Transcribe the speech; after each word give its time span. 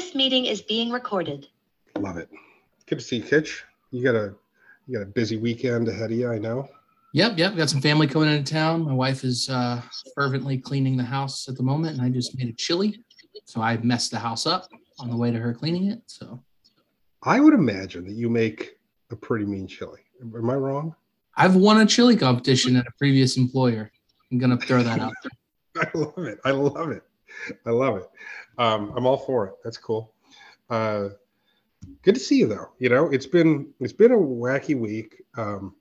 This 0.00 0.14
meeting 0.14 0.46
is 0.46 0.62
being 0.62 0.90
recorded. 0.90 1.46
Love 1.98 2.16
it. 2.16 2.30
Good 2.86 3.00
to 3.00 3.04
see 3.04 3.16
you, 3.16 3.22
Kitch. 3.22 3.62
You 3.90 4.02
got 4.02 4.14
a 4.14 4.34
you 4.86 4.96
got 4.96 5.02
a 5.02 5.10
busy 5.10 5.36
weekend 5.36 5.88
ahead 5.88 6.10
of 6.10 6.16
you, 6.16 6.32
I 6.32 6.38
know. 6.38 6.70
Yep, 7.12 7.36
yep. 7.36 7.54
Got 7.54 7.68
some 7.68 7.82
family 7.82 8.06
coming 8.06 8.30
into 8.30 8.50
town. 8.50 8.82
My 8.82 8.94
wife 8.94 9.24
is 9.24 9.50
uh, 9.50 9.82
fervently 10.14 10.56
cleaning 10.56 10.96
the 10.96 11.04
house 11.04 11.50
at 11.50 11.56
the 11.58 11.62
moment, 11.62 11.98
and 11.98 12.02
I 12.02 12.08
just 12.08 12.34
made 12.38 12.48
a 12.48 12.54
chili, 12.54 13.04
so 13.44 13.60
I 13.60 13.76
messed 13.76 14.10
the 14.10 14.18
house 14.18 14.46
up 14.46 14.70
on 15.00 15.10
the 15.10 15.16
way 15.18 15.30
to 15.30 15.38
her 15.38 15.52
cleaning 15.52 15.90
it. 15.90 16.00
So 16.06 16.42
I 17.22 17.38
would 17.38 17.52
imagine 17.52 18.06
that 18.06 18.14
you 18.14 18.30
make 18.30 18.78
a 19.10 19.16
pretty 19.16 19.44
mean 19.44 19.66
chili. 19.66 20.00
Am 20.22 20.48
I 20.48 20.54
wrong? 20.54 20.94
I've 21.36 21.56
won 21.56 21.78
a 21.78 21.84
chili 21.84 22.16
competition 22.16 22.74
at 22.76 22.86
a 22.86 22.92
previous 22.96 23.36
employer. 23.36 23.92
I'm 24.32 24.38
gonna 24.38 24.56
throw 24.56 24.82
that 24.82 24.98
out 24.98 25.12
there. 25.22 25.92
I 25.94 25.98
love 25.98 26.26
it. 26.26 26.38
I 26.46 26.52
love 26.52 26.90
it. 26.90 27.02
I 27.66 27.70
love 27.70 27.98
it. 27.98 28.08
Um, 28.60 28.92
I'm 28.94 29.06
all 29.06 29.16
for 29.16 29.46
it. 29.46 29.54
That's 29.64 29.78
cool. 29.78 30.12
Uh, 30.68 31.08
good 32.02 32.14
to 32.14 32.20
see 32.20 32.36
you 32.36 32.46
though. 32.46 32.68
You 32.78 32.90
know, 32.90 33.06
it's 33.10 33.26
been 33.26 33.72
it's 33.80 33.94
been 33.94 34.12
a 34.12 34.16
wacky 34.16 34.78
week. 34.78 35.22
Um, 35.34 35.74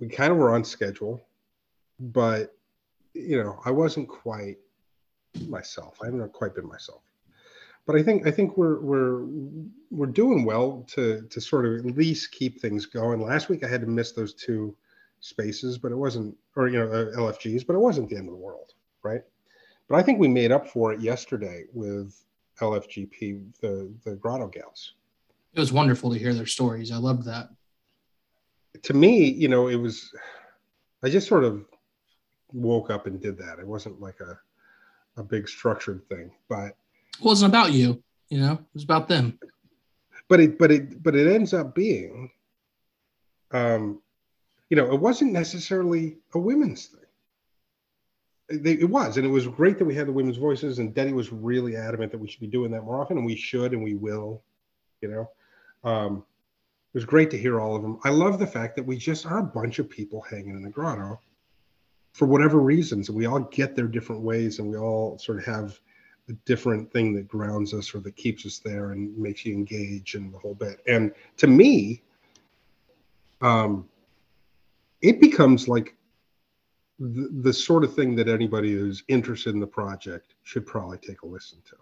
we 0.00 0.08
kind 0.08 0.32
of 0.32 0.38
were 0.38 0.52
on 0.52 0.64
schedule, 0.64 1.24
but 2.00 2.56
you 3.14 3.40
know, 3.40 3.60
I 3.64 3.70
wasn't 3.70 4.08
quite 4.08 4.56
myself. 5.46 5.96
I 6.02 6.06
haven't 6.06 6.32
quite 6.32 6.56
been 6.56 6.66
myself. 6.66 7.02
But 7.86 7.94
I 7.94 8.02
think 8.02 8.26
I 8.26 8.32
think 8.32 8.56
we're 8.56 8.80
we're 8.80 9.24
we're 9.92 10.06
doing 10.06 10.44
well 10.44 10.84
to 10.88 11.22
to 11.22 11.40
sort 11.40 11.66
of 11.66 11.86
at 11.86 11.96
least 11.96 12.32
keep 12.32 12.60
things 12.60 12.84
going. 12.84 13.22
Last 13.22 13.48
week 13.48 13.62
I 13.62 13.68
had 13.68 13.82
to 13.82 13.86
miss 13.86 14.10
those 14.10 14.34
two 14.34 14.74
spaces, 15.20 15.78
but 15.78 15.92
it 15.92 15.96
wasn't, 15.96 16.36
or 16.56 16.66
you 16.66 16.80
know, 16.80 16.90
uh, 16.90 17.16
LFGs, 17.16 17.64
but 17.64 17.74
it 17.74 17.78
wasn't 17.78 18.08
the 18.08 18.16
end 18.16 18.26
of 18.26 18.34
the 18.34 18.40
world, 18.40 18.74
right? 19.04 19.22
But 19.92 19.98
I 19.98 20.04
think 20.04 20.18
we 20.18 20.28
made 20.28 20.52
up 20.52 20.66
for 20.66 20.94
it 20.94 21.02
yesterday 21.02 21.64
with 21.74 22.18
LFGP, 22.62 23.60
the 23.60 23.92
the 24.06 24.16
Grotto 24.16 24.46
gals. 24.46 24.94
It 25.52 25.60
was 25.60 25.70
wonderful 25.70 26.10
to 26.10 26.18
hear 26.18 26.32
their 26.32 26.46
stories. 26.46 26.90
I 26.90 26.96
loved 26.96 27.26
that. 27.26 27.50
To 28.84 28.94
me, 28.94 29.30
you 29.30 29.48
know, 29.48 29.68
it 29.68 29.76
was. 29.76 30.10
I 31.02 31.10
just 31.10 31.28
sort 31.28 31.44
of 31.44 31.66
woke 32.54 32.88
up 32.88 33.06
and 33.06 33.20
did 33.20 33.36
that. 33.36 33.58
It 33.58 33.66
wasn't 33.66 34.00
like 34.00 34.18
a 34.20 34.40
a 35.20 35.22
big 35.22 35.46
structured 35.46 36.08
thing, 36.08 36.30
but 36.48 36.68
it 37.18 37.22
wasn't 37.22 37.50
about 37.50 37.72
you. 37.72 38.02
You 38.30 38.40
know, 38.40 38.52
it 38.54 38.72
was 38.72 38.84
about 38.84 39.08
them. 39.08 39.38
But 40.26 40.40
it, 40.40 40.58
but 40.58 40.72
it, 40.72 41.02
but 41.02 41.14
it 41.14 41.30
ends 41.30 41.52
up 41.52 41.74
being, 41.74 42.30
um, 43.50 44.00
you 44.70 44.76
know, 44.78 44.90
it 44.90 44.98
wasn't 44.98 45.32
necessarily 45.32 46.16
a 46.32 46.38
women's 46.38 46.86
thing 46.86 47.01
it 48.48 48.88
was, 48.88 49.16
and 49.16 49.26
it 49.26 49.30
was 49.30 49.46
great 49.46 49.78
that 49.78 49.84
we 49.84 49.94
had 49.94 50.06
the 50.06 50.12
women's 50.12 50.36
voices. 50.36 50.78
And 50.78 50.94
Denny 50.94 51.12
was 51.12 51.32
really 51.32 51.76
adamant 51.76 52.12
that 52.12 52.18
we 52.18 52.28
should 52.28 52.40
be 52.40 52.46
doing 52.46 52.70
that 52.72 52.84
more 52.84 53.00
often, 53.00 53.16
and 53.16 53.26
we 53.26 53.36
should, 53.36 53.72
and 53.72 53.82
we 53.82 53.94
will. 53.94 54.42
You 55.00 55.08
know, 55.08 55.90
um, 55.90 56.24
it 56.92 56.98
was 56.98 57.04
great 57.04 57.30
to 57.30 57.38
hear 57.38 57.60
all 57.60 57.74
of 57.74 57.82
them. 57.82 57.98
I 58.04 58.10
love 58.10 58.38
the 58.38 58.46
fact 58.46 58.76
that 58.76 58.86
we 58.86 58.96
just 58.96 59.26
are 59.26 59.38
a 59.38 59.44
bunch 59.44 59.78
of 59.78 59.88
people 59.88 60.20
hanging 60.20 60.56
in 60.56 60.62
the 60.62 60.70
grotto 60.70 61.20
for 62.12 62.26
whatever 62.26 62.60
reasons, 62.60 63.08
and 63.08 63.16
we 63.16 63.26
all 63.26 63.40
get 63.40 63.74
their 63.74 63.86
different 63.86 64.22
ways, 64.22 64.58
and 64.58 64.68
we 64.68 64.76
all 64.76 65.18
sort 65.18 65.38
of 65.38 65.44
have 65.44 65.80
a 66.28 66.32
different 66.44 66.92
thing 66.92 67.14
that 67.14 67.26
grounds 67.26 67.74
us 67.74 67.94
or 67.94 68.00
that 68.00 68.14
keeps 68.16 68.46
us 68.46 68.58
there 68.58 68.92
and 68.92 69.16
makes 69.18 69.44
you 69.44 69.54
engage 69.54 70.14
in 70.14 70.30
the 70.30 70.38
whole 70.38 70.54
bit. 70.54 70.80
And 70.86 71.12
to 71.38 71.46
me, 71.46 72.02
um, 73.40 73.88
it 75.00 75.20
becomes 75.20 75.66
like 75.66 75.96
the, 77.02 77.28
the 77.42 77.52
sort 77.52 77.82
of 77.82 77.94
thing 77.94 78.14
that 78.16 78.28
anybody 78.28 78.72
who's 78.72 79.02
interested 79.08 79.54
in 79.54 79.60
the 79.60 79.66
project 79.66 80.34
should 80.44 80.64
probably 80.64 80.98
take 80.98 81.22
a 81.22 81.26
listen 81.26 81.58
to. 81.68 81.76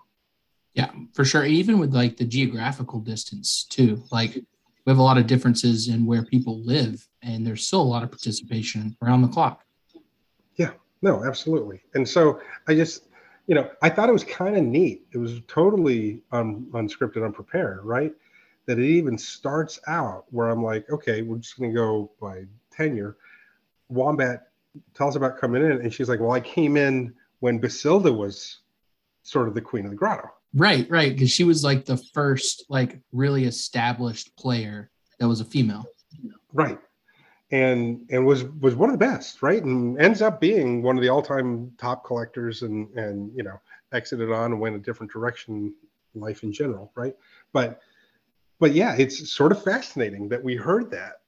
Yeah, 0.72 0.90
for 1.12 1.24
sure. 1.24 1.44
Even 1.44 1.78
with 1.78 1.94
like 1.94 2.16
the 2.16 2.24
geographical 2.24 3.00
distance 3.00 3.64
too. 3.68 4.02
Like 4.10 4.34
we 4.34 4.90
have 4.90 4.98
a 4.98 5.02
lot 5.02 5.18
of 5.18 5.26
differences 5.26 5.88
in 5.88 6.06
where 6.06 6.24
people 6.24 6.62
live, 6.64 7.06
and 7.22 7.46
there's 7.46 7.66
still 7.66 7.82
a 7.82 7.82
lot 7.82 8.02
of 8.02 8.10
participation 8.10 8.96
around 9.02 9.22
the 9.22 9.28
clock. 9.28 9.64
Yeah, 10.56 10.70
no, 11.02 11.24
absolutely. 11.24 11.82
And 11.94 12.08
so 12.08 12.40
I 12.66 12.74
just, 12.74 13.08
you 13.46 13.54
know, 13.54 13.70
I 13.82 13.90
thought 13.90 14.08
it 14.08 14.12
was 14.12 14.24
kind 14.24 14.56
of 14.56 14.62
neat. 14.62 15.04
It 15.12 15.18
was 15.18 15.42
totally 15.48 16.22
un, 16.32 16.66
unscripted, 16.72 17.24
unprepared, 17.24 17.84
right? 17.84 18.12
That 18.66 18.78
it 18.78 18.86
even 18.86 19.18
starts 19.18 19.80
out 19.86 20.24
where 20.30 20.48
I'm 20.48 20.62
like, 20.62 20.88
okay, 20.88 21.22
we're 21.22 21.38
just 21.38 21.58
going 21.58 21.72
to 21.72 21.76
go 21.76 22.10
by 22.20 22.44
tenure. 22.70 23.16
Wombat 23.88 24.49
tells 24.94 25.16
about 25.16 25.38
coming 25.38 25.62
in, 25.62 25.72
and 25.72 25.92
she's 25.92 26.08
like, 26.08 26.20
"Well, 26.20 26.32
I 26.32 26.40
came 26.40 26.76
in 26.76 27.14
when 27.40 27.60
Basilda 27.60 28.12
was 28.12 28.58
sort 29.22 29.48
of 29.48 29.54
the 29.54 29.60
queen 29.60 29.84
of 29.84 29.90
the 29.90 29.96
grotto." 29.96 30.28
Right, 30.54 30.88
right, 30.90 31.12
because 31.12 31.30
she 31.30 31.44
was 31.44 31.62
like 31.62 31.84
the 31.84 31.96
first 31.96 32.64
like 32.68 33.00
really 33.12 33.44
established 33.44 34.36
player 34.36 34.90
that 35.18 35.28
was 35.28 35.40
a 35.40 35.44
female. 35.44 35.86
Right, 36.52 36.78
and 37.50 38.06
and 38.10 38.26
was 38.26 38.44
was 38.44 38.74
one 38.74 38.90
of 38.90 38.98
the 38.98 39.04
best, 39.04 39.42
right, 39.42 39.62
and 39.62 40.00
ends 40.00 40.22
up 40.22 40.40
being 40.40 40.82
one 40.82 40.96
of 40.96 41.02
the 41.02 41.08
all 41.08 41.22
time 41.22 41.72
top 41.78 42.04
collectors, 42.04 42.62
and 42.62 42.88
and 42.96 43.30
you 43.34 43.42
know 43.42 43.60
exited 43.92 44.30
on 44.30 44.52
and 44.52 44.60
went 44.60 44.76
a 44.76 44.78
different 44.78 45.12
direction 45.12 45.74
life 46.14 46.42
in 46.42 46.52
general, 46.52 46.90
right? 46.94 47.14
But 47.52 47.80
but 48.58 48.72
yeah, 48.72 48.94
it's 48.96 49.32
sort 49.32 49.52
of 49.52 49.62
fascinating 49.62 50.28
that 50.28 50.42
we 50.42 50.56
heard 50.56 50.90
that. 50.90 51.20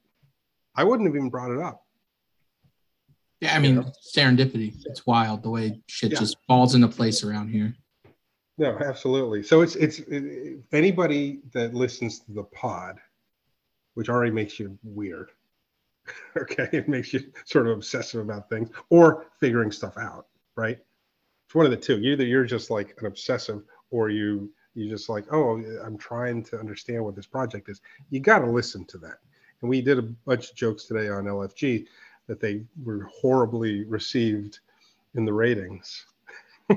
I 0.75 0.85
wouldn't 0.85 1.09
have 1.09 1.17
even 1.17 1.31
brought 1.31 1.51
it 1.51 1.61
up 1.61 1.82
yeah, 3.43 3.57
I 3.57 3.59
mean 3.59 3.75
you 3.75 3.81
know? 3.81 3.93
serendipity. 4.17 4.73
It's 4.87 5.05
wild 5.05 5.43
the 5.43 5.51
way 5.51 5.81
shit 5.89 6.13
yeah. 6.13 6.21
just 6.21 6.37
falls 6.47 6.77
into 6.77 6.87
place 6.87 7.25
around 7.25 7.49
here. 7.49 7.75
No, 8.57 8.79
absolutely. 8.79 9.43
So 9.43 9.63
it's 9.63 9.75
it's 9.75 9.99
it, 9.99 10.61
anybody 10.71 11.41
that 11.53 11.75
listens 11.75 12.21
to 12.21 12.33
the 12.33 12.45
pod, 12.45 13.01
which 13.95 14.09
already 14.09 14.31
makes 14.31 14.61
you 14.61 14.79
weird. 14.85 15.33
okay, 16.37 16.69
it 16.73 16.89
makes 16.89 17.13
you 17.13 17.25
sort 17.45 17.67
of 17.67 17.73
obsessive 17.73 18.21
about 18.21 18.49
things 18.49 18.71
or 18.91 19.27
figuring 19.41 19.73
stuff 19.73 19.99
out. 19.99 20.27
Right? 20.57 20.79
It's 21.47 21.55
one 21.55 21.65
of 21.65 21.73
the 21.73 21.77
two. 21.77 21.99
Either 21.99 22.25
you're 22.25 22.45
just 22.45 22.71
like 22.71 22.95
an 23.01 23.07
obsessive, 23.07 23.65
or 23.91 24.09
you 24.09 24.53
you 24.75 24.89
just 24.89 25.09
like, 25.09 25.25
oh, 25.33 25.57
I'm 25.85 25.99
trying 25.99 26.45
to 26.45 26.59
understand 26.61 27.05
what 27.05 27.17
this 27.17 27.27
project 27.27 27.69
is. 27.69 27.81
You 28.11 28.21
got 28.21 28.39
to 28.39 28.51
listen 28.51 28.85
to 28.87 28.99
that. 28.99 29.19
And 29.61 29.69
we 29.69 29.81
did 29.81 29.99
a 29.99 30.03
bunch 30.03 30.51
of 30.51 30.57
jokes 30.57 30.85
today 30.85 31.09
on 31.09 31.25
LFG 31.25 31.87
that 32.29 32.41
they 32.41 32.63
were 32.83 33.09
horribly 33.13 33.85
received 33.85 34.61
in 35.15 35.25
the 35.25 35.33
ratings. 35.33 36.07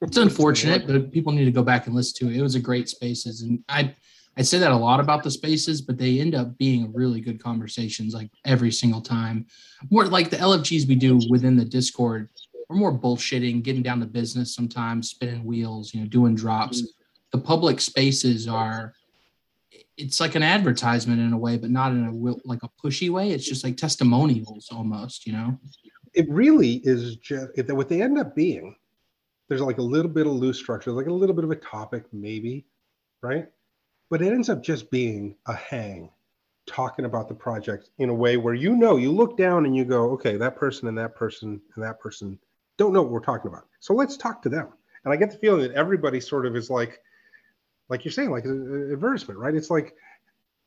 it's 0.00 0.16
unfortunate, 0.16 0.86
but 0.86 1.12
people 1.12 1.32
need 1.32 1.44
to 1.44 1.50
go 1.50 1.62
back 1.62 1.86
and 1.86 1.94
listen 1.94 2.26
to 2.26 2.32
it. 2.32 2.38
It 2.38 2.42
was 2.42 2.54
a 2.54 2.60
great 2.60 2.88
spaces, 2.88 3.42
and 3.42 3.62
I 3.68 3.94
I 4.38 4.42
say 4.42 4.58
that 4.58 4.70
a 4.70 4.76
lot 4.76 5.00
about 5.00 5.24
the 5.24 5.32
spaces, 5.32 5.80
but 5.82 5.98
they 5.98 6.20
end 6.20 6.36
up 6.36 6.56
being 6.58 6.92
really 6.94 7.20
good 7.20 7.42
conversations 7.42 8.14
like 8.14 8.30
every 8.44 8.70
single 8.70 9.00
time. 9.00 9.46
More 9.90 10.06
like 10.06 10.30
the 10.30 10.36
LFGs 10.36 10.86
we 10.86 10.94
do 10.94 11.20
within 11.28 11.56
the 11.56 11.64
Discord, 11.64 12.28
we're 12.68 12.76
more 12.76 12.96
bullshitting, 12.96 13.64
getting 13.64 13.82
down 13.82 13.98
to 13.98 14.06
business 14.06 14.54
sometimes, 14.54 15.10
spinning 15.10 15.44
wheels, 15.44 15.92
you 15.92 16.00
know, 16.00 16.06
doing 16.06 16.36
drops. 16.36 16.82
Mm-hmm. 16.82 16.90
The 17.32 17.44
public 17.44 17.80
spaces 17.80 18.46
are 18.46 18.94
it's 19.98 20.20
like 20.20 20.36
an 20.36 20.42
advertisement 20.42 21.20
in 21.20 21.32
a 21.32 21.38
way, 21.38 21.58
but 21.58 21.70
not 21.70 21.92
in 21.92 22.06
a 22.06 22.12
like 22.46 22.62
a 22.62 22.70
pushy 22.82 23.10
way. 23.10 23.32
It's 23.32 23.46
just 23.46 23.64
like 23.64 23.76
testimonials 23.76 24.68
almost, 24.70 25.26
you 25.26 25.32
know. 25.32 25.58
It 26.14 26.28
really 26.30 26.80
is 26.84 27.16
just 27.16 27.50
what 27.68 27.88
they 27.88 28.00
end 28.00 28.18
up 28.18 28.34
being. 28.34 28.76
There's 29.48 29.60
like 29.60 29.78
a 29.78 29.82
little 29.82 30.10
bit 30.10 30.26
of 30.26 30.32
loose 30.32 30.58
structure, 30.58 30.92
like 30.92 31.06
a 31.06 31.12
little 31.12 31.34
bit 31.34 31.44
of 31.44 31.50
a 31.50 31.56
topic, 31.56 32.04
maybe, 32.12 32.66
right? 33.22 33.48
But 34.08 34.22
it 34.22 34.32
ends 34.32 34.48
up 34.48 34.62
just 34.62 34.90
being 34.90 35.36
a 35.46 35.54
hang, 35.54 36.10
talking 36.66 37.04
about 37.04 37.28
the 37.28 37.34
project 37.34 37.90
in 37.98 38.08
a 38.08 38.14
way 38.14 38.36
where 38.36 38.54
you 38.54 38.76
know 38.76 38.96
you 38.96 39.10
look 39.10 39.36
down 39.36 39.66
and 39.66 39.76
you 39.76 39.84
go, 39.84 40.10
okay, 40.10 40.36
that 40.36 40.56
person 40.56 40.88
and 40.88 40.96
that 40.96 41.14
person 41.16 41.60
and 41.74 41.84
that 41.84 41.98
person 41.98 42.38
don't 42.76 42.92
know 42.92 43.02
what 43.02 43.10
we're 43.10 43.20
talking 43.20 43.50
about. 43.50 43.66
So 43.80 43.94
let's 43.94 44.16
talk 44.16 44.42
to 44.42 44.48
them. 44.48 44.68
And 45.04 45.12
I 45.12 45.16
get 45.16 45.30
the 45.30 45.38
feeling 45.38 45.62
that 45.62 45.72
everybody 45.72 46.20
sort 46.20 46.46
of 46.46 46.54
is 46.56 46.70
like, 46.70 47.00
like 47.88 48.04
you're 48.04 48.12
saying, 48.12 48.30
like 48.30 48.44
an 48.44 48.90
advertisement, 48.92 49.38
right? 49.38 49.54
It's 49.54 49.70
like, 49.70 49.94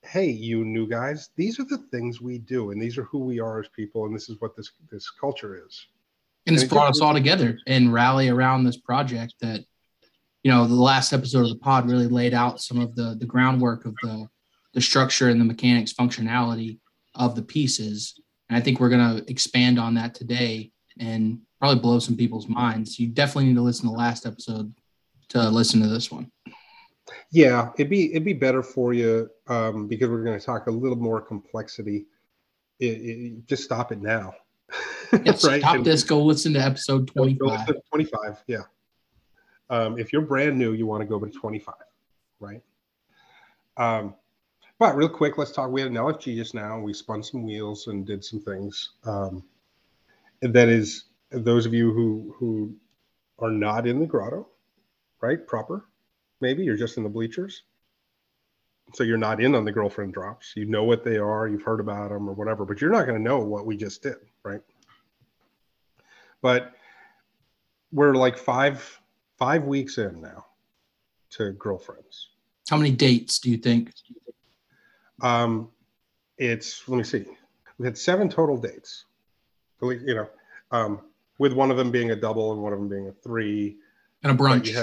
hey, 0.04 0.30
you 0.30 0.66
new 0.66 0.88
guys, 0.88 1.30
these 1.36 1.60
are 1.60 1.66
the 1.66 1.78
things 1.92 2.22
we 2.22 2.40
do, 2.40 2.72
and 2.72 2.82
these 2.82 2.98
are 2.98 3.04
who 3.04 3.20
we 3.20 3.40
are 3.40 3.60
as 3.60 3.68
people, 3.70 4.06
and 4.06 4.16
this 4.16 4.30
is 4.30 4.40
what 4.40 4.56
this 4.56 4.72
this 4.92 5.10
culture 5.10 5.64
is. 5.66 5.88
And 6.48 6.56
it's 6.56 6.66
brought 6.66 6.90
us 6.90 7.02
all 7.02 7.14
together 7.14 7.60
and 7.68 7.94
rally 7.94 8.30
around 8.30 8.64
this 8.64 8.78
project 8.78 9.36
that, 9.42 9.64
you 10.42 10.52
know, 10.52 10.66
the 10.66 10.74
last 10.74 11.14
episode 11.14 11.44
of 11.44 11.50
the 11.50 11.60
pod 11.60 11.88
really 11.88 12.08
laid 12.08 12.34
out 12.34 12.62
some 12.62 12.80
of 12.80 12.96
the 12.96 13.16
the 13.20 13.28
groundwork 13.28 13.86
of 13.86 13.96
the 14.02 14.28
the 14.74 14.82
structure 14.82 15.30
and 15.30 15.40
the 15.40 15.46
mechanics 15.46 15.94
functionality 15.94 16.80
of 17.14 17.36
the 17.36 17.44
pieces. 17.44 18.20
And 18.50 18.58
I 18.58 18.62
think 18.62 18.80
we're 18.80 18.90
gonna 18.90 19.22
expand 19.28 19.78
on 19.80 19.94
that 19.96 20.16
today 20.16 20.72
and 21.00 21.40
probably 21.60 21.80
blow 21.80 22.00
some 22.00 22.18
people's 22.18 22.48
minds. 22.48 23.00
You 23.00 23.08
definitely 23.08 23.46
need 23.46 23.56
to 23.56 23.62
listen 23.62 23.86
to 23.86 23.92
the 23.92 23.98
last 23.98 24.26
episode 24.26 24.74
to 25.30 25.50
listen 25.50 25.80
to 25.82 25.88
this 25.88 26.12
one. 26.12 26.32
Yeah, 27.32 27.72
it'd 27.78 27.90
be 27.90 28.12
it'd 28.12 28.26
be 28.26 28.34
better 28.34 28.64
for 28.64 28.94
you 28.94 29.30
um, 29.48 29.88
because 29.88 30.10
we're 30.10 30.24
going 30.24 30.40
to 30.40 30.46
talk 30.46 30.68
a 30.68 30.72
little 30.72 30.98
more 30.98 31.22
complexity. 31.22 32.06
It, 32.80 32.86
it, 32.86 33.48
just 33.48 33.64
stop 33.64 33.92
it 33.92 34.02
now. 34.02 34.34
Yeah, 35.26 35.32
right? 35.44 35.60
Stop 35.60 35.76
and, 35.76 35.86
this. 35.86 36.06
Go 36.06 36.24
listen 36.24 36.54
to 36.54 36.60
episode 36.60 37.06
twenty 37.10 37.38
five. 37.38 37.70
Twenty 37.90 38.06
five. 38.06 38.42
Yeah. 38.48 38.62
Um, 39.70 39.98
if 39.98 40.12
you're 40.12 40.22
brand 40.22 40.58
new, 40.58 40.74
you 40.74 40.86
want 40.86 41.02
to 41.02 41.08
go 41.08 41.18
to 41.18 41.32
25, 41.32 41.74
right? 42.42 42.62
Um, 43.78 44.16
but 44.80 44.98
real 44.98 45.08
quick, 45.08 45.38
let's 45.38 45.52
talk. 45.52 45.72
We 45.72 45.80
had 45.80 45.92
an 45.92 45.98
LFG 45.98 46.36
just 46.36 46.54
now. 46.54 46.78
We 46.80 46.94
spun 46.94 47.24
some 47.24 47.46
wheels 47.46 47.88
and 47.88 48.06
did 48.06 48.24
some 48.24 48.42
things. 48.42 48.92
Um, 49.06 49.44
and 50.42 50.54
that 50.54 50.68
is 50.68 51.06
those 51.32 51.66
of 51.66 51.74
you 51.74 51.94
who 51.94 52.36
who 52.38 52.76
are 53.40 53.50
not 53.50 53.88
in 53.88 54.00
the 54.00 54.06
grotto, 54.06 54.50
right? 55.22 55.46
Proper, 55.48 55.86
maybe 56.42 56.64
you're 56.64 56.78
just 56.78 56.98
in 56.98 57.04
the 57.04 57.10
bleachers. 57.10 57.64
So 58.94 59.04
you're 59.04 59.18
not 59.18 59.42
in 59.42 59.56
on 59.56 59.64
the 59.64 59.72
girlfriend 59.72 60.14
drops. 60.14 60.54
You 60.56 60.66
know 60.66 60.84
what 60.84 61.04
they 61.04 61.18
are. 61.18 61.48
You've 61.48 61.62
heard 61.62 61.80
about 61.80 62.10
them 62.10 62.30
or 62.30 62.34
whatever, 62.34 62.66
but 62.66 62.82
you're 62.82 62.92
not 62.92 63.06
going 63.06 63.18
to 63.18 63.24
know 63.24 63.40
what 63.40 63.66
we 63.66 63.78
just 63.78 64.04
did, 64.04 64.18
right? 64.44 64.62
But 66.42 66.74
we're 67.92 68.16
like 68.16 68.38
five 68.38 69.00
five 69.38 69.64
weeks 69.64 69.98
in 69.98 70.22
now 70.22 70.46
to 71.32 71.52
girlfriends. 71.54 72.30
How 72.70 72.78
many 72.78 72.92
dates 72.92 73.40
do 73.40 73.50
you 73.50 73.58
think? 73.58 73.94
Um, 75.22 75.70
it's 76.38 76.88
let 76.88 76.98
me 76.98 77.04
see. 77.04 77.26
We 77.78 77.86
had 77.86 77.98
seven 77.98 78.28
total 78.30 78.58
dates. 78.58 79.06
You 79.82 80.16
know, 80.16 80.30
um, 80.72 81.02
with 81.38 81.54
one 81.54 81.72
of 81.72 81.78
them 81.78 81.92
being 81.92 82.12
a 82.12 82.16
double 82.16 82.52
and 82.54 82.62
one 82.62 82.74
of 82.74 82.80
them 82.80 82.90
being 82.90 83.08
a 83.08 83.12
three. 83.12 83.78
And 84.24 84.32
a 84.32 84.36
brunch. 84.36 84.74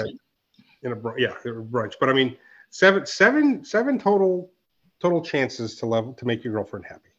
In 0.83 0.91
a 0.93 0.95
yeah 1.17 1.33
a 1.45 1.49
brunch. 1.49 1.93
But 1.99 2.09
I 2.09 2.13
mean, 2.13 2.37
seven 2.69 3.05
seven 3.05 3.63
seven 3.63 3.99
total 3.99 4.51
total 4.99 5.21
chances 5.21 5.75
to 5.77 5.85
level 5.85 6.13
to 6.13 6.25
make 6.25 6.43
your 6.43 6.53
girlfriend 6.53 6.85
happy. 6.85 7.09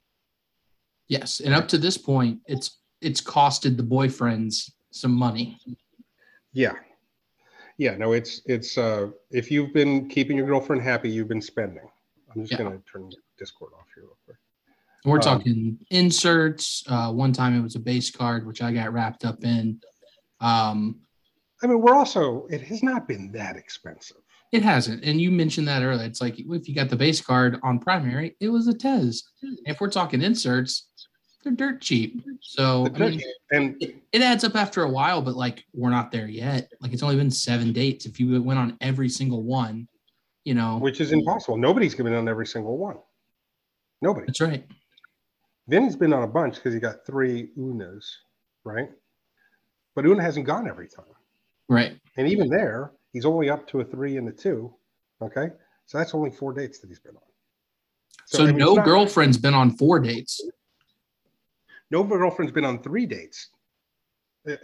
Yes, 1.08 1.40
and 1.40 1.54
up 1.54 1.68
to 1.68 1.78
this 1.78 1.98
point, 1.98 2.40
it's 2.46 2.78
it's 3.00 3.20
costed 3.20 3.76
the 3.76 3.82
boyfriends 3.82 4.70
some 4.90 5.12
money. 5.12 5.58
Yeah. 6.52 6.74
Yeah, 7.78 7.96
no, 7.96 8.12
it's 8.12 8.42
it's 8.46 8.76
uh 8.76 9.08
if 9.30 9.50
you've 9.50 9.72
been 9.72 10.08
keeping 10.08 10.36
your 10.36 10.46
girlfriend 10.46 10.82
happy, 10.82 11.10
you've 11.10 11.28
been 11.28 11.40
spending. 11.40 11.88
I'm 12.34 12.42
just 12.42 12.52
Yeah. 12.52 12.58
gonna 12.58 12.82
turn 12.90 13.10
Discord 13.38 13.72
off 13.78 13.86
here 13.94 14.04
real 14.04 14.18
quick. 14.24 14.36
We're 15.04 15.16
Um, 15.16 15.22
talking 15.22 15.78
inserts. 15.90 16.84
Uh, 16.86 17.10
one 17.10 17.32
time 17.32 17.58
it 17.58 17.62
was 17.62 17.74
a 17.74 17.80
base 17.80 18.10
card, 18.10 18.46
which 18.46 18.60
I 18.60 18.70
got 18.72 18.92
wrapped 18.92 19.24
up 19.24 19.42
in. 19.44 19.80
Um, 20.40 21.00
I 21.62 21.66
mean, 21.66 21.80
we're 21.80 21.94
also 21.94 22.46
it 22.50 22.62
has 22.62 22.82
not 22.82 23.06
been 23.06 23.30
that 23.32 23.56
expensive. 23.56 24.18
it 24.52 24.62
hasn't, 24.62 25.04
and 25.04 25.20
you 25.20 25.30
mentioned 25.30 25.68
that 25.68 25.82
earlier. 25.82 26.06
It's 26.06 26.20
like 26.20 26.38
if 26.38 26.68
you 26.68 26.74
got 26.74 26.88
the 26.88 26.96
base 26.96 27.20
card 27.20 27.58
on 27.62 27.78
primary, 27.78 28.36
it 28.40 28.48
was 28.48 28.66
a 28.66 28.74
Tez. 28.74 29.24
If 29.66 29.80
we're 29.80 29.90
talking 29.90 30.22
inserts, 30.22 30.88
they're 31.42 31.52
dirt 31.52 31.80
cheap. 31.80 32.22
So 32.40 32.86
I 32.94 32.98
mean, 32.98 33.22
and 33.52 33.76
it, 33.82 33.96
it 34.12 34.22
adds 34.22 34.44
up 34.44 34.56
after 34.56 34.82
a 34.82 34.88
while, 34.90 35.22
but 35.22 35.34
like 35.36 35.64
we're 35.72 35.90
not 35.90 36.10
there 36.10 36.28
yet. 36.28 36.70
Like 36.80 36.92
it's 36.92 37.02
only 37.02 37.16
been 37.16 37.30
seven 37.30 37.72
dates. 37.72 38.06
If 38.06 38.20
you 38.20 38.42
went 38.42 38.58
on 38.58 38.76
every 38.80 39.08
single 39.08 39.42
one, 39.42 39.88
you 40.44 40.54
know, 40.54 40.78
which 40.78 41.00
is 41.00 41.12
impossible. 41.12 41.56
Nobody's 41.56 41.94
been 41.94 42.12
on 42.12 42.28
every 42.28 42.46
single 42.46 42.78
one. 42.78 42.98
Nobody. 44.02 44.26
that's 44.26 44.40
right. 44.40 44.64
Vinny's 45.68 45.94
been 45.94 46.12
on 46.12 46.22
a 46.22 46.26
bunch 46.26 46.56
because 46.56 46.74
he 46.74 46.80
got 46.80 47.06
three 47.06 47.50
Unas, 47.56 48.04
right? 48.64 48.88
But 49.94 50.04
Una 50.04 50.22
hasn't 50.22 50.46
gone 50.46 50.66
every 50.68 50.88
time. 50.88 51.04
Right. 51.70 51.96
And 52.16 52.26
even 52.26 52.48
there, 52.48 52.90
he's 53.12 53.24
only 53.24 53.48
up 53.48 53.66
to 53.68 53.80
a 53.80 53.84
three 53.84 54.16
and 54.16 54.28
a 54.28 54.32
two. 54.32 54.74
Okay. 55.22 55.50
So 55.86 55.98
that's 55.98 56.14
only 56.14 56.30
four 56.30 56.52
dates 56.52 56.80
that 56.80 56.88
he's 56.88 56.98
been 56.98 57.14
on. 57.16 57.22
So, 58.26 58.42
I 58.42 58.46
mean, 58.48 58.58
no 58.58 58.74
not- 58.74 58.84
girlfriend's 58.84 59.38
been 59.38 59.54
on 59.54 59.70
four 59.70 60.00
dates. 60.00 60.40
no 61.90 62.02
girlfriend's 62.02 62.52
been 62.52 62.64
on 62.64 62.82
three 62.82 63.06
dates 63.06 63.50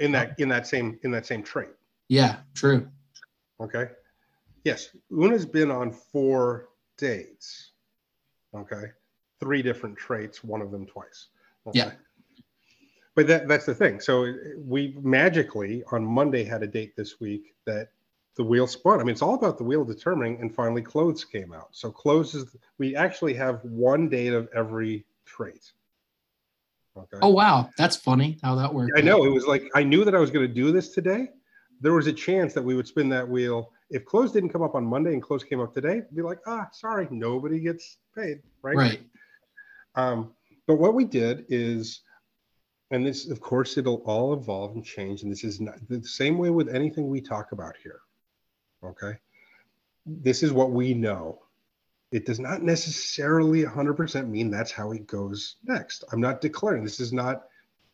in 0.01 0.13
that 0.13 0.39
in 0.39 0.49
that 0.49 0.67
same 0.67 0.99
in 1.05 1.11
that 1.13 1.27
same 1.27 1.43
trait. 1.43 1.71
Yeah, 2.09 2.37
true. 2.55 2.89
Okay. 3.61 3.89
Yes, 4.65 4.91
Una's 5.11 5.47
been 5.47 5.71
on 5.71 5.93
four 5.93 6.71
dates. 6.99 7.71
Okay. 8.55 8.85
Three 9.39 9.63
different 9.63 9.97
traits, 9.97 10.43
one 10.43 10.61
of 10.61 10.73
them 10.73 10.87
twice. 10.87 11.29
Okay? 11.69 11.79
Yeah. 11.79 11.93
But 13.17 13.27
that 13.29 13.49
that's 13.49 13.65
the 13.65 13.75
thing. 13.75 13.99
So 13.99 14.35
we 14.59 14.95
magically 15.01 15.83
on 15.91 16.05
Monday 16.05 16.45
had 16.45 16.63
a 16.63 16.67
date 16.67 16.95
this 16.95 17.19
week 17.19 17.55
that 17.65 17.89
the 18.37 18.45
wheel 18.45 18.67
spun. 18.67 19.01
I 19.01 19.05
mean, 19.05 19.13
it's 19.13 19.23
all 19.23 19.35
about 19.35 19.57
the 19.57 19.65
wheel 19.65 19.85
determining, 19.85 20.39
and 20.41 20.55
finally 20.55 20.83
clothes 20.83 21.25
came 21.25 21.55
out. 21.55 21.69
So 21.73 21.91
clothes 21.91 22.35
is 22.35 22.55
we 22.77 22.95
actually 22.95 23.33
have 23.35 23.65
one 23.65 24.11
date 24.11 24.35
of 24.35 24.49
every 24.55 25.07
trait. 25.25 25.73
Okay. 26.97 27.19
Oh 27.23 27.31
wow, 27.31 27.71
that's 27.79 27.97
funny 27.97 28.39
how 28.43 28.55
that 28.57 28.73
worked. 28.73 28.93
I 28.99 29.01
know 29.01 29.25
it 29.25 29.31
was 29.31 29.47
like 29.47 29.65
I 29.75 29.83
knew 29.83 30.05
that 30.05 30.15
I 30.15 30.19
was 30.19 30.31
going 30.31 30.47
to 30.47 30.55
do 30.55 30.71
this 30.71 30.91
today. 30.91 31.31
There 31.81 31.95
was 31.95 32.07
a 32.07 32.13
chance 32.13 32.53
that 32.53 32.63
we 32.63 32.75
would 32.75 32.87
spin 32.87 33.09
that 33.09 33.27
wheel. 33.27 33.73
If 33.89 34.05
clothes 34.05 34.33
didn't 34.33 34.51
come 34.51 34.63
up 34.63 34.75
on 34.75 34.85
Monday 34.85 35.15
and 35.15 35.23
clothes 35.23 35.45
came 35.45 35.61
up 35.61 35.73
today, 35.73 36.03
be 36.15 36.21
like, 36.21 36.39
ah, 36.47 36.69
sorry, 36.73 37.09
nobody 37.11 37.61
gets 37.61 37.99
paid, 38.15 38.43
right? 38.63 38.77
Right. 38.77 39.01
Um, 39.95 40.33
but 40.67 40.77
what 40.77 40.95
we 40.95 41.05
did 41.05 41.47
is, 41.49 42.01
and 42.91 43.05
this, 43.05 43.29
of 43.29 43.41
course, 43.41 43.77
it'll 43.77 44.03
all 44.07 44.33
evolve 44.33 44.75
and 44.75 44.85
change. 44.85 45.23
And 45.23 45.33
this 45.33 45.45
is 45.45 45.61
not 45.61 45.77
the 45.89 46.03
same 46.03 46.39
way 46.39 46.51
with 46.51 46.69
anything 46.69 47.09
we 47.09 47.21
talk 47.21 47.53
about 47.53 47.75
here. 47.83 48.01
Okay. 48.85 49.19
This 50.05 50.43
is 50.43 50.53
what 50.53 50.71
we 50.71 50.95
know. 50.95 51.41
It 52.13 52.25
does 52.25 52.39
not 52.39 52.63
necessarily 52.63 53.65
100% 53.65 54.29
mean 54.29 54.51
that's 54.51 54.71
how 54.71 54.93
it 54.93 55.09
goes 55.09 55.57
next. 55.65 56.05
I'm 56.13 56.21
not 56.21 56.41
declaring 56.41 56.85
this 56.85 57.01
is 57.01 57.13
not 57.13 57.47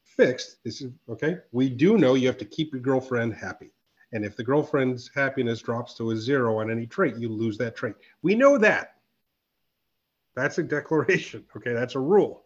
fixed. 0.05 0.63
This 0.63 0.83
is 0.83 0.93
okay. 1.09 1.39
We 1.53 1.71
do 1.71 1.97
know 1.97 2.15
you 2.15 2.27
have 2.27 2.37
to 2.39 2.45
keep 2.45 2.73
your 2.73 2.83
girlfriend 2.83 3.33
happy. 3.35 3.71
And 4.13 4.27
if 4.27 4.37
the 4.37 4.45
girlfriend's 4.45 5.11
happiness 5.15 5.63
drops 5.63 5.95
to 5.95 6.11
a 6.11 6.17
zero 6.17 6.61
on 6.61 6.71
any 6.71 6.87
trait, 6.87 7.17
you 7.17 7.31
lose 7.31 7.57
that 7.59 7.75
trait. 7.75 7.95
We 8.21 8.35
know 8.35 8.59
that. 8.59 8.97
That's 10.35 10.59
a 10.59 10.63
declaration. 10.63 11.47
Okay. 11.57 11.73
That's 11.73 11.95
a 11.95 12.01
rule. 12.01 12.45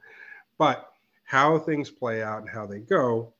But 0.58 0.92
how 1.26 1.58
things 1.58 1.90
play 1.90 2.22
out 2.22 2.40
and 2.40 2.48
how 2.48 2.66
they 2.66 2.78
go, 2.78 3.34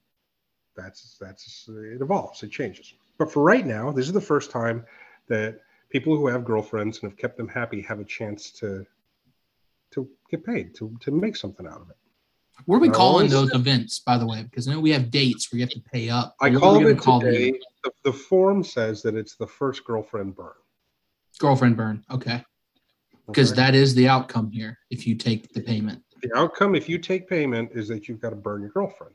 that's 0.77 1.17
that's 1.19 1.69
it 1.69 2.03
evolves, 2.03 2.43
it 2.43 2.51
changes. 2.51 2.93
But 3.17 3.33
for 3.33 3.43
right 3.43 3.65
now, 3.65 3.91
this 3.93 4.07
is 4.07 4.13
the 4.13 4.21
first 4.21 4.51
time 4.51 4.85
that 5.29 5.61
people 5.89 6.17
who 6.17 6.27
have 6.27 6.45
girlfriends 6.45 7.01
and 7.01 7.11
have 7.11 7.19
kept 7.19 7.39
them 7.39 7.49
happy 7.49 7.81
have 7.83 8.01
a 8.01 8.05
chance 8.05 8.51
to 8.53 8.85
to 9.93 10.09
get 10.31 10.45
paid, 10.45 10.75
to 10.75 10.95
to 11.01 11.11
make 11.11 11.37
something 11.37 11.67
out 11.67 11.81
of 11.81 11.89
it. 11.89 11.97
What 12.65 12.77
are 12.77 12.81
we 12.81 12.89
I 12.89 12.93
calling 12.93 13.29
those 13.29 13.55
events, 13.55 14.01
by 14.01 14.19
the 14.19 14.27
way? 14.27 14.43
Because 14.43 14.67
I 14.67 14.73
know 14.73 14.81
we 14.81 14.91
have 14.91 15.11
dates 15.11 15.53
where 15.53 15.59
you 15.59 15.65
have 15.65 15.71
to 15.71 15.81
pay 15.81 16.11
up. 16.11 16.35
I 16.41 16.49
What 16.49 16.57
are 16.57 16.61
called 16.61 16.77
we 16.79 16.83
gonna 16.85 16.95
it 16.95 17.01
call 17.01 17.21
today. 17.21 17.53
The, 17.85 17.93
the 18.05 18.13
form 18.13 18.65
says 18.65 19.03
that 19.03 19.15
it's 19.15 19.37
the 19.37 19.47
first 19.47 19.85
girlfriend 19.85 20.35
burn. 20.35 20.53
Girlfriend 21.39 21.77
burn. 21.77 22.05
Okay. 22.11 22.43
Because 23.27 23.53
okay? 23.53 23.61
that 23.61 23.75
is 23.75 23.95
the 23.95 24.09
outcome 24.09 24.51
here 24.51 24.79
if 24.91 25.07
you 25.07 25.15
take 25.15 25.53
the 25.53 25.61
payment. 25.61 26.03
The 26.29 26.39
outcome, 26.39 26.75
if 26.75 26.89
you 26.89 26.99
take 26.99 27.29
payment, 27.29 27.71
is 27.73 27.89
that 27.89 28.09
you've 28.09 28.21
got 28.21 28.31
to 28.31 28.37
burn 28.37 28.63
your 28.63 28.71
girlfriend. 28.71 29.15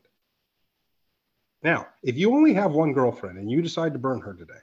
Now, 1.63 1.87
if 2.03 2.17
you 2.17 2.33
only 2.33 2.53
have 2.53 2.71
one 2.71 2.93
girlfriend 2.93 3.37
and 3.37 3.51
you 3.51 3.61
decide 3.61 3.93
to 3.93 3.99
burn 3.99 4.19
her 4.21 4.33
today, 4.33 4.53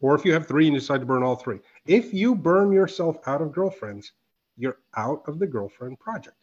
or 0.00 0.14
if 0.14 0.24
you 0.24 0.32
have 0.32 0.46
three 0.46 0.66
and 0.66 0.74
you 0.74 0.80
decide 0.80 1.00
to 1.00 1.06
burn 1.06 1.22
all 1.22 1.36
three, 1.36 1.60
if 1.86 2.12
you 2.12 2.34
burn 2.34 2.72
yourself 2.72 3.16
out 3.26 3.42
of 3.42 3.52
girlfriends, 3.52 4.12
you're 4.56 4.78
out 4.96 5.22
of 5.26 5.38
the 5.38 5.46
girlfriend 5.46 5.98
project. 6.00 6.36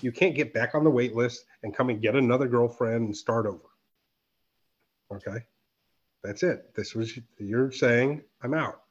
You 0.00 0.12
can't 0.12 0.34
get 0.34 0.52
back 0.52 0.74
on 0.74 0.84
the 0.84 0.90
wait 0.90 1.16
list 1.16 1.44
and 1.62 1.74
come 1.74 1.88
and 1.90 2.00
get 2.00 2.14
another 2.14 2.46
girlfriend 2.46 3.06
and 3.06 3.16
start 3.16 3.46
over. 3.46 3.64
Okay. 5.12 5.44
That's 6.22 6.42
it. 6.42 6.74
This 6.74 6.94
was, 6.94 7.18
you're 7.38 7.72
saying, 7.72 8.22
I'm 8.42 8.54
out. 8.54 8.82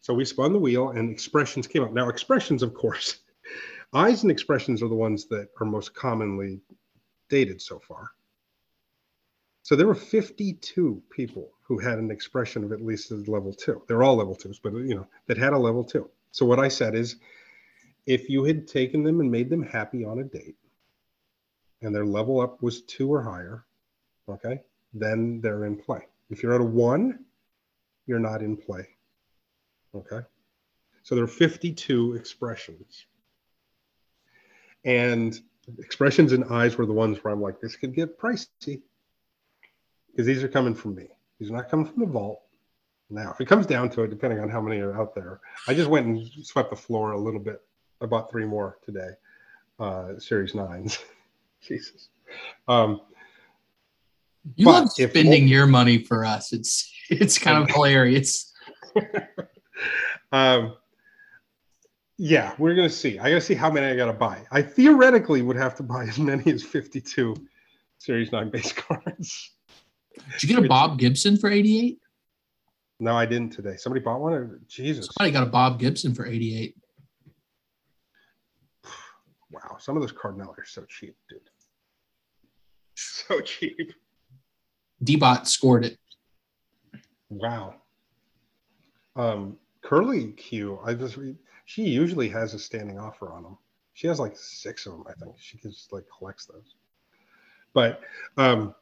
So 0.00 0.14
we 0.14 0.24
spun 0.24 0.52
the 0.52 0.58
wheel 0.58 0.90
and 0.90 1.10
expressions 1.10 1.66
came 1.66 1.82
up. 1.82 1.92
Now, 1.92 2.08
expressions, 2.08 2.62
of 2.62 2.74
course, 2.74 3.18
eyes 3.92 4.22
and 4.22 4.30
expressions 4.30 4.82
are 4.82 4.88
the 4.88 4.94
ones 4.94 5.26
that 5.26 5.48
are 5.60 5.66
most 5.66 5.94
commonly 5.94 6.60
dated 7.28 7.60
so 7.60 7.78
far. 7.78 8.10
So 9.62 9.76
there 9.76 9.86
were 9.86 9.94
52 9.94 11.02
people 11.10 11.50
who 11.62 11.78
had 11.78 11.98
an 11.98 12.10
expression 12.10 12.64
of 12.64 12.72
at 12.72 12.84
least 12.84 13.10
a 13.10 13.14
level 13.14 13.52
two. 13.52 13.82
They're 13.86 14.02
all 14.02 14.16
level 14.16 14.34
twos, 14.34 14.58
but 14.58 14.72
you 14.72 14.94
know, 14.94 15.06
that 15.26 15.38
had 15.38 15.52
a 15.52 15.58
level 15.58 15.84
two. 15.84 16.10
So 16.32 16.44
what 16.44 16.58
I 16.58 16.68
said 16.68 16.94
is 16.94 17.16
if 18.06 18.28
you 18.28 18.44
had 18.44 18.66
taken 18.66 19.04
them 19.04 19.20
and 19.20 19.30
made 19.30 19.48
them 19.48 19.62
happy 19.62 20.04
on 20.04 20.18
a 20.18 20.24
date 20.24 20.56
and 21.80 21.94
their 21.94 22.06
level 22.06 22.40
up 22.40 22.62
was 22.62 22.82
two 22.82 23.12
or 23.12 23.22
higher, 23.22 23.64
okay, 24.28 24.62
then 24.92 25.40
they're 25.40 25.64
in 25.64 25.76
play. 25.76 26.06
If 26.30 26.42
you're 26.42 26.54
at 26.54 26.60
a 26.60 26.64
one, 26.64 27.24
you're 28.06 28.18
not 28.18 28.42
in 28.42 28.56
play. 28.56 28.88
Okay. 29.94 30.20
So 31.02 31.14
there 31.14 31.24
are 31.24 31.28
52 31.28 32.14
expressions. 32.14 33.06
And 34.84 35.38
expressions 35.78 36.32
and 36.32 36.44
eyes 36.46 36.76
were 36.76 36.86
the 36.86 36.92
ones 36.92 37.22
where 37.22 37.32
I'm 37.32 37.40
like, 37.40 37.60
this 37.60 37.76
could 37.76 37.94
get 37.94 38.18
pricey. 38.18 38.82
Because 40.10 40.26
these 40.26 40.42
are 40.42 40.48
coming 40.48 40.74
from 40.74 40.94
me. 40.94 41.06
These 41.38 41.50
are 41.50 41.54
not 41.54 41.68
coming 41.70 41.86
from 41.86 42.00
the 42.00 42.06
vault. 42.06 42.42
Now, 43.10 43.30
if 43.32 43.40
it 43.40 43.46
comes 43.46 43.66
down 43.66 43.90
to 43.90 44.02
it, 44.02 44.08
depending 44.10 44.40
on 44.40 44.48
how 44.48 44.60
many 44.60 44.80
are 44.80 44.98
out 44.98 45.14
there, 45.14 45.40
I 45.68 45.74
just 45.74 45.88
went 45.90 46.06
and 46.06 46.26
swept 46.44 46.70
the 46.70 46.76
floor 46.76 47.12
a 47.12 47.18
little 47.18 47.40
bit. 47.40 47.60
I 48.00 48.06
bought 48.06 48.30
three 48.30 48.44
more 48.44 48.78
today, 48.84 49.10
uh, 49.78 50.18
Series 50.18 50.52
9s. 50.52 50.98
Jesus. 51.62 52.08
Um, 52.68 53.00
You 54.56 54.64
But 54.66 54.70
love 54.72 54.90
spending 54.90 55.46
your 55.46 55.66
money 55.66 55.98
for 55.98 56.24
us. 56.24 56.52
It's 56.52 56.90
it's 57.10 57.38
kind 57.38 57.62
of 57.62 57.70
hilarious. 57.74 58.52
um, 60.32 60.74
yeah, 62.24 62.54
we're 62.56 62.76
gonna 62.76 62.88
see. 62.88 63.18
I 63.18 63.30
gotta 63.30 63.40
see 63.40 63.54
how 63.54 63.68
many 63.68 63.84
I 63.84 63.96
gotta 63.96 64.12
buy. 64.12 64.46
I 64.52 64.62
theoretically 64.62 65.42
would 65.42 65.56
have 65.56 65.74
to 65.74 65.82
buy 65.82 66.04
as 66.04 66.20
many 66.20 66.52
as 66.52 66.62
52 66.62 67.34
Series 67.98 68.30
9 68.30 68.48
base 68.48 68.72
cards. 68.76 69.50
Did 70.38 70.42
you 70.44 70.54
get 70.54 70.64
a 70.64 70.68
Bob 70.68 71.00
Gibson 71.00 71.36
for 71.36 71.50
88? 71.50 71.98
No, 73.00 73.16
I 73.16 73.26
didn't 73.26 73.50
today. 73.50 73.74
Somebody 73.76 74.04
bought 74.04 74.20
one. 74.20 74.34
Or, 74.34 74.60
Jesus, 74.68 75.08
Somebody 75.18 75.32
got 75.32 75.42
a 75.42 75.50
Bob 75.50 75.80
Gibson 75.80 76.14
for 76.14 76.24
88. 76.24 76.76
wow! 79.50 79.76
Some 79.80 79.96
of 79.96 80.02
those 80.04 80.12
Cardinals 80.12 80.54
are 80.56 80.64
so 80.64 80.84
cheap, 80.84 81.16
dude. 81.28 81.40
So 82.94 83.40
cheap. 83.40 83.94
D-Bot 85.02 85.48
scored 85.48 85.86
it. 85.86 85.98
Wow. 87.30 87.74
Um, 89.16 89.56
Curly 89.82 90.30
Q, 90.34 90.78
I 90.84 90.94
just 90.94 91.16
she 91.72 91.84
usually 91.84 92.28
has 92.28 92.52
a 92.52 92.58
standing 92.58 92.98
offer 92.98 93.32
on 93.32 93.42
them. 93.42 93.56
She 93.94 94.06
has 94.06 94.20
like 94.20 94.36
six 94.36 94.84
of 94.84 94.92
them, 94.92 95.04
I 95.08 95.14
think. 95.14 95.36
She 95.38 95.56
just 95.56 95.90
like 95.90 96.04
collects 96.18 96.44
those. 96.44 96.74
But 97.72 98.02
um, 98.36 98.74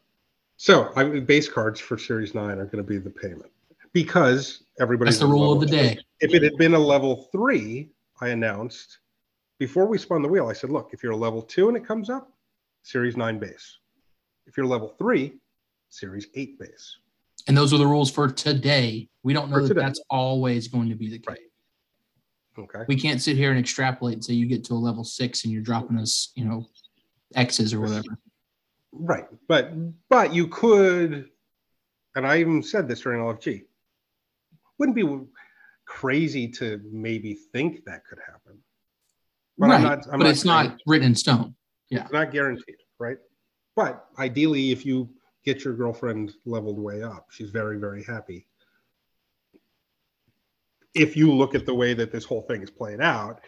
so 0.56 0.90
I 0.96 1.04
mean, 1.04 1.24
base 1.24 1.48
cards 1.48 1.78
for 1.78 1.96
Series 1.96 2.34
Nine 2.34 2.58
are 2.58 2.64
going 2.64 2.82
to 2.84 2.88
be 2.88 2.98
the 2.98 3.08
payment 3.08 3.52
because 3.92 4.64
everybody's 4.80 5.14
That's 5.14 5.20
the 5.20 5.32
rule 5.32 5.52
of 5.52 5.60
the 5.60 5.66
day. 5.66 5.98
If 6.18 6.34
it 6.34 6.42
had 6.42 6.56
been 6.56 6.74
a 6.74 6.78
level 6.80 7.28
three, 7.30 7.90
I 8.20 8.30
announced 8.30 8.98
before 9.58 9.86
we 9.86 9.96
spun 9.96 10.22
the 10.22 10.28
wheel. 10.28 10.48
I 10.48 10.52
said, 10.52 10.70
look, 10.70 10.90
if 10.92 11.04
you're 11.04 11.12
a 11.12 11.16
level 11.16 11.42
two 11.42 11.68
and 11.68 11.76
it 11.76 11.86
comes 11.86 12.10
up, 12.10 12.32
Series 12.82 13.16
Nine 13.16 13.38
base. 13.38 13.78
If 14.46 14.56
you're 14.56 14.66
level 14.66 14.96
three, 14.98 15.34
Series 15.90 16.26
Eight 16.34 16.58
base. 16.58 16.96
And 17.46 17.56
those 17.56 17.72
are 17.72 17.78
the 17.78 17.86
rules 17.86 18.10
for 18.10 18.32
today. 18.32 19.08
We 19.22 19.32
don't 19.32 19.48
know 19.48 19.58
For 19.58 19.62
that 19.62 19.68
today. 19.68 19.80
that's 19.80 20.00
always 20.10 20.66
going 20.66 20.88
to 20.88 20.96
be 20.96 21.08
the 21.08 21.18
case. 21.18 21.28
Right. 21.28 21.49
Okay. 22.60 22.84
We 22.88 22.96
can't 22.96 23.20
sit 23.20 23.36
here 23.36 23.50
and 23.50 23.58
extrapolate 23.58 24.14
and 24.14 24.24
say 24.24 24.34
you 24.34 24.46
get 24.46 24.64
to 24.64 24.74
a 24.74 24.76
level 24.76 25.04
six 25.04 25.44
and 25.44 25.52
you're 25.52 25.62
dropping 25.62 25.98
us, 25.98 26.32
you 26.34 26.44
know, 26.44 26.66
X's 27.34 27.72
or 27.72 27.80
whatever. 27.80 28.18
Right. 28.92 29.26
But 29.48 29.72
but 30.08 30.34
you 30.34 30.48
could, 30.48 31.30
and 32.16 32.26
I 32.26 32.38
even 32.38 32.62
said 32.62 32.88
this 32.88 33.00
during 33.00 33.20
LFG, 33.20 33.64
wouldn't 34.78 34.96
be 34.96 35.20
crazy 35.86 36.48
to 36.48 36.80
maybe 36.90 37.34
think 37.34 37.84
that 37.84 38.04
could 38.06 38.18
happen. 38.26 38.58
But 39.58 39.68
right. 39.68 39.76
I'm 39.76 39.82
not- 39.82 40.06
I'm 40.06 40.18
but 40.18 40.24
not 40.24 40.30
it's 40.30 40.44
not 40.44 40.80
written 40.86 41.08
in 41.08 41.14
stone. 41.14 41.54
Yeah. 41.90 42.02
It's 42.02 42.12
not 42.12 42.32
guaranteed, 42.32 42.76
right? 42.98 43.18
But 43.76 44.04
ideally, 44.18 44.70
if 44.70 44.86
you 44.86 45.10
get 45.44 45.64
your 45.64 45.74
girlfriend 45.74 46.32
leveled 46.44 46.78
way 46.78 47.02
up, 47.02 47.26
she's 47.30 47.50
very, 47.50 47.78
very 47.78 48.04
happy. 48.04 48.46
If 50.94 51.16
you 51.16 51.32
look 51.32 51.54
at 51.54 51.66
the 51.66 51.74
way 51.74 51.94
that 51.94 52.12
this 52.12 52.24
whole 52.24 52.42
thing 52.42 52.62
is 52.62 52.70
playing 52.70 53.00
out, 53.00 53.40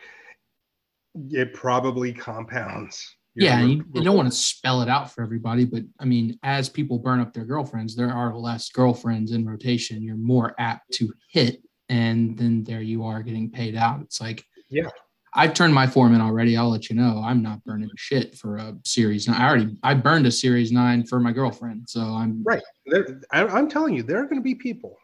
it 1.31 1.55
probably 1.55 2.13
compounds. 2.13 3.17
Yeah, 3.35 3.63
you, 3.63 3.85
you 3.95 4.05
don't 4.05 4.17
want 4.17 4.31
to 4.31 4.37
spell 4.37 4.83
it 4.83 4.91
out 4.91 5.11
for 5.11 5.23
everybody, 5.23 5.65
but 5.65 5.83
I 5.99 6.05
mean, 6.05 6.39
as 6.43 6.69
people 6.69 6.99
burn 6.99 7.19
up 7.19 7.33
their 7.33 7.47
girlfriends, 7.47 7.97
there 7.97 8.13
are 8.13 8.37
less 8.37 8.69
girlfriends 8.69 9.33
in 9.33 9.47
rotation. 9.47 10.03
You're 10.03 10.17
more 10.17 10.55
apt 10.59 10.93
to 10.95 11.13
hit, 11.31 11.63
and 11.89 12.37
then 12.37 12.63
there 12.63 12.83
you 12.83 13.05
are 13.05 13.23
getting 13.23 13.51
paid 13.51 13.75
out. 13.75 14.01
It's 14.03 14.21
like, 14.21 14.45
Yeah. 14.69 14.89
I've 15.35 15.55
turned 15.55 15.73
my 15.73 15.87
form 15.87 16.15
in 16.15 16.21
already. 16.21 16.59
I'll 16.59 16.69
let 16.69 16.91
you 16.91 16.97
know. 16.97 17.23
I'm 17.25 17.43
not 17.43 17.65
burning 17.65 17.89
shit 17.97 18.37
for 18.37 18.59
a 18.59 18.77
series 18.85 19.27
nine. 19.27 19.41
I 19.41 19.49
already 19.49 19.77
I 19.83 19.95
burned 19.95 20.27
a 20.27 20.31
series 20.31 20.73
nine 20.73 21.07
for 21.07 21.19
my 21.19 21.33
girlfriend, 21.33 21.89
so 21.89 22.03
I'm 22.03 22.45
Right. 22.45 22.63
There, 22.85 23.19
I, 23.33 23.47
I'm 23.47 23.67
telling 23.67 23.95
you, 23.95 24.03
there 24.03 24.19
are 24.19 24.25
going 24.25 24.37
to 24.37 24.43
be 24.43 24.55
people 24.55 24.99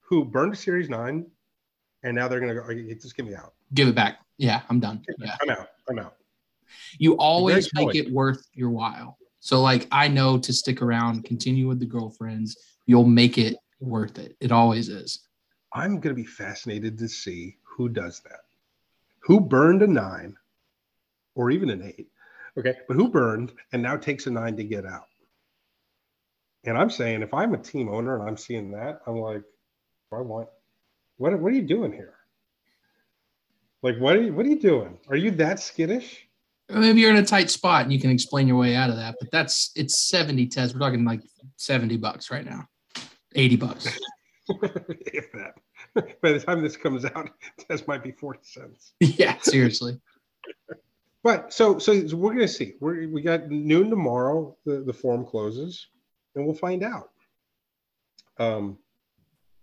who 0.00 0.24
burned 0.24 0.52
a 0.52 0.56
Series 0.56 0.88
9 0.88 1.26
and 2.04 2.14
now 2.14 2.28
they're 2.28 2.40
going 2.40 2.54
to 2.54 2.60
go, 2.60 2.94
just 2.94 3.16
give 3.16 3.26
me 3.26 3.34
out. 3.34 3.54
give 3.72 3.88
it 3.88 3.94
back. 3.94 4.18
Yeah, 4.36 4.62
I'm 4.68 4.78
done. 4.78 5.02
Yeah. 5.18 5.36
I'm 5.42 5.50
out. 5.50 5.68
I'm 5.88 5.98
out. 5.98 6.14
you 6.98 7.14
always 7.14 7.68
make 7.74 7.94
it 7.94 8.12
worth 8.12 8.46
your 8.52 8.70
while. 8.70 9.18
So 9.40 9.60
like 9.60 9.88
I 9.90 10.08
know 10.08 10.38
to 10.38 10.52
stick 10.52 10.82
around, 10.82 11.24
continue 11.24 11.66
with 11.66 11.80
the 11.80 11.86
girlfriends, 11.86 12.56
you'll 12.86 13.04
make 13.04 13.38
it 13.38 13.56
worth 13.80 14.18
it. 14.18 14.36
It 14.40 14.52
always 14.52 14.88
is. 14.88 15.26
I'm 15.72 15.98
going 16.00 16.14
to 16.14 16.22
be 16.22 16.26
fascinated 16.26 16.96
to 16.98 17.08
see 17.08 17.56
who 17.62 17.88
does 17.88 18.20
that. 18.20 18.40
Who 19.22 19.40
burned 19.40 19.82
a 19.82 19.86
nine 19.86 20.36
or 21.34 21.50
even 21.50 21.70
an 21.70 21.82
eight. 21.82 22.08
Okay. 22.56 22.74
But 22.86 22.96
who 22.96 23.08
burned 23.08 23.52
and 23.72 23.82
now 23.82 23.96
takes 23.96 24.26
a 24.26 24.30
nine 24.30 24.56
to 24.56 24.64
get 24.64 24.86
out. 24.86 25.08
And 26.64 26.78
I'm 26.78 26.90
saying, 26.90 27.22
if 27.22 27.34
I'm 27.34 27.54
a 27.54 27.58
team 27.58 27.88
owner 27.88 28.18
and 28.18 28.28
I'm 28.28 28.36
seeing 28.36 28.70
that, 28.72 29.00
I'm 29.06 29.16
like, 29.16 29.42
I 30.12 30.20
want, 30.20 30.48
what, 31.16 31.38
what 31.38 31.52
are 31.52 31.56
you 31.56 31.62
doing 31.62 31.92
here? 31.92 32.14
Like, 33.82 33.98
what 33.98 34.16
are 34.16 34.22
you, 34.22 34.32
what 34.32 34.46
are 34.46 34.48
you 34.48 34.60
doing? 34.60 34.98
Are 35.08 35.16
you 35.16 35.30
that 35.32 35.60
skittish? 35.60 36.26
Maybe 36.70 37.00
you're 37.00 37.10
in 37.10 37.16
a 37.16 37.26
tight 37.26 37.50
spot 37.50 37.82
and 37.82 37.92
you 37.92 38.00
can 38.00 38.10
explain 38.10 38.48
your 38.48 38.56
way 38.56 38.74
out 38.74 38.88
of 38.88 38.96
that, 38.96 39.16
but 39.20 39.30
that's 39.30 39.70
it's 39.76 40.08
70 40.08 40.46
tez. 40.46 40.72
We're 40.72 40.80
talking 40.80 41.04
like 41.04 41.20
70 41.56 41.98
bucks 41.98 42.30
right 42.30 42.44
now. 42.44 42.66
80 43.34 43.56
bucks. 43.56 43.98
if 44.48 45.30
that. 45.32 45.54
By 46.22 46.32
the 46.32 46.40
time 46.40 46.62
this 46.62 46.76
comes 46.76 47.04
out, 47.04 47.30
this 47.68 47.86
might 47.86 48.02
be 48.02 48.12
40 48.12 48.40
cents. 48.42 48.94
yeah, 49.00 49.36
seriously. 49.38 50.00
But 51.22 51.52
so 51.52 51.78
so, 51.78 52.06
so 52.06 52.16
we're 52.16 52.34
gonna 52.34 52.48
see. 52.48 52.74
We're 52.80 53.08
we 53.08 53.22
got 53.22 53.50
noon 53.50 53.88
tomorrow, 53.88 54.56
the, 54.66 54.82
the 54.82 54.92
form 54.92 55.24
closes, 55.24 55.86
and 56.34 56.44
we'll 56.44 56.54
find 56.54 56.82
out. 56.82 57.10
Um 58.38 58.78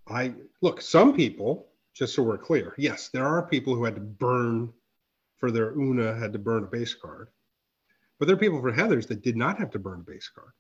I 0.08 0.34
look, 0.62 0.82
some 0.82 1.16
people, 1.16 1.68
just 1.94 2.16
so 2.16 2.24
we're 2.24 2.38
clear, 2.38 2.74
yes, 2.78 3.10
there 3.10 3.26
are 3.26 3.48
people 3.48 3.76
who 3.76 3.84
had 3.84 3.96
to 3.96 4.02
burn 4.02 4.72
for 5.38 5.52
their 5.52 5.78
Una, 5.78 6.16
had 6.16 6.34
to 6.34 6.40
burn 6.40 6.64
a 6.64 6.68
base 6.68 6.94
card. 6.94 7.30
But 8.20 8.28
there 8.28 8.36
are 8.36 8.40
people 8.40 8.62
for 8.62 8.72
Heathers 8.72 9.08
that 9.08 9.24
did 9.24 9.36
not 9.36 9.58
have 9.58 9.72
to 9.72 9.80
burn 9.80 10.02
a 10.02 10.12
base 10.12 10.30
card. 10.34 10.52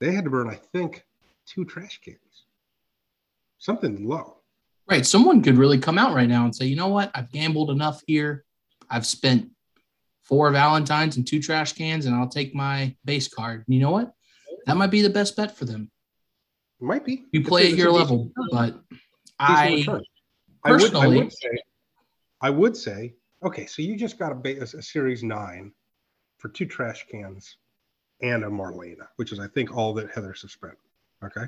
They 0.00 0.12
had 0.12 0.24
to 0.24 0.30
burn, 0.30 0.48
I 0.48 0.54
think, 0.72 1.04
two 1.46 1.64
trash 1.64 2.00
cans. 2.04 2.46
Something 3.58 4.08
low. 4.08 4.38
Right. 4.90 5.06
Someone 5.06 5.42
could 5.42 5.58
really 5.58 5.78
come 5.78 5.98
out 5.98 6.14
right 6.14 6.28
now 6.28 6.44
and 6.44 6.54
say, 6.54 6.66
you 6.66 6.76
know 6.76 6.88
what? 6.88 7.10
I've 7.14 7.30
gambled 7.30 7.70
enough 7.70 8.02
here. 8.06 8.44
I've 8.90 9.06
spent 9.06 9.50
four 10.22 10.50
Valentines 10.50 11.16
and 11.16 11.26
two 11.26 11.40
trash 11.40 11.74
cans, 11.74 12.06
and 12.06 12.14
I'll 12.14 12.28
take 12.28 12.54
my 12.54 12.96
base 13.04 13.28
card. 13.28 13.64
And 13.66 13.74
you 13.74 13.80
know 13.80 13.90
what? 13.90 14.12
That 14.66 14.76
might 14.76 14.90
be 14.90 15.02
the 15.02 15.10
best 15.10 15.36
bet 15.36 15.56
for 15.56 15.66
them. 15.66 15.90
Might 16.82 17.04
be. 17.04 17.26
You 17.30 17.44
play 17.44 17.70
at 17.70 17.78
your 17.78 17.92
level, 17.92 18.24
decent- 18.24 18.34
but 18.50 18.96
I 19.38 19.74
return. 19.76 20.02
I 20.64 20.72
would, 20.72 20.82
I 20.82 20.82
personally- 20.82 21.16
would 21.18 21.32
say, 21.32 21.58
I 22.40 22.50
would 22.50 22.76
say, 22.76 23.14
okay, 23.44 23.66
so 23.66 23.82
you 23.82 23.96
just 23.96 24.18
got 24.18 24.32
a, 24.32 24.58
a 24.60 24.66
series 24.66 25.22
nine 25.22 25.72
for 26.38 26.48
two 26.48 26.66
trash 26.66 27.06
cans 27.08 27.56
and 28.20 28.42
a 28.44 28.48
Marlena, 28.48 29.06
which 29.16 29.30
is, 29.30 29.38
I 29.38 29.46
think, 29.46 29.76
all 29.76 29.94
that 29.94 30.10
Heather's 30.10 30.42
have 30.42 30.50
spent. 30.50 30.74
Okay. 31.24 31.46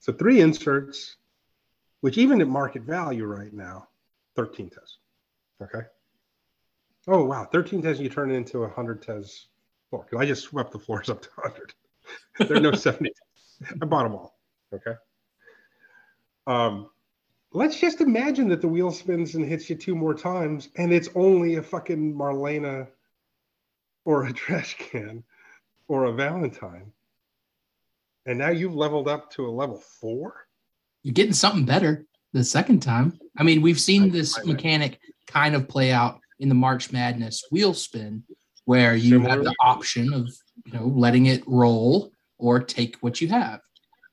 So 0.00 0.12
three 0.12 0.42
inserts, 0.42 1.16
which 2.02 2.18
even 2.18 2.42
at 2.42 2.48
market 2.48 2.82
value 2.82 3.24
right 3.24 3.52
now, 3.54 3.88
13 4.36 4.68
tez. 4.68 4.98
Okay. 5.62 5.86
Oh, 7.08 7.24
wow. 7.24 7.46
13 7.50 7.80
tez, 7.80 8.00
you 8.00 8.10
turn 8.10 8.30
it 8.30 8.34
into 8.34 8.58
a 8.58 8.66
100 8.66 9.02
tez 9.02 9.46
floor. 9.88 10.06
I 10.18 10.26
just 10.26 10.42
swept 10.42 10.72
the 10.72 10.78
floors 10.78 11.08
up 11.08 11.22
to 11.22 11.28
100. 11.36 11.74
there 12.48 12.56
are 12.58 12.60
no 12.60 12.72
70 12.72 13.08
tez. 13.08 13.14
I 13.68 13.84
bought 13.84 14.04
them 14.04 14.14
all. 14.14 14.38
Okay. 14.72 14.94
Um, 16.46 16.90
let's 17.52 17.78
just 17.78 18.00
imagine 18.00 18.48
that 18.48 18.60
the 18.60 18.68
wheel 18.68 18.90
spins 18.90 19.34
and 19.34 19.44
hits 19.44 19.68
you 19.68 19.76
two 19.76 19.94
more 19.94 20.14
times, 20.14 20.68
and 20.76 20.92
it's 20.92 21.08
only 21.14 21.56
a 21.56 21.62
fucking 21.62 22.14
Marlena 22.14 22.88
or 24.04 24.26
a 24.26 24.32
trash 24.42 24.76
can 24.78 25.22
or 25.88 26.04
a 26.04 26.12
Valentine. 26.12 26.92
And 28.26 28.38
now 28.38 28.50
you've 28.50 28.74
leveled 28.74 29.08
up 29.08 29.30
to 29.32 29.46
a 29.46 29.50
level 29.50 29.76
four. 30.00 30.46
you're 31.02 31.14
getting 31.14 31.32
something 31.32 31.64
better 31.64 32.04
the 32.32 32.44
second 32.44 32.80
time. 32.80 33.18
I 33.36 33.42
mean, 33.42 33.62
we've 33.62 33.80
seen 33.80 34.04
I- 34.04 34.08
this 34.08 34.38
I 34.38 34.42
know. 34.42 34.52
mechanic 34.52 35.00
kind 35.26 35.54
of 35.54 35.68
play 35.68 35.92
out 35.92 36.20
in 36.38 36.48
the 36.48 36.54
March 36.54 36.92
Madness 36.92 37.44
wheel 37.50 37.74
spin, 37.74 38.22
where 38.64 38.94
you 38.94 39.20
have 39.20 39.44
the 39.44 39.54
option 39.62 40.12
of 40.12 40.28
you 40.64 40.72
know 40.72 40.86
letting 40.86 41.26
it 41.26 41.42
roll 41.46 42.12
or 42.40 42.60
take 42.60 42.96
what 42.96 43.20
you 43.20 43.28
have. 43.28 43.60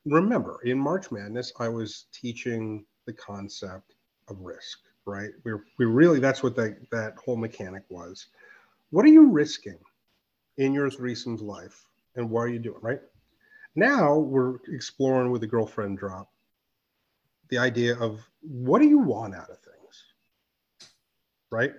Remember, 0.05 0.59
in 0.63 0.77
March 0.77 1.11
Madness, 1.11 1.51
I 1.59 1.67
was 1.67 2.05
teaching 2.13 2.85
the 3.05 3.13
concept 3.13 3.95
of 4.27 4.39
risk, 4.39 4.79
right? 5.05 5.31
We're 5.43 5.63
we 5.79 5.85
really 5.85 6.19
that's 6.19 6.43
what 6.43 6.55
that 6.55 7.15
whole 7.23 7.37
mechanic 7.37 7.83
was. 7.89 8.27
What 8.91 9.05
are 9.05 9.09
you 9.09 9.29
risking 9.29 9.79
in 10.57 10.73
your 10.73 10.89
threesome's 10.89 11.41
life, 11.41 11.87
and 12.15 12.29
what 12.29 12.41
are 12.41 12.47
you 12.49 12.59
doing, 12.59 12.79
right? 12.81 13.01
Now 13.75 14.17
we're 14.17 14.57
exploring 14.67 15.31
with 15.31 15.41
the 15.41 15.47
girlfriend 15.47 15.97
drop 15.97 16.29
the 17.49 17.57
idea 17.57 17.97
of 17.97 18.27
what 18.41 18.79
do 18.79 18.87
you 18.87 18.99
want 18.99 19.35
out 19.35 19.49
of 19.49 19.57
things, 19.59 20.03
right? 21.49 21.73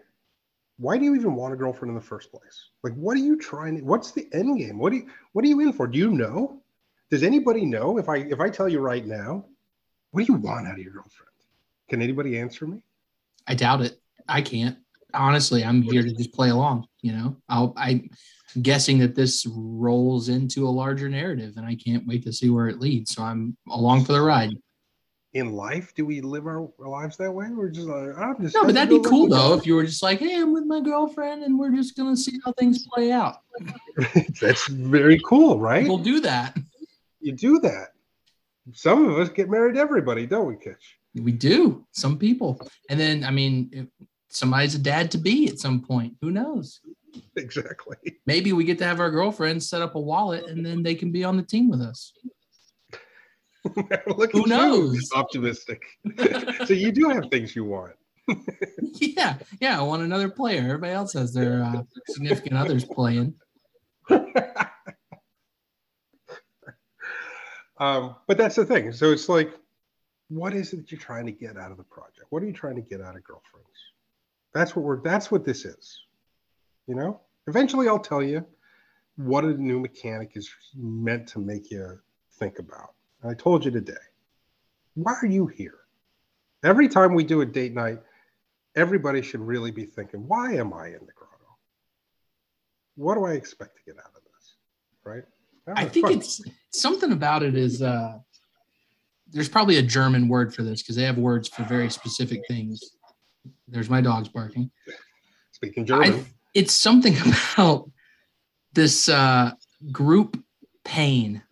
Why 0.78 0.96
do 0.96 1.04
you 1.04 1.14
even 1.14 1.34
want 1.34 1.52
a 1.52 1.56
girlfriend 1.56 1.90
in 1.90 1.94
the 1.96 2.00
first 2.00 2.30
place? 2.30 2.70
Like, 2.82 2.94
what 2.94 3.16
are 3.16 3.20
you 3.20 3.36
trying 3.36 3.84
what's 3.84 4.12
the 4.12 4.28
end 4.32 4.58
game? 4.58 4.78
What 4.78 4.90
do 4.90 4.98
you, 4.98 5.06
what 5.32 5.44
are 5.44 5.48
you 5.48 5.60
in 5.60 5.72
for? 5.72 5.86
Do 5.86 5.98
you 5.98 6.10
know? 6.10 6.62
Does 7.10 7.22
anybody 7.22 7.64
know 7.64 7.98
if 7.98 8.08
I, 8.08 8.18
if 8.18 8.38
I 8.38 8.48
tell 8.48 8.68
you 8.68 8.80
right 8.80 9.04
now, 9.04 9.44
what 10.10 10.24
do 10.24 10.32
you 10.32 10.38
want 10.38 10.66
out 10.66 10.74
of 10.74 10.78
your 10.78 10.92
girlfriend? 10.92 11.28
Can 11.88 12.02
anybody 12.02 12.38
answer 12.38 12.66
me? 12.66 12.80
I 13.46 13.54
doubt 13.54 13.80
it. 13.80 14.00
I 14.28 14.42
can't. 14.42 14.78
Honestly, 15.14 15.64
I'm 15.64 15.82
here 15.82 16.02
to 16.02 16.12
just 16.12 16.34
play 16.34 16.50
along. 16.50 16.86
You 17.00 17.12
know, 17.12 17.36
I'll, 17.48 17.72
I'm 17.76 18.10
guessing 18.60 18.98
that 18.98 19.14
this 19.14 19.46
rolls 19.46 20.28
into 20.28 20.68
a 20.68 20.70
larger 20.70 21.08
narrative, 21.08 21.54
and 21.56 21.64
I 21.64 21.76
can't 21.76 22.06
wait 22.06 22.24
to 22.24 22.32
see 22.32 22.50
where 22.50 22.68
it 22.68 22.78
leads. 22.78 23.14
So 23.14 23.22
I'm 23.22 23.56
along 23.70 24.04
for 24.04 24.12
the 24.12 24.20
ride. 24.20 24.50
In 25.34 25.52
life, 25.52 25.92
do 25.94 26.06
we 26.06 26.22
live 26.22 26.46
our 26.46 26.68
lives 26.78 27.18
that 27.18 27.30
way? 27.30 27.48
We're 27.50 27.68
just 27.68 27.86
like, 27.86 28.16
I'm 28.16 28.40
just 28.40 28.54
No, 28.54 28.64
but 28.64 28.74
that'd 28.74 28.88
be 28.88 29.06
cool 29.06 29.28
though 29.28 29.54
if 29.54 29.66
you 29.66 29.74
were 29.74 29.84
just 29.84 30.02
like, 30.02 30.20
"Hey, 30.20 30.40
I'm 30.40 30.54
with 30.54 30.64
my 30.64 30.80
girlfriend, 30.80 31.44
and 31.44 31.58
we're 31.58 31.74
just 31.74 31.96
gonna 31.96 32.16
see 32.16 32.40
how 32.44 32.52
things 32.52 32.86
play 32.88 33.12
out." 33.12 33.36
That's 34.40 34.66
very 34.68 35.20
cool, 35.24 35.60
right? 35.60 35.86
We'll 35.86 35.98
do 35.98 36.20
that. 36.20 36.56
You 37.20 37.32
do 37.32 37.58
that. 37.60 37.88
Some 38.72 39.06
of 39.06 39.18
us 39.18 39.28
get 39.28 39.50
married 39.50 39.76
everybody, 39.76 40.26
don't 40.26 40.46
we, 40.46 40.56
Kitch? 40.56 40.98
We 41.14 41.32
do. 41.32 41.86
Some 41.92 42.18
people, 42.18 42.58
and 42.88 42.98
then 42.98 43.22
I 43.22 43.30
mean, 43.30 43.68
if 43.72 43.86
somebody's 44.28 44.74
a 44.74 44.78
dad 44.78 45.10
to 45.12 45.18
be 45.18 45.48
at 45.48 45.58
some 45.58 45.80
point. 45.80 46.14
Who 46.20 46.30
knows? 46.30 46.80
Exactly. 47.36 47.96
Maybe 48.26 48.52
we 48.52 48.64
get 48.64 48.78
to 48.78 48.84
have 48.84 49.00
our 49.00 49.10
girlfriends 49.10 49.68
set 49.68 49.80
up 49.80 49.94
a 49.94 50.00
wallet, 50.00 50.46
and 50.46 50.64
then 50.64 50.82
they 50.82 50.94
can 50.94 51.10
be 51.10 51.24
on 51.24 51.36
the 51.36 51.42
team 51.42 51.68
with 51.68 51.80
us. 51.80 52.12
Look 54.06 54.32
Who 54.32 54.46
knows? 54.46 55.10
optimistic. 55.14 55.82
so 56.66 56.72
you 56.74 56.92
do 56.92 57.08
have 57.08 57.30
things 57.30 57.54
you 57.54 57.64
want. 57.64 57.94
yeah, 58.94 59.38
yeah. 59.60 59.78
I 59.78 59.82
want 59.82 60.02
another 60.02 60.28
player. 60.28 60.62
Everybody 60.62 60.92
else 60.92 61.14
has 61.14 61.32
their 61.32 61.62
uh, 61.62 61.82
significant 62.08 62.56
others 62.56 62.84
playing. 62.84 63.34
um, 67.78 68.16
but 68.26 68.36
that's 68.36 68.56
the 68.56 68.66
thing. 68.66 68.92
So 68.92 69.12
it's 69.12 69.28
like, 69.28 69.52
what 70.28 70.52
is 70.52 70.72
it 70.72 70.78
that 70.78 70.92
you're 70.92 71.00
trying 71.00 71.26
to 71.26 71.32
get 71.32 71.56
out 71.56 71.70
of 71.70 71.78
the 71.78 71.84
project? 71.84 72.26
What 72.30 72.42
are 72.42 72.46
you 72.46 72.52
trying 72.52 72.76
to 72.76 72.82
get 72.82 73.00
out 73.00 73.16
of 73.16 73.24
girlfriends? 73.24 73.66
That's 74.52 74.76
what 74.76 74.84
we're. 74.84 75.02
That's 75.02 75.30
what 75.30 75.44
this 75.44 75.64
is. 75.64 76.02
You 76.86 76.94
know. 76.94 77.20
Eventually, 77.46 77.88
I'll 77.88 77.98
tell 77.98 78.22
you 78.22 78.44
what 79.16 79.44
a 79.44 79.48
new 79.48 79.80
mechanic 79.80 80.32
is 80.34 80.50
meant 80.76 81.26
to 81.28 81.38
make 81.38 81.70
you 81.70 81.98
think 82.38 82.58
about. 82.58 82.94
I 83.24 83.34
told 83.34 83.64
you 83.64 83.70
today. 83.70 83.94
Why 84.94 85.14
are 85.22 85.26
you 85.26 85.46
here? 85.46 85.78
Every 86.64 86.88
time 86.88 87.14
we 87.14 87.24
do 87.24 87.40
a 87.40 87.46
date 87.46 87.74
night, 87.74 88.00
everybody 88.74 89.22
should 89.22 89.40
really 89.40 89.70
be 89.70 89.84
thinking, 89.84 90.26
why 90.26 90.54
am 90.54 90.72
I 90.72 90.86
in 90.88 91.06
the 91.06 91.12
grotto? 91.14 91.56
What 92.96 93.14
do 93.14 93.24
I 93.24 93.32
expect 93.32 93.76
to 93.76 93.82
get 93.84 93.98
out 93.98 94.10
of 94.16 94.22
this? 94.22 94.54
Right? 95.04 95.22
I 95.76 95.84
think 95.84 96.06
fun. 96.06 96.16
it's 96.16 96.40
something 96.70 97.12
about 97.12 97.42
it 97.42 97.56
is 97.56 97.82
uh, 97.82 98.18
there's 99.30 99.48
probably 99.48 99.76
a 99.76 99.82
German 99.82 100.28
word 100.28 100.54
for 100.54 100.62
this 100.62 100.82
because 100.82 100.96
they 100.96 101.02
have 101.02 101.18
words 101.18 101.48
for 101.48 101.62
very 101.64 101.90
specific 101.90 102.40
things. 102.48 102.96
There's 103.66 103.90
my 103.90 104.00
dogs 104.00 104.28
barking. 104.28 104.70
speaking 105.52 105.84
German. 105.84 106.14
I, 106.14 106.24
it's 106.54 106.72
something 106.72 107.16
about 107.54 107.90
this 108.72 109.08
uh, 109.08 109.52
group 109.92 110.42
pain, 110.84 111.42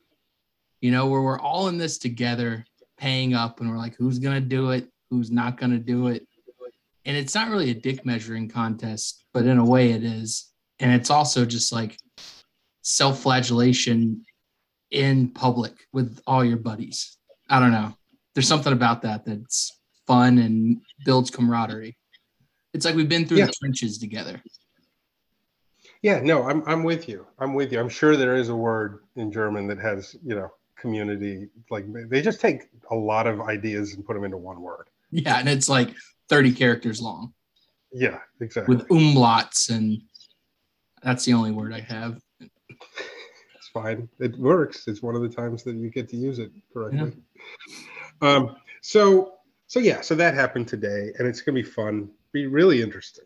you 0.80 0.90
know, 0.90 1.06
where 1.06 1.22
we're 1.22 1.40
all 1.40 1.68
in 1.68 1.78
this 1.78 1.98
together, 1.98 2.64
paying 2.98 3.34
up, 3.34 3.60
and 3.60 3.70
we're 3.70 3.78
like, 3.78 3.96
who's 3.96 4.18
gonna 4.18 4.40
do 4.40 4.70
it? 4.70 4.88
Who's 5.10 5.30
not 5.30 5.58
gonna 5.58 5.78
do 5.78 6.08
it? 6.08 6.26
And 7.04 7.16
it's 7.16 7.34
not 7.34 7.50
really 7.50 7.70
a 7.70 7.74
dick 7.74 8.04
measuring 8.04 8.48
contest, 8.48 9.24
but 9.32 9.46
in 9.46 9.58
a 9.58 9.64
way 9.64 9.92
it 9.92 10.02
is. 10.02 10.50
And 10.80 10.92
it's 10.92 11.10
also 11.10 11.44
just 11.44 11.72
like 11.72 11.96
self-flagellation 12.82 14.24
in 14.90 15.28
public 15.30 15.86
with 15.92 16.20
all 16.26 16.44
your 16.44 16.56
buddies. 16.56 17.16
I 17.48 17.60
don't 17.60 17.72
know. 17.72 17.96
There's 18.34 18.48
something 18.48 18.72
about 18.72 19.02
that 19.02 19.24
that's 19.24 19.78
fun 20.06 20.38
and 20.38 20.80
builds 21.04 21.30
camaraderie. 21.30 21.96
It's 22.74 22.84
like 22.84 22.94
we've 22.94 23.08
been 23.08 23.26
through 23.26 23.38
Yeah. 23.38 23.46
the 23.46 23.54
trenches 23.60 23.98
together. 23.98 24.42
Yeah, 26.02 26.20
no, 26.20 26.44
I'm 26.48 26.62
I'm 26.66 26.84
with 26.84 27.08
you. 27.08 27.26
I'm 27.38 27.54
with 27.54 27.72
you. 27.72 27.80
I'm 27.80 27.88
sure 27.88 28.16
there 28.16 28.36
is 28.36 28.48
a 28.48 28.54
word 28.54 29.00
in 29.16 29.32
German 29.32 29.66
that 29.68 29.78
has, 29.78 30.14
you 30.24 30.34
know, 30.34 30.50
community. 30.86 31.48
Like 31.68 31.84
they 32.08 32.22
just 32.22 32.40
take 32.40 32.68
a 32.92 32.94
lot 32.94 33.26
of 33.26 33.40
ideas 33.40 33.94
and 33.94 34.06
put 34.06 34.14
them 34.14 34.22
into 34.24 34.36
one 34.36 34.60
word. 34.62 34.88
Yeah, 35.10 35.38
and 35.38 35.48
it's 35.48 35.68
like 35.68 35.90
30 36.28 36.52
characters 36.52 37.00
long 37.00 37.32
Yeah, 37.92 38.18
exactly. 38.40 38.76
with 38.76 38.86
umlauts, 38.88 39.70
and 39.70 40.00
that's 41.02 41.24
the 41.24 41.32
only 41.32 41.50
word 41.50 41.72
I 41.72 41.80
have. 41.80 42.20
It's 42.40 43.68
fine. 43.72 44.08
It 44.20 44.38
works. 44.38 44.86
It's 44.86 45.02
one 45.02 45.16
of 45.16 45.22
the 45.22 45.28
times 45.28 45.64
that 45.64 45.74
you 45.74 45.90
get 45.90 46.08
to 46.10 46.16
use 46.16 46.38
it 46.38 46.50
correctly. 46.72 47.12
Um, 48.22 48.56
so 48.80 49.32
so 49.66 49.80
yeah, 49.80 50.00
so 50.00 50.14
that 50.14 50.34
happened 50.34 50.68
today, 50.68 51.10
and 51.18 51.26
it's 51.26 51.40
gonna 51.40 51.56
be 51.56 51.62
fun. 51.64 52.08
Be 52.32 52.46
really 52.46 52.80
interesting. 52.80 53.24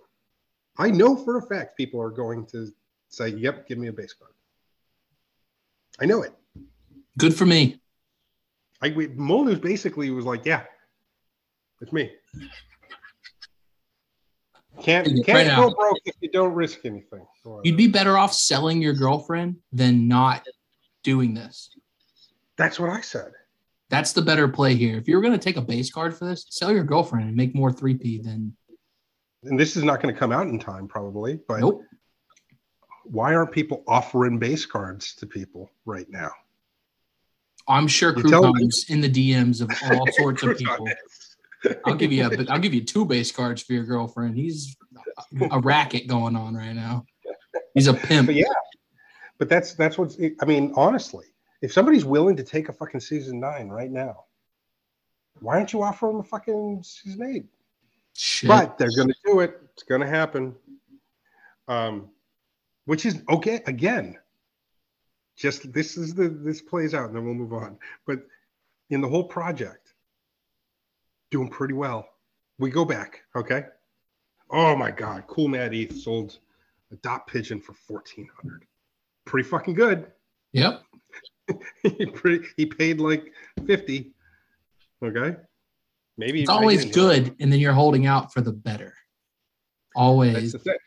I 0.79 0.91
know 0.91 1.15
for 1.15 1.37
a 1.37 1.43
fact 1.43 1.77
people 1.77 2.01
are 2.01 2.11
going 2.11 2.47
to 2.47 2.73
say, 3.11 3.29
"Yep, 3.29 3.69
give 3.69 3.77
me 3.77 3.89
a 3.89 3.93
base 3.93 4.15
card." 4.15 4.33
I 6.01 6.07
know 6.07 6.23
it. 6.23 6.33
Good 7.21 7.35
for 7.35 7.47
me. 7.47 7.79
I 8.83 8.91
we, 8.91 9.09
Molnus 9.09 9.61
basically 9.61 10.11
was 10.11 10.25
like, 10.25 10.45
"Yeah, 10.45 10.65
it's 11.81 11.93
me." 11.93 12.11
Can't 14.83 15.07
can't 15.27 15.49
now. 15.49 15.69
go 15.69 15.75
broke 15.75 15.99
if 16.07 16.15
you 16.21 16.31
don't 16.31 16.55
risk 16.55 16.85
anything. 16.85 17.27
You'd 17.65 17.77
be 17.77 17.89
better 17.89 18.17
off 18.17 18.33
selling 18.33 18.81
your 18.81 18.95
girlfriend 18.95 19.57
than 19.73 20.09
not 20.09 20.47
doing 21.03 21.35
this. 21.35 21.71
That's 22.57 22.81
what 22.81 22.91
I 22.91 23.01
said. 23.01 23.33
That's 23.91 24.13
the 24.13 24.23
better 24.23 24.49
play 24.49 24.75
here. 24.75 24.97
If 24.97 25.09
you're 25.09 25.21
going 25.21 25.33
to 25.33 25.39
take 25.39 25.57
a 25.57 25.63
base 25.63 25.91
card 25.91 26.17
for 26.17 26.25
this, 26.25 26.47
sell 26.49 26.73
your 26.73 26.85
girlfriend 26.85 27.27
and 27.27 27.37
make 27.37 27.55
more 27.55 27.71
3P 27.71 28.23
than 28.23 28.57
And 29.43 29.59
this 29.59 29.77
is 29.77 29.83
not 29.83 30.01
going 30.01 30.15
to 30.15 30.19
come 30.19 30.31
out 30.33 30.47
in 30.47 30.59
time, 30.59 30.87
probably. 30.87 31.41
But 31.49 31.61
nope. 31.61 31.83
why 33.05 33.35
aren't 33.35 33.53
people 33.53 33.83
offering 33.89 34.39
base 34.39 34.65
cards 34.65 35.15
to 35.17 35.27
people 35.27 35.71
right 35.85 36.09
now? 36.09 36.31
I'm 37.71 37.87
sure 37.87 38.17
You. 38.17 38.23
Crouton's 38.25 38.87
in 38.89 39.01
the 39.01 39.09
DMs 39.09 39.61
of 39.61 39.71
all 39.91 40.07
sorts 40.13 40.43
of 40.43 40.59
people. 40.59 40.89
I'll 41.85 41.95
give 41.95 42.13
you 42.13 42.25
a, 42.25 42.47
I'll 42.51 42.59
give 42.59 42.75
you 42.75 42.85
two 42.85 43.05
base 43.05 43.31
cards 43.31 43.63
for 43.63 43.73
your 43.73 43.85
girlfriend. 43.85 44.37
He's 44.37 44.77
a 45.51 45.61
racket 45.61 46.07
going 46.07 46.37
on 46.37 46.55
right 46.55 46.75
now. 46.75 47.05
He's 47.75 47.87
a 47.87 47.95
pimp. 47.95 48.27
But 48.27 48.35
yeah, 48.35 48.45
but 49.39 49.49
that's 49.49 49.75
that's 49.75 49.99
what's. 49.99 50.19
I 50.41 50.45
mean, 50.45 50.73
honestly, 50.77 51.27
if 51.63 51.73
somebody's 51.73 52.05
willing 52.05 52.37
to 52.37 52.43
take 52.43 52.69
a 52.69 52.73
fucking 52.73 53.01
season 53.01 53.41
nine 53.41 53.69
right 53.69 53.91
now, 53.91 54.25
why 55.41 55.57
aren't 55.57 55.73
you 55.73 55.83
offering 55.83 56.13
them 56.13 56.21
a 56.21 56.25
fucking 56.25 56.83
season 56.83 57.23
eight? 57.35 57.45
Shit. 58.15 58.49
But 58.49 58.79
they're 58.79 58.95
going 58.97 59.09
to 59.09 59.15
do 59.25 59.41
it. 59.41 59.61
It's 59.73 59.83
going 59.83 60.01
to 60.01 60.07
happen. 60.07 60.55
Um, 61.69 62.09
which 62.87 63.07
is 63.07 63.23
okay. 63.29 63.63
Again, 63.67 64.19
just 65.41 65.73
this 65.73 65.97
is 65.97 66.15
the 66.15 66.29
this 66.29 66.61
plays 66.61 66.95
out, 66.95 67.07
and 67.07 67.17
then 67.17 67.25
we'll 67.25 67.35
move 67.35 67.55
on. 67.55 67.79
But 68.07 68.21
in 68.91 69.01
the 69.01 69.09
whole 69.09 69.25
project, 69.25 69.95
doing 71.31 71.49
pretty 71.49 71.75
well. 71.75 72.07
We 72.59 72.71
go 72.71 72.85
back, 72.85 73.23
okay. 73.35 73.65
Oh 74.51 74.77
my 74.77 74.91
God, 74.91 75.25
Cool 75.29 75.49
Mad 75.49 75.73
ETH 75.73 75.97
sold 75.97 76.39
a 76.93 76.97
dot 76.97 77.27
pigeon 77.27 77.59
for 77.61 77.73
fourteen 77.73 78.29
hundred. 78.37 78.67
Pretty 79.25 79.49
fucking 79.49 79.75
good. 79.75 80.13
Yep. 80.53 80.83
he 81.83 82.07
pretty 82.07 82.47
he 82.57 82.67
paid 82.67 83.01
like 83.01 83.33
fifty. 83.67 84.13
Okay, 85.03 85.37
maybe 86.19 86.43
It's 86.43 86.51
always 86.51 86.85
didn't 86.85 86.95
hear 86.95 87.13
it. 87.13 87.25
good, 87.25 87.37
and 87.41 87.51
then 87.51 87.61
you're 87.61 87.73
holding 87.73 88.07
out 88.07 88.31
for 88.33 88.43
the 88.43 88.53
better. 88.53 88.93
Always. 89.97 90.53
the? 90.53 90.79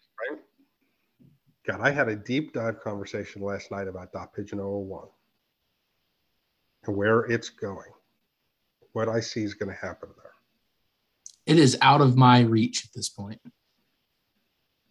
God, 1.66 1.80
I 1.82 1.92
had 1.92 2.10
a 2.10 2.16
deep 2.16 2.54
dive 2.54 2.82
conversation 2.82 3.42
last 3.42 3.72
night 3.72 3.88
about 3.88 4.12
Dot 4.12 4.34
Pigeon 4.34 4.60
001 4.60 5.08
and 6.86 6.96
where 6.96 7.22
it's 7.22 7.50
going. 7.50 7.92
What 8.92 9.08
I 9.08 9.22
see 9.22 9.44
is 9.44 9.54
going 9.54 9.70
to 9.74 9.76
happen 9.80 10.10
there. 10.18 10.32
It 11.46 11.58
is 11.58 11.78
out 11.82 12.02
of 12.02 12.16
my 12.18 12.42
reach 12.42 12.86
at 12.86 12.94
this 12.94 13.10
point. 13.10 13.42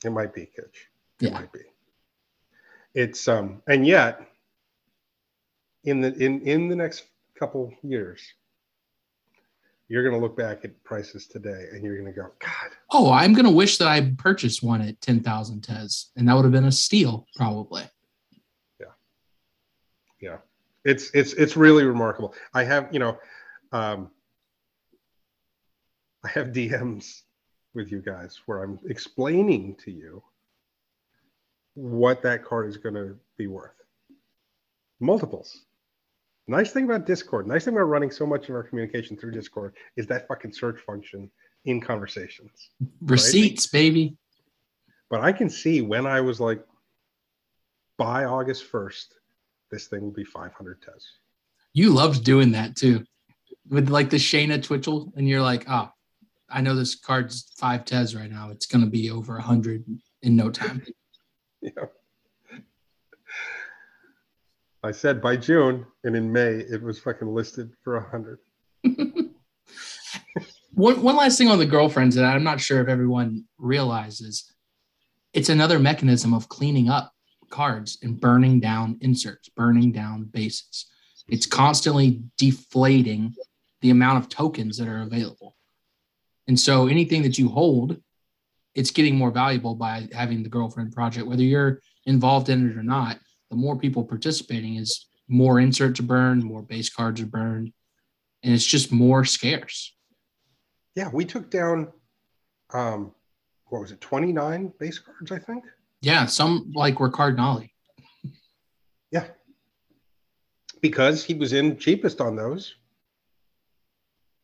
It 0.04 0.10
might 0.10 0.34
be, 0.34 0.46
Kitch. 0.46 0.88
It 1.20 1.26
Yeah. 1.28 1.32
might 1.34 1.52
be. 1.52 1.60
It's 2.94 3.26
um, 3.28 3.62
and 3.66 3.86
yet, 3.86 4.20
in 5.84 6.00
the 6.00 6.12
in 6.14 6.42
in 6.42 6.68
the 6.68 6.76
next 6.76 7.04
couple 7.38 7.72
years, 7.82 8.20
you're 9.92 10.02
going 10.02 10.18
to 10.18 10.20
look 10.26 10.36
back 10.36 10.64
at 10.64 10.82
prices 10.84 11.26
today, 11.26 11.66
and 11.72 11.84
you're 11.84 11.98
going 12.00 12.10
to 12.12 12.18
go, 12.18 12.28
God, 12.38 12.70
Oh, 12.90 13.10
I'm 13.12 13.34
gonna 13.34 13.50
wish 13.50 13.76
that 13.78 13.88
I 13.88 14.12
purchased 14.18 14.62
one 14.62 14.80
at 14.82 15.00
ten 15.00 15.20
thousand 15.20 15.60
tes, 15.62 16.10
and 16.16 16.26
that 16.28 16.34
would 16.34 16.44
have 16.44 16.52
been 16.52 16.64
a 16.64 16.72
steal, 16.72 17.26
probably. 17.36 17.82
yeah 18.80 18.86
Yeah. 20.20 20.36
it's 20.84 21.10
it's 21.14 21.32
it's 21.34 21.56
really 21.56 21.84
remarkable 21.84 22.34
i 22.54 22.64
have 22.64 22.88
you 22.92 22.98
know 22.98 23.18
um 23.72 24.10
i 26.24 26.28
have 26.28 26.48
dms 26.48 27.22
with 27.74 27.90
you 27.90 28.00
guys 28.00 28.40
where 28.46 28.62
I'm 28.62 28.78
explaining 28.88 29.76
to 29.84 29.90
you 29.90 30.22
what 31.74 32.20
that 32.22 32.44
card 32.44 32.68
is 32.68 32.76
going 32.76 32.94
to 32.96 33.16
be 33.38 33.46
worth. 33.46 33.72
Multiples. 35.00 35.62
Nice 36.48 36.72
thing 36.72 36.84
about 36.84 37.06
Discord, 37.06 37.46
nice 37.46 37.64
thing 37.64 37.74
about 37.74 37.84
running 37.84 38.10
so 38.10 38.26
much 38.26 38.48
of 38.48 38.54
our 38.54 38.62
communication 38.62 39.16
through 39.16 39.30
Discord 39.30 39.74
is 39.96 40.06
that 40.08 40.26
fucking 40.26 40.52
search 40.52 40.80
function 40.80 41.30
in 41.64 41.80
conversations. 41.80 42.70
Receipts, 43.00 43.66
baby. 43.68 44.16
But 45.08 45.20
I 45.20 45.32
can 45.32 45.48
see 45.48 45.82
when 45.82 46.06
I 46.06 46.20
was 46.20 46.40
like, 46.40 46.64
by 47.98 48.24
August 48.24 48.70
1st, 48.72 49.06
this 49.70 49.86
thing 49.86 50.02
will 50.02 50.10
be 50.10 50.24
500 50.24 50.82
tez. 50.82 51.06
You 51.72 51.90
loved 51.90 52.24
doing 52.24 52.52
that 52.52 52.76
too. 52.76 53.04
With 53.68 53.88
like 53.88 54.10
the 54.10 54.16
Shayna 54.16 54.62
Twitchell, 54.62 55.12
and 55.16 55.28
you're 55.28 55.42
like, 55.42 55.64
oh, 55.68 55.90
I 56.50 56.60
know 56.60 56.74
this 56.74 56.94
card's 56.96 57.52
five 57.56 57.84
tes 57.84 58.14
right 58.14 58.30
now. 58.30 58.50
It's 58.50 58.66
gonna 58.66 58.86
be 58.86 59.10
over 59.10 59.36
a 59.36 59.42
hundred 59.42 59.84
in 60.22 60.36
no 60.36 60.50
time. 60.50 60.82
Yeah. 61.64 61.84
I 64.84 64.90
said 64.90 65.22
by 65.22 65.36
June, 65.36 65.86
and 66.02 66.16
in 66.16 66.32
May 66.32 66.54
it 66.54 66.82
was 66.82 66.98
fucking 66.98 67.28
listed 67.28 67.70
for 67.84 67.96
a 67.96 68.10
hundred. 68.10 68.38
one 70.72 71.00
one 71.02 71.16
last 71.16 71.38
thing 71.38 71.48
on 71.48 71.58
the 71.58 71.66
girlfriends 71.66 72.16
that 72.16 72.24
I'm 72.24 72.42
not 72.42 72.60
sure 72.60 72.80
if 72.80 72.88
everyone 72.88 73.44
realizes, 73.58 74.52
it's 75.32 75.48
another 75.48 75.78
mechanism 75.78 76.34
of 76.34 76.48
cleaning 76.48 76.88
up 76.88 77.12
cards 77.48 77.98
and 78.02 78.20
burning 78.20 78.58
down 78.58 78.98
inserts, 79.00 79.48
burning 79.50 79.92
down 79.92 80.24
bases. 80.24 80.86
It's 81.28 81.46
constantly 81.46 82.22
deflating 82.36 83.34
the 83.82 83.90
amount 83.90 84.18
of 84.18 84.28
tokens 84.28 84.78
that 84.78 84.88
are 84.88 85.02
available. 85.02 85.56
And 86.48 86.58
so 86.58 86.88
anything 86.88 87.22
that 87.22 87.38
you 87.38 87.48
hold, 87.48 88.00
it's 88.74 88.90
getting 88.90 89.16
more 89.16 89.30
valuable 89.30 89.76
by 89.76 90.08
having 90.12 90.42
the 90.42 90.48
girlfriend 90.48 90.92
project, 90.92 91.26
whether 91.26 91.42
you're 91.42 91.80
involved 92.04 92.48
in 92.48 92.70
it 92.70 92.76
or 92.76 92.82
not. 92.82 93.18
The 93.52 93.58
more 93.58 93.76
people 93.76 94.02
participating 94.02 94.76
is 94.76 95.08
more 95.28 95.60
inserts 95.60 96.00
are 96.00 96.04
burned, 96.04 96.42
more 96.42 96.62
base 96.62 96.88
cards 96.88 97.20
are 97.20 97.26
burned, 97.26 97.70
and 98.42 98.54
it's 98.54 98.64
just 98.64 98.90
more 98.90 99.26
scarce. 99.26 99.94
Yeah, 100.94 101.10
we 101.12 101.26
took 101.26 101.50
down 101.50 101.92
um 102.72 103.12
what 103.66 103.82
was 103.82 103.92
it, 103.92 104.00
29 104.00 104.72
base 104.80 104.98
cards, 104.98 105.30
I 105.30 105.38
think. 105.38 105.64
Yeah, 106.00 106.24
some 106.24 106.72
like 106.74 106.98
were 106.98 107.10
Cardinali. 107.10 107.74
Yeah. 109.10 109.26
Because 110.80 111.22
he 111.22 111.34
was 111.34 111.52
in 111.52 111.76
cheapest 111.76 112.22
on 112.22 112.36
those. 112.36 112.74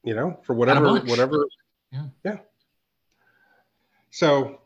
You 0.04 0.14
know, 0.14 0.38
for 0.44 0.52
whatever 0.52 1.00
whatever. 1.00 1.46
Yeah. 1.90 2.08
Yeah. 2.26 2.38
So 4.10 4.60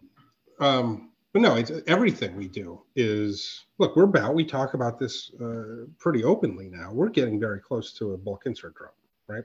um 0.59 1.12
but 1.33 1.43
no, 1.43 1.57
it's 1.57 1.73
everything 1.87 2.37
we 2.37 2.49
do 2.49 2.83
is 2.97 3.65
look, 3.79 3.97
we're 3.97 4.05
about 4.05 4.35
we 4.35 4.45
talk 4.45 4.75
about 4.75 4.99
this 4.99 5.33
uh, 5.43 5.87
pretty 5.99 6.25
openly 6.25 6.69
now. 6.71 6.93
We're 6.93 7.09
getting 7.11 7.41
very 7.41 7.61
close 7.61 7.93
to 7.95 8.13
a 8.15 8.19
bulk 8.19 8.43
insert 8.47 8.75
drop, 8.75 8.95
right? 9.29 9.45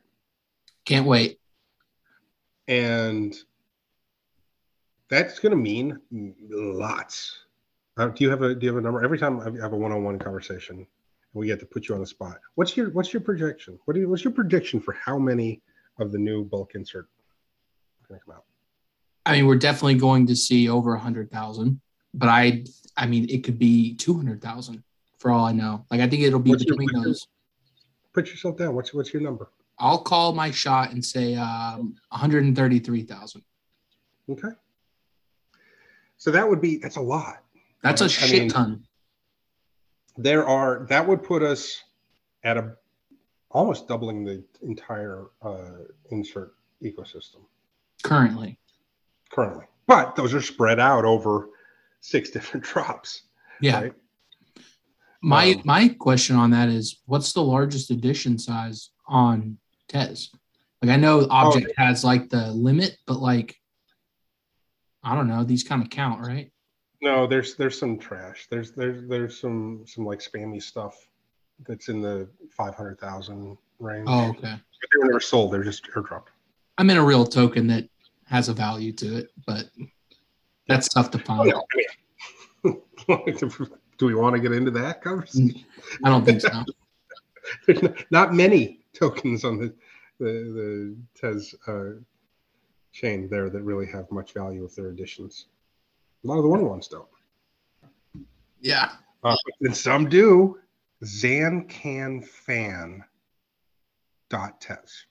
Can't 0.85 1.05
wait. 1.05 1.39
and 2.67 3.35
that's 5.09 5.39
going 5.39 5.51
to 5.51 5.57
mean 5.57 5.99
lots. 6.49 7.45
Uh, 7.97 8.07
do 8.09 8.23
you 8.23 8.29
have 8.29 8.41
a 8.41 8.53
do 8.53 8.65
you 8.65 8.73
have 8.73 8.77
a 8.77 8.81
number? 8.81 9.03
Every 9.03 9.17
time 9.17 9.39
I 9.39 9.45
have 9.61 9.73
a 9.73 9.77
one-on-one 9.77 10.19
conversation, 10.19 10.85
we 11.33 11.47
get 11.47 11.59
to 11.61 11.65
put 11.65 11.87
you 11.87 11.95
on 11.95 12.01
the 12.01 12.07
spot. 12.07 12.37
What's 12.55 12.75
your 12.77 12.89
what's 12.91 13.13
your 13.13 13.21
projection? 13.21 13.79
What 13.85 13.93
do 13.95 14.01
you, 14.01 14.09
what's 14.09 14.23
your 14.23 14.33
prediction 14.33 14.79
for 14.79 14.93
how 14.93 15.17
many 15.17 15.61
of 15.99 16.11
the 16.11 16.17
new 16.17 16.43
bulk 16.43 16.75
insert 16.75 17.07
going 18.07 18.19
to 18.19 18.25
come 18.25 18.35
out? 18.35 18.46
I 19.27 19.33
mean, 19.33 19.45
we're 19.45 19.55
definitely 19.57 19.95
going 19.95 20.25
to 20.27 20.35
see 20.35 20.69
over 20.69 20.95
a 20.95 20.99
hundred 20.99 21.29
thousand, 21.29 21.81
but 22.13 22.29
I, 22.29 22.63
I 22.95 23.05
mean, 23.07 23.29
it 23.29 23.43
could 23.43 23.59
be 23.59 23.93
two 23.95 24.15
hundred 24.15 24.41
thousand 24.41 24.83
for 25.19 25.31
all 25.31 25.45
I 25.45 25.51
know. 25.51 25.85
Like, 25.91 25.99
I 25.99 26.07
think 26.07 26.23
it'll 26.23 26.39
be 26.39 26.51
What's 26.51 26.63
between 26.63 26.87
your- 26.93 27.03
those. 27.03 27.27
Put 28.13 28.27
yourself 28.29 28.57
down. 28.57 28.73
What's 28.73 28.93
what's 28.93 29.13
your 29.13 29.21
number? 29.21 29.51
I'll 29.79 29.99
call 30.01 30.33
my 30.33 30.49
shot 30.49 30.91
and 30.91 31.03
say 31.05 31.35
um, 31.35 31.95
one 32.09 32.19
hundred 32.21 32.45
and 32.45 32.55
thirty-three 32.55 33.03
thousand. 33.03 33.43
Okay. 34.29 34.47
So 36.17 36.31
that 36.31 36.47
would 36.49 36.61
be 36.61 36.77
that's 36.77 36.95
a 36.95 37.01
lot. 37.01 37.43
That's 37.83 38.01
a 38.01 38.09
shit 38.09 38.39
mean- 38.43 38.49
ton. 38.49 38.83
There 40.15 40.47
are 40.47 40.87
that 40.89 41.05
would 41.07 41.21
put 41.21 41.43
us 41.43 41.83
at 42.43 42.57
a 42.57 42.75
almost 43.51 43.87
doubling 43.87 44.23
the 44.23 44.43
entire 44.63 45.25
uh, 45.41 45.83
insert 46.11 46.53
ecosystem. 46.81 47.41
currently. 48.03 48.57
Currently. 49.31 49.65
But 49.87 50.15
those 50.15 50.33
are 50.33 50.41
spread 50.41 50.79
out 50.79 51.05
over 51.05 51.49
six 52.01 52.29
different 52.35 52.65
drops. 52.65 53.23
Yeah. 53.61 53.81
Right? 53.81 53.93
My 55.21 55.51
Um, 55.53 55.61
my 55.65 55.87
question 55.89 56.35
on 56.35 56.51
that 56.51 56.69
is, 56.69 57.01
what's 57.05 57.33
the 57.33 57.41
largest 57.41 57.89
edition 57.89 58.37
size 58.37 58.91
on 59.07 59.57
Tez? 59.87 60.29
Like, 60.81 60.91
I 60.91 60.95
know 60.97 61.21
Oh, 61.21 61.27
objkt 61.27 61.71
has 61.75 62.03
like 62.03 62.29
the 62.29 62.51
limit, 62.51 62.97
but 63.07 63.19
like, 63.19 63.55
I 65.03 65.15
don't 65.15 65.27
know. 65.27 65.43
These 65.43 65.63
kind 65.63 65.81
of 65.81 65.89
count, 65.89 66.21
right? 66.21 66.51
No, 67.01 67.25
there's 67.27 67.55
there's 67.55 67.79
some 67.79 67.97
trash. 67.97 68.47
There's 68.49 68.71
there's 68.71 69.07
there's 69.07 69.39
some 69.39 69.83
some 69.85 70.05
like 70.05 70.19
spammy 70.19 70.61
stuff 70.61 70.95
that's 71.67 71.89
in 71.89 72.01
the 72.01 72.27
five 72.51 72.75
hundred 72.75 72.99
thousand 72.99 73.57
range. 73.79 74.05
Oh, 74.07 74.29
okay. 74.29 74.41
But 74.41 74.89
they 74.91 74.99
were 74.99 75.05
never 75.05 75.19
sold. 75.19 75.51
They're 75.53 75.63
just 75.63 75.85
airdropped. 75.91 76.27
I'm 76.77 76.89
in 76.89 76.97
a 76.97 77.03
real 77.03 77.25
token 77.25 77.67
that 77.67 77.87
has 78.27 78.49
a 78.49 78.53
value 78.53 78.91
to 78.93 79.17
it, 79.17 79.31
but 79.45 79.65
that's 80.67 80.89
tough 80.89 81.11
to 81.11 81.19
find. 81.19 81.53
Oh, 82.63 82.75
do 83.97 84.05
we 84.05 84.15
want 84.15 84.35
to 84.35 84.41
get 84.41 84.51
into 84.51 84.71
that 84.71 85.01
conversation? 85.01 85.63
I 86.03 86.09
don't 86.09 86.25
think 86.25 86.41
so. 86.41 86.63
There's 87.65 87.81
not, 88.11 88.33
many 88.33 88.81
tokens 88.93 89.45
on 89.45 89.57
the 89.57 89.73
the 90.19 90.25
the 90.25 90.97
Tez 91.15 91.55
uh, 91.67 91.91
chain 92.91 93.29
there 93.29 93.49
that 93.49 93.61
really 93.61 93.85
have 93.87 94.11
much 94.11 94.33
value 94.33 94.61
with 94.63 94.75
their 94.75 94.89
additions. 94.89 95.45
A 96.23 96.27
lot 96.27 96.37
of 96.37 96.43
the 96.43 96.49
one 96.49 96.65
ones 96.65 96.87
don't. 96.87 97.07
Yeah. 98.59 98.91
Uh, 99.23 99.35
and 99.61 99.75
some 99.75 100.09
do. 100.09 100.59
Zancanfan 101.03 103.01
dot 104.29 104.59
tez. 104.59 105.05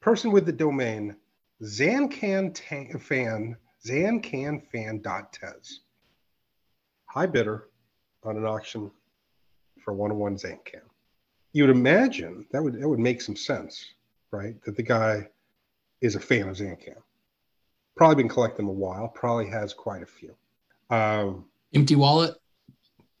Person 0.00 0.32
with 0.32 0.46
the 0.46 0.52
domain 0.52 1.16
Zancanfan 1.62 3.56
Zancanfan 3.84 5.02
dot 5.02 5.32
tez. 5.32 5.80
High 7.06 7.26
bidder 7.26 7.68
on 8.22 8.36
an 8.36 8.44
auction 8.44 8.90
for 9.82 9.92
one 9.92 10.10
on 10.10 10.18
one 10.18 10.36
Zancan. 10.36 10.82
You 11.52 11.64
would 11.64 11.74
imagine 11.74 12.46
that 12.52 12.62
would 12.62 12.80
that 12.80 12.88
would 12.88 12.98
make 12.98 13.20
some 13.20 13.36
sense, 13.36 13.94
right? 14.30 14.54
That 14.64 14.76
the 14.76 14.82
guy 14.82 15.28
is 16.00 16.14
a 16.14 16.20
fan 16.20 16.48
of 16.48 16.56
Zancan. 16.56 16.96
Probably 17.96 18.22
been 18.22 18.28
collecting 18.28 18.66
them 18.66 18.76
a 18.76 18.78
while. 18.78 19.08
Probably 19.08 19.48
has 19.48 19.74
quite 19.74 20.02
a 20.02 20.06
few. 20.06 20.34
Um, 20.90 21.46
Empty 21.74 21.96
wallet. 21.96 22.36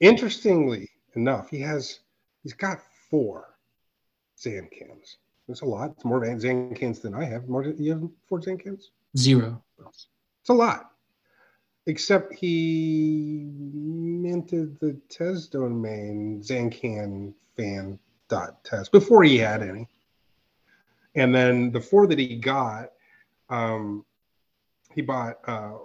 Interestingly 0.00 0.88
enough, 1.14 1.50
he 1.50 1.58
has 1.60 2.00
he's 2.42 2.52
got 2.52 2.78
four 3.10 3.56
Zancans. 4.38 5.16
That's 5.48 5.62
a 5.62 5.66
lot. 5.66 5.92
It's 5.92 6.04
more 6.04 6.20
Zancans 6.20 7.00
than 7.00 7.14
I 7.14 7.24
have. 7.24 7.48
More 7.48 7.64
you 7.64 7.92
have 7.92 8.08
four 8.28 8.40
Zancans? 8.40 8.88
Zero. 9.16 9.62
It's 9.88 10.50
a 10.50 10.52
lot. 10.52 10.92
Except 11.86 12.34
he 12.34 13.48
minted 13.56 14.78
the 14.78 15.00
Tez 15.08 15.46
domain 15.48 16.42
Zancan 16.44 17.32
fan 17.56 17.98
dot 18.28 18.62
Tez 18.62 18.90
before 18.90 19.24
he 19.24 19.38
had 19.38 19.62
any. 19.62 19.88
And 21.14 21.34
then 21.34 21.72
the 21.72 21.80
four 21.80 22.06
that 22.06 22.18
he 22.18 22.36
got, 22.36 22.90
um, 23.48 24.04
he 24.94 25.00
bought 25.00 25.38
uh, 25.46 25.78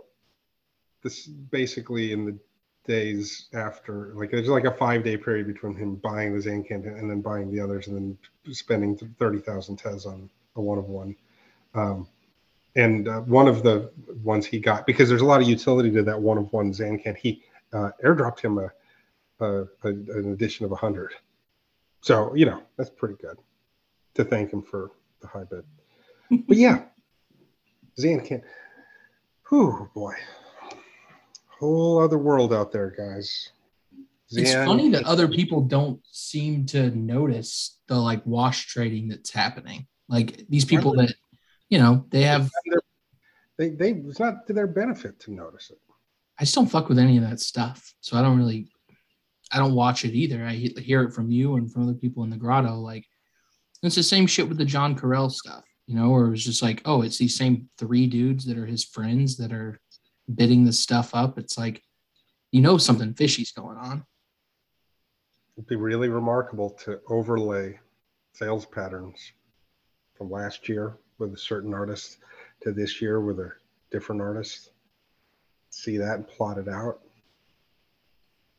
this 1.04 1.28
basically 1.28 2.12
in 2.12 2.26
the 2.26 2.38
days 2.86 3.48
after 3.54 4.12
like 4.16 4.30
there's 4.30 4.50
like 4.50 4.66
a 4.66 4.74
five 4.74 5.06
day 5.06 5.16
period 5.16 5.48
between 5.48 5.74
him 5.74 5.96
buying 5.96 6.34
the 6.34 6.40
Zancan 6.40 6.86
and 6.86 7.10
then 7.10 7.22
buying 7.22 7.50
the 7.50 7.62
others 7.62 7.88
and 7.88 7.96
then 7.96 8.18
spending 8.52 8.98
30,000 8.98 9.78
tes 9.78 10.06
on 10.06 10.30
a 10.56 10.62
one 10.62 10.78
of 10.78 10.86
one. 10.86 11.16
Um, 11.74 12.08
and 12.76 13.08
uh, 13.08 13.22
one 13.22 13.48
of 13.48 13.64
the 13.64 13.92
ones 14.24 14.46
he 14.46 14.60
got 14.60 14.86
because 14.86 15.08
there's 15.08 15.22
a 15.22 15.26
lot 15.26 15.42
of 15.42 15.48
utility 15.48 15.92
to 15.92 16.04
that 16.04 16.20
one 16.20 16.38
of 16.38 16.52
one 16.52 16.72
Zancan. 16.72 17.16
He 17.16 17.44
uh, 17.72 17.92
airdropped 18.04 18.40
him 18.40 18.58
a, 18.58 18.72
a, 19.40 19.62
a 19.84 19.88
an 19.90 20.34
addition 20.34 20.66
of 20.66 20.72
100. 20.72 21.14
So, 22.02 22.34
you 22.36 22.46
know, 22.46 22.62
that's 22.78 22.90
pretty 22.90 23.16
good 23.16 23.38
to 24.16 24.24
thank 24.24 24.52
him 24.52 24.62
for 24.62 24.92
the 25.22 25.28
high 25.28 25.44
bid. 25.44 25.64
But 26.48 26.58
yeah, 26.58 26.86
Zancan. 27.98 28.42
Whew, 29.50 29.90
boy 29.94 30.16
whole 31.64 32.00
other 32.00 32.18
world 32.18 32.54
out 32.54 32.72
there, 32.72 32.90
guys. 32.90 33.50
It's 34.36 34.54
funny 34.54 34.90
that 34.90 35.04
other 35.06 35.28
people 35.28 35.62
don't 35.62 36.00
seem 36.12 36.66
to 36.68 36.90
notice 36.92 37.80
the 37.88 37.96
like 37.96 38.26
wash 38.26 38.68
trading 38.68 39.08
that's 39.10 39.32
happening. 39.32 39.88
Like 40.10 40.46
these 40.50 40.66
people 40.66 40.94
that, 40.96 41.14
you 41.70 41.80
know, 41.80 42.06
they 42.10 42.24
have 42.24 42.50
They 43.58 43.70
they 43.70 43.92
it's 43.92 44.20
not 44.20 44.48
to 44.48 44.54
their 44.54 44.68
benefit 44.68 45.20
to 45.22 45.32
notice 45.32 45.70
it. 45.70 45.78
I 46.40 46.44
just 46.44 46.56
don't 46.56 46.68
fuck 46.68 46.90
with 46.90 47.00
any 47.00 47.18
of 47.18 47.24
that 47.24 47.40
stuff. 47.40 47.94
So 48.02 48.18
I 48.18 48.22
don't 48.22 48.38
really, 48.38 48.68
I 49.52 49.58
don't 49.58 49.76
watch 49.76 50.04
it 50.04 50.16
either. 50.16 50.44
I 50.44 50.54
hear 50.54 51.04
it 51.04 51.14
from 51.14 51.30
you 51.30 51.56
and 51.56 51.72
from 51.72 51.84
other 51.84 51.94
people 51.94 52.24
in 52.24 52.32
the 52.32 52.38
grotto. 52.38 52.76
Like, 52.76 53.06
it's 53.84 53.96
the 53.96 54.04
same 54.04 54.26
shit 54.26 54.50
with 54.50 54.58
the 54.58 54.66
John 54.66 54.96
Carell 54.98 55.32
stuff, 55.32 55.64
you 55.86 55.96
know, 55.96 56.10
where 56.10 56.26
it 56.26 56.32
was 56.32 56.44
just 56.44 56.64
like, 56.64 56.82
oh, 56.86 57.04
it's 57.04 57.18
these 57.18 57.38
same 57.38 57.70
three 57.78 58.08
dudes 58.08 58.46
that 58.46 58.58
are 58.58 58.66
his 58.66 58.84
friends 58.84 59.38
that 59.38 59.54
are 59.54 59.80
bidding 60.34 60.66
this 60.66 60.80
stuff 60.80 61.14
up. 61.14 61.38
It's 61.38 61.58
like, 61.58 61.84
you 62.52 62.62
know, 62.62 62.78
something 62.78 63.14
fishy's 63.14 63.52
going 63.52 63.78
on. 63.78 64.06
It'd 65.58 65.68
be 65.68 65.76
really 65.76 66.10
remarkable 66.10 66.72
to 66.86 67.00
overlay 67.08 67.80
sales 68.34 68.66
patterns 68.66 69.34
from 70.16 70.32
last 70.32 70.68
year 70.68 70.98
with 71.20 71.34
a 71.34 71.38
certain 71.38 71.74
artist 71.74 72.18
to 72.62 72.72
this 72.72 73.02
year 73.02 73.22
with 73.22 73.40
a 73.40 73.52
different 73.92 74.22
artist. 74.22 74.72
See 75.70 75.98
that 75.98 76.16
and 76.16 76.28
plot 76.28 76.58
it 76.58 76.68
out. 76.68 77.02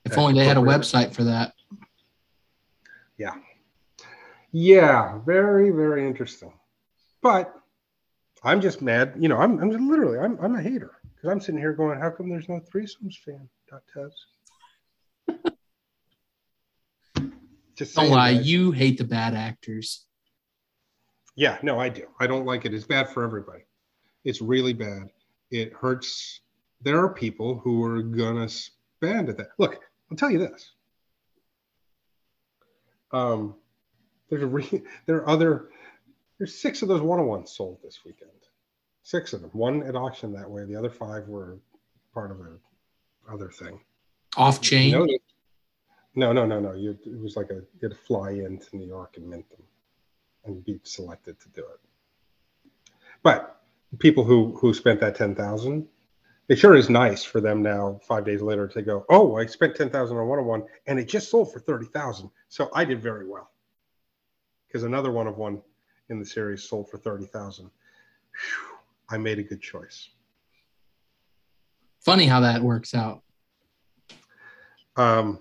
If 0.05 0.13
That's 0.13 0.19
only 0.19 0.35
they 0.35 0.45
had 0.45 0.57
a 0.57 0.61
website 0.61 1.15
for 1.15 1.25
that. 1.25 1.55
Yeah, 3.17 3.35
Yeah, 4.53 5.19
very, 5.25 5.71
very 5.71 6.07
interesting. 6.07 6.53
But 7.23 7.55
I'm 8.43 8.61
just 8.61 8.83
mad. 8.83 9.15
You 9.19 9.29
know, 9.29 9.39
I'm, 9.39 9.59
I'm 9.61 9.89
literally, 9.89 10.19
I'm, 10.19 10.39
I'm 10.41 10.55
a 10.57 10.63
hater 10.63 10.93
because 11.15 11.31
I'm 11.31 11.41
sitting 11.41 11.61
here 11.61 11.73
going, 11.73 11.99
how 11.99 12.11
come 12.11 12.29
there's 12.29 12.49
no 12.49 12.61
threesomes 12.61 13.17
fan? 13.25 13.49
Dot 13.71 13.83
Tez. 13.93 14.13
Just 17.77 17.97
Don't 17.97 18.11
lie, 18.11 18.31
you 18.31 18.71
hate 18.71 18.99
the 18.99 19.05
bad 19.05 19.35
actors. 19.35 20.07
Yeah, 21.37 21.59
no, 21.63 21.81
I 21.81 21.89
do. 21.89 22.07
I 22.21 22.27
don't 22.27 22.47
like 22.47 22.65
it. 22.65 22.75
It's 22.75 22.87
bad 22.87 23.09
for 23.09 23.25
everybody. 23.25 23.65
It's 24.25 24.41
really 24.41 24.73
bad. 24.73 25.11
It 25.51 25.73
hurts. 25.73 26.41
There 26.83 26.99
are 26.99 27.13
people 27.13 27.59
who 27.59 27.83
are 27.83 28.03
gonna 28.03 28.49
spend 28.49 29.29
at 29.29 29.37
that. 29.39 29.49
Look, 29.59 29.81
I'll 30.11 30.17
tell 30.17 30.31
you 30.31 30.39
this. 30.39 30.73
Um, 33.13 33.55
there's 34.29 34.43
a 34.43 34.47
re- 34.47 34.83
there 35.07 35.17
are 35.17 35.29
other 35.29 35.71
there's 36.39 36.57
six 36.57 36.83
of 36.83 36.89
those 36.89 37.01
one-on-ones 37.01 37.53
sold 37.53 37.79
this 37.83 38.01
weekend. 38.05 38.31
Six 39.03 39.33
of 39.33 39.43
them. 39.43 39.51
One 39.53 39.83
at 39.83 39.97
auction 39.97 40.33
that 40.33 40.51
way. 40.51 40.65
The 40.65 40.77
other 40.77 40.91
five 40.91 41.29
were 41.29 41.59
part 42.13 42.31
of 42.31 42.41
a 42.41 43.33
other 43.33 43.51
thing. 43.51 43.81
Off 44.37 44.61
chain. 44.61 44.91
You 44.91 44.99
know 44.99 45.19
no, 46.15 46.33
no, 46.33 46.47
no, 46.47 46.61
no. 46.61 46.73
You, 46.73 46.99
it 47.05 47.21
was 47.21 47.37
like 47.37 47.51
a 47.51 47.55
you 47.55 47.81
had 47.83 47.91
to 47.93 47.97
fly 47.97 48.31
into 48.31 48.77
New 48.77 48.87
York 48.87 49.17
and 49.17 49.29
mint 49.29 49.49
them, 49.51 49.63
and 50.45 50.65
be 50.65 50.81
selected 50.85 51.41
to 51.41 51.49
do 51.51 51.63
it. 51.63 51.81
But 53.23 53.61
people 53.99 54.25
who 54.25 54.57
who 54.57 54.75
spent 54.75 55.01
that 55.01 55.17
ten 55.17 55.35
thousand, 55.35 55.87
it 56.49 56.57
sure 56.57 56.75
is 56.75 56.89
nice 56.89 57.25
for 57.25 57.41
them 57.41 57.63
now. 57.63 58.01
Five 58.07 58.25
days 58.25 58.43
later, 58.43 58.69
to 58.69 58.83
go, 58.83 59.05
oh, 59.09 59.37
I 59.37 59.47
spent 59.47 59.75
ten 59.77 59.91
thousand 59.91 60.17
on 60.17 60.29
one 60.29 60.39
on 60.39 60.47
one, 60.47 60.65
and 60.87 60.99
it 60.99 61.09
just 61.09 61.31
sold 61.31 61.53
for 61.53 61.61
thirty 61.61 61.87
thousand. 61.87 62.31
So 62.49 62.71
I 62.75 62.85
did 62.85 63.03
very 63.03 63.27
well 63.27 63.51
because 64.67 64.85
another 64.85 65.13
one 65.13 65.27
of 65.27 65.37
one 65.37 65.63
in 66.09 66.19
the 66.19 66.27
series 66.27 66.63
sold 66.63 66.91
for 66.91 66.99
thirty 66.99 67.27
thousand. 67.27 67.71
I 69.09 69.19
made 69.19 69.39
a 69.39 69.43
good 69.43 69.61
choice. 69.61 70.11
Funny 72.01 72.27
how 72.27 72.41
that 72.41 72.61
works 72.61 72.95
out. 72.95 73.23
Um, 74.97 75.41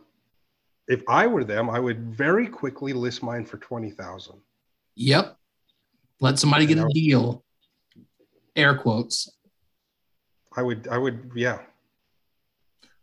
if 0.87 1.01
I 1.07 1.27
were 1.27 1.43
them, 1.43 1.69
I 1.69 1.79
would 1.79 2.13
very 2.15 2.47
quickly 2.47 2.93
list 2.93 3.23
mine 3.23 3.45
for 3.45 3.57
twenty 3.57 3.91
thousand. 3.91 4.39
Yep. 4.95 5.37
Let 6.19 6.39
somebody 6.39 6.65
get 6.65 6.77
a 6.77 6.87
deal. 6.93 7.43
Air 8.55 8.77
quotes. 8.77 9.29
I 10.55 10.61
would, 10.61 10.87
I 10.87 10.97
would, 10.97 11.31
yeah. 11.35 11.59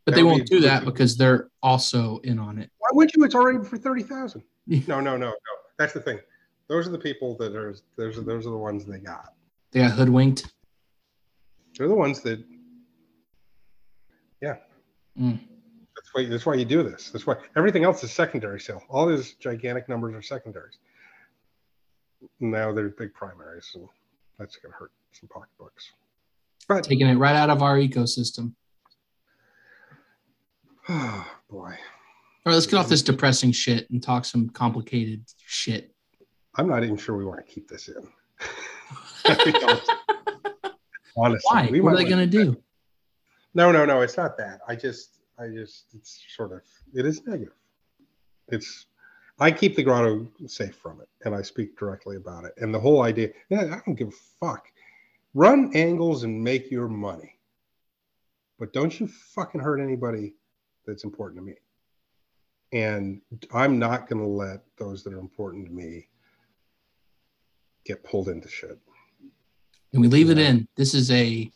But 0.07 0.12
That 0.12 0.14
they 0.14 0.23
won't 0.23 0.49
be- 0.49 0.57
do 0.57 0.61
that 0.61 0.85
because 0.85 1.16
they're 1.16 1.49
also 1.62 2.19
in 2.19 2.38
on 2.38 2.59
it. 2.59 2.71
Why 2.79 2.88
would 2.93 3.12
you? 3.14 3.25
It's 3.25 3.35
already 3.35 3.64
for 3.64 3.77
thirty 3.77 4.03
thousand. 4.03 4.43
No, 4.87 5.01
no, 5.01 5.16
no, 5.16 5.27
no. 5.31 5.35
That's 5.79 5.93
the 5.93 6.01
thing. 6.01 6.21
Those 6.69 6.87
are 6.87 6.90
the 6.93 6.99
people 6.99 7.37
that 7.38 7.57
are. 7.57 7.75
Those 7.97 8.16
are 8.19 8.23
those 8.23 8.47
are 8.47 8.51
the 8.51 8.57
ones 8.59 8.85
they 8.85 8.99
got. 8.99 9.35
They 9.73 9.81
got 9.81 9.90
hoodwinked. 9.93 10.53
They're 11.77 11.88
the 11.88 11.95
ones 11.95 12.21
that. 12.21 12.43
Yeah. 14.40 14.57
Mm. 15.21 15.40
That's 15.96 16.14
why. 16.14 16.24
That's 16.26 16.46
why 16.46 16.55
you 16.55 16.64
do 16.64 16.83
this. 16.83 17.11
That's 17.11 17.26
why 17.26 17.37
everything 17.57 17.85
else 17.85 18.03
is 18.05 18.12
secondary 18.12 18.61
sale. 18.61 18.83
All 18.88 19.07
these 19.07 19.35
gigantic 19.35 19.88
numbers 19.88 20.14
are 20.14 20.22
secondaries. 20.22 20.79
Now 22.38 22.72
they're 22.72 22.90
big 22.90 23.14
primaries, 23.14 23.70
and 23.74 23.88
that's 24.38 24.57
going 24.57 24.72
to 24.72 24.79
hurt 24.79 24.92
some 25.12 25.29
pocketbooks. 25.29 25.92
But 26.68 26.85
Taking 26.85 27.09
it 27.09 27.16
right 27.16 27.35
out 27.35 27.50
of 27.50 27.62
our 27.62 27.76
ecosystem. 27.76 28.53
oh 30.88 31.26
boy, 31.50 31.57
All 31.59 31.68
right, 32.46 32.53
let's 32.53 32.66
get 32.66 32.76
off 32.76 32.88
this 32.88 33.03
depressing 33.03 33.53
shit 33.53 33.88
and 33.90 34.03
talk 34.03 34.24
some 34.24 34.48
complicated 34.50 35.24
shit. 35.44 35.94
I'm 36.57 36.68
not 36.68 36.85
even 36.85 36.96
sure 36.96 37.16
we 37.16 37.24
want 37.24 37.44
to 37.44 37.53
keep 37.53 37.68
this 37.68 37.88
in. 37.88 38.07
Honestly, 41.16 41.40
Why? 41.44 41.81
what 41.81 41.94
are 41.94 41.96
they 41.96 42.05
going 42.05 42.18
to 42.18 42.26
do? 42.26 42.57
No, 43.55 43.72
no, 43.72 43.85
no. 43.85 44.00
It's 44.00 44.16
not 44.16 44.37
that. 44.38 44.61
I 44.68 44.74
just, 44.76 45.19
I 45.40 45.48
just, 45.48 45.87
it's 45.94 46.22
sort 46.37 46.53
of, 46.53 46.61
it 46.94 47.07
is 47.07 47.26
negative. 47.26 47.55
It's, 48.48 48.87
I 49.38 49.50
keep 49.50 49.74
the 49.74 49.83
grotto 49.83 50.29
safe 50.46 50.76
from 50.76 51.00
it, 51.00 51.09
and 51.24 51.35
I 51.35 51.40
speak 51.40 51.79
directly 51.79 52.16
about 52.16 52.44
it. 52.44 52.53
And 52.59 52.74
the 52.74 52.81
whole 52.81 53.03
idea, 53.03 53.31
yeah, 53.48 53.61
I 53.61 53.81
don't 53.87 53.94
give 53.94 54.09
a 54.09 54.46
fuck. 54.46 54.66
Run 55.33 55.70
angles 55.74 56.24
and 56.24 56.42
make 56.42 56.70
your 56.70 56.88
money, 56.88 57.38
but 58.59 58.72
don't 58.72 58.98
you 59.00 59.07
fucking 59.07 59.61
hurt 59.61 59.81
anybody 59.81 60.35
that's 60.87 61.05
important 61.05 61.40
to 61.40 61.46
me. 61.46 61.55
And 62.72 63.20
I'm 63.55 63.79
not 63.79 64.09
going 64.09 64.20
to 64.20 64.29
let 64.29 64.61
those 64.76 65.03
that 65.05 65.14
are 65.14 65.18
important 65.20 65.66
to 65.66 65.72
me 65.72 66.09
get 67.87 68.05
pulled 68.05 68.29
into 68.29 68.48
shit. 68.48 68.79
And 69.92 70.03
we 70.03 70.09
leave 70.09 70.31
it 70.31 70.38
in. 70.38 70.68
This 70.76 70.94
is 70.94 71.11
a, 71.11 71.50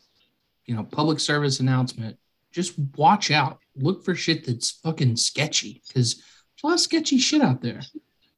you 0.65 0.75
know, 0.75 0.83
public 0.83 1.19
service 1.19 1.59
announcement. 1.59 2.17
Just 2.55 2.79
watch 2.95 3.31
out. 3.31 3.59
Look 3.75 4.05
for 4.05 4.15
shit 4.15 4.45
that's 4.45 4.71
fucking 4.71 5.17
sketchy 5.17 5.81
because 5.85 6.15
there's 6.15 6.63
a 6.63 6.67
lot 6.67 6.73
of 6.75 6.79
sketchy 6.79 7.17
shit 7.17 7.41
out 7.41 7.61
there. 7.61 7.81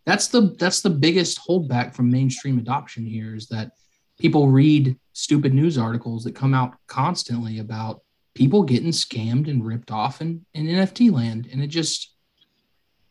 That's 0.08 0.27
the 0.27 0.56
that's 0.58 0.82
the 0.82 0.89
biggest 0.89 1.39
holdback 1.47 1.93
from 1.93 2.10
mainstream 2.10 2.58
adoption 2.58 3.06
here 3.06 3.36
is 3.36 3.47
that 3.49 3.73
people 4.19 4.47
read 4.47 4.97
stupid 5.13 5.53
news 5.53 5.77
articles 5.77 6.23
that 6.23 6.34
come 6.34 6.56
out 6.56 6.73
constantly 6.88 7.60
about 7.60 8.01
people 8.34 8.63
getting 8.63 8.89
scammed 8.89 9.47
and 9.49 9.63
ripped 9.63 9.91
off 9.91 10.19
in, 10.19 10.43
in 10.56 10.65
NFT 10.65 11.12
land. 11.12 11.47
And 11.51 11.62
it 11.62 11.67
just 11.67 12.15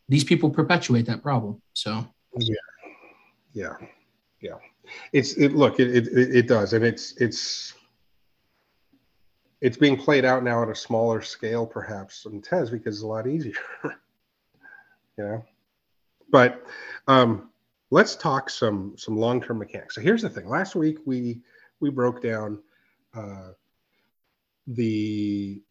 these 0.08 0.24
people 0.24 0.50
perpetuate 0.50 1.06
that 1.06 1.22
problem. 1.22 1.62
So 1.74 2.04
yeah 2.38 2.54
yeah 3.52 3.76
Yeah. 4.40 4.58
it's 5.12 5.34
it 5.34 5.52
look 5.54 5.78
it, 5.78 5.94
it 5.94 6.08
it 6.08 6.36
it 6.36 6.48
does 6.48 6.72
and 6.72 6.84
it's 6.84 7.16
it's 7.18 7.74
it's 9.60 9.76
being 9.76 9.96
played 9.96 10.24
out 10.24 10.42
now 10.42 10.62
at 10.62 10.68
a 10.68 10.74
smaller 10.74 11.22
scale 11.22 11.66
perhaps 11.66 12.22
than 12.22 12.40
tez 12.40 12.70
because 12.70 12.96
it's 12.96 13.02
a 13.02 13.06
lot 13.06 13.26
easier 13.26 13.54
you 15.16 15.24
know? 15.24 15.44
But 16.30 16.64
um 17.08 17.50
let's 17.90 18.16
talk 18.16 18.50
some 18.50 18.94
some 18.96 19.16
long-term 19.16 19.58
mechanics. 19.58 19.94
So 19.94 20.00
here's 20.00 20.22
the 20.22 20.30
thing. 20.30 20.48
Last 20.48 20.74
week 20.74 20.98
we 21.04 21.40
we 21.80 21.90
broke 21.90 22.22
down 22.22 22.58
uh 23.14 23.52
the 24.66 25.62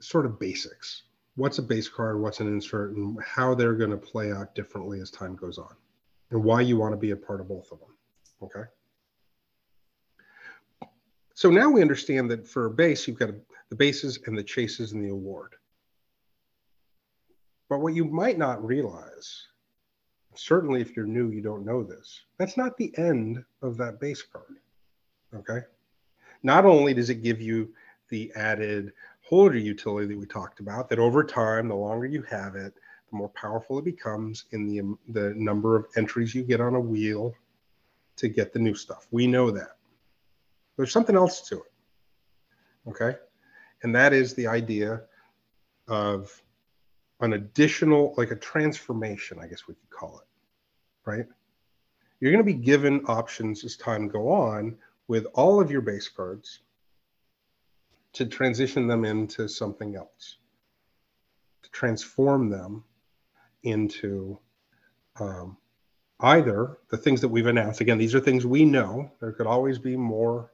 sort 0.00 0.26
of 0.26 0.38
basics. 0.38 1.04
What's 1.36 1.58
a 1.58 1.62
base 1.62 1.88
card? 1.88 2.20
What's 2.20 2.40
an 2.40 2.48
insert? 2.48 2.96
And 2.96 3.16
how 3.22 3.54
they're 3.54 3.74
going 3.74 3.90
to 3.90 3.96
play 3.96 4.32
out 4.32 4.56
differently 4.56 5.00
as 5.00 5.10
time 5.10 5.36
goes 5.36 5.56
on 5.56 5.74
and 6.30 6.42
why 6.42 6.60
you 6.60 6.76
want 6.76 6.92
to 6.92 6.96
be 6.96 7.12
a 7.12 7.16
part 7.16 7.40
of 7.40 7.48
both 7.48 7.70
of 7.72 7.80
them 7.80 7.88
okay 8.42 8.68
so 11.38 11.50
now 11.50 11.70
we 11.70 11.82
understand 11.82 12.28
that 12.32 12.48
for 12.48 12.66
a 12.66 12.70
base 12.70 13.06
you've 13.06 13.20
got 13.20 13.30
the 13.70 13.76
bases 13.76 14.18
and 14.26 14.36
the 14.36 14.42
chases 14.42 14.90
and 14.90 15.04
the 15.04 15.10
award. 15.10 15.54
But 17.68 17.78
what 17.78 17.94
you 17.94 18.04
might 18.04 18.38
not 18.38 18.64
realize 18.64 19.46
certainly 20.34 20.80
if 20.80 20.96
you're 20.96 21.06
new 21.06 21.30
you 21.30 21.40
don't 21.40 21.64
know 21.64 21.84
this 21.84 22.22
that's 22.38 22.56
not 22.56 22.76
the 22.76 22.92
end 22.98 23.44
of 23.62 23.76
that 23.76 24.00
base 24.00 24.20
card 24.20 24.56
okay? 25.32 25.64
Not 26.42 26.64
only 26.64 26.92
does 26.92 27.08
it 27.08 27.22
give 27.22 27.40
you 27.40 27.72
the 28.08 28.32
added 28.34 28.92
holder 29.22 29.58
utility 29.58 30.08
that 30.08 30.18
we 30.18 30.26
talked 30.26 30.58
about 30.58 30.88
that 30.88 30.98
over 30.98 31.22
time 31.22 31.68
the 31.68 31.74
longer 31.74 32.06
you 32.06 32.22
have 32.22 32.56
it 32.56 32.74
the 33.12 33.16
more 33.16 33.30
powerful 33.30 33.78
it 33.78 33.84
becomes 33.84 34.46
in 34.50 34.66
the 34.66 34.80
the 35.12 35.34
number 35.36 35.76
of 35.76 35.86
entries 35.96 36.34
you 36.34 36.42
get 36.42 36.60
on 36.60 36.74
a 36.74 36.80
wheel 36.80 37.32
to 38.16 38.28
get 38.28 38.52
the 38.52 38.58
new 38.58 38.74
stuff. 38.74 39.06
We 39.12 39.28
know 39.28 39.52
that 39.52 39.77
there's 40.78 40.92
something 40.92 41.16
else 41.16 41.42
to 41.42 41.56
it 41.56 41.72
okay 42.88 43.18
and 43.82 43.94
that 43.94 44.14
is 44.14 44.32
the 44.32 44.46
idea 44.46 45.02
of 45.88 46.42
an 47.20 47.34
additional 47.34 48.14
like 48.16 48.30
a 48.30 48.36
transformation 48.36 49.38
i 49.42 49.46
guess 49.46 49.68
we 49.68 49.74
could 49.74 49.90
call 49.90 50.18
it 50.20 51.10
right 51.10 51.26
you're 52.20 52.32
going 52.32 52.44
to 52.44 52.52
be 52.52 52.58
given 52.58 53.04
options 53.06 53.62
as 53.64 53.76
time 53.76 54.08
go 54.08 54.30
on 54.30 54.74
with 55.06 55.26
all 55.34 55.60
of 55.60 55.70
your 55.70 55.82
base 55.82 56.08
cards 56.08 56.60
to 58.12 58.26
transition 58.26 58.86
them 58.86 59.04
into 59.04 59.48
something 59.48 59.96
else, 59.96 60.36
to 61.62 61.70
transform 61.70 62.50
them 62.50 62.84
into 63.62 64.38
um, 65.20 65.56
either 66.20 66.78
the 66.90 66.96
things 66.96 67.20
that 67.20 67.28
we've 67.28 67.46
announced. 67.46 67.80
Again, 67.80 67.98
these 67.98 68.14
are 68.14 68.20
things 68.20 68.46
we 68.46 68.64
know. 68.64 69.10
There 69.20 69.32
could 69.32 69.46
always 69.46 69.78
be 69.78 69.96
more 69.96 70.50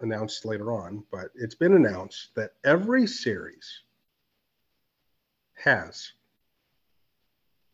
announced 0.00 0.44
later 0.44 0.72
on, 0.72 1.04
but 1.10 1.30
it's 1.34 1.54
been 1.54 1.74
announced 1.74 2.34
that 2.34 2.52
every 2.64 3.06
series 3.06 3.82
has 5.54 6.12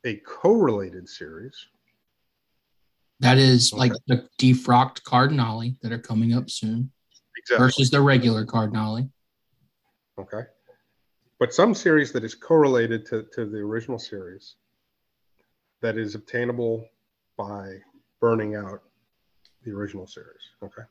a 0.05 0.17
correlated 0.17 1.09
series. 1.09 1.67
That 3.21 3.39
is 3.39 3.73
Okay. 3.73 3.79
like 3.79 3.93
the 4.07 4.29
defrocked 4.39 5.03
Cardinale 5.05 5.77
that 5.83 5.93
are 5.93 5.99
coming 5.99 6.35
up 6.35 6.51
soon 6.51 6.93
versus 7.57 7.91
the 7.91 8.01
regular 8.01 8.45
Cardinale. 8.45 9.11
Okay. 10.19 10.43
But 11.39 11.55
some 11.55 11.75
series 11.75 12.13
that 12.13 12.25
is 12.25 12.35
correlated 12.35 13.07
to, 13.07 13.25
to 13.35 13.47
the 13.47 13.59
original 13.59 13.99
series 13.99 14.57
that 15.81 15.99
is 15.99 16.15
obtainable 16.15 16.89
by 17.37 17.77
burning 18.21 18.55
out 18.55 18.83
the 19.63 19.73
original 19.73 20.07
series. 20.07 20.41
Okay. 20.63 20.83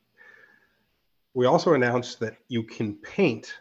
We 1.36 1.46
also 1.46 1.74
announced 1.74 2.22
that 2.22 2.38
you 2.48 2.64
can 2.64 2.96
paint. 2.96 3.54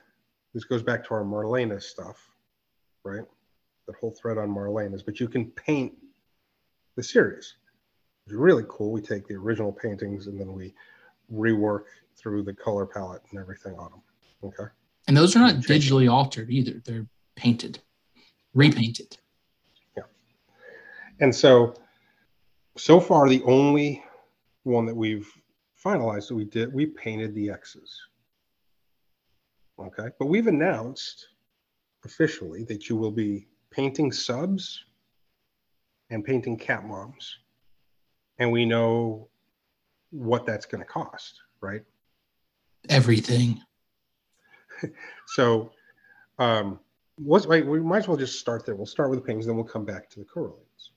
This 0.54 0.64
goes 0.64 0.82
back 0.82 1.04
to 1.06 1.14
our 1.14 1.24
Marlena 1.24 1.82
stuff, 1.82 2.30
right? 3.04 3.24
That 3.88 3.96
whole 3.96 4.12
thread 4.12 4.38
on 4.38 4.48
Marlena's, 4.48 5.02
but 5.02 5.18
you 5.18 5.28
can 5.28 5.50
paint 5.50 5.92
the 6.96 7.02
series. 7.02 7.56
It's 8.26 8.34
really 8.34 8.62
cool. 8.68 8.92
We 8.92 9.02
take 9.02 9.26
the 9.26 9.34
original 9.34 9.72
paintings 9.72 10.28
and 10.28 10.40
then 10.40 10.52
we 10.52 10.72
rework 11.32 11.86
through 12.16 12.44
the 12.44 12.54
color 12.54 12.86
palette 12.86 13.22
and 13.30 13.40
everything 13.40 13.76
on 13.76 13.90
them. 13.90 14.02
Okay. 14.44 14.70
And 15.08 15.16
those 15.16 15.34
are 15.34 15.40
not 15.40 15.56
digitally 15.56 16.10
altered 16.10 16.50
either. 16.50 16.80
They're 16.84 17.06
painted, 17.34 17.80
repainted. 18.54 19.18
Yeah. 19.96 20.04
And 21.20 21.34
so, 21.34 21.74
so 22.76 23.00
far, 23.00 23.28
the 23.28 23.42
only 23.42 24.04
one 24.62 24.86
that 24.86 24.94
we've 24.94 25.28
finalized 25.84 26.28
that 26.28 26.34
we 26.34 26.44
did, 26.44 26.72
we 26.72 26.86
painted 26.86 27.34
the 27.34 27.50
X's. 27.50 28.00
Okay. 29.78 30.08
But 30.18 30.26
we've 30.26 30.46
announced 30.46 31.28
officially 32.04 32.64
that 32.64 32.88
you 32.88 32.96
will 32.96 33.10
be 33.10 33.48
painting 33.70 34.12
subs 34.12 34.84
and 36.10 36.24
painting 36.24 36.56
cat 36.56 36.86
moms. 36.86 37.38
And 38.38 38.50
we 38.50 38.64
know 38.64 39.28
what 40.10 40.46
that's 40.46 40.66
going 40.66 40.82
to 40.82 40.88
cost, 40.88 41.40
right? 41.60 41.82
Everything. 42.88 43.60
So, 45.28 45.70
um, 46.38 46.80
let's 47.18 47.46
wait, 47.46 47.64
we 47.64 47.80
might 47.80 47.98
as 47.98 48.08
well 48.08 48.16
just 48.16 48.38
start 48.38 48.66
there. 48.66 48.74
We'll 48.74 48.86
start 48.86 49.08
with 49.08 49.20
the 49.20 49.24
paintings, 49.24 49.46
then 49.46 49.54
we'll 49.54 49.64
come 49.64 49.84
back 49.84 50.10
to 50.10 50.18
the 50.18 50.24
correlates. 50.26 50.90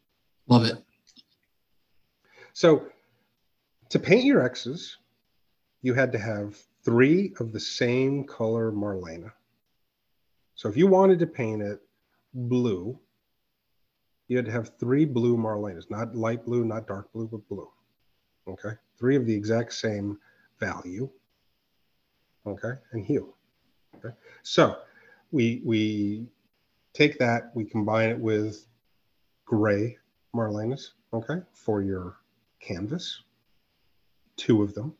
Love 0.47 0.65
it. 0.65 0.83
So 2.53 2.87
to 3.89 3.99
paint 3.99 4.25
your 4.25 4.43
X's, 4.43 4.97
you 5.81 5.93
had 5.93 6.11
to 6.11 6.17
have 6.17 6.57
three 6.83 7.33
of 7.39 7.51
the 7.51 7.59
same 7.59 8.23
color 8.23 8.71
Marlena. 8.71 9.31
So 10.55 10.69
if 10.69 10.75
you 10.75 10.87
wanted 10.87 11.19
to 11.19 11.27
paint 11.27 11.61
it 11.61 11.81
blue, 12.33 12.99
you 14.27 14.37
had 14.37 14.45
to 14.45 14.51
have 14.51 14.77
three 14.79 15.05
blue 15.05 15.37
Marlenas, 15.37 15.89
not 15.89 16.15
light 16.15 16.43
blue, 16.45 16.65
not 16.65 16.87
dark 16.87 17.11
blue, 17.13 17.27
but 17.27 17.47
blue. 17.47 17.69
Okay. 18.47 18.71
Three 18.97 19.15
of 19.15 19.25
the 19.25 19.33
exact 19.33 19.73
same 19.73 20.17
value. 20.59 21.09
Okay. 22.45 22.73
And 22.91 23.05
hue. 23.05 23.33
Okay. 23.95 24.13
So 24.43 24.77
we 25.31 25.61
we 25.63 26.27
take 26.93 27.19
that, 27.19 27.51
we 27.53 27.63
combine 27.63 28.09
it 28.09 28.19
with 28.19 28.65
gray 29.45 29.97
Marlenas, 30.35 30.91
okay, 31.13 31.41
for 31.53 31.81
your 31.81 32.17
canvas. 32.59 33.23
Two 34.37 34.61
of 34.63 34.73
them, 34.73 34.93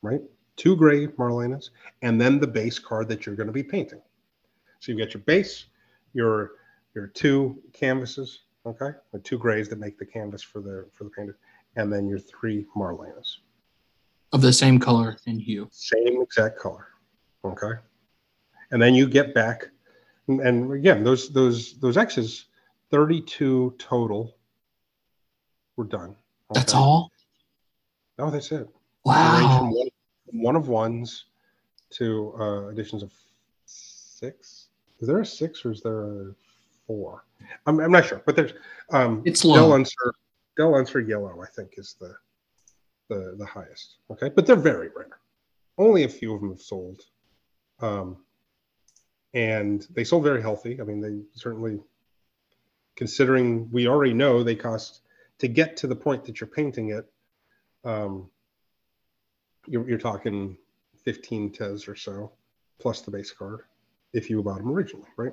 right? 0.00 0.20
Two 0.56 0.76
gray 0.76 1.06
Marlenas, 1.08 1.70
and 2.02 2.20
then 2.20 2.38
the 2.38 2.46
base 2.46 2.78
card 2.78 3.08
that 3.08 3.26
you're 3.26 3.34
going 3.34 3.46
to 3.48 3.52
be 3.52 3.62
painting. 3.62 4.00
So 4.80 4.92
you've 4.92 4.98
got 4.98 5.14
your 5.14 5.22
base, 5.22 5.66
your 6.14 6.52
your 6.94 7.06
two 7.08 7.60
canvases, 7.72 8.40
okay, 8.66 8.90
the 9.12 9.18
two 9.18 9.38
grays 9.38 9.68
that 9.70 9.78
make 9.78 9.98
the 9.98 10.06
canvas 10.06 10.42
for 10.42 10.60
the 10.60 10.86
for 10.92 11.04
the 11.04 11.10
painted, 11.10 11.34
and 11.76 11.92
then 11.92 12.06
your 12.06 12.18
three 12.18 12.66
Marlenas, 12.76 13.38
Of 14.32 14.42
the 14.42 14.52
same 14.52 14.78
color 14.78 15.16
and 15.26 15.40
hue. 15.40 15.68
same 15.72 16.20
exact 16.22 16.58
color, 16.58 16.88
okay, 17.44 17.80
and 18.70 18.80
then 18.80 18.94
you 18.94 19.06
get 19.08 19.34
back, 19.34 19.68
and, 20.28 20.40
and 20.40 20.72
again 20.72 21.02
those 21.02 21.30
those 21.30 21.78
those 21.80 21.96
X's, 21.96 22.46
thirty 22.90 23.20
two 23.22 23.74
total. 23.78 24.36
We're 25.76 25.84
done. 25.84 26.14
That's 26.52 26.74
all. 26.74 27.11
Oh, 28.18 28.30
that's 28.30 28.52
it. 28.52 28.68
Wow. 29.04 29.58
from 29.58 29.70
one, 29.70 29.88
from 30.30 30.42
one 30.42 30.56
of 30.56 30.68
ones 30.68 31.24
to 31.90 32.34
uh, 32.38 32.68
editions 32.68 33.02
of 33.02 33.12
six. 33.66 34.68
Is 35.00 35.08
there 35.08 35.20
a 35.20 35.26
six 35.26 35.64
or 35.64 35.72
is 35.72 35.82
there 35.82 36.04
a 36.04 36.34
four? 36.86 37.24
I'm, 37.66 37.80
I'm 37.80 37.90
not 37.90 38.06
sure, 38.06 38.22
but 38.24 38.36
there's 38.36 38.52
um, 38.90 39.22
It's 39.24 39.42
Del 39.42 39.52
low. 39.52 39.72
Unser, 39.74 40.12
Del 40.56 40.74
Unser 40.74 41.00
Yellow, 41.00 41.42
I 41.42 41.46
think, 41.46 41.74
is 41.76 41.96
the 42.00 42.14
the 43.08 43.34
the 43.36 43.46
highest. 43.46 43.96
Okay, 44.10 44.30
but 44.34 44.46
they're 44.46 44.56
very 44.56 44.88
rare. 44.94 45.18
Only 45.76 46.04
a 46.04 46.08
few 46.08 46.34
of 46.34 46.40
them 46.40 46.50
have 46.50 46.60
sold, 46.60 47.02
um, 47.80 48.18
and 49.34 49.86
they 49.90 50.04
sold 50.04 50.22
very 50.22 50.40
healthy. 50.40 50.80
I 50.80 50.84
mean, 50.84 51.00
they 51.00 51.22
certainly, 51.34 51.80
considering 52.94 53.68
we 53.72 53.88
already 53.88 54.14
know 54.14 54.42
they 54.42 54.54
cost 54.54 55.00
to 55.38 55.48
get 55.48 55.76
to 55.78 55.86
the 55.88 55.96
point 55.96 56.24
that 56.26 56.40
you're 56.40 56.48
painting 56.48 56.90
it. 56.90 57.11
Um, 57.84 58.30
you're, 59.66 59.88
you're 59.88 59.98
talking 59.98 60.56
15 61.04 61.52
tez 61.52 61.88
or 61.88 61.96
so, 61.96 62.32
plus 62.80 63.00
the 63.00 63.10
base 63.10 63.30
card, 63.30 63.60
if 64.12 64.30
you 64.30 64.42
bought 64.42 64.58
them 64.58 64.70
originally, 64.70 65.08
right? 65.16 65.32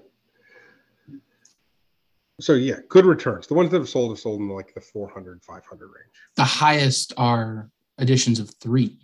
So 2.39 2.53
yeah, 2.53 2.77
good 2.87 3.05
returns. 3.05 3.47
The 3.47 3.53
ones 3.53 3.69
that 3.71 3.79
have 3.79 3.89
sold 3.89 4.11
have 4.11 4.19
sold 4.19 4.39
in 4.39 4.47
like 4.49 4.73
the 4.73 4.81
400, 4.81 5.43
500 5.43 5.85
range. 5.85 5.93
The 6.35 6.43
highest 6.43 7.13
are 7.17 7.69
editions 7.99 8.39
of 8.39 8.49
three. 8.61 8.99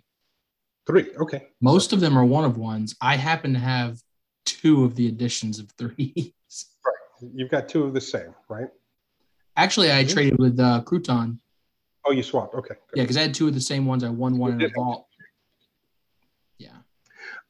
Three, 0.86 1.10
okay. 1.16 1.48
Most 1.60 1.92
of 1.92 2.00
them 2.00 2.16
are 2.16 2.24
one 2.24 2.44
of 2.44 2.56
ones. 2.56 2.96
I 3.00 3.16
happen 3.16 3.52
to 3.52 3.58
have 3.58 4.00
two 4.46 4.84
of 4.84 4.94
the 4.94 5.06
editions 5.06 5.58
of 5.58 5.70
threes. 5.72 6.32
You've 7.34 7.50
got 7.50 7.68
two 7.68 7.84
of 7.84 7.92
the 7.92 8.00
same, 8.00 8.34
right? 8.48 8.68
Actually, 9.56 9.92
I 9.92 10.04
traded 10.04 10.38
with 10.38 10.60
uh, 10.60 10.82
Crouton. 10.84 11.38
Oh, 12.06 12.12
you 12.12 12.22
swapped. 12.22 12.54
Okay. 12.54 12.68
good. 12.68 12.96
Yeah, 12.96 13.02
because 13.02 13.16
I 13.16 13.22
had 13.22 13.34
two 13.34 13.48
of 13.48 13.54
the 13.54 13.60
same 13.60 13.84
ones. 13.84 14.04
I 14.04 14.08
won 14.08 14.38
one 14.38 14.52
in 14.52 14.62
a 14.62 14.68
vault. 14.74 15.08
Yeah. 16.58 16.76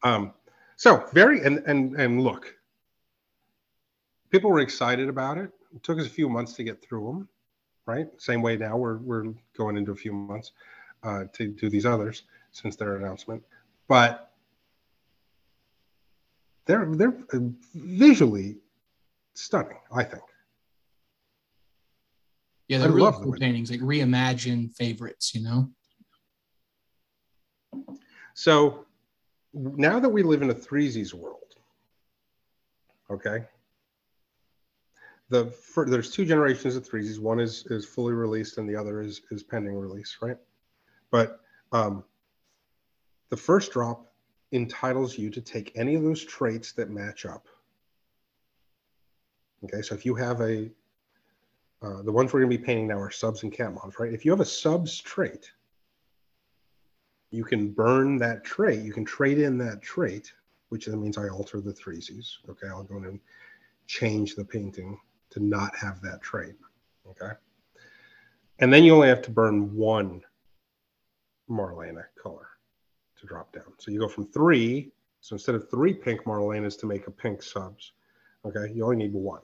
Um, 0.03 0.33
so 0.77 1.07
very 1.13 1.43
and 1.43 1.59
and 1.67 1.95
and 2.01 2.23
look, 2.23 2.55
people 4.31 4.51
were 4.51 4.61
excited 4.61 5.09
about 5.09 5.37
it. 5.37 5.51
It 5.75 5.83
took 5.83 5.99
us 5.99 6.07
a 6.07 6.11
few 6.11 6.29
months 6.29 6.55
to 6.55 6.65
get 6.65 6.83
through 6.83 7.07
them, 7.07 7.29
right? 7.85 8.09
Same 8.19 8.41
way 8.41 8.57
now 8.57 8.77
we're 8.77 8.97
we're 8.99 9.35
going 9.57 9.77
into 9.77 9.93
a 9.93 9.97
few 9.97 10.13
months 10.13 10.53
uh, 11.03 11.25
to 11.35 11.49
do 11.49 11.69
these 11.69 11.85
others 11.85 12.23
since 12.53 12.77
their 12.77 12.97
announcement, 12.97 13.43
but 13.89 14.33
they're 16.65 16.87
they're 16.95 17.17
uh, 17.35 17.39
visually 17.75 18.57
stunning. 19.35 19.79
I 19.93 20.03
think. 20.03 20.25
Yeah, 22.69 22.79
they're 22.79 22.89
really 22.91 23.03
love 23.03 23.23
cool 23.23 23.33
paintings, 23.33 23.71
like 23.71 23.81
reimagine 23.81 24.75
favorites, 24.75 25.35
you 25.35 25.43
know? 25.43 25.71
So 28.35 28.87
now 29.55 29.99
that 30.01 30.09
we 30.09 30.23
live 30.23 30.43
in 30.43 30.51
a 30.51 30.55
threesies 30.55 31.15
world, 31.15 31.55
okay, 33.11 33.45
the 35.29 35.47
fir- 35.47 35.89
there's 35.89 36.11
two 36.11 36.25
generations 36.25 36.77
of 36.77 36.89
threesies. 36.89 37.19
One 37.19 37.41
is 37.41 37.65
is 37.67 37.87
fully 37.87 38.13
released, 38.13 38.59
and 38.59 38.69
the 38.69 38.77
other 38.77 39.01
is 39.01 39.23
is 39.31 39.43
pending 39.43 39.77
release, 39.77 40.19
right? 40.21 40.37
But 41.11 41.41
um, 41.73 42.05
the 43.31 43.37
first 43.37 43.73
drop 43.73 44.13
entitles 44.53 45.19
you 45.19 45.31
to 45.31 45.41
take 45.41 45.73
any 45.75 45.95
of 45.95 46.03
those 46.03 46.25
traits 46.25 46.73
that 46.73 46.91
match 46.91 47.27
up. 47.27 47.47
Okay, 49.65 49.83
so 49.83 49.95
if 49.95 50.05
you 50.05 50.15
have 50.15 50.41
a 50.41 50.71
uh, 51.87 52.03
the 52.03 52.11
ones 52.11 52.33
we're 52.33 52.41
going 52.41 52.51
to 52.51 52.59
be 52.59 52.65
painting 52.65 52.89
now 52.89 52.99
are 52.99 53.13
subs 53.13 53.45
and 53.45 53.53
cat 53.53 53.73
moms, 53.73 53.99
right? 54.01 54.13
If 54.13 54.25
you 54.25 54.33
have 54.33 54.41
a 54.41 54.45
subs 54.45 55.01
trait, 55.01 55.53
you 57.31 57.45
can 57.45 57.71
burn 57.71 58.17
that 58.19 58.45
trait. 58.45 58.81
You 58.81 58.93
can 58.93 59.05
trade 59.05 59.39
in 59.39 59.57
that 59.59 59.83
trait, 59.83 60.33
which 60.71 60.87
then 60.87 61.01
means 61.01 61.17
I 61.17 61.29
alter 61.29 61.61
the 61.61 61.73
threesies. 61.73 62.39
Okay, 62.49 62.67
I'll 62.69 62.83
go 62.83 62.97
in 62.97 63.05
and 63.05 63.21
change 63.87 64.35
the 64.35 64.45
painting 64.45 64.99
to 65.31 65.41
not 65.41 65.77
have 65.77 66.01
that 66.01 66.23
trait. 66.23 66.55
Okay, 67.09 67.35
and 68.59 68.73
then 68.73 68.83
you 68.83 68.93
only 68.95 69.09
have 69.09 69.23
to 69.23 69.31
burn 69.31 69.75
one 69.77 70.23
Marlena 71.49 72.05
color 72.21 72.49
to 73.21 73.27
drop 73.27 73.53
down. 73.53 73.73
So 73.79 73.93
you 73.93 74.01
go 74.01 74.09
from 74.09 74.27
three. 74.27 74.91
So 75.21 75.35
instead 75.35 75.55
of 75.55 75.71
three 75.71 75.95
pink 75.95 76.25
Marlenas 76.25 76.79
to 76.81 76.87
make 76.87 77.07
a 77.07 77.11
pink 77.11 77.43
subs, 77.43 77.93
okay, 78.45 78.73
you 78.73 78.85
only 78.85 78.97
need 78.97 79.13
one. 79.13 79.43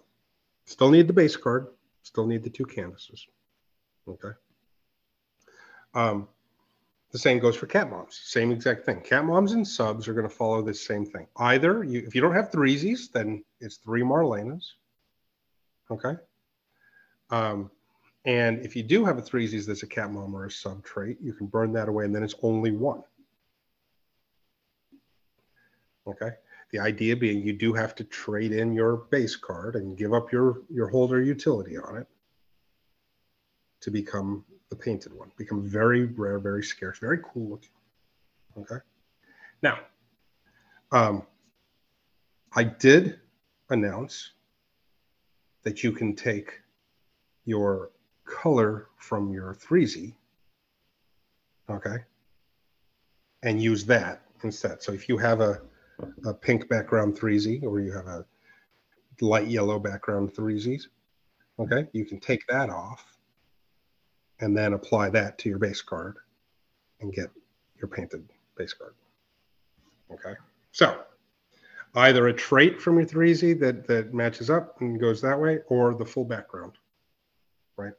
Still 0.64 0.90
need 0.90 1.06
the 1.06 1.12
base 1.12 1.36
card. 1.36 1.68
Still 2.02 2.26
need 2.26 2.42
the 2.42 2.50
two 2.50 2.64
canvases. 2.64 3.26
Okay. 4.08 4.30
Um, 5.94 6.28
the 7.12 7.18
same 7.18 7.38
goes 7.38 7.56
for 7.56 7.66
cat 7.66 7.90
moms. 7.90 8.20
Same 8.24 8.50
exact 8.50 8.86
thing. 8.86 9.00
Cat 9.02 9.24
moms 9.24 9.52
and 9.52 9.66
subs 9.66 10.08
are 10.08 10.14
going 10.14 10.28
to 10.28 10.34
follow 10.34 10.62
this 10.62 10.84
same 10.84 11.04
thing. 11.04 11.26
Either 11.36 11.84
you, 11.84 12.02
if 12.06 12.14
you 12.14 12.20
don't 12.20 12.34
have 12.34 12.50
threesies, 12.50 13.12
then 13.12 13.44
it's 13.60 13.76
three 13.76 14.02
Marlenas. 14.02 14.64
Okay. 15.90 16.14
Um, 17.30 17.70
and 18.24 18.64
if 18.64 18.74
you 18.74 18.82
do 18.82 19.04
have 19.04 19.18
a 19.18 19.22
threesies 19.22 19.66
that's 19.66 19.82
a 19.82 19.86
cat 19.86 20.10
mom 20.10 20.34
or 20.34 20.46
a 20.46 20.50
sub 20.50 20.84
trait, 20.84 21.18
you 21.20 21.34
can 21.34 21.46
burn 21.46 21.72
that 21.74 21.88
away 21.88 22.04
and 22.04 22.14
then 22.14 22.22
it's 22.22 22.34
only 22.42 22.70
one. 22.70 23.02
Okay. 26.06 26.30
The 26.72 26.78
idea 26.78 27.14
being 27.16 27.42
you 27.42 27.52
do 27.52 27.74
have 27.74 27.94
to 27.96 28.04
trade 28.04 28.52
in 28.52 28.72
your 28.72 28.96
base 28.96 29.36
card 29.36 29.76
and 29.76 29.96
give 29.96 30.14
up 30.14 30.32
your, 30.32 30.62
your 30.70 30.88
holder 30.88 31.22
utility 31.22 31.76
on 31.76 31.98
it 31.98 32.06
to 33.82 33.90
become 33.90 34.44
the 34.70 34.76
painted 34.76 35.12
one. 35.12 35.30
Become 35.36 35.68
very 35.68 36.06
rare, 36.06 36.38
very 36.38 36.62
scarce, 36.62 36.98
very 36.98 37.18
cool 37.22 37.50
looking. 37.50 37.68
Okay. 38.56 38.82
Now, 39.62 39.80
um, 40.92 41.26
I 42.54 42.64
did 42.64 43.20
announce 43.70 44.32
that 45.62 45.82
you 45.82 45.92
can 45.92 46.14
take 46.14 46.60
your 47.44 47.90
color 48.24 48.88
from 48.96 49.32
your 49.32 49.54
3Z, 49.54 50.14
okay, 51.70 51.96
and 53.42 53.62
use 53.62 53.84
that 53.86 54.22
instead. 54.42 54.82
So 54.82 54.92
if 54.92 55.08
you 55.08 55.16
have 55.18 55.40
a, 55.40 55.60
a 56.26 56.34
pink 56.34 56.68
background 56.68 57.18
3Z 57.18 57.62
or 57.62 57.80
you 57.80 57.92
have 57.92 58.06
a 58.06 58.24
light 59.20 59.48
yellow 59.48 59.78
background 59.78 60.34
3Zs, 60.34 60.84
okay, 61.58 61.86
you 61.92 62.04
can 62.04 62.18
take 62.18 62.46
that 62.48 62.70
off 62.70 63.04
and 64.40 64.56
then 64.56 64.72
apply 64.72 65.08
that 65.10 65.38
to 65.38 65.48
your 65.48 65.58
base 65.58 65.80
card 65.80 66.16
and 67.00 67.12
get 67.12 67.30
your 67.78 67.88
painted 67.88 68.28
base 68.56 68.72
card. 68.72 68.94
Okay, 70.12 70.34
so 70.72 71.02
either 71.94 72.28
a 72.28 72.32
trait 72.32 72.80
from 72.80 72.98
your 72.98 73.06
3Z 73.06 73.60
that, 73.60 73.86
that 73.86 74.14
matches 74.14 74.50
up 74.50 74.80
and 74.80 75.00
goes 75.00 75.20
that 75.22 75.38
way, 75.38 75.60
or 75.68 75.94
the 75.94 76.04
full 76.04 76.24
background, 76.24 76.72
right? 77.76 77.92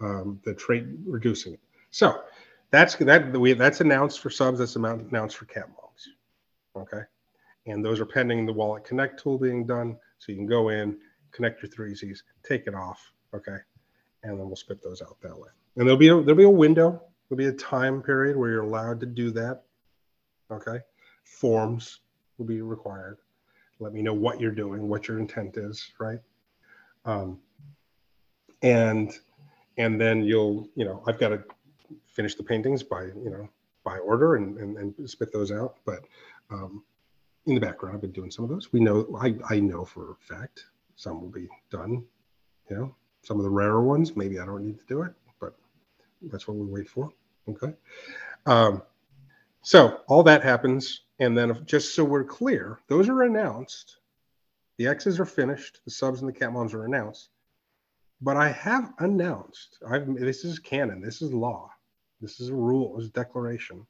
Um, 0.00 0.40
the 0.44 0.54
trait 0.54 0.84
reducing 1.04 1.54
it. 1.54 1.60
So 1.90 2.22
that's 2.70 2.94
that 2.96 3.36
we 3.36 3.52
that's 3.52 3.80
announced 3.80 4.20
for 4.20 4.30
subs. 4.30 4.60
That's 4.60 4.76
announced 4.76 5.36
for 5.36 5.46
cat. 5.46 5.68
Okay, 6.80 7.02
and 7.66 7.84
those 7.84 8.00
are 8.00 8.06
pending 8.06 8.46
the 8.46 8.52
Wallet 8.52 8.84
Connect 8.84 9.22
tool 9.22 9.38
being 9.38 9.66
done. 9.66 9.96
So 10.18 10.32
you 10.32 10.36
can 10.36 10.46
go 10.46 10.68
in, 10.68 10.96
connect 11.32 11.62
your 11.62 11.70
3Zs, 11.70 12.18
take 12.46 12.66
it 12.66 12.74
off. 12.74 13.12
Okay, 13.34 13.56
and 14.22 14.38
then 14.38 14.46
we'll 14.46 14.56
spit 14.56 14.82
those 14.82 15.02
out 15.02 15.16
that 15.22 15.36
way. 15.36 15.48
And 15.76 15.86
there'll 15.86 15.98
be 15.98 16.08
a, 16.08 16.20
there'll 16.20 16.34
be 16.34 16.44
a 16.44 16.50
window. 16.50 17.02
There'll 17.28 17.38
be 17.38 17.46
a 17.46 17.52
time 17.52 18.02
period 18.02 18.36
where 18.36 18.50
you're 18.50 18.62
allowed 18.62 19.00
to 19.00 19.06
do 19.06 19.30
that. 19.32 19.62
Okay, 20.50 20.78
forms 21.24 22.00
will 22.38 22.46
be 22.46 22.60
required. 22.60 23.18
Let 23.78 23.92
me 23.92 24.02
know 24.02 24.14
what 24.14 24.40
you're 24.40 24.50
doing, 24.50 24.88
what 24.88 25.08
your 25.08 25.18
intent 25.18 25.56
is, 25.56 25.90
right? 25.98 26.18
Um, 27.04 27.38
and 28.62 29.16
and 29.78 30.00
then 30.00 30.22
you'll, 30.22 30.68
you 30.74 30.84
know, 30.84 31.02
I've 31.06 31.18
got 31.18 31.30
to 31.30 31.42
finish 32.06 32.34
the 32.34 32.42
paintings 32.42 32.82
by, 32.82 33.04
you 33.04 33.30
know, 33.30 33.48
by 33.82 33.98
order 33.98 34.36
and, 34.36 34.58
and, 34.58 34.76
and 34.76 35.10
spit 35.10 35.32
those 35.32 35.50
out. 35.50 35.76
But 35.86 36.00
um, 36.50 36.84
in 37.46 37.54
the 37.54 37.60
background, 37.60 37.94
I've 37.94 38.00
been 38.00 38.12
doing 38.12 38.30
some 38.30 38.44
of 38.44 38.50
those. 38.50 38.72
We 38.72 38.80
know, 38.80 39.06
I, 39.20 39.34
I 39.48 39.60
know 39.60 39.84
for 39.84 40.12
a 40.12 40.16
fact 40.16 40.66
some 40.96 41.20
will 41.20 41.30
be 41.30 41.48
done, 41.70 42.04
you 42.68 42.76
know, 42.76 42.94
some 43.22 43.38
of 43.38 43.44
the 43.44 43.50
rarer 43.50 43.82
ones, 43.82 44.16
maybe 44.16 44.38
I 44.38 44.46
don't 44.46 44.64
need 44.64 44.78
to 44.78 44.86
do 44.86 45.02
it, 45.02 45.12
but 45.40 45.54
that's 46.22 46.46
what 46.46 46.56
we 46.56 46.66
wait 46.66 46.88
for. 46.88 47.10
Okay. 47.48 47.72
Um, 48.46 48.82
so 49.62 50.00
all 50.08 50.22
that 50.24 50.42
happens. 50.42 51.02
And 51.18 51.36
then 51.36 51.50
if, 51.50 51.64
just 51.64 51.94
so 51.94 52.04
we're 52.04 52.24
clear, 52.24 52.80
those 52.88 53.08
are 53.08 53.22
announced. 53.22 53.98
The 54.78 54.86
X's 54.86 55.20
are 55.20 55.26
finished. 55.26 55.80
The 55.84 55.90
subs 55.90 56.20
and 56.20 56.28
the 56.28 56.38
cat 56.38 56.52
moms 56.52 56.72
are 56.72 56.84
announced. 56.84 57.28
But 58.22 58.36
I 58.36 58.50
have 58.50 58.92
announced, 58.98 59.78
I've, 59.88 60.06
this 60.14 60.44
is 60.44 60.58
canon, 60.58 61.00
this 61.00 61.22
is 61.22 61.32
law, 61.32 61.70
this 62.20 62.38
is 62.38 62.50
a 62.50 62.54
rule, 62.54 62.96
this 62.96 63.04
is 63.04 63.10
a 63.10 63.12
declaration. 63.12 63.86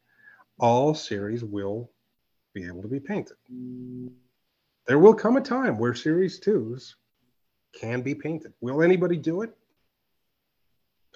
All 0.58 0.94
series 0.94 1.42
will 1.42 1.90
be 2.53 2.66
able 2.66 2.82
to 2.82 2.88
be 2.88 3.01
painted. 3.01 3.36
There 4.86 4.98
will 4.98 5.14
come 5.14 5.36
a 5.36 5.40
time 5.40 5.78
where 5.78 5.94
series 5.94 6.38
twos 6.40 6.96
can 7.78 8.03
be 8.03 8.14
painted. 8.14 8.53
Will 8.61 8.82
anybody 8.82 9.16
do 9.16 9.42
it? 9.42 9.57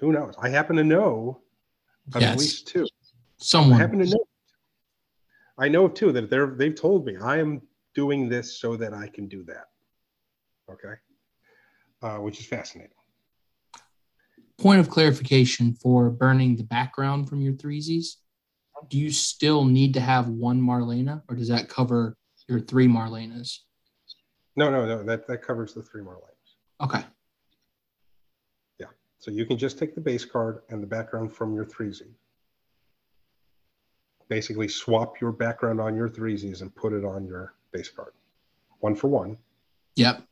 Who 0.00 0.12
knows? 0.12 0.34
I 0.40 0.48
happen 0.48 0.76
to 0.76 0.84
know 0.84 1.40
of 2.14 2.20
Yes. 2.20 2.32
at 2.32 2.38
least 2.38 2.68
two. 2.68 2.84
I 2.84 2.88
Someone. 3.38 3.80
happen 3.80 3.98
to 3.98 4.06
know. 4.06 4.24
I 5.58 5.68
know 5.68 5.84
of 5.86 5.94
two 5.94 6.12
that 6.12 6.30
they're 6.30 6.54
they've 6.54 6.74
told 6.74 7.06
me 7.06 7.16
I 7.16 7.38
am 7.38 7.62
doing 7.94 8.28
this 8.28 8.58
so 8.58 8.76
that 8.76 8.92
I 8.92 9.06
can 9.08 9.28
do 9.28 9.44
that. 9.44 9.66
Okay, 10.70 10.94
uh, 12.02 12.18
which 12.18 12.40
is 12.40 12.46
fascinating. 12.46 12.96
Point 14.58 14.80
of 14.80 14.88
clarification 14.88 15.74
for 15.74 16.10
burning 16.10 16.56
the 16.56 16.64
background 16.64 17.28
from 17.28 17.40
your 17.40 17.52
threesies. 17.54 18.16
Do 18.88 18.98
you 18.98 19.10
still 19.10 19.64
need 19.64 19.94
to 19.94 20.00
have 20.00 20.28
one 20.28 20.60
Marlena, 20.60 21.22
or 21.28 21.36
does 21.36 21.48
that 21.48 21.68
cover 21.68 22.16
your 22.48 22.60
three 22.60 22.86
Marlenas? 22.86 23.60
No, 24.56 24.70
no, 24.70 24.86
no. 24.86 25.02
That 25.02 25.26
that 25.26 25.42
covers 25.42 25.74
the 25.74 25.82
three 25.82 26.02
Marlenas. 26.02 26.30
Okay. 26.80 27.04
Yeah. 28.78 28.86
So 29.18 29.30
you 29.30 29.46
can 29.46 29.58
just 29.58 29.78
take 29.78 29.94
the 29.94 30.00
base 30.00 30.24
card 30.24 30.60
and 30.68 30.82
the 30.82 30.86
background 30.86 31.32
from 31.32 31.54
your 31.54 31.64
3Z. 31.64 32.02
Basically, 34.28 34.68
swap 34.68 35.20
your 35.20 35.32
background 35.32 35.80
on 35.80 35.96
your 35.96 36.08
3Zs 36.08 36.62
and 36.62 36.74
put 36.74 36.92
it 36.92 37.04
on 37.04 37.26
your 37.26 37.54
base 37.72 37.88
card. 37.88 38.12
One 38.80 38.94
for 38.94 39.08
one. 39.08 39.38
Yep. 39.96 40.22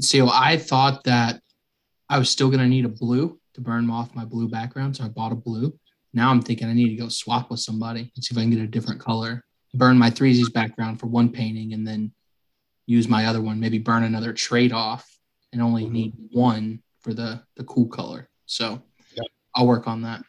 So 0.00 0.28
I 0.30 0.56
thought 0.56 1.04
that 1.04 1.40
I 2.08 2.18
was 2.18 2.30
still 2.30 2.48
going 2.48 2.60
to 2.60 2.66
need 2.66 2.84
a 2.84 2.88
blue 2.88 3.38
to 3.54 3.60
burn 3.60 3.88
off 3.90 4.14
my 4.14 4.24
blue 4.24 4.48
background. 4.48 4.96
So 4.96 5.04
I 5.04 5.08
bought 5.08 5.32
a 5.32 5.36
blue. 5.36 5.78
Now 6.14 6.30
I'm 6.30 6.42
thinking 6.42 6.68
I 6.68 6.72
need 6.74 6.90
to 6.90 7.02
go 7.02 7.08
swap 7.08 7.50
with 7.50 7.60
somebody 7.60 8.12
and 8.14 8.24
see 8.24 8.34
if 8.34 8.38
I 8.38 8.42
can 8.42 8.50
get 8.50 8.60
a 8.60 8.66
different 8.66 9.00
color. 9.00 9.44
Burn 9.74 9.96
my 9.96 10.10
threesies 10.10 10.52
background 10.52 11.00
for 11.00 11.06
one 11.06 11.30
painting 11.30 11.72
and 11.72 11.86
then 11.86 12.12
use 12.86 13.08
my 13.08 13.26
other 13.26 13.40
one, 13.40 13.58
maybe 13.60 13.78
burn 13.78 14.02
another 14.02 14.32
trade 14.32 14.72
off 14.72 15.08
and 15.52 15.62
only 15.62 15.84
Mhm. 15.86 15.90
need 15.92 16.14
one 16.32 16.82
for 17.00 17.14
the, 17.14 17.42
the 17.56 17.64
cool 17.64 17.86
color. 17.86 18.28
So 18.46 18.82
Yep. 19.14 19.26
I'll 19.54 19.66
work 19.66 19.86
on 19.86 20.02
that. 20.02 20.24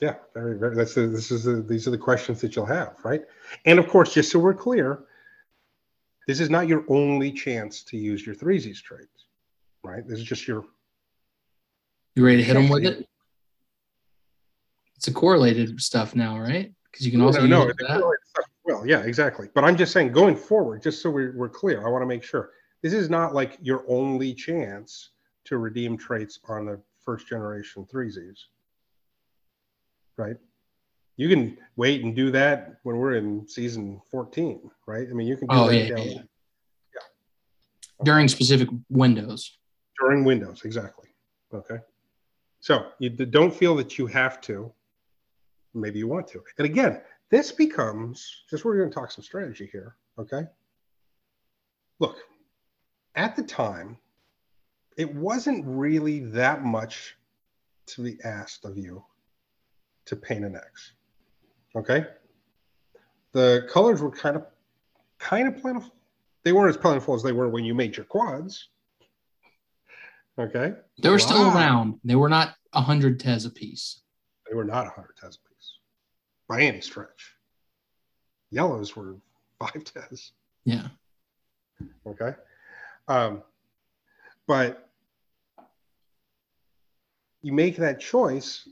Yeah, 0.00 0.16
very, 0.34 0.58
very. 0.58 0.76
That's 0.76 0.94
the, 0.94 1.06
this 1.08 1.30
is 1.30 1.44
the, 1.44 1.62
these 1.62 1.88
are 1.88 1.90
the 1.90 1.98
questions 1.98 2.40
that 2.42 2.54
you'll 2.54 2.66
have, 2.66 2.96
right? 3.04 3.22
And 3.64 3.78
of 3.78 3.88
course, 3.88 4.12
just 4.14 4.30
so 4.30 4.38
we're 4.38 4.54
clear, 4.54 5.04
this 6.26 6.40
is 6.40 6.50
not 6.50 6.68
your 6.68 6.84
only 6.88 7.32
chance 7.32 7.82
to 7.84 7.96
use 7.96 8.24
your 8.24 8.34
3Zs 8.34 8.80
trades, 8.82 9.26
right? 9.82 10.06
This 10.06 10.18
is 10.18 10.24
just 10.24 10.46
your 10.46 10.66
You 12.14 12.24
ready 12.24 12.36
to 12.38 12.44
hit 12.44 12.54
them 12.54 12.68
with 12.68 12.84
it? 12.84 13.08
It's 14.98 15.06
a 15.06 15.12
correlated 15.12 15.80
stuff 15.80 16.16
now, 16.16 16.40
right? 16.40 16.72
Because 16.90 17.06
you 17.06 17.12
can 17.12 17.20
also 17.20 17.46
no, 17.46 17.66
no, 17.66 17.72
that. 17.86 18.02
Well, 18.64 18.84
yeah, 18.84 19.02
exactly. 19.02 19.48
But 19.54 19.62
I'm 19.62 19.76
just 19.76 19.92
saying, 19.92 20.10
going 20.10 20.34
forward, 20.34 20.82
just 20.82 21.00
so 21.00 21.08
we're, 21.08 21.36
we're 21.36 21.48
clear, 21.48 21.86
I 21.86 21.90
want 21.90 22.02
to 22.02 22.06
make 22.06 22.24
sure 22.24 22.50
this 22.82 22.92
is 22.92 23.08
not 23.08 23.32
like 23.32 23.58
your 23.62 23.84
only 23.86 24.34
chance 24.34 25.10
to 25.44 25.58
redeem 25.58 25.96
traits 25.96 26.40
on 26.48 26.66
the 26.66 26.82
first 27.04 27.28
generation 27.28 27.86
3Zs. 27.86 28.38
Right? 30.16 30.36
You 31.16 31.28
can 31.28 31.56
wait 31.76 32.02
and 32.02 32.16
do 32.16 32.32
that 32.32 32.80
when 32.82 32.96
we're 32.96 33.14
in 33.14 33.46
season 33.46 34.00
14, 34.10 34.68
right? 34.86 35.06
I 35.08 35.12
mean, 35.12 35.28
you 35.28 35.36
can 35.36 35.46
do 35.46 35.54
Oh, 35.54 35.70
yeah, 35.70 35.94
yeah, 35.96 35.96
yeah. 35.96 36.20
During 38.02 38.26
specific 38.26 38.68
windows. 38.90 39.56
during 40.00 40.24
Windows, 40.24 40.62
exactly. 40.64 41.08
Okay. 41.54 41.78
So 42.58 42.88
you 42.98 43.10
don't 43.10 43.54
feel 43.54 43.76
that 43.76 43.96
you 43.96 44.08
have 44.08 44.40
to. 44.42 44.72
Maybe 45.80 45.98
you 45.98 46.08
want 46.08 46.28
to. 46.28 46.42
And 46.58 46.66
again, 46.66 47.00
this 47.30 47.52
becomes 47.52 48.44
just 48.48 48.64
we're 48.64 48.78
going 48.78 48.90
to 48.90 48.94
talk 48.94 49.10
some 49.10 49.24
strategy 49.24 49.68
here. 49.70 49.96
Okay. 50.18 50.42
Look, 51.98 52.16
at 53.14 53.36
the 53.36 53.42
time, 53.42 53.98
it 54.96 55.14
wasn't 55.14 55.64
really 55.66 56.20
that 56.20 56.64
much 56.64 57.16
to 57.86 58.02
be 58.02 58.18
asked 58.24 58.64
of 58.64 58.76
you 58.76 59.04
to 60.06 60.16
paint 60.16 60.44
an 60.44 60.56
X. 60.56 60.92
Okay. 61.76 62.06
The 63.32 63.66
colors 63.70 64.00
were 64.00 64.10
kind 64.10 64.36
of 64.36 64.46
kind 65.18 65.48
of 65.48 65.60
plentiful. 65.60 65.94
They 66.44 66.52
weren't 66.52 66.70
as 66.70 66.76
plentiful 66.76 67.14
as 67.14 67.22
they 67.22 67.32
were 67.32 67.48
when 67.48 67.64
you 67.64 67.74
made 67.74 67.96
your 67.96 68.06
quads. 68.06 68.68
Okay. 70.38 70.72
They 71.02 71.10
were 71.10 71.18
still 71.18 71.48
around. 71.48 72.00
They 72.04 72.14
were 72.14 72.28
not 72.28 72.54
a 72.72 72.80
hundred 72.80 73.20
tez 73.20 73.44
a 73.44 73.50
piece. 73.50 74.02
They 74.48 74.54
were 74.54 74.64
not 74.64 74.84
100 74.84 75.16
tez 75.16 75.38
by 76.48 76.62
any 76.62 76.80
stretch. 76.80 77.34
Yellows 78.50 78.96
were 78.96 79.16
five 79.58 79.84
tez. 79.84 80.32
Yeah. 80.64 80.88
Okay. 82.06 82.32
Um, 83.06 83.42
but 84.46 84.88
you 87.42 87.52
make 87.52 87.76
that 87.76 88.00
choice. 88.00 88.68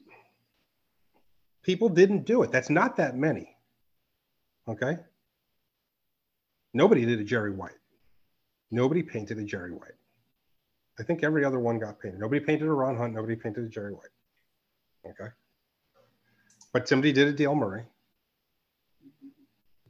People 1.62 1.88
didn't 1.88 2.24
do 2.24 2.42
it. 2.42 2.50
That's 2.50 2.70
not 2.70 2.96
that 2.96 3.16
many. 3.16 3.56
Okay. 4.68 4.98
Nobody 6.72 7.04
did 7.04 7.20
a 7.20 7.24
Jerry 7.24 7.52
White. 7.52 7.72
Nobody 8.70 9.02
painted 9.02 9.38
a 9.38 9.44
Jerry 9.44 9.72
White. 9.72 9.92
I 10.98 11.02
think 11.02 11.22
every 11.22 11.44
other 11.44 11.58
one 11.58 11.78
got 11.78 12.00
painted. 12.00 12.20
Nobody 12.20 12.40
painted 12.40 12.66
a 12.66 12.72
Ron 12.72 12.96
Hunt. 12.96 13.14
Nobody 13.14 13.36
painted 13.36 13.64
a 13.64 13.68
Jerry 13.68 13.92
White. 13.92 14.08
Okay. 15.06 15.30
But 16.76 16.86
somebody 16.86 17.10
did 17.10 17.26
a 17.26 17.32
Dale 17.32 17.54
Murray. 17.54 17.84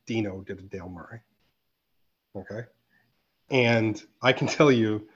Dino 0.07 0.43
did 0.43 0.61
a 0.61 0.63
Dale 0.63 0.89
Murray. 0.89 1.19
Okay. 2.37 2.61
And 3.51 4.01
I 4.23 4.33
can 4.33 4.47
tell 4.47 4.71
you, 4.71 5.09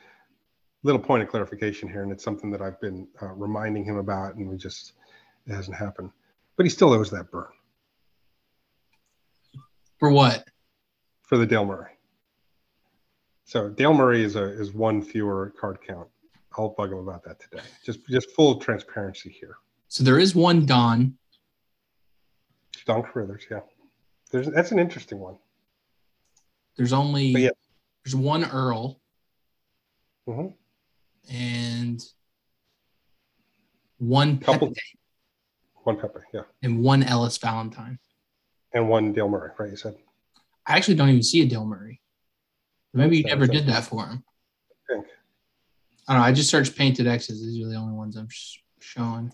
little 0.82 1.00
point 1.00 1.22
of 1.22 1.28
clarification 1.28 1.88
here, 1.88 2.02
and 2.02 2.10
it's 2.10 2.24
something 2.24 2.50
that 2.50 2.60
I've 2.60 2.80
been 2.80 3.06
uh, 3.22 3.28
reminding 3.34 3.84
him 3.84 3.98
about, 3.98 4.34
and 4.34 4.48
we 4.50 4.56
just 4.56 4.94
it 5.46 5.54
hasn't 5.54 5.76
happened. 5.76 6.10
But 6.56 6.66
he 6.66 6.70
still 6.70 6.92
owes 6.92 7.08
that 7.12 7.30
burn 7.30 7.46
For 10.00 10.10
what? 10.10 10.48
for 11.22 11.38
the 11.38 11.46
Dale 11.46 11.66
Murray. 11.66 11.92
So 13.44 13.68
Dale 13.68 13.94
Murray 13.94 14.24
is 14.24 14.34
a 14.34 14.42
is 14.42 14.72
one 14.72 15.02
fewer 15.02 15.54
card 15.56 15.78
count. 15.86 16.08
I'll 16.58 16.70
bug 16.70 16.90
him 16.90 16.98
about 16.98 17.22
that 17.26 17.38
today. 17.38 17.62
Just 17.84 18.04
just 18.08 18.32
full 18.32 18.56
transparency 18.56 19.30
here. 19.30 19.58
So 19.86 20.02
there 20.02 20.18
is 20.18 20.34
one 20.34 20.66
Don. 20.66 21.16
Don 22.86 23.02
Carrithers, 23.02 23.42
yeah. 23.50 23.60
There's 24.30 24.48
that's 24.48 24.70
an 24.72 24.78
interesting 24.78 25.18
one. 25.18 25.36
There's 26.76 26.92
only 26.92 27.24
yeah. 27.26 27.50
there's 28.04 28.14
one 28.16 28.44
Earl 28.44 29.00
hmm 30.26 30.46
and 31.30 32.02
one 33.98 34.38
Couple- 34.38 34.68
Pepe 34.68 34.80
One 35.84 35.96
Pepe, 35.98 36.20
yeah, 36.32 36.42
and 36.62 36.82
one 36.82 37.02
Ellis 37.02 37.36
Valentine. 37.38 37.98
and 38.72 38.88
one 38.88 39.12
Dale 39.12 39.28
Murray, 39.28 39.50
right? 39.58 39.70
You 39.70 39.76
said. 39.76 39.96
I 40.66 40.76
actually 40.76 40.94
don't 40.94 41.08
even 41.08 41.22
see 41.22 41.42
a 41.42 41.46
Dale 41.46 41.66
Murray. 41.66 42.00
Maybe 42.94 43.18
you 43.18 43.24
never 43.24 43.46
did 43.46 43.66
that 43.66 43.84
for 43.84 44.06
him. 44.06 44.22
I 44.90 44.92
think. 44.94 45.06
I 46.08 46.12
don't 46.12 46.22
know. 46.22 46.26
I 46.26 46.32
just 46.32 46.50
searched 46.50 46.76
painted 46.76 47.06
X's. 47.06 47.40
These 47.44 47.64
are 47.64 47.68
the 47.68 47.76
only 47.76 47.94
ones 47.94 48.16
I'm 48.16 48.28
sh- 48.28 48.58
showing. 48.80 49.32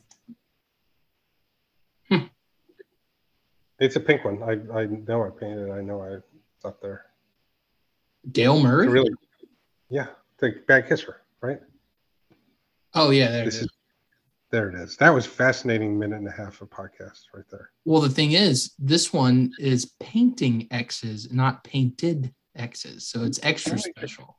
It's 3.79 3.97
a 3.97 4.01
pink 4.01 4.25
one. 4.25 4.43
I 4.43 4.53
I 4.81 4.87
know 4.87 5.25
I 5.25 5.31
painted. 5.31 5.69
it. 5.69 5.73
I 5.73 5.81
know 5.83 6.01
I 6.01 6.15
it's 6.57 6.65
up 6.65 6.81
there. 6.81 7.07
Dale 8.33 8.61
Murray? 8.61 8.89
Really, 8.89 9.13
yeah. 9.91 10.07
The 10.39 10.55
bad 10.67 10.89
kisser, 10.89 11.21
right? 11.41 11.61
Oh 12.95 13.11
yeah, 13.11 13.31
there 13.31 13.43
it 13.43 13.45
This 13.47 13.57
is. 13.57 13.63
is 13.63 13.69
there. 14.51 14.69
It 14.71 14.75
is. 14.77 14.97
That 14.97 15.11
was 15.11 15.27
fascinating 15.27 15.99
minute 15.99 16.19
and 16.19 16.29
a 16.29 16.33
half 16.33 16.61
of 16.63 16.71
podcast 16.71 17.25
right 17.35 17.45
there. 17.51 17.71
Well, 17.85 18.01
the 18.01 18.09
thing 18.09 18.33
is, 18.33 18.73
this 18.79 19.13
one 19.13 19.53
is 19.59 19.93
painting 20.01 20.67
X's, 20.71 21.31
not 21.33 21.63
painted 21.65 22.35
X's. 22.57 23.07
So 23.07 23.23
it's 23.25 23.39
extra 23.43 23.79
special. 23.79 24.39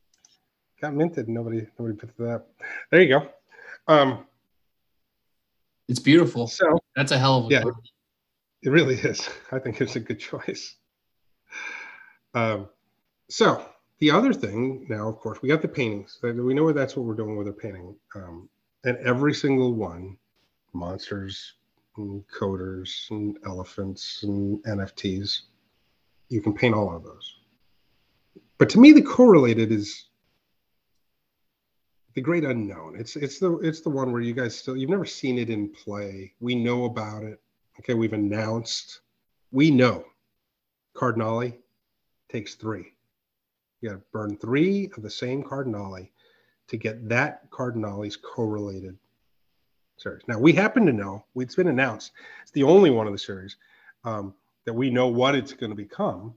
Got 0.81 0.95
minted. 0.95 1.29
Nobody 1.29 1.67
nobody 1.79 1.95
put 1.97 2.15
that. 2.17 2.45
There 2.91 3.01
you 3.01 3.09
go. 3.19 3.29
Um. 3.87 4.25
It's 5.87 5.99
beautiful. 5.99 6.47
So 6.47 6.77
That's 6.97 7.11
a 7.13 7.17
hell 7.17 7.45
of 7.45 7.51
a 7.51 7.53
Yeah. 7.53 7.63
It 8.67 8.71
really 8.71 8.95
is. 8.95 9.29
I 9.53 9.59
think 9.59 9.79
it's 9.79 9.95
a 9.95 10.01
good 10.01 10.19
choice. 10.19 10.75
Um, 12.33 12.67
so 13.29 13.65
the 13.99 14.11
other 14.11 14.33
thing 14.33 14.85
now, 14.89 15.07
of 15.07 15.19
course, 15.19 15.41
we 15.41 15.47
got 15.47 15.61
the 15.61 15.69
paintings. 15.69 16.19
We 16.21 16.53
know 16.53 16.73
that's 16.73 16.97
what 16.97 17.05
we're 17.05 17.15
doing 17.15 17.37
with 17.37 17.47
a 17.47 17.53
painting. 17.53 17.95
Um, 18.13 18.49
and 18.83 18.97
every 18.97 19.33
single 19.33 19.73
one, 19.73 20.17
monsters, 20.73 21.53
and 21.95 22.25
coders, 22.27 23.09
and 23.09 23.37
elephants, 23.45 24.23
and 24.23 24.61
NFTs, 24.65 25.43
you 26.27 26.41
can 26.41 26.53
paint 26.53 26.75
all 26.75 26.93
of 26.93 27.05
those. 27.05 27.35
But 28.57 28.67
to 28.71 28.79
me, 28.79 28.91
the 28.91 29.01
correlated 29.01 29.71
is 29.71 30.07
the 32.15 32.21
great 32.21 32.43
unknown. 32.43 32.97
It's 32.99 33.15
it's 33.15 33.39
the 33.39 33.59
it's 33.59 33.79
the 33.79 33.91
one 33.91 34.11
where 34.11 34.21
you 34.21 34.33
guys 34.33 34.59
still 34.59 34.75
you've 34.75 34.89
never 34.89 35.05
seen 35.05 35.37
it 35.37 35.49
in 35.49 35.69
play. 35.69 36.33
We 36.41 36.53
know 36.53 36.83
about 36.83 37.23
it. 37.23 37.39
Okay, 37.79 37.93
we've 37.93 38.13
announced. 38.13 39.01
We 39.51 39.71
know 39.71 40.05
Cardinale 40.95 41.53
takes 42.29 42.55
three. 42.55 42.93
You 43.81 43.89
got 43.89 43.95
to 43.95 44.01
burn 44.11 44.37
three 44.37 44.89
of 44.97 45.03
the 45.03 45.09
same 45.09 45.43
Cardinale 45.43 46.09
to 46.67 46.77
get 46.77 47.07
that 47.07 47.49
Cardinale's 47.51 48.17
correlated 48.17 48.97
series. 49.97 50.23
Now, 50.27 50.39
we 50.39 50.53
happen 50.53 50.85
to 50.85 50.93
know, 50.93 51.23
it's 51.35 51.55
been 51.55 51.67
announced, 51.67 52.11
it's 52.41 52.51
the 52.51 52.63
only 52.63 52.89
one 52.89 53.07
of 53.07 53.13
the 53.13 53.19
series 53.19 53.57
um, 54.03 54.33
that 54.65 54.73
we 54.73 54.89
know 54.89 55.07
what 55.07 55.35
it's 55.35 55.53
going 55.53 55.69
to 55.69 55.75
become, 55.75 56.33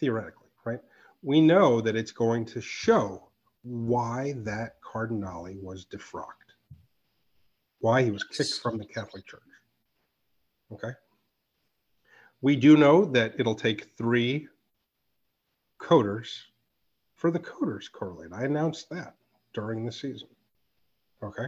theoretically, 0.00 0.48
right? 0.64 0.80
We 1.22 1.40
know 1.40 1.80
that 1.80 1.96
it's 1.96 2.12
going 2.12 2.46
to 2.46 2.60
show 2.60 3.28
why 3.62 4.34
that 4.38 4.76
Cardinale 4.80 5.56
was 5.62 5.86
defrocked, 5.86 6.54
why 7.80 8.02
he 8.02 8.10
was 8.10 8.24
kicked 8.24 8.54
from 8.62 8.78
the 8.78 8.86
Catholic 8.86 9.26
Church. 9.26 9.42
Okay. 10.72 10.92
We 12.40 12.56
do 12.56 12.76
know 12.76 13.04
that 13.06 13.34
it'll 13.38 13.54
take 13.54 13.96
three 13.96 14.48
coders 15.80 16.42
for 17.14 17.30
the 17.30 17.40
coders 17.40 17.90
correlate. 17.90 18.32
I 18.32 18.44
announced 18.44 18.90
that 18.90 19.14
during 19.54 19.84
the 19.84 19.92
season. 19.92 20.28
Okay. 21.22 21.46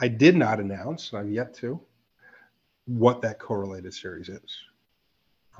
I 0.00 0.08
did 0.08 0.34
not 0.34 0.60
announce, 0.60 1.12
and 1.12 1.20
I've 1.20 1.30
yet 1.30 1.52
to, 1.56 1.78
what 2.86 3.20
that 3.20 3.38
correlated 3.38 3.92
series 3.92 4.30
is. 4.30 4.58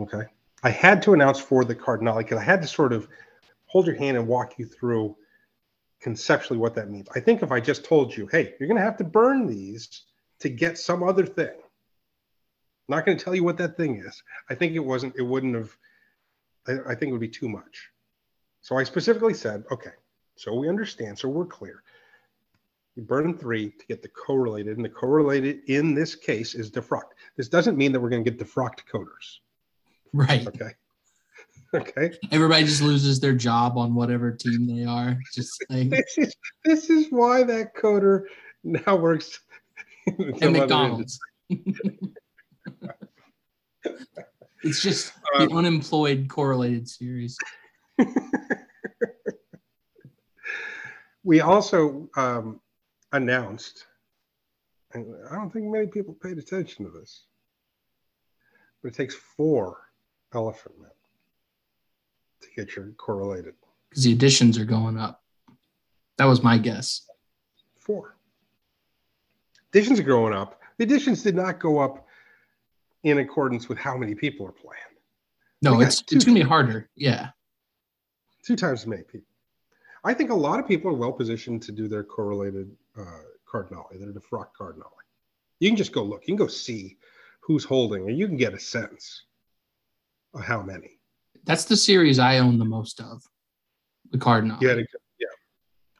Okay. 0.01 0.23
I 0.63 0.71
had 0.71 1.03
to 1.03 1.13
announce 1.13 1.39
for 1.39 1.65
the 1.65 1.75
Cardinale 1.75 2.19
because 2.19 2.39
I 2.39 2.45
had 2.45 2.63
to 2.63 2.69
sort 2.69 2.93
of 2.93 3.09
hold 3.67 3.87
your 3.87 3.97
hand 3.97 4.17
and 4.17 4.27
walk 4.27 4.59
you 4.59 4.67
through 4.67 5.17
conceptually 6.01 6.59
what 6.59 6.75
that 6.75 6.91
means. 6.91 7.09
I 7.15 7.21
think 7.21 7.43
if 7.43 7.53
I 7.53 7.61
just 7.61 7.85
told 7.85 8.17
you, 8.17 8.27
hey, 8.27 8.55
you're 8.59 8.67
going 8.69 8.79
to 8.79 8.85
have 8.85 8.97
to 8.99 9.05
burn 9.05 9.47
these 9.47 10.05
to 10.39 10.49
get 10.49 10.79
some 10.79 11.03
other 11.03 11.27
thing, 11.27 11.53
I'm 12.91 12.97
not 12.97 13.07
going 13.07 13.17
to 13.17 13.25
tell 13.25 13.37
you 13.37 13.45
what 13.45 13.57
that 13.59 13.77
thing 13.77 14.03
is. 14.05 14.21
I 14.49 14.57
think 14.57 14.75
it 14.75 14.81
wasn't, 14.81 15.15
it 15.17 15.23
wouldn't 15.23 15.55
have, 15.55 15.77
I, 16.67 16.91
I 16.91 16.95
think 16.97 17.11
it 17.11 17.13
would 17.13 17.21
be 17.21 17.29
too 17.29 17.49
much. 17.49 17.89
So 18.63 18.77
I 18.77 18.83
specifically 18.83 19.35
said, 19.35 19.63
okay, 19.71 19.93
so 20.35 20.55
we 20.55 20.69
understand, 20.69 21.17
so 21.17 21.29
we're 21.29 21.47
clear. 21.47 21.85
You 22.97 23.05
burn 23.05 23.39
three 23.39 23.71
to 23.71 23.87
get 23.87 24.03
the 24.03 24.09
correlated, 24.09 24.77
and 24.77 24.85
the 24.85 24.89
correlated 24.89 25.61
in 25.69 25.95
this 25.95 26.17
case 26.17 26.57
is 26.57 26.69
defrocked. 26.69 27.13
This 27.37 27.49
doesn't 27.49 27.79
mean 27.79 27.93
that 27.93 28.01
we're 28.01 28.09
going 28.09 28.25
to 28.25 28.31
get 28.31 28.41
defrocked 28.41 28.81
coders. 28.93 29.39
Right. 30.13 30.47
Okay. 30.47 30.71
Okay. 31.73 32.11
Everybody 32.33 32.65
just 32.65 32.83
loses 32.83 33.21
their 33.21 33.33
job 33.33 33.79
on 33.79 33.95
whatever 33.95 34.33
team 34.33 34.67
they 34.67 34.85
are. 34.85 35.17
Just 35.33 35.65
like 35.71 35.89
This 35.89 36.19
is 36.19 36.35
this 36.65 36.91
is 36.91 37.07
why 37.11 37.45
that 37.45 37.77
coder 37.77 38.25
now 38.65 38.97
works 38.97 39.39
in 40.19 40.35
at 40.43 40.51
McDonald's. 40.51 41.21
It's 44.63 44.83
just 44.83 45.13
the 45.39 45.45
Um, 45.51 45.57
unemployed 45.59 46.29
correlated 46.29 46.89
series. 46.89 47.37
we 51.25 51.41
also 51.41 52.09
um, 52.17 52.61
announced, 53.13 53.87
and 54.93 55.15
I 55.31 55.35
don't 55.35 55.51
think 55.53 55.67
many 55.67 55.87
people 55.87 56.15
paid 56.15 56.39
attention 56.39 56.85
to 56.85 56.91
this, 56.91 57.25
but 58.83 58.93
it 58.93 58.97
takes 58.97 59.15
four 59.15 59.79
elephant 60.35 60.75
men 60.81 60.91
to 62.43 62.49
get 62.57 62.75
your 62.77 62.87
correlated. 62.97 63.55
because 63.89 64.05
the 64.05 64.13
additions 64.13 64.59
are 64.59 64.65
going 64.65 64.99
up. 64.99 65.23
That 66.17 66.25
was 66.27 66.43
my 66.43 66.59
guess. 66.59 67.07
Four. 67.79 68.17
Additions 69.73 70.01
are 70.01 70.05
growing 70.05 70.35
up. 70.35 70.61
The 70.79 70.85
additions 70.85 71.23
did 71.23 71.35
not 71.37 71.61
go 71.61 71.79
up 71.79 72.07
in 73.05 73.19
accordance 73.19 73.69
with 73.69 73.79
how 73.79 73.97
many 73.97 74.15
people 74.15 74.47
are 74.47 74.53
playing. 74.53 74.81
No, 75.63 75.81
it's 75.81 76.03
it's 76.11 76.25
gonna 76.25 76.41
be 76.41 76.47
harder. 76.47 76.89
Yeah. 76.97 77.31
Two 78.45 78.57
times 78.57 78.81
as 78.81 78.87
many 78.87 79.03
people. 79.03 79.27
I 80.05 80.15
think 80.15 80.31
a 80.31 80.35
lot 80.35 80.59
of 80.59 80.67
people 80.67 80.91
are 80.91 80.95
well 80.95 81.13
positioned 81.13 81.63
to 81.63 81.73
do 81.73 81.87
their 81.87 82.03
correlated 82.03 82.71
uh, 82.99 83.23
cardinale, 83.51 83.87
their 83.93 84.13
defrock 84.13 84.49
cardinale. 84.57 84.93
You 85.59 85.69
can 85.69 85.77
just 85.77 85.93
go 85.93 86.03
look. 86.03 86.23
You 86.23 86.35
can 86.35 86.45
go 86.45 86.47
see 86.47 86.97
who's 87.41 87.65
holding, 87.65 88.09
and 88.09 88.19
you 88.19 88.27
can 88.27 88.37
get 88.37 88.55
a 88.55 88.59
sense 88.59 89.25
of 90.33 90.43
how 90.43 90.63
many. 90.63 90.99
That's 91.45 91.65
the 91.65 91.77
series 91.77 92.19
I 92.19 92.39
own 92.39 92.59
the 92.59 92.65
most 92.65 93.01
of. 93.01 93.23
The 94.11 94.19
Cardinal. 94.19 94.57
Had 94.57 94.79
yeah. 95.19 95.27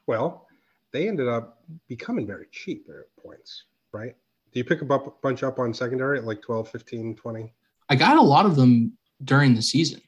Well, 0.07 0.47
they 0.91 1.07
ended 1.07 1.27
up 1.27 1.63
becoming 1.87 2.27
very 2.27 2.47
cheap 2.51 2.87
at 2.89 3.23
points, 3.23 3.65
right? 3.91 4.15
Do 4.51 4.59
you 4.59 4.65
pick 4.65 4.81
a 4.81 4.85
bunch 4.85 5.43
up 5.43 5.59
on 5.59 5.73
secondary 5.73 6.19
at 6.19 6.25
like 6.25 6.41
12, 6.41 6.69
15, 6.69 7.15
20? 7.15 7.53
I 7.89 7.95
got 7.95 8.17
a 8.17 8.21
lot 8.21 8.45
of 8.45 8.55
them 8.55 8.97
during 9.23 9.55
the 9.55 9.61
season. 9.61 10.01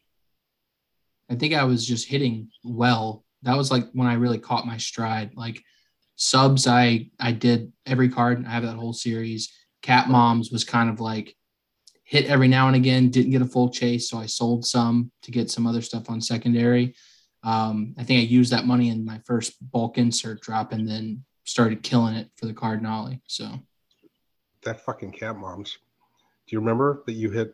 I 1.29 1.35
think 1.35 1.53
I 1.53 1.63
was 1.63 1.85
just 1.85 2.07
hitting 2.07 2.49
well. 2.63 3.23
That 3.43 3.57
was 3.57 3.71
like 3.71 3.89
when 3.93 4.07
I 4.07 4.13
really 4.13 4.39
caught 4.39 4.67
my 4.67 4.77
stride. 4.77 5.31
Like 5.35 5.63
subs, 6.15 6.67
I 6.67 7.09
I 7.19 7.31
did 7.31 7.71
every 7.85 8.09
card. 8.09 8.45
I 8.45 8.49
have 8.49 8.63
that 8.63 8.75
whole 8.75 8.93
series. 8.93 9.51
Cat 9.81 10.09
moms 10.09 10.51
was 10.51 10.63
kind 10.63 10.89
of 10.89 10.99
like 10.99 11.35
hit 12.03 12.25
every 12.25 12.47
now 12.47 12.67
and 12.67 12.75
again. 12.75 13.09
Didn't 13.09 13.31
get 13.31 13.41
a 13.41 13.45
full 13.45 13.69
chase, 13.69 14.09
so 14.09 14.17
I 14.17 14.25
sold 14.25 14.65
some 14.65 15.11
to 15.23 15.31
get 15.31 15.49
some 15.49 15.65
other 15.65 15.81
stuff 15.81 16.09
on 16.09 16.21
secondary. 16.21 16.95
Um, 17.43 17.95
I 17.97 18.03
think 18.03 18.19
I 18.19 18.23
used 18.23 18.51
that 18.51 18.65
money 18.65 18.89
in 18.89 19.03
my 19.03 19.19
first 19.25 19.53
bulk 19.71 19.97
insert 19.97 20.41
drop, 20.41 20.73
and 20.73 20.87
then 20.87 21.23
started 21.45 21.83
killing 21.83 22.15
it 22.15 22.29
for 22.35 22.45
the 22.45 22.53
Cardinale. 22.53 23.19
So 23.27 23.59
That 24.65 24.81
fucking 24.81 25.11
cat 25.11 25.37
moms. 25.37 25.77
Do 26.47 26.55
you 26.55 26.59
remember 26.59 27.03
that 27.05 27.13
you 27.13 27.29
hit 27.31 27.53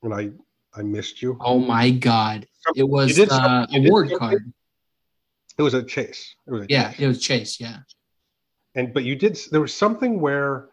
when 0.00 0.12
I 0.12 0.30
I 0.78 0.82
missed 0.82 1.20
you? 1.22 1.36
Oh 1.40 1.58
my 1.58 1.90
god. 1.90 2.46
It 2.74 2.88
was 2.88 3.18
uh, 3.18 3.66
award 3.74 4.12
card. 4.18 4.52
It 5.58 5.62
was 5.62 5.74
a 5.74 5.82
chase. 5.82 6.34
It 6.46 6.52
was 6.52 6.62
a 6.62 6.66
Yeah, 6.68 6.90
chase. 6.92 7.00
it 7.00 7.06
was 7.06 7.20
Chase. 7.22 7.60
Yeah. 7.60 7.78
and 8.74 8.94
but 8.94 9.04
you 9.04 9.16
did 9.16 9.38
there 9.50 9.60
was 9.60 9.74
something 9.74 10.20
where 10.20 10.68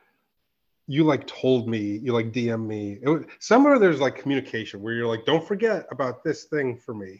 you 0.87 1.03
like 1.03 1.27
told 1.27 1.67
me 1.67 1.79
you 2.01 2.13
like 2.13 2.31
dm 2.31 2.65
me 2.65 2.97
it 3.01 3.09
was 3.09 3.25
somewhere 3.39 3.77
there's 3.79 3.99
like 3.99 4.15
communication 4.15 4.81
where 4.81 4.93
you're 4.93 5.07
like 5.07 5.25
don't 5.25 5.45
forget 5.45 5.85
about 5.91 6.23
this 6.23 6.45
thing 6.45 6.77
for 6.77 6.93
me 6.93 7.11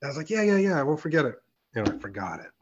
and 0.00 0.04
i 0.04 0.06
was 0.06 0.16
like 0.16 0.30
yeah 0.30 0.42
yeah 0.42 0.58
yeah 0.58 0.78
i 0.78 0.82
won't 0.82 1.00
forget 1.00 1.24
it 1.24 1.34
and 1.74 1.88
i 1.88 1.98
forgot 1.98 2.38
it 2.38 2.52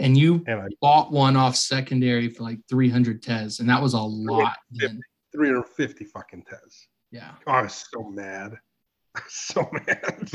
And 0.00 0.16
you 0.16 0.44
and 0.46 0.74
bought 0.80 1.10
one 1.10 1.36
off 1.36 1.56
secondary 1.56 2.28
for 2.28 2.44
like 2.44 2.58
300 2.68 3.20
tez 3.22 3.58
and 3.60 3.68
that 3.68 3.82
was 3.82 3.94
a 3.94 4.00
lot. 4.00 4.56
Then. 4.70 5.00
350 5.32 6.04
fucking 6.06 6.44
tez 6.48 6.86
Yeah. 7.10 7.32
oh 7.46 7.52
i 7.52 7.62
was 7.62 7.84
so 7.92 8.02
mad 8.04 8.54
I 9.16 9.20
was 9.24 9.32
so 9.34 9.68
mad 9.72 10.30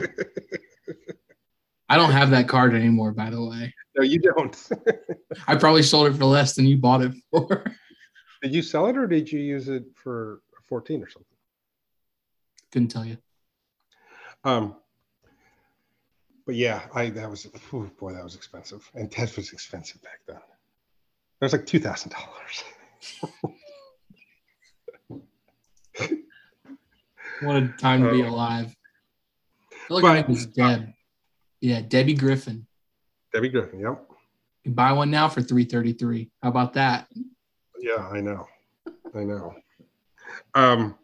I 1.90 1.98
don't 1.98 2.12
have 2.12 2.30
that 2.32 2.48
card 2.48 2.74
anymore, 2.74 3.12
by 3.12 3.30
the 3.30 3.44
way. 3.44 3.74
no 3.98 4.04
you 4.04 4.20
don't 4.20 4.70
I 5.48 5.56
probably 5.56 5.84
sold 5.84 6.08
it 6.08 6.18
for 6.18 6.26
less 6.26 6.56
than 6.56 6.66
you 6.66 6.78
bought 6.78 7.02
it 7.02 7.14
for. 7.32 7.64
did 8.42 8.54
you 8.54 8.62
sell 8.62 8.88
it 8.88 8.98
or 8.98 9.08
did 9.08 9.32
you 9.32 9.40
use 9.40 9.68
it 9.70 9.84
for 9.96 10.42
14 10.70 11.02
or 11.04 11.10
something 11.10 11.38
Couldn't 12.72 12.90
tell 12.90 13.06
you. 13.06 13.18
Um, 14.44 14.76
but 16.46 16.56
yeah, 16.56 16.84
I 16.94 17.10
that 17.12 17.30
was 17.30 17.44
whew, 17.70 17.92
boy, 18.00 18.14
that 18.14 18.24
was 18.24 18.36
expensive, 18.36 18.90
and 18.96 19.12
tez 19.12 19.36
was 19.36 19.52
expensive 19.54 20.02
back 20.02 20.20
then. 20.28 20.38
It 20.38 21.46
was 21.46 21.54
like 21.54 21.66
two 21.66 21.80
thousand 21.80 22.12
dollars. 22.14 22.64
What 27.42 27.56
a 27.58 27.68
time 27.78 28.04
to 28.04 28.12
be 28.12 28.24
Oh. 28.24 28.30
alive. 28.30 28.74
I 29.72 29.76
feel 29.88 30.02
like 30.02 30.26
But- 30.28 30.30
was 30.30 30.46
Deb. 30.46 30.94
Yeah, 31.60 31.82
Debbie 31.82 32.14
Griffin. 32.14 32.66
Debbie 33.34 33.50
Griffin, 33.50 33.80
yep, 33.80 34.06
You 34.64 34.70
can 34.70 34.74
buy 34.74 34.94
one 34.94 35.10
now 35.12 35.28
for 35.28 35.42
333. 35.42 36.32
How 36.42 36.50
about 36.50 36.74
that? 36.74 37.10
yeah, 37.80 38.08
I 38.08 38.22
know, 38.22 38.48
I 39.14 39.24
know. 39.24 39.56
Um, 40.54 40.98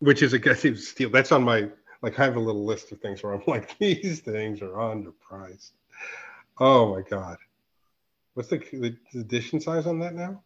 which 0.00 0.22
is 0.22 0.32
a 0.32 0.38
good 0.38 0.58
steal. 0.78 1.10
That's 1.10 1.30
on 1.30 1.44
my 1.44 1.68
like. 2.02 2.18
I 2.18 2.24
have 2.24 2.36
a 2.36 2.40
little 2.40 2.64
list 2.64 2.92
of 2.92 3.00
things 3.00 3.22
where 3.22 3.32
I'm 3.32 3.42
like, 3.46 3.76
these 3.78 4.20
things 4.20 4.62
are 4.62 4.68
underpriced. 4.68 5.72
Oh 6.60 6.94
my 6.94 7.02
god, 7.02 7.36
what's 8.34 8.48
the, 8.48 8.58
the, 8.58 8.96
the 9.12 9.20
edition 9.20 9.60
size 9.60 9.86
on 9.86 9.98
that 10.00 10.14
now? 10.14 10.42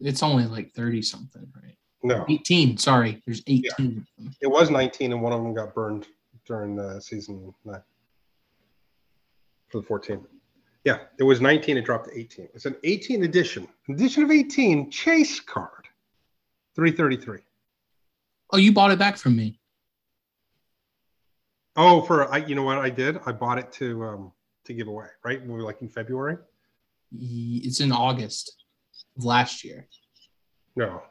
It's 0.00 0.22
only 0.22 0.46
like 0.46 0.72
30 0.72 1.02
something, 1.02 1.46
right? 1.62 1.76
No, 2.02 2.24
18. 2.28 2.76
Sorry. 2.78 3.22
There's 3.26 3.42
18 3.46 3.64
of 3.98 4.24
them. 4.24 4.34
it 4.40 4.48
was 4.48 4.70
19, 4.70 5.12
and 5.12 5.22
one 5.22 5.32
of 5.32 5.42
them 5.42 5.54
got 5.54 5.74
burned 5.74 6.08
during 6.46 6.74
the 6.74 7.00
season 7.00 7.54
nine 7.64 7.80
for 9.68 9.80
the 9.80 9.86
14. 9.86 10.24
Yeah, 10.84 10.98
it 11.18 11.22
was 11.22 11.40
19. 11.40 11.76
It 11.76 11.84
dropped 11.84 12.08
to 12.08 12.18
18. 12.18 12.48
It's 12.54 12.66
an 12.66 12.76
18 12.82 13.22
edition, 13.24 13.68
edition 13.88 14.24
of 14.24 14.30
18 14.32 14.90
chase 14.90 15.38
card, 15.38 15.86
333. 16.74 17.38
Oh, 18.50 18.56
you 18.56 18.72
bought 18.72 18.90
it 18.90 18.98
back 18.98 19.16
from 19.16 19.36
me. 19.36 19.60
Oh, 21.76 22.02
for 22.02 22.32
I, 22.32 22.38
you 22.38 22.54
know 22.54 22.62
what 22.64 22.78
I 22.78 22.90
did? 22.90 23.18
I 23.24 23.32
bought 23.32 23.58
it 23.58 23.72
to 23.72 24.04
um 24.04 24.32
to 24.66 24.74
give 24.74 24.88
away. 24.88 25.06
Right, 25.24 25.44
we 25.44 25.52
were 25.52 25.62
like 25.62 25.80
in 25.82 25.88
February. 25.88 26.36
It's 27.18 27.80
in 27.80 27.92
August 27.92 28.64
of 29.16 29.24
last 29.24 29.64
year. 29.64 29.88
No, 30.76 31.02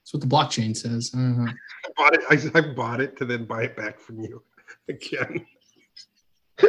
That's 0.00 0.14
what 0.14 0.20
the 0.20 0.28
blockchain 0.28 0.76
says. 0.76 1.10
Uh-huh. 1.12 1.46
I 1.48 1.88
bought 1.96 2.14
it. 2.14 2.20
I, 2.30 2.38
I 2.58 2.60
bought 2.74 3.00
it 3.00 3.16
to 3.18 3.24
then 3.24 3.44
buy 3.44 3.64
it 3.64 3.76
back 3.76 3.98
from 3.98 4.20
you 4.20 4.42
again. 4.88 5.44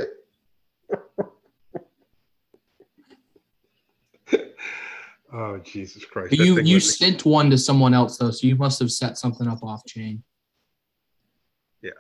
oh 5.33 5.57
Jesus 5.59 6.03
Christ! 6.05 6.31
But 6.31 6.39
you 6.39 6.59
you 6.61 6.79
sent 6.79 7.25
one 7.25 7.49
to 7.51 7.57
someone 7.57 7.93
else 7.93 8.17
though, 8.17 8.31
so 8.31 8.47
you 8.47 8.55
must 8.55 8.79
have 8.79 8.91
set 8.91 9.17
something 9.17 9.47
up 9.47 9.63
off 9.63 9.85
chain. 9.85 10.23
Yeah. 11.81 11.91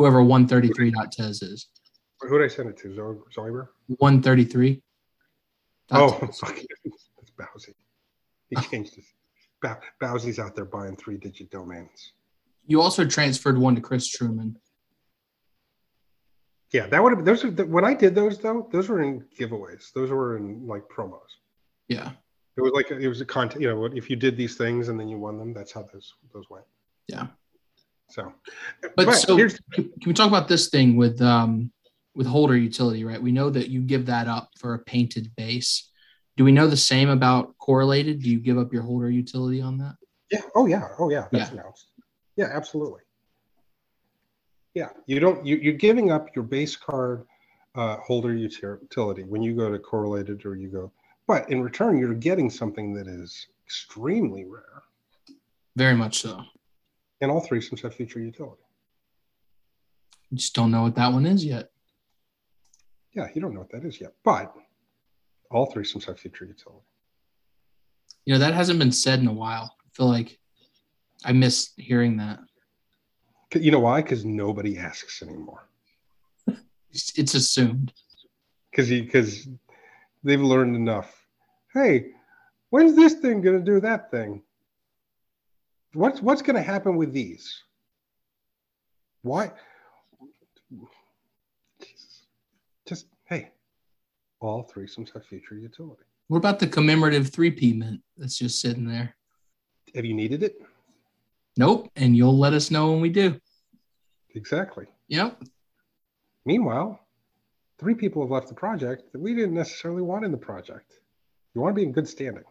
Whoever 0.00 0.22
133.tez 0.22 1.42
is. 1.42 1.66
Who 2.22 2.38
did 2.38 2.44
I 2.46 2.48
send 2.48 2.70
it 2.70 2.78
to? 2.78 2.94
Zo- 2.94 3.22
133. 3.98 4.82
Oh. 5.90 6.18
That's 6.22 6.40
Bowsy. 6.40 7.74
He 8.48 8.56
changed 8.62 8.94
his. 8.94 9.04
Bow- 9.60 9.78
Bowsy's 10.00 10.38
out 10.38 10.56
there 10.56 10.64
buying 10.64 10.96
three-digit 10.96 11.50
domains. 11.50 12.14
You 12.66 12.80
also 12.80 13.04
transferred 13.04 13.58
one 13.58 13.74
to 13.74 13.82
Chris 13.82 14.08
Truman. 14.08 14.56
Yeah, 16.72 16.86
that 16.86 17.02
would 17.02 17.12
have. 17.18 17.26
Those 17.26 17.44
are 17.44 17.50
the, 17.50 17.66
when 17.66 17.84
I 17.84 17.92
did 17.92 18.14
those 18.14 18.38
though. 18.38 18.70
Those 18.72 18.88
were 18.88 19.02
in 19.02 19.26
giveaways. 19.38 19.92
Those 19.92 20.08
were 20.10 20.38
in 20.38 20.66
like 20.66 20.84
promos. 20.88 21.18
Yeah. 21.88 22.12
It 22.56 22.62
was 22.62 22.72
like 22.72 22.90
it 22.90 23.08
was 23.08 23.20
a 23.20 23.26
content. 23.26 23.60
You 23.60 23.68
know, 23.68 23.84
if 23.84 24.08
you 24.08 24.16
did 24.16 24.38
these 24.38 24.56
things 24.56 24.88
and 24.88 24.98
then 24.98 25.08
you 25.08 25.18
won 25.18 25.36
them, 25.36 25.52
that's 25.52 25.72
how 25.72 25.82
those 25.92 26.14
those 26.32 26.48
went. 26.48 26.64
Yeah. 27.06 27.26
So, 28.10 28.32
But, 28.96 29.12
so 29.12 29.36
can, 29.36 29.50
can 29.72 29.92
we 30.06 30.12
talk 30.12 30.28
about 30.28 30.48
this 30.48 30.68
thing 30.68 30.96
with 30.96 31.20
um 31.22 31.72
with 32.14 32.26
holder 32.26 32.56
utility, 32.56 33.04
right? 33.04 33.22
We 33.22 33.32
know 33.32 33.50
that 33.50 33.68
you 33.68 33.80
give 33.80 34.06
that 34.06 34.26
up 34.26 34.50
for 34.58 34.74
a 34.74 34.78
painted 34.80 35.30
base. 35.36 35.90
Do 36.36 36.44
we 36.44 36.52
know 36.52 36.66
the 36.66 36.76
same 36.76 37.08
about 37.08 37.56
correlated? 37.58 38.22
Do 38.22 38.30
you 38.30 38.40
give 38.40 38.58
up 38.58 38.72
your 38.72 38.82
holder 38.82 39.10
utility 39.10 39.60
on 39.60 39.78
that? 39.78 39.96
yeah. 40.30 40.40
Oh 40.54 40.66
yeah. 40.66 40.88
Oh 40.98 41.10
yeah. 41.10 41.28
That's 41.30 41.50
announced. 41.50 41.86
Yeah, 42.36 42.48
absolutely. 42.52 43.00
Yeah, 44.74 44.90
you 45.06 45.18
don't. 45.18 45.44
You, 45.44 45.56
you're 45.56 45.74
giving 45.74 46.12
up 46.12 46.28
your 46.34 46.44
base 46.44 46.76
card 46.76 47.26
uh, 47.74 47.96
holder 47.96 48.34
utility 48.34 49.24
when 49.24 49.42
you 49.42 49.54
go 49.54 49.70
to 49.70 49.78
correlated 49.78 50.44
or 50.46 50.54
you 50.54 50.68
go, 50.68 50.92
but 51.26 51.50
in 51.50 51.62
return, 51.62 51.98
you're 51.98 52.14
getting 52.14 52.50
something 52.50 52.92
that 52.94 53.06
is 53.06 53.46
extremely 53.66 54.44
rare, 54.44 54.82
Very 55.76 55.94
much 55.94 56.20
so. 56.20 56.42
And 57.20 57.30
all 57.30 57.40
three 57.40 57.60
systems 57.60 57.82
have 57.82 57.94
feature 57.94 58.20
utility. 58.20 58.62
You 60.30 60.38
just 60.38 60.54
don't 60.54 60.70
know 60.70 60.82
what 60.82 60.94
that 60.94 61.12
one 61.12 61.26
is 61.26 61.44
yet. 61.44 61.70
Yeah, 63.12 63.28
you 63.34 63.40
don't 63.40 63.54
know 63.54 63.60
what 63.60 63.72
that 63.72 63.84
is 63.84 64.00
yet, 64.00 64.12
but 64.24 64.54
all 65.50 65.66
three 65.66 65.84
systems 65.84 66.04
have 66.04 66.18
feature 66.20 66.44
utility. 66.44 66.84
You 68.24 68.34
know, 68.34 68.38
that 68.40 68.54
hasn't 68.54 68.78
been 68.78 68.92
said 68.92 69.18
in 69.18 69.26
a 69.26 69.32
while. 69.32 69.74
I 69.80 69.88
feel 69.96 70.06
like 70.06 70.38
I 71.24 71.32
miss 71.32 71.70
hearing 71.76 72.16
that. 72.18 72.38
You 73.54 73.72
know 73.72 73.80
why? 73.80 74.02
Because 74.02 74.24
nobody 74.24 74.78
asks 74.78 75.22
anymore. 75.22 75.68
It's, 76.92 77.16
it's 77.16 77.34
assumed. 77.34 77.92
Because 78.70 78.88
because 78.88 79.46
they've 80.24 80.40
learned 80.40 80.74
enough. 80.74 81.24
Hey, 81.72 82.06
when's 82.70 82.96
this 82.96 83.14
thing 83.14 83.42
going 83.42 83.58
to 83.58 83.64
do 83.64 83.80
that 83.80 84.10
thing? 84.10 84.42
What's 85.92 86.22
what's 86.22 86.42
going 86.42 86.56
to 86.56 86.62
happen 86.62 86.96
with 86.96 87.12
these? 87.12 87.62
Why? 89.22 89.50
Jesus. 91.80 92.26
Just 92.86 93.06
hey, 93.26 93.50
all 94.40 94.70
threesomes 94.72 95.12
have 95.12 95.24
future 95.26 95.56
utility. 95.56 96.04
What 96.28 96.38
about 96.38 96.60
the 96.60 96.66
commemorative 96.66 97.30
3P 97.30 97.76
mint 97.76 98.00
that's 98.16 98.38
just 98.38 98.60
sitting 98.60 98.86
there? 98.86 99.16
Have 99.94 100.04
you 100.04 100.14
needed 100.14 100.44
it? 100.44 100.62
Nope. 101.56 101.90
And 101.96 102.16
you'll 102.16 102.38
let 102.38 102.52
us 102.52 102.70
know 102.70 102.92
when 102.92 103.00
we 103.00 103.08
do. 103.08 103.38
Exactly. 104.34 104.86
Yep. 105.08 105.42
Meanwhile, 106.44 107.00
three 107.78 107.94
people 107.94 108.22
have 108.22 108.30
left 108.30 108.48
the 108.48 108.54
project 108.54 109.10
that 109.12 109.20
we 109.20 109.34
didn't 109.34 109.54
necessarily 109.54 110.02
want 110.02 110.24
in 110.24 110.30
the 110.30 110.38
project. 110.38 110.92
You 111.54 111.60
want 111.60 111.74
to 111.74 111.80
be 111.80 111.82
in 111.82 111.92
good 111.92 112.08
standing. 112.08 112.44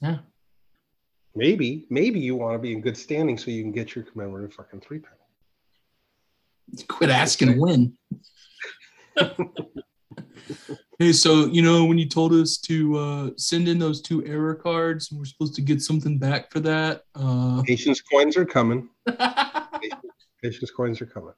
Yeah. 0.00 0.18
Maybe, 1.34 1.86
maybe 1.88 2.20
you 2.20 2.36
want 2.36 2.54
to 2.54 2.58
be 2.58 2.72
in 2.72 2.80
good 2.80 2.96
standing 2.96 3.38
so 3.38 3.50
you 3.50 3.62
can 3.62 3.72
get 3.72 3.94
your 3.94 4.04
commemorative 4.04 4.54
fucking 4.54 4.80
three 4.80 4.98
penny. 4.98 5.16
Quit 6.88 7.10
asking 7.10 7.58
when. 7.58 7.96
Hey, 11.02 11.12
so 11.12 11.46
you 11.46 11.62
know 11.62 11.84
when 11.84 11.98
you 11.98 12.08
told 12.08 12.32
us 12.32 12.58
to 12.58 12.96
uh, 12.96 13.30
send 13.36 13.66
in 13.66 13.78
those 13.80 14.00
two 14.00 14.24
error 14.24 14.54
cards, 14.54 15.10
and 15.10 15.18
we're 15.18 15.24
supposed 15.24 15.56
to 15.56 15.60
get 15.60 15.82
something 15.82 16.16
back 16.16 16.52
for 16.52 16.60
that. 16.60 17.02
Uh, 17.16 17.60
Patience 17.62 18.00
coins 18.00 18.36
are 18.36 18.44
coming. 18.44 18.88
Patience 20.42 20.70
coins 20.70 21.00
are 21.00 21.06
coming. 21.06 21.32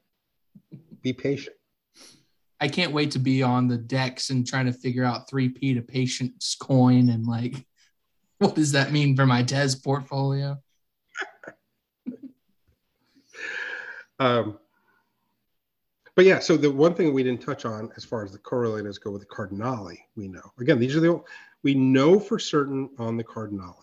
Be 1.02 1.14
patient. 1.14 1.56
I 2.60 2.68
can't 2.68 2.92
wait 2.92 3.10
to 3.12 3.18
be 3.18 3.42
on 3.42 3.66
the 3.66 3.78
decks 3.78 4.28
and 4.28 4.46
trying 4.46 4.66
to 4.66 4.72
figure 4.72 5.04
out 5.04 5.30
three 5.30 5.48
P 5.48 5.72
to 5.72 5.80
patience 5.80 6.54
coin 6.60 7.08
and 7.08 7.26
like, 7.26 7.66
what 8.38 8.54
does 8.54 8.72
that 8.72 8.92
mean 8.92 9.16
for 9.16 9.26
my 9.26 9.42
Des 9.42 9.76
portfolio? 9.82 10.58
Um, 14.20 14.58
but 16.14 16.24
yeah, 16.24 16.38
so 16.38 16.56
the 16.56 16.70
one 16.70 16.94
thing 16.94 17.12
we 17.12 17.24
didn't 17.24 17.42
touch 17.42 17.64
on 17.64 17.90
as 17.96 18.04
far 18.04 18.24
as 18.24 18.30
the 18.30 18.38
correlators 18.38 19.00
go 19.00 19.10
with 19.10 19.22
the 19.22 19.26
Cardinale, 19.26 19.96
we 20.14 20.28
know. 20.28 20.52
Again, 20.60 20.78
these 20.78 20.94
are 20.94 21.00
the 21.00 21.20
we 21.64 21.74
know 21.74 22.20
for 22.20 22.38
certain 22.38 22.90
on 22.98 23.16
the 23.16 23.24
Cardinale 23.24 23.80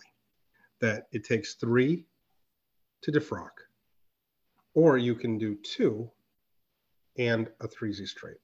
that 0.80 1.06
it 1.12 1.24
takes 1.24 1.54
three 1.54 2.06
to 3.02 3.12
defrock, 3.12 3.50
or 4.74 4.96
you 4.96 5.14
can 5.14 5.36
do 5.36 5.54
two 5.56 6.10
and 7.18 7.48
a 7.60 7.68
3Z 7.68 8.08
straight. 8.08 8.38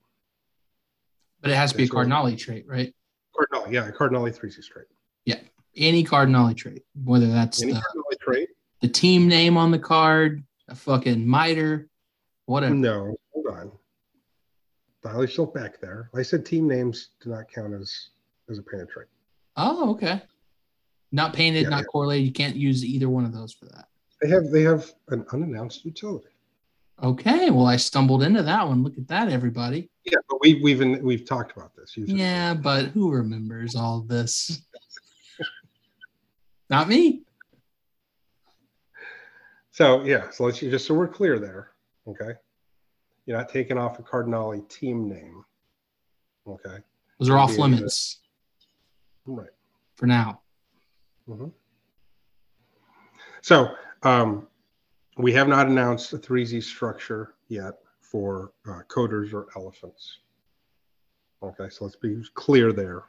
But 1.41 1.53
it 1.53 1.57
has 1.57 1.73
to 1.73 1.79
be 1.79 1.85
a 1.85 1.87
That's. 1.87 1.95
Cardinale 1.95 2.37
trait, 2.37 2.67
right? 2.69 2.95
Cardinale, 3.35 3.73
yeah, 3.73 3.91
Cardinale 3.91 4.31
3Z 4.31 4.63
straight. 4.63 4.87
Any 5.79 6.03
Cardinale 6.03 6.55
trait, 6.55 6.83
whether 7.05 7.29
that's 7.29 7.63
Any 7.63 7.73
the, 7.73 7.83
trait? 8.21 8.49
the 8.81 8.89
team 8.89 9.29
name 9.29 9.57
on 9.57 9.71
the 9.71 9.79
card, 9.79 10.43
a 10.69 10.75
fucking 10.75 11.27
miter, 11.27 11.89
whatever. 12.47 12.75
No, 12.75 13.17
hold 13.33 13.47
on. 13.47 13.73
Dialy's 15.05 15.33
still 15.33 15.47
back 15.47 15.81
there. 15.81 16.11
I 16.15 16.23
said 16.23 16.45
team 16.45 16.67
names 16.67 17.11
do 17.23 17.31
not 17.31 17.49
count 17.53 17.73
as 17.75 18.09
as 18.51 18.59
a 18.59 18.63
painted 18.63 18.89
trait. 18.91 19.07
Oh, 19.57 19.91
okay. 19.93 20.21
Not 21.13 21.33
painted, 21.33 21.63
Yeah, 21.63 21.69
not 21.69 21.79
yeah. 21.81 21.85
correlated. 21.85 22.27
You 22.27 22.33
can't 22.33 22.57
use 22.57 22.85
either 22.85 23.09
one 23.09 23.25
of 23.25 23.33
those 23.33 23.53
for 23.53 23.67
that. 23.67 23.87
They 24.21 24.29
have 24.29 24.51
they 24.51 24.63
have 24.63 24.93
an 25.09 25.25
unannounced 25.33 25.85
utility. 25.85 26.27
Okay, 27.01 27.51
well, 27.51 27.67
I 27.67 27.77
stumbled 27.77 28.25
into 28.25 28.43
that 28.43 28.67
one. 28.67 28.83
Look 28.83 28.99
at 28.99 29.07
that, 29.07 29.29
everybody. 29.29 29.89
Yeah, 30.05 30.19
but 30.29 30.41
we 30.41 30.55
we've 30.61 30.81
been, 30.81 31.01
we've 31.05 31.25
talked 31.25 31.57
about 31.57 31.77
this. 31.77 31.97
Usually. 31.97 32.19
Yeah, 32.19 32.55
but 32.55 32.87
who 32.87 33.13
remembers 33.13 33.77
all 33.77 34.01
this? 34.01 34.63
Not 36.71 36.89
me. 36.89 37.23
So 39.71 40.03
yeah, 40.03 40.31
so 40.31 40.45
let's 40.45 40.59
just 40.59 40.87
so 40.87 40.95
we're 40.95 41.09
clear 41.09 41.39
there. 41.39 41.71
Okay. 42.07 42.33
You're 43.27 43.37
not 43.39 43.49
taking 43.49 43.79
off 43.79 43.99
a 43.99 44.03
Cardinale 44.03 44.61
team 44.69 45.09
name. 45.09 45.45
Okay. 46.47 46.79
Those 47.19 47.29
are 47.29 47.39
off 47.39 47.53
Yeah. 47.53 47.63
limits 47.63 48.21
Right. 49.27 49.51
for 49.97 50.07
now. 50.07 50.43
Mhm. 51.29 51.53
So 53.43 53.75
um, 54.03 54.49
we 55.17 55.33
have 55.33 55.49
not 55.49 55.67
announced 55.69 56.13
a 56.13 56.19
3Z 56.19 56.63
structure 56.63 57.35
yet 57.49 57.75
for 58.01 58.53
uh, 58.67 58.83
coders 58.89 59.33
or 59.35 59.47
elephants. 59.57 60.21
Okay, 61.43 61.69
so 61.69 61.85
let's 61.85 61.97
be 61.97 62.23
clear 62.35 62.73
there. 62.73 63.05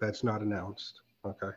That's 0.00 0.22
not 0.22 0.40
announced. 0.42 1.00
Okay. 1.24 1.50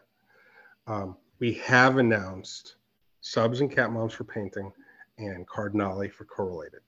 Um, 0.87 1.17
we 1.39 1.53
have 1.53 1.97
announced 1.97 2.75
subs 3.21 3.61
and 3.61 3.71
cat 3.71 3.91
moms 3.91 4.13
for 4.13 4.23
painting 4.23 4.71
and 5.17 5.47
Cardinale 5.47 6.09
for 6.09 6.25
correlated. 6.25 6.81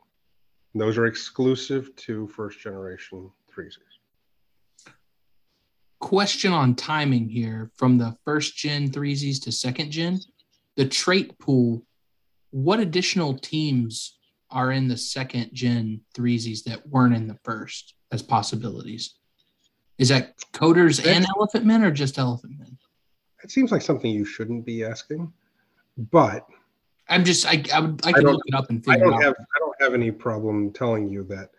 And 0.74 0.82
those 0.82 0.98
are 0.98 1.06
exclusive 1.06 1.96
to 1.96 2.28
first 2.28 2.60
generation 2.60 3.32
3Zs. 3.56 4.92
Question 6.00 6.54
on 6.54 6.76
timing 6.76 7.28
here 7.28 7.72
from 7.76 7.98
the 7.98 8.16
first 8.24 8.56
gen 8.56 8.90
3Zs 8.90 9.44
to 9.44 9.52
second 9.52 9.92
gen. 9.92 10.20
The 10.76 10.88
trait 10.88 11.38
pool, 11.40 11.86
what 12.52 12.80
additional 12.80 13.38
teams 13.38 14.18
are 14.52 14.72
in 14.72 14.88
the 14.88 14.98
second 14.98 15.50
gen 15.54 16.02
3Zs 16.16 16.64
that 16.66 16.88
weren't 16.88 17.16
in 17.16 17.28
the 17.28 17.40
first 17.44 17.96
as 18.12 18.22
possibilities? 18.22 19.16
Is 19.98 20.10
that 20.10 20.38
coders 20.54 21.04
and 21.06 21.26
elephant 21.36 21.66
men 21.66 21.84
or 21.84 21.90
just 21.90 22.20
elephant 22.20 22.60
men? 22.60 22.78
It 23.44 23.52
seems 23.52 23.72
like 23.72 23.82
something 23.82 24.10
you 24.12 24.26
shouldn't 24.26 24.66
be 24.66 24.84
asking, 24.84 25.32
but 25.98 26.48
I'm 27.10 27.24
just 27.24 27.46
I 27.46 27.64
I, 27.74 27.80
would, 27.80 28.06
I 28.06 28.10
I 28.10 28.14
can 28.14 28.24
look 28.24 28.42
it 28.46 28.56
up 28.56 28.70
and 28.70 28.84
I 28.88 28.94
figure 28.94 29.08
it 29.08 29.10
don't 29.12 29.14
out. 29.16 29.24
have 29.24 29.36
I 29.56 29.60
don't 29.60 29.82
have 29.82 29.94
any 29.94 30.12
problem 30.12 30.72
telling 30.74 31.08
you 31.08 31.24
that 31.26 31.52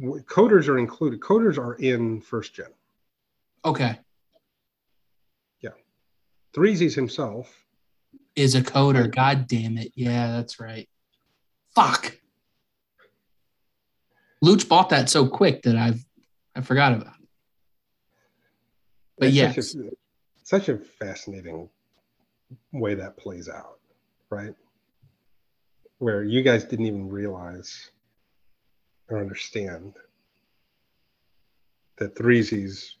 coders 0.00 0.68
are 0.68 0.78
included. 0.78 1.20
Coders 1.20 1.58
are 1.58 1.74
in 1.74 2.20
first 2.20 2.54
gen. 2.54 2.66
okay. 3.64 3.98
Yeah. 5.60 5.70
Threesies 6.54 6.94
himself. 6.94 7.54
Is 8.34 8.54
a 8.54 8.62
coder. 8.62 9.14
God 9.14 9.46
damn 9.46 9.76
it. 9.76 9.92
Yeah, 9.94 10.32
that's 10.32 10.58
right. 10.58 10.88
Fuck. 11.74 12.18
Luch 14.42 14.68
bought 14.68 14.88
that 14.88 15.08
so 15.08 15.28
quick 15.28 15.62
that 15.62 15.76
I've 15.76 16.04
I 16.56 16.62
forgot 16.62 16.92
about 16.94 17.14
it. 17.20 17.28
But 19.18 19.32
yes. 19.32 19.76
Such 20.52 20.68
a, 20.68 20.76
fascinating 20.76 21.66
way 22.74 22.94
that 22.94 23.16
plays 23.16 23.48
out, 23.48 23.78
right? 24.28 24.54
Where 25.96 26.24
you 26.24 26.42
guys 26.42 26.66
didn't 26.66 26.84
even 26.84 27.08
realize 27.08 27.90
or 29.08 29.18
understand 29.18 29.94
that 31.96 32.14
Threesies 32.14 32.96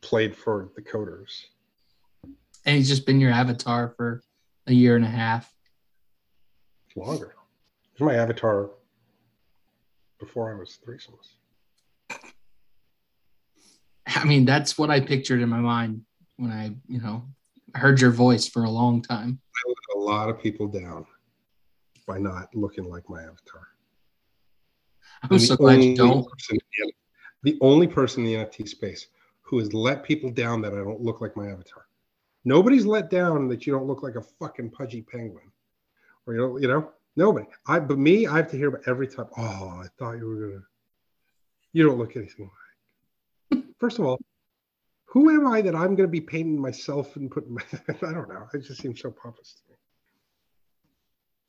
played 0.00 0.34
for 0.34 0.70
the 0.74 0.82
coders. 0.82 1.44
And 2.66 2.76
he's 2.76 2.88
just 2.88 3.06
been 3.06 3.20
your 3.20 3.30
avatar 3.30 3.94
for 3.96 4.20
a 4.66 4.72
year 4.72 4.96
and 4.96 5.04
a 5.04 5.08
half. 5.08 5.54
longer. 6.96 7.36
Was 7.92 8.00
my 8.00 8.16
avatar 8.16 8.70
before 10.18 10.52
I 10.52 10.58
was 10.58 10.80
threesomes. 10.84 11.28
I 14.08 14.24
mean, 14.24 14.44
that's 14.44 14.76
what 14.76 14.90
I 14.90 14.98
pictured 14.98 15.42
in 15.42 15.48
my 15.48 15.60
mind 15.60 16.02
when 16.40 16.50
I, 16.50 16.74
you 16.88 17.00
know, 17.00 17.22
heard 17.74 18.00
your 18.00 18.10
voice 18.10 18.48
for 18.48 18.64
a 18.64 18.70
long 18.70 19.02
time. 19.02 19.38
I 19.54 19.68
let 19.68 19.96
a 19.96 20.00
lot 20.00 20.28
of 20.30 20.40
people 20.40 20.66
down 20.66 21.06
by 22.06 22.18
not 22.18 22.54
looking 22.54 22.84
like 22.84 23.08
my 23.08 23.22
avatar. 23.22 23.68
I'm 25.22 25.38
so 25.38 25.56
glad 25.56 25.84
you 25.84 25.94
don't. 25.94 26.26
person 26.26 26.58
the, 26.78 26.92
the 27.42 27.58
only 27.60 27.86
person 27.86 28.24
in 28.24 28.32
the 28.32 28.46
NFT 28.46 28.68
space 28.68 29.08
who 29.42 29.58
has 29.58 29.74
let 29.74 30.02
people 30.02 30.30
down 30.30 30.62
that 30.62 30.72
I 30.72 30.76
don't 30.76 31.02
look 31.02 31.20
like 31.20 31.36
my 31.36 31.48
avatar. 31.48 31.86
Nobody's 32.44 32.86
let 32.86 33.10
down 33.10 33.48
that 33.48 33.66
you 33.66 33.72
don't 33.74 33.86
look 33.86 34.02
like 34.02 34.14
a 34.14 34.22
fucking 34.22 34.70
pudgy 34.70 35.02
penguin, 35.02 35.52
or 36.26 36.34
you 36.34 36.40
don't, 36.40 36.62
you 36.62 36.68
know, 36.68 36.90
nobody. 37.16 37.46
I, 37.66 37.80
but 37.80 37.98
me, 37.98 38.26
I 38.26 38.38
have 38.38 38.50
to 38.52 38.56
hear 38.56 38.68
about 38.68 38.88
every 38.88 39.06
time. 39.06 39.26
Oh, 39.36 39.82
I 39.82 39.86
thought 39.98 40.12
you 40.12 40.26
were 40.26 40.48
gonna. 40.48 40.62
You 41.74 41.84
don't 41.86 41.98
look 41.98 42.16
anything 42.16 42.50
like. 43.52 43.64
First 43.78 43.98
of 43.98 44.06
all, 44.06 44.18
who 45.10 45.28
am 45.30 45.46
I 45.46 45.60
that 45.62 45.74
I'm 45.74 45.96
gonna 45.96 46.08
be 46.08 46.20
painting 46.20 46.60
myself 46.60 47.16
and 47.16 47.30
putting 47.30 47.54
my? 47.54 47.62
I 47.88 48.12
don't 48.12 48.28
know. 48.28 48.46
It 48.54 48.60
just 48.64 48.80
seems 48.80 49.00
so 49.00 49.10
pompous 49.10 49.54
to 49.54 49.72
me. 49.72 49.76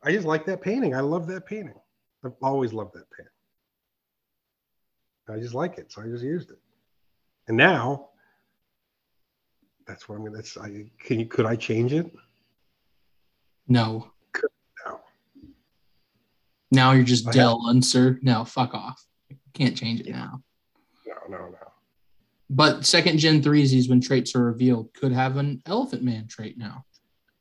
I 0.03 0.12
just 0.12 0.26
like 0.26 0.45
that 0.47 0.62
painting. 0.62 0.95
I 0.95 1.01
love 1.01 1.28
that 1.28 1.45
painting. 1.45 1.76
I've 2.26 2.34
always 2.41 2.74
loved 2.74 2.95
that 2.95 3.05
painting. 3.16 3.32
I 5.30 5.39
just 5.39 5.53
like 5.53 5.78
it, 5.78 5.91
so 5.91 6.01
I 6.01 6.05
just 6.05 6.24
used 6.24 6.49
it. 6.49 6.57
And 7.47 7.55
now, 7.55 8.09
that's 9.86 10.09
what 10.09 10.16
I'm 10.16 10.26
gonna. 10.26 10.38
That's 10.38 10.57
I 10.57 10.89
can 10.99 11.20
you 11.20 11.28
could 11.28 11.45
I 11.45 11.55
change 11.55 11.93
it? 11.93 12.12
No. 13.68 14.12
No. 14.88 14.99
Now 16.72 16.93
you're 16.93 17.03
just 17.03 17.28
I 17.28 17.32
Del 17.32 17.62
Unser. 17.68 18.18
No, 18.24 18.43
fuck 18.43 18.74
off. 18.74 19.05
Can't 19.53 19.78
change 19.78 20.01
it 20.01 20.09
now. 20.09 20.41
No, 21.05 21.38
no, 21.38 21.49
no. 21.49 21.70
But 22.54 22.86
second 22.86 23.18
gen 23.20 23.41
threesies, 23.41 23.89
when 23.89 24.02
traits 24.02 24.36
are 24.36 24.43
revealed, 24.43 24.93
could 24.93 25.14
have 25.14 25.38
an 25.38 25.62
elephant 25.66 26.04
man 26.04 26.28
trait 26.28 26.58
now. 26.58 26.84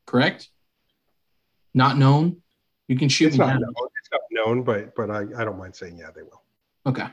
Correct? 0.06 0.48
Not 1.74 1.98
known. 1.98 2.42
You 2.86 2.96
can 2.96 3.08
shoot 3.08 3.26
It's 3.26 3.34
me 3.34 3.38
not 3.40 3.48
down. 3.54 3.60
known. 3.62 3.88
It's 4.00 4.08
not 4.12 4.20
known, 4.30 4.62
but 4.62 4.94
but 4.94 5.10
I, 5.10 5.22
I 5.36 5.44
don't 5.44 5.58
mind 5.58 5.74
saying 5.74 5.98
yeah, 5.98 6.10
they 6.14 6.22
will. 6.22 6.42
Okay. 6.86 7.06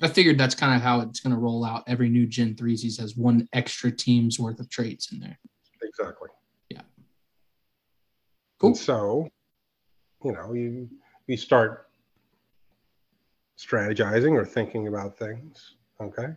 I 0.00 0.06
figured 0.08 0.38
that's 0.38 0.54
kind 0.54 0.76
of 0.76 0.82
how 0.82 1.00
it's 1.00 1.18
going 1.18 1.34
to 1.34 1.38
roll 1.40 1.64
out. 1.64 1.82
Every 1.88 2.08
new 2.08 2.26
Gen 2.26 2.54
3s 2.54 3.00
has 3.00 3.16
one 3.16 3.48
extra 3.52 3.90
team's 3.90 4.38
worth 4.38 4.60
of 4.60 4.68
traits 4.70 5.10
in 5.10 5.18
there. 5.18 5.36
Exactly. 5.82 6.28
Yeah. 6.68 6.82
Cool. 8.60 8.68
And 8.68 8.76
so, 8.76 9.28
you 10.22 10.30
know, 10.32 10.52
you 10.52 10.88
you 11.26 11.36
start 11.36 11.88
strategizing 13.58 14.32
or 14.32 14.44
thinking 14.44 14.86
about 14.86 15.18
things. 15.18 15.74
Okay. 16.00 16.28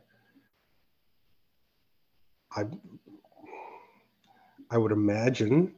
I 2.56 2.66
I 4.72 4.78
would 4.78 4.92
imagine 4.92 5.76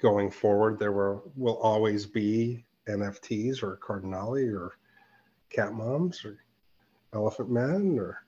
going 0.00 0.30
forward 0.30 0.78
there 0.78 0.92
will 0.92 1.32
will 1.36 1.58
always 1.58 2.06
be 2.06 2.64
NFTs 2.88 3.62
or 3.62 3.76
Cardinale 3.76 4.54
or 4.54 4.72
cat 5.50 5.72
moms 5.72 6.24
or 6.24 6.38
elephant 7.12 7.50
men 7.50 7.98
or 7.98 8.22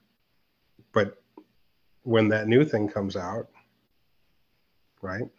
but 0.93 1.21
when 2.03 2.27
that 2.29 2.47
new 2.47 2.65
thing 2.65 2.87
comes 2.89 3.15
out, 3.15 3.47
right? 5.01 5.29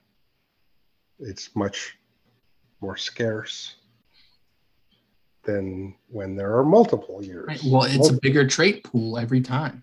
It's 1.19 1.55
much 1.57 1.99
more 2.81 2.97
scarce 2.97 3.77
than 5.43 5.95
when 6.09 6.37
there 6.37 6.57
are 6.57 6.65
multiple 6.65 7.23
years. 7.23 7.47
Right. 7.49 7.61
Well, 7.65 7.83
it's 7.83 8.11
a 8.11 8.19
bigger 8.21 8.47
trait 8.47 8.85
pool 8.85 9.19
every 9.19 9.41
time. 9.41 9.83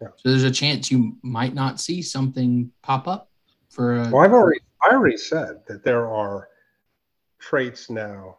Yeah. 0.00 0.08
So 0.16 0.30
there's 0.30 0.42
a 0.44 0.50
chance 0.50 0.90
you 0.90 1.16
might 1.22 1.54
not 1.54 1.80
see 1.80 2.02
something 2.02 2.70
pop 2.82 3.08
up 3.08 3.30
for 3.70 3.96
a 3.96 4.10
Well, 4.10 4.22
I've 4.22 4.32
already 4.32 4.60
I 4.82 4.90
already 4.94 5.16
said 5.16 5.62
that 5.68 5.82
there 5.84 6.06
are 6.06 6.48
traits 7.38 7.88
now 7.90 8.38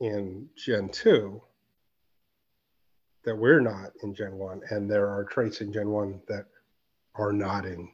in 0.00 0.48
Gen 0.56 0.88
2 0.90 1.40
that 3.24 3.36
we're 3.36 3.60
not 3.60 3.92
in 4.02 4.14
Gen 4.14 4.34
1, 4.36 4.62
and 4.70 4.90
there 4.90 5.08
are 5.08 5.24
traits 5.24 5.60
in 5.60 5.72
Gen 5.72 5.88
1 5.90 6.20
that 6.28 6.46
are 7.14 7.32
not 7.32 7.64
in 7.64 7.88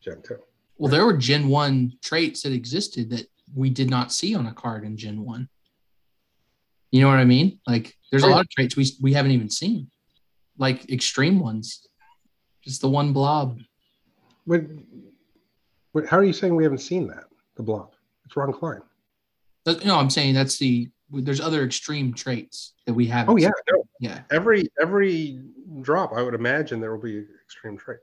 Gen 0.00 0.22
2. 0.22 0.36
well, 0.78 0.90
there 0.90 1.04
were 1.04 1.16
Gen 1.16 1.48
1 1.48 1.98
traits 2.02 2.42
that 2.42 2.52
existed 2.52 3.10
that 3.10 3.26
we 3.54 3.68
did 3.70 3.90
not 3.90 4.12
see 4.12 4.34
on 4.34 4.46
a 4.46 4.54
card 4.54 4.84
in 4.84 4.96
Gen 4.96 5.24
1. 5.24 5.48
You 6.90 7.00
know 7.00 7.08
what 7.08 7.18
I 7.18 7.24
mean? 7.24 7.60
Like 7.66 7.94
there's 8.10 8.22
a 8.22 8.26
Oh, 8.26 8.30
lot 8.30 8.40
of 8.42 8.50
traits 8.50 8.76
we 8.76 8.86
we 9.02 9.12
haven't 9.12 9.32
even 9.32 9.50
seen. 9.50 9.90
Like 10.58 10.90
extreme 10.90 11.40
ones. 11.40 11.86
Just 12.62 12.80
the 12.80 12.88
one 12.88 13.12
blob. 13.12 13.58
What, 14.46 14.62
what, 15.92 16.06
how 16.06 16.18
are 16.18 16.24
you 16.24 16.32
saying 16.32 16.54
we 16.54 16.62
haven't 16.64 16.78
seen 16.78 17.06
that? 17.08 17.24
The 17.56 17.62
blob. 17.62 17.92
It's 18.24 18.36
Ron 18.36 18.52
Klein. 18.52 18.80
No, 19.84 19.96
I'm 19.98 20.10
saying 20.10 20.34
that's 20.34 20.58
the 20.58 20.88
there's 21.10 21.40
other 21.40 21.62
extreme 21.64 22.12
traits 22.12 22.72
that 22.86 22.94
we 22.94 23.06
haven't 23.06 23.32
Oh 23.32 23.36
yeah, 23.36 23.50
no, 23.70 23.84
Yeah. 24.00 24.22
every 24.30 24.68
every 24.80 25.40
drop, 25.82 26.12
I 26.14 26.22
would 26.22 26.34
imagine 26.34 26.80
there 26.80 26.94
will 26.94 27.02
be 27.02 27.18
an 27.18 27.28
extreme 27.44 27.76
trait. 27.78 27.98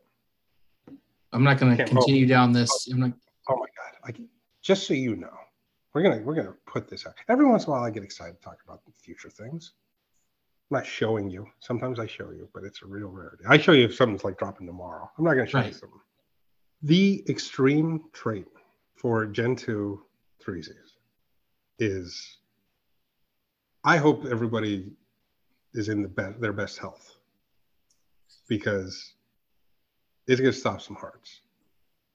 I'm 1.33 1.43
not 1.43 1.57
gonna 1.59 1.75
Can't- 1.77 1.89
continue 1.89 2.25
down 2.25 2.51
this. 2.53 2.87
I'm 2.91 2.99
not 2.99 3.11
Oh 3.49 3.55
my 3.57 3.65
god! 3.75 4.15
I, 4.15 4.25
just 4.61 4.87
so 4.87 4.93
you 4.93 5.15
know, 5.15 5.33
we're 5.93 6.03
gonna 6.03 6.21
we're 6.21 6.35
gonna 6.35 6.53
put 6.65 6.87
this 6.87 7.05
out. 7.05 7.13
Every 7.27 7.45
once 7.45 7.63
in 7.65 7.69
a 7.69 7.73
while, 7.73 7.83
I 7.83 7.89
get 7.89 8.03
excited 8.03 8.37
to 8.37 8.41
talk 8.41 8.57
about 8.63 8.81
future 8.97 9.29
things. 9.29 9.73
I'm 10.71 10.77
not 10.77 10.87
showing 10.87 11.29
you. 11.29 11.47
Sometimes 11.59 11.99
I 11.99 12.07
show 12.07 12.31
you, 12.31 12.47
but 12.53 12.63
it's 12.63 12.81
a 12.81 12.85
real 12.85 13.09
rarity. 13.09 13.43
I 13.47 13.57
show 13.57 13.73
you 13.73 13.83
if 13.85 13.93
something's 13.93 14.23
like 14.23 14.37
dropping 14.37 14.67
tomorrow. 14.67 15.11
I'm 15.17 15.25
not 15.25 15.33
gonna 15.33 15.45
show 15.45 15.59
you 15.59 15.73
something. 15.73 15.99
The 16.83 17.25
extreme 17.27 18.05
trait 18.13 18.47
for 18.95 19.25
Gen 19.25 19.57
2 19.57 20.01
threesies 20.41 20.95
is 21.77 22.37
I 23.83 23.97
hope 23.97 24.25
everybody 24.25 24.93
is 25.73 25.89
in 25.89 26.01
the 26.01 26.07
best 26.07 26.39
their 26.39 26.53
best 26.53 26.77
health 26.77 27.17
because 28.47 29.13
it's 30.27 30.39
gonna 30.39 30.53
stop 30.53 30.81
some 30.81 30.95
hearts. 30.95 31.41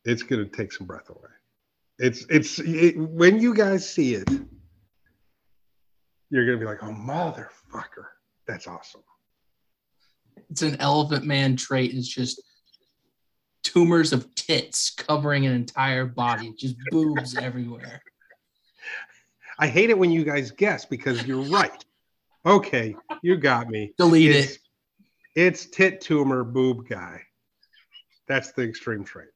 It's 0.06 0.22
gonna 0.22 0.46
take 0.46 0.72
some 0.72 0.86
breath 0.86 1.10
away. 1.10 1.28
It's 1.98 2.24
it's 2.30 2.58
it, 2.60 2.96
when 2.96 3.38
you 3.38 3.54
guys 3.54 3.86
see 3.86 4.14
it, 4.14 4.30
you're 6.30 6.46
gonna 6.46 6.58
be 6.58 6.64
like, 6.64 6.82
oh 6.82 6.86
motherfucker, 6.86 8.06
that's 8.46 8.66
awesome. 8.66 9.02
it's 10.50 10.62
an 10.62 10.76
elephant 10.80 11.24
man 11.24 11.56
trait. 11.56 11.92
It's 11.94 12.08
just 12.08 12.42
tumors 13.62 14.12
of 14.12 14.32
tits 14.34 14.90
covering 14.90 15.46
an 15.46 15.52
entire 15.52 16.06
body, 16.06 16.52
just 16.56 16.76
boobs 16.90 17.36
everywhere. 17.36 18.00
I 19.58 19.66
hate 19.68 19.90
it 19.90 19.98
when 19.98 20.10
you 20.10 20.24
guys 20.24 20.50
guess 20.50 20.84
because 20.84 21.26
you're 21.26 21.42
right. 21.50 21.84
Okay, 22.44 22.94
you 23.22 23.36
got 23.36 23.68
me. 23.68 23.92
Delete 23.98 24.30
It's, 24.36 24.52
it. 24.52 24.58
it's 25.34 25.66
tit 25.66 26.00
tumor 26.00 26.44
boob 26.44 26.88
guy. 26.88 27.22
That's 28.28 28.52
the 28.52 28.62
extreme 28.62 29.02
trait. 29.04 29.28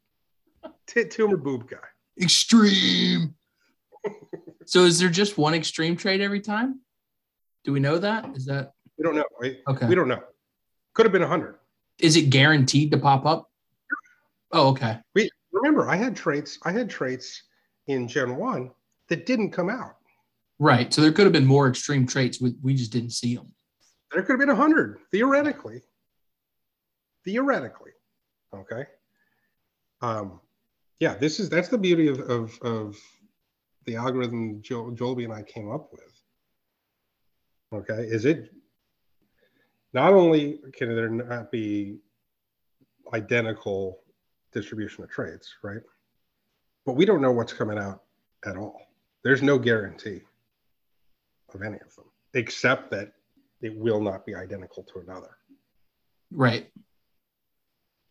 Tit 0.87 1.11
tumor 1.11 1.37
boob 1.37 1.69
guy. 1.69 1.79
Extreme. 2.21 3.35
so 4.67 4.85
is 4.85 4.99
there 5.01 5.09
just 5.09 5.39
one 5.39 5.55
extreme 5.55 5.97
trait 5.97 6.21
every 6.21 6.41
time? 6.41 6.81
Do 7.65 7.73
we 7.73 7.81
know 7.81 7.99
that? 7.99 8.37
Is 8.37 8.45
that 8.47 8.73
We 9.01 9.05
don't 9.05 9.17
know. 9.17 9.25
We, 9.41 9.63
okay? 9.67 9.87
we 9.87 9.95
don't 9.95 10.09
know. 10.09 10.23
Could 10.93 11.07
have 11.07 11.13
been 11.13 11.23
a 11.23 11.27
hundred. 11.27 11.55
Is 12.01 12.17
it 12.17 12.29
guaranteed 12.29 12.91
to 12.91 12.99
pop 12.99 13.25
up? 13.25 13.51
Oh, 14.53 14.69
okay. 14.69 14.99
We 15.15 15.31
remember 15.53 15.89
I 15.89 15.97
had 15.97 16.15
traits. 16.15 16.59
I 16.65 16.73
had 16.73 16.91
traits 16.91 17.45
in 17.87 18.07
Gen 18.07 18.37
One 18.37 18.71
that 19.09 19.25
didn't 19.25 19.53
come 19.53 19.71
out. 19.71 19.97
Right. 20.59 20.93
So 20.93 21.01
there 21.01 21.13
could 21.13 21.25
have 21.25 21.33
been 21.33 21.47
more 21.47 21.67
extreme 21.67 22.07
traits. 22.07 22.43
We, 22.43 22.55
we 22.61 22.75
just 22.75 22.93
didn't 22.93 23.13
see 23.13 23.35
them. 23.35 23.51
There 24.13 24.23
could 24.23 24.33
have 24.33 24.41
been 24.41 24.51
a 24.51 24.55
hundred 24.55 24.99
theoretically. 25.11 25.81
Theoretically, 27.25 27.93
okay. 28.55 28.85
Um, 30.03 30.41
yeah, 30.99 31.15
this 31.15 31.41
is 31.41 31.49
that's 31.49 31.69
the 31.69 31.79
beauty 31.79 32.09
of 32.09 32.21
of, 32.21 32.59
of 32.61 32.97
the 33.87 33.97
algorithm 33.97 34.61
Joel, 34.61 34.91
Joelby 34.91 35.25
and 35.25 35.33
I 35.33 35.43
came 35.43 35.71
up 35.71 35.91
with. 35.91 36.23
Okay, 37.73 38.03
is 38.03 38.27
it 38.27 38.51
not 39.93 40.13
only 40.13 40.61
can 40.73 40.95
there 40.95 41.09
not 41.09 41.51
be 41.51 41.99
identical 43.13 43.99
distribution 44.53 45.05
of 45.05 45.11
traits, 45.11 45.55
right? 45.63 45.83
But 46.87 46.95
we 46.95 47.05
don't 47.05 47.21
know 47.21 47.33
what's 47.33 47.53
coming 47.53 47.79
out 47.79 48.03
at 48.45 48.57
all. 48.57 48.81
There's 49.23 49.43
no 49.43 49.59
guarantee 49.59 50.23
of 51.55 51.63
any 51.63 51.77
of 51.77 51.95
them, 51.97 52.07
except 52.35 52.91
that 52.93 53.13
it 53.61 53.77
will 53.77 54.01
not 54.01 54.25
be 54.25 54.35
identical 54.35 54.83
to 54.85 55.01
another. 55.01 55.37
Right. 56.31 56.71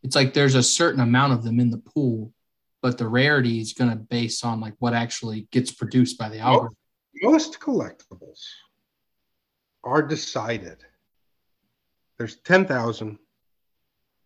It's 0.03 0.15
like 0.15 0.33
there's 0.33 0.55
a 0.55 0.63
certain 0.63 1.01
amount 1.01 1.33
of 1.33 1.43
them 1.43 1.59
in 1.59 1.71
the 1.71 1.77
pool, 1.77 2.33
but 2.81 2.97
the 2.97 3.07
rarity 3.07 3.59
is 3.59 3.73
going 3.73 3.89
to 3.89 3.97
base 3.97 4.43
on 4.43 4.59
like 4.59 4.75
what 4.79 4.93
actually 4.93 5.47
gets 5.51 5.71
produced 5.71 6.17
by 6.17 6.29
the 6.29 6.39
algorithm. 6.39 6.75
Most 7.21 7.59
collectibles 7.59 8.43
are 9.83 10.01
decided. 10.01 10.85
There's 12.19 12.35
10,000. 12.41 13.17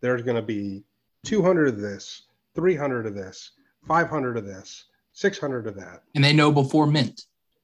There's 0.01 0.23
going 0.23 0.35
to 0.35 0.41
be 0.41 0.83
200 1.25 1.67
of 1.67 1.79
this, 1.79 2.23
300 2.55 3.05
of 3.05 3.15
this, 3.15 3.51
500 3.87 4.35
of 4.35 4.45
this, 4.45 4.85
600 5.13 5.67
of 5.67 5.75
that. 5.75 6.01
And 6.15 6.23
they 6.23 6.33
know 6.33 6.51
before 6.51 6.87
mint. 6.87 7.21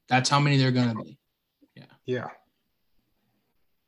That's 0.07 0.29
how 0.29 0.39
many 0.39 0.57
they're 0.57 0.71
going 0.71 0.95
to 0.95 1.03
be. 1.03 1.17
Yeah. 1.75 1.83
Yeah. 2.05 2.27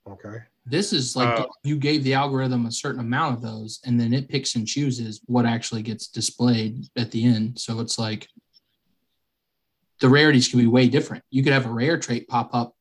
Okay. 0.10 0.40
This 0.66 0.94
is 0.94 1.16
like 1.16 1.40
Uh, 1.40 1.46
you 1.64 1.78
gave 1.78 2.04
the 2.04 2.16
algorithm 2.16 2.66
a 2.66 2.72
certain 2.72 3.00
amount 3.02 3.36
of 3.36 3.42
those, 3.42 3.80
and 3.86 4.00
then 4.00 4.14
it 4.14 4.30
picks 4.30 4.56
and 4.56 4.68
chooses 4.68 5.22
what 5.26 5.46
actually 5.46 5.82
gets 5.82 6.08
displayed 6.08 6.86
at 6.96 7.12
the 7.12 7.24
end. 7.24 7.60
So 7.60 7.80
it's 7.80 7.98
like 7.98 8.28
the 10.00 10.10
rarities 10.10 10.48
can 10.48 10.60
be 10.60 10.68
way 10.68 10.88
different. 10.88 11.24
You 11.30 11.44
could 11.44 11.54
have 11.54 11.66
a 11.66 11.72
rare 11.72 11.98
trait 11.98 12.28
pop 12.28 12.50
up 12.54 12.76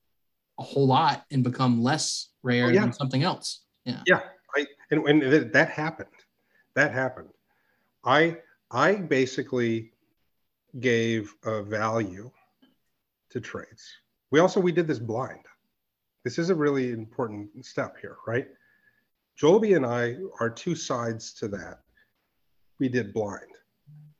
a 0.61 0.63
whole 0.63 0.87
lot 0.87 1.25
and 1.33 1.43
become 1.43 1.83
less 1.83 2.29
rare 2.43 2.67
Oh, 2.67 2.69
yeah. 2.69 2.83
than 2.83 2.93
something 2.93 3.23
else. 3.23 3.63
Yeah. 3.85 4.03
Yeah, 4.07 4.21
I 4.55 4.67
and, 4.91 5.07
and 5.09 5.23
that, 5.33 5.53
that 5.55 5.71
happened. 5.71 6.09
That 6.75 6.93
happened. 6.93 7.31
I 8.05 8.37
I 8.71 8.97
basically 8.97 9.93
gave 10.79 11.35
a 11.45 11.63
value 11.63 12.31
to 13.31 13.41
traits. 13.41 13.91
We 14.31 14.39
also 14.41 14.61
we 14.61 14.71
did 14.71 14.87
this 14.87 14.99
blind. 14.99 15.45
This 16.25 16.39
is 16.39 16.51
a 16.51 16.55
really 16.55 16.93
important 16.93 17.65
step 17.65 17.97
here, 18.01 18.19
right? 18.27 18.47
Joelby 19.37 19.73
and 19.73 19.87
I 19.87 20.17
are 20.39 20.51
two 20.51 20.75
sides 20.75 21.33
to 21.35 21.49
that. 21.49 21.81
We 22.79 22.89
did 22.91 23.15
blind. 23.15 23.53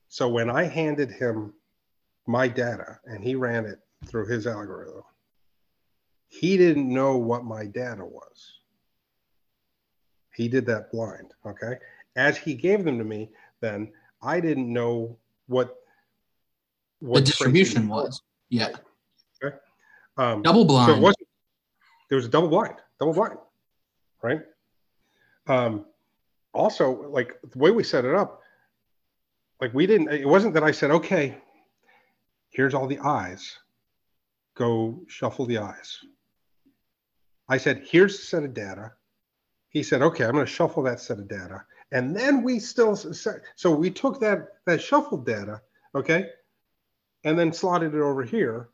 So 0.07 0.27
when 0.27 0.49
I 0.49 0.63
handed 0.63 1.11
him 1.11 1.53
my 2.27 2.47
data 2.47 2.99
and 3.05 3.23
he 3.23 3.35
ran 3.35 3.65
it 3.65 3.79
through 4.07 4.27
his 4.27 4.47
algorithm, 4.47 5.03
he 6.31 6.55
didn't 6.55 6.87
know 6.87 7.17
what 7.17 7.43
my 7.43 7.65
data 7.65 8.05
was. 8.05 8.59
He 10.33 10.47
did 10.47 10.65
that 10.67 10.89
blind. 10.89 11.33
Okay. 11.45 11.75
As 12.15 12.37
he 12.37 12.53
gave 12.53 12.85
them 12.85 12.97
to 12.97 13.03
me, 13.03 13.31
then 13.59 13.91
I 14.21 14.39
didn't 14.39 14.71
know 14.71 15.17
what 15.47 15.75
what 16.99 17.17
traits 17.17 17.31
distribution 17.31 17.83
he 17.83 17.87
was. 17.89 18.21
Yeah. 18.49 18.69
Um, 20.17 20.41
Double 20.41 20.61
so 20.61 20.67
blind. 20.67 20.91
it 20.91 21.01
wasn't. 21.01 21.27
There 22.09 22.15
was 22.15 22.25
a 22.25 22.29
double 22.29 22.47
blind. 22.47 22.75
Double 22.99 23.13
blind. 23.13 23.37
Right. 24.21 24.41
Um, 25.47 25.85
also, 26.53 27.09
like 27.09 27.39
the 27.51 27.57
way 27.57 27.71
we 27.71 27.83
set 27.83 28.05
it 28.05 28.15
up, 28.15 28.41
like 29.59 29.73
we 29.73 29.85
didn't. 29.85 30.09
It 30.09 30.27
wasn't 30.27 30.53
that 30.53 30.63
I 30.63 30.71
said, 30.71 30.91
okay, 30.91 31.37
here's 32.49 32.73
all 32.73 32.87
the 32.87 32.99
eyes. 32.99 33.57
Go 34.55 35.01
shuffle 35.07 35.45
the 35.45 35.57
eyes. 35.57 35.99
I 37.51 37.57
said, 37.57 37.83
here's 37.85 38.17
the 38.17 38.23
set 38.23 38.43
of 38.43 38.53
data. 38.53 38.93
He 39.71 39.83
said, 39.83 40.01
okay, 40.01 40.23
I'm 40.23 40.31
going 40.31 40.45
to 40.45 40.51
shuffle 40.51 40.83
that 40.83 41.01
set 41.01 41.19
of 41.19 41.27
data. 41.27 41.65
And 41.91 42.15
then 42.15 42.43
we 42.43 42.59
still 42.59 42.95
so 42.95 43.71
we 43.75 43.91
took 43.91 44.21
that 44.21 44.47
that 44.65 44.81
shuffled 44.81 45.25
data, 45.25 45.61
okay, 45.93 46.27
and 47.25 47.37
then 47.37 47.51
slotted 47.51 47.93
it 47.93 47.99
over 47.99 48.23
here, 48.23 48.69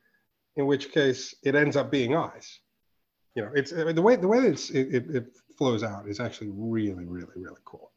in 0.55 0.67
which 0.67 0.91
case 0.91 1.33
it 1.43 1.55
ends 1.55 1.75
up 1.75 1.89
being 1.89 2.15
eyes. 2.15 2.59
You 3.33 3.45
know, 3.45 3.51
it's 3.55 3.73
uh, 3.73 3.91
the 3.91 4.01
way 4.03 4.15
the 4.15 4.27
way 4.27 4.41
that 4.41 4.69
it, 4.69 4.93
it, 4.93 5.15
it 5.15 5.25
flows 5.57 5.81
out 5.81 6.07
is 6.07 6.19
actually 6.19 6.51
really, 6.53 7.05
really, 7.05 7.33
really 7.35 7.61
cool. 7.65 7.91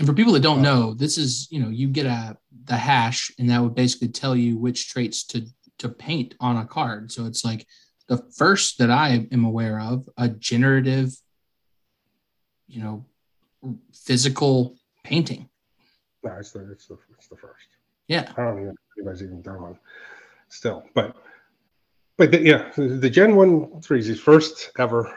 And 0.00 0.08
for 0.08 0.14
people 0.14 0.32
that 0.32 0.42
don't 0.42 0.62
know, 0.62 0.94
this 0.94 1.16
is 1.16 1.46
you 1.52 1.60
know 1.62 1.68
you 1.68 1.86
get 1.86 2.06
a 2.06 2.36
the 2.64 2.76
hash, 2.76 3.30
and 3.38 3.48
that 3.50 3.62
would 3.62 3.76
basically 3.76 4.08
tell 4.08 4.34
you 4.34 4.58
which 4.58 4.88
traits 4.88 5.22
to 5.26 5.46
to 5.78 5.88
paint 5.88 6.34
on 6.40 6.56
a 6.56 6.66
card. 6.66 7.12
So 7.12 7.26
it's 7.26 7.44
like 7.44 7.68
the 8.10 8.18
first 8.36 8.78
that 8.78 8.90
I 8.90 9.28
am 9.30 9.44
aware 9.44 9.80
of 9.80 10.08
a 10.18 10.28
generative, 10.28 11.12
you 12.66 12.82
know, 12.82 13.06
physical 13.94 14.76
painting. 15.04 15.48
No, 16.24 16.32
it's 16.32 16.50
the 16.50 16.72
it's 16.72 16.86
the 16.86 16.98
it's 17.16 17.28
the 17.28 17.36
first. 17.36 17.68
Yeah, 18.08 18.32
I 18.36 18.42
don't 18.42 18.64
know 18.64 18.70
if 18.72 18.76
anybody's 18.98 19.22
even 19.22 19.40
done 19.42 19.62
one 19.62 19.78
still, 20.48 20.82
but 20.92 21.16
but 22.18 22.32
the, 22.32 22.40
yeah, 22.42 22.72
the, 22.76 23.08
Gen 23.08 23.36
One 23.36 23.80
three 23.80 24.00
is 24.00 24.08
the 24.08 24.16
first 24.16 24.72
ever, 24.78 25.16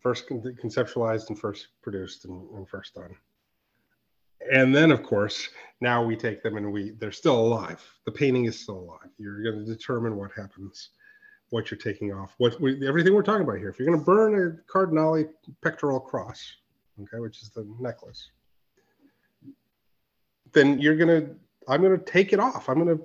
first 0.00 0.28
conceptualized 0.28 1.30
and 1.30 1.38
first 1.38 1.68
produced 1.82 2.26
and, 2.26 2.50
and 2.50 2.68
first 2.68 2.94
done. 2.94 3.16
And 4.52 4.76
then 4.76 4.92
of 4.92 5.02
course 5.02 5.48
now 5.80 6.04
we 6.04 6.16
take 6.16 6.42
them 6.42 6.58
and 6.58 6.70
we 6.70 6.90
they're 6.98 7.12
still 7.12 7.40
alive. 7.40 7.82
The 8.04 8.12
painting 8.12 8.44
is 8.44 8.60
still 8.60 8.80
alive. 8.80 9.10
You're 9.16 9.42
going 9.42 9.64
to 9.64 9.74
determine 9.74 10.16
what 10.16 10.32
happens, 10.36 10.90
what 11.50 11.70
you're 11.70 11.78
taking 11.78 12.12
off, 12.12 12.34
what 12.38 12.60
we, 12.60 12.86
everything 12.86 13.14
we're 13.14 13.22
talking 13.22 13.42
about 13.42 13.58
here. 13.58 13.68
If 13.68 13.78
you're 13.78 13.86
going 13.86 13.98
to 13.98 14.04
burn 14.04 14.34
a 14.34 14.70
cardinale 14.72 15.24
pectoral 15.62 16.00
cross, 16.00 16.56
okay, 17.00 17.18
which 17.20 17.42
is 17.42 17.50
the 17.50 17.66
necklace, 17.78 18.30
then 20.52 20.78
you're 20.78 20.96
going 20.96 21.08
to 21.08 21.34
I'm 21.68 21.82
going 21.82 21.98
to 21.98 22.04
take 22.04 22.32
it 22.32 22.40
off. 22.40 22.68
I'm 22.68 22.82
going 22.82 22.96
to 22.96 23.04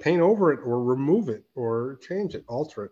paint 0.00 0.22
over 0.22 0.52
it 0.52 0.60
or 0.64 0.82
remove 0.82 1.28
it 1.28 1.44
or 1.54 1.98
change 2.02 2.34
it, 2.34 2.44
alter 2.48 2.86
it. 2.86 2.90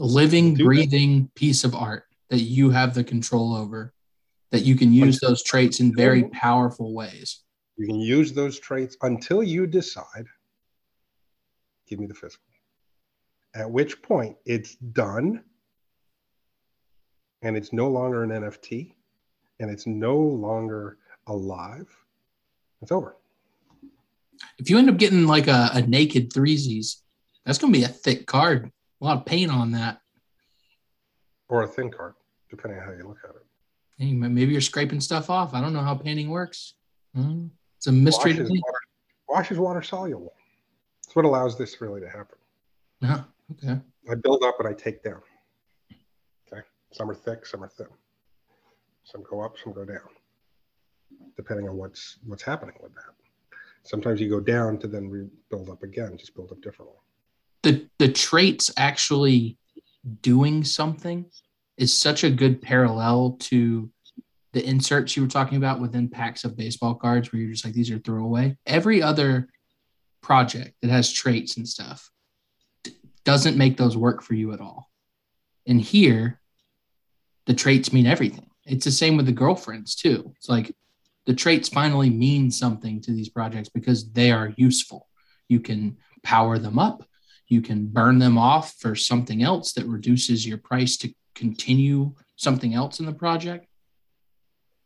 a 0.00 0.04
living, 0.04 0.54
Do 0.54 0.64
that. 0.64 0.64
breathing 0.64 1.30
piece 1.34 1.64
of 1.64 1.74
art 1.74 2.04
that 2.30 2.40
you 2.40 2.70
have 2.70 2.94
the 2.94 3.04
control 3.04 3.54
over, 3.54 3.92
that 4.50 4.62
you 4.62 4.74
can 4.74 4.92
use 4.92 5.20
those 5.20 5.42
traits 5.42 5.78
in 5.80 5.94
very 5.94 6.24
powerful 6.24 6.92
ways. 6.92 7.42
You 7.76 7.86
can 7.86 8.00
use 8.00 8.32
those 8.32 8.58
traits 8.58 8.96
until 9.02 9.42
you 9.42 9.66
decide, 9.66 10.26
give 11.88 12.00
me 12.00 12.06
the 12.06 12.14
physical. 12.14 12.44
At 13.54 13.70
which 13.70 14.02
point 14.02 14.36
it's 14.44 14.74
done 14.76 15.44
and 17.42 17.56
it's 17.56 17.72
no 17.72 17.88
longer 17.88 18.22
an 18.24 18.30
NFT 18.30 18.94
and 19.60 19.70
it's 19.70 19.86
no 19.86 20.16
longer 20.16 20.98
alive. 21.26 21.86
It's 22.82 22.90
over. 22.90 23.16
If 24.58 24.68
you 24.70 24.78
end 24.78 24.90
up 24.90 24.96
getting 24.96 25.26
like 25.26 25.46
a, 25.46 25.70
a 25.72 25.82
naked 25.82 26.32
threesies, 26.32 26.96
that's 27.46 27.58
going 27.58 27.72
to 27.72 27.78
be 27.78 27.84
a 27.84 27.88
thick 27.88 28.26
card. 28.26 28.70
A 29.00 29.04
lot 29.04 29.18
of 29.18 29.26
paint 29.26 29.50
on 29.52 29.70
that. 29.72 30.00
Or 31.48 31.62
a 31.62 31.68
thin 31.68 31.90
card, 31.90 32.14
depending 32.50 32.80
on 32.80 32.86
how 32.86 32.92
you 32.92 33.06
look 33.06 33.18
at 33.22 33.30
it. 33.30 33.42
Hey, 33.98 34.12
maybe 34.12 34.50
you're 34.50 34.60
scraping 34.60 35.00
stuff 35.00 35.30
off. 35.30 35.54
I 35.54 35.60
don't 35.60 35.72
know 35.72 35.80
how 35.82 35.94
painting 35.94 36.30
works. 36.30 36.74
Hmm, 37.14 37.46
It's 37.76 37.86
a 37.86 37.92
mystery 37.92 38.32
Wash 38.32 38.38
to 38.38 38.52
me. 38.52 38.60
water, 38.64 38.78
wash 39.28 39.50
is 39.52 39.58
water 39.58 39.82
soluble. 39.82 40.32
That's 41.04 41.14
what 41.14 41.24
allows 41.26 41.56
this 41.56 41.80
really 41.80 42.00
to 42.00 42.08
happen. 42.08 42.38
Huh, 43.04 43.22
okay. 43.52 43.80
I 44.10 44.14
build 44.14 44.42
up 44.44 44.56
and 44.58 44.68
I 44.68 44.72
take 44.72 45.02
down. 45.02 45.20
Okay. 46.52 46.62
Some 46.92 47.10
are 47.10 47.14
thick, 47.14 47.46
some 47.46 47.62
are 47.62 47.68
thin. 47.68 47.86
Some 49.04 49.22
go 49.28 49.40
up, 49.40 49.56
some 49.62 49.72
go 49.72 49.84
down. 49.84 50.08
Depending 51.36 51.68
on 51.68 51.76
what's 51.76 52.18
what's 52.24 52.42
happening 52.42 52.74
with 52.82 52.94
that. 52.94 53.14
Sometimes 53.82 54.20
you 54.20 54.30
go 54.30 54.40
down 54.40 54.78
to 54.78 54.88
then 54.88 55.08
rebuild 55.08 55.68
up 55.68 55.82
again, 55.82 56.16
just 56.16 56.34
build 56.34 56.50
up 56.52 56.60
differently. 56.62 56.96
The 57.62 57.88
the 57.98 58.10
traits 58.10 58.70
actually 58.76 59.58
doing 60.22 60.64
something 60.64 61.26
is 61.76 61.96
such 61.96 62.24
a 62.24 62.30
good 62.30 62.62
parallel 62.62 63.36
to 63.40 63.90
the 64.52 64.64
inserts 64.64 65.16
you 65.16 65.22
were 65.22 65.28
talking 65.28 65.58
about 65.58 65.80
within 65.80 66.08
packs 66.08 66.44
of 66.44 66.56
baseball 66.56 66.94
cards 66.94 67.32
where 67.32 67.42
you're 67.42 67.50
just 67.50 67.64
like 67.64 67.74
these 67.74 67.90
are 67.90 67.98
throwaway. 67.98 68.56
Every 68.66 69.02
other 69.02 69.48
project 70.22 70.76
that 70.80 70.90
has 70.90 71.12
traits 71.12 71.56
and 71.56 71.68
stuff 71.68 72.10
doesn't 73.24 73.56
make 73.56 73.76
those 73.76 73.96
work 73.96 74.22
for 74.22 74.34
you 74.34 74.52
at 74.52 74.60
all. 74.60 74.90
And 75.66 75.80
here, 75.80 76.40
the 77.46 77.54
traits 77.54 77.92
mean 77.92 78.06
everything. 78.06 78.50
It's 78.66 78.84
the 78.84 78.90
same 78.90 79.16
with 79.16 79.26
the 79.26 79.32
girlfriends 79.32 79.94
too. 79.94 80.32
It's 80.36 80.48
like 80.48 80.74
the 81.26 81.34
traits 81.34 81.68
finally 81.68 82.10
mean 82.10 82.50
something 82.50 83.00
to 83.02 83.12
these 83.12 83.28
projects 83.28 83.68
because 83.68 84.10
they 84.12 84.30
are 84.30 84.54
useful. 84.56 85.08
You 85.48 85.60
can 85.60 85.96
power 86.22 86.58
them 86.58 86.78
up, 86.78 87.06
you 87.48 87.60
can 87.60 87.86
burn 87.86 88.18
them 88.18 88.38
off 88.38 88.74
for 88.78 88.94
something 88.94 89.42
else 89.42 89.72
that 89.74 89.86
reduces 89.86 90.46
your 90.46 90.58
price 90.58 90.96
to 90.98 91.12
continue 91.34 92.14
something 92.36 92.74
else 92.74 93.00
in 93.00 93.06
the 93.06 93.12
project. 93.12 93.66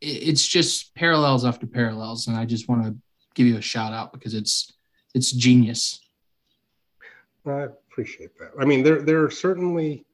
It's 0.01 0.47
just 0.47 0.95
parallels 0.95 1.45
after 1.45 1.66
parallels, 1.66 2.26
and 2.26 2.36
I 2.36 2.45
just 2.45 2.68
want 2.68 2.84
to 2.84 2.97
give 3.34 3.47
you 3.47 3.57
a 3.57 3.62
shout 3.62 3.93
out 3.93 4.12
because 4.12 4.34
it's 4.34 4.72
it's 5.14 5.32
genius. 5.32 6.01
I 7.47 7.62
appreciate 7.62 8.36
that. 8.39 8.51
I 8.61 8.64
mean, 8.64 8.82
there 8.82 9.03
there 9.03 9.24
are 9.24 9.30
certainly, 9.30 10.05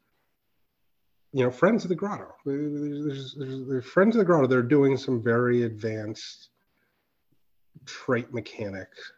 you 1.32 1.44
know, 1.44 1.50
friends 1.50 1.84
of 1.84 1.88
the 1.88 1.94
grotto. 1.94 2.34
There's, 2.44 3.34
there's, 3.36 3.66
there's 3.68 3.84
friends 3.84 4.14
of 4.14 4.20
the 4.20 4.24
grotto. 4.24 4.46
They're 4.46 4.62
doing 4.62 4.96
some 4.96 5.22
very 5.22 5.64
advanced 5.64 6.50
trait 7.86 8.32
mechanics. 8.32 9.12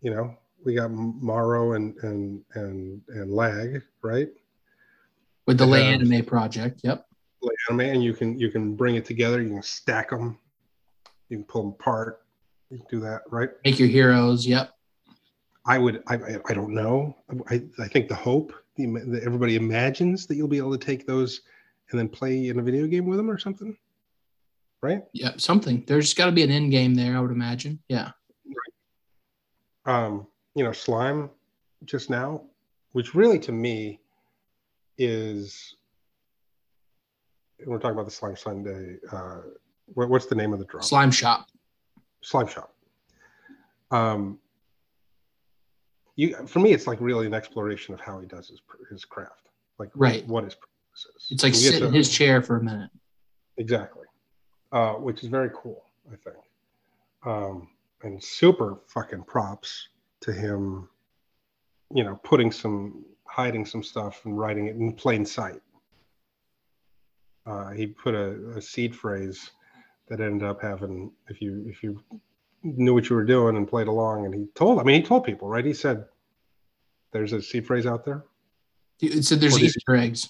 You 0.00 0.14
know, 0.14 0.36
we 0.64 0.74
got 0.74 0.90
Morrow 0.90 1.72
and 1.72 1.96
and 2.02 2.42
and 2.54 3.00
and 3.08 3.32
Lag, 3.32 3.82
right? 4.02 4.28
With 5.46 5.58
the 5.58 5.66
Lay 5.66 5.80
Yeah. 5.80 5.88
Uh, 5.88 5.92
anime 5.92 6.24
project, 6.24 6.80
yep. 6.84 7.06
Lay 7.42 7.54
anime, 7.68 7.80
and 7.80 8.04
you 8.04 8.12
can 8.12 8.38
you 8.38 8.50
can 8.50 8.76
bring 8.76 8.94
it 8.94 9.04
together. 9.04 9.42
You 9.42 9.48
can 9.48 9.62
stack 9.62 10.10
them. 10.10 10.38
You 11.28 11.38
can 11.38 11.44
pull 11.44 11.62
them 11.62 11.72
apart. 11.72 12.22
You 12.70 12.78
can 12.78 12.86
do 12.90 13.00
that, 13.00 13.22
right? 13.30 13.50
Make 13.64 13.78
your 13.78 13.88
heroes, 13.88 14.46
yep. 14.46 14.70
I 15.66 15.78
would. 15.78 16.02
I. 16.06 16.14
I- 16.48 16.54
don't 16.54 16.72
know. 16.74 17.16
I. 17.50 17.62
I 17.78 17.88
think 17.88 18.08
the 18.08 18.14
hope 18.14 18.52
the, 18.76 18.86
that 18.86 19.22
everybody 19.24 19.56
imagines 19.56 20.26
that 20.26 20.36
you'll 20.36 20.48
be 20.48 20.58
able 20.58 20.76
to 20.76 20.84
take 20.84 21.06
those 21.06 21.42
and 21.90 21.98
then 21.98 22.08
play 22.08 22.48
in 22.48 22.58
a 22.58 22.62
video 22.62 22.86
game 22.86 23.06
with 23.06 23.18
them 23.18 23.30
or 23.30 23.38
something, 23.38 23.76
right? 24.82 25.02
Yeah, 25.12 25.32
something. 25.36 25.84
There's 25.86 26.14
got 26.14 26.26
to 26.26 26.32
be 26.32 26.42
an 26.42 26.50
end 26.50 26.70
game 26.70 26.94
there, 26.94 27.16
I 27.16 27.20
would 27.20 27.32
imagine. 27.32 27.80
Yeah. 27.88 28.12
Um, 29.86 30.26
you 30.54 30.62
know, 30.64 30.72
slime 30.72 31.30
just 31.84 32.10
now, 32.10 32.42
which 32.92 33.14
really 33.14 33.38
to 33.40 33.52
me 33.52 34.00
is. 34.98 35.74
We're 37.66 37.78
talking 37.78 37.92
about 37.92 38.06
the 38.06 38.10
slime 38.12 38.36
Sunday. 38.36 38.96
Uh, 39.12 39.40
what, 39.94 40.08
what's 40.08 40.26
the 40.26 40.34
name 40.34 40.52
of 40.54 40.58
the 40.60 40.64
drop? 40.64 40.82
Slime 40.84 41.10
Shop. 41.10 41.48
slime 42.22 42.46
shop. 42.48 42.72
Um, 43.90 44.38
you 46.20 46.46
for 46.46 46.58
me, 46.60 46.72
it's 46.72 46.86
like 46.86 47.00
really 47.00 47.26
an 47.26 47.34
exploration 47.34 47.94
of 47.94 48.00
how 48.00 48.20
he 48.20 48.26
does 48.26 48.48
his 48.48 48.60
his 48.90 49.04
craft, 49.04 49.48
like 49.78 49.90
Right. 49.94 50.26
what 50.26 50.44
his 50.44 50.54
purpose 50.54 51.06
is. 51.16 51.28
It's 51.30 51.42
like 51.42 51.54
sit 51.54 51.82
in 51.82 51.92
his 51.92 52.10
chair 52.10 52.42
for 52.42 52.56
a 52.58 52.62
minute. 52.62 52.90
exactly, 53.56 54.06
uh, 54.72 54.94
which 54.94 55.22
is 55.22 55.28
very 55.28 55.50
cool, 55.54 55.82
I 56.12 56.16
think, 56.16 56.36
um, 57.24 57.68
and 58.02 58.22
super 58.22 58.80
fucking 58.86 59.22
props 59.24 59.88
to 60.20 60.32
him. 60.32 60.88
You 61.92 62.04
know, 62.04 62.20
putting 62.22 62.52
some 62.52 63.04
hiding 63.24 63.64
some 63.64 63.82
stuff 63.82 64.24
and 64.24 64.38
writing 64.38 64.66
it 64.66 64.76
in 64.76 64.92
plain 64.92 65.24
sight. 65.24 65.62
Uh, 67.46 67.70
he 67.70 67.86
put 67.86 68.14
a, 68.14 68.56
a 68.58 68.62
seed 68.62 68.94
phrase 68.94 69.50
that 70.08 70.20
ended 70.20 70.46
up 70.46 70.60
having 70.60 71.10
if 71.28 71.40
you 71.40 71.64
if 71.66 71.82
you 71.82 72.02
knew 72.62 72.92
what 72.92 73.08
you 73.08 73.16
were 73.16 73.24
doing 73.24 73.56
and 73.56 73.66
played 73.66 73.86
along 73.86 74.26
and 74.26 74.34
he 74.34 74.46
told 74.54 74.78
i 74.78 74.82
mean 74.82 75.00
he 75.00 75.06
told 75.06 75.24
people 75.24 75.48
right 75.48 75.64
he 75.64 75.72
said 75.72 76.04
there's 77.12 77.32
a 77.32 77.42
seed 77.42 77.66
phrase 77.66 77.86
out 77.86 78.04
there 78.04 78.24
It 79.00 79.24
said 79.24 79.40
there's 79.40 79.58
Easter 79.62 79.96
eggs. 79.96 80.28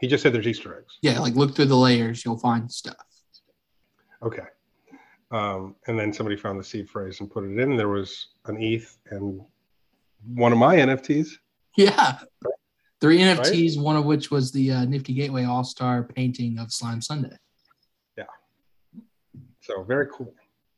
he 0.00 0.06
just 0.08 0.22
said 0.22 0.32
there's 0.32 0.46
easter 0.46 0.78
eggs 0.78 0.98
Yeah, 1.02 1.18
like 1.20 1.34
look 1.34 1.54
through 1.54 1.66
the 1.66 1.76
layers, 1.76 2.24
you'll 2.24 2.38
find 2.38 2.70
stuff. 2.70 2.96
okay 4.22 4.44
um, 5.32 5.74
and 5.88 5.98
then 5.98 6.12
somebody 6.12 6.36
found 6.36 6.58
the 6.60 6.64
seed 6.64 6.88
phrase 6.88 7.20
and 7.20 7.28
put 7.30 7.44
it 7.44 7.58
in 7.58 7.76
there 7.76 7.88
was 7.88 8.28
an 8.46 8.62
eth 8.62 8.98
and 9.10 9.40
one 10.34 10.52
of 10.52 10.58
my 10.58 10.76
nfts 10.76 11.30
Yeah. 11.76 12.18
Three 12.98 13.18
NFTs, 13.18 13.78
one 13.78 13.94
of 13.96 14.06
which 14.06 14.30
was 14.30 14.50
the 14.52 14.72
uh, 14.72 14.84
Nifty 14.86 15.12
Gateway 15.12 15.44
All 15.44 15.62
Star 15.64 16.02
painting 16.02 16.58
of 16.58 16.72
Slime 16.72 17.02
Sunday. 17.02 17.36
Yeah. 18.16 18.24
So 19.60 19.82
very 19.84 20.06
cool 20.10 20.32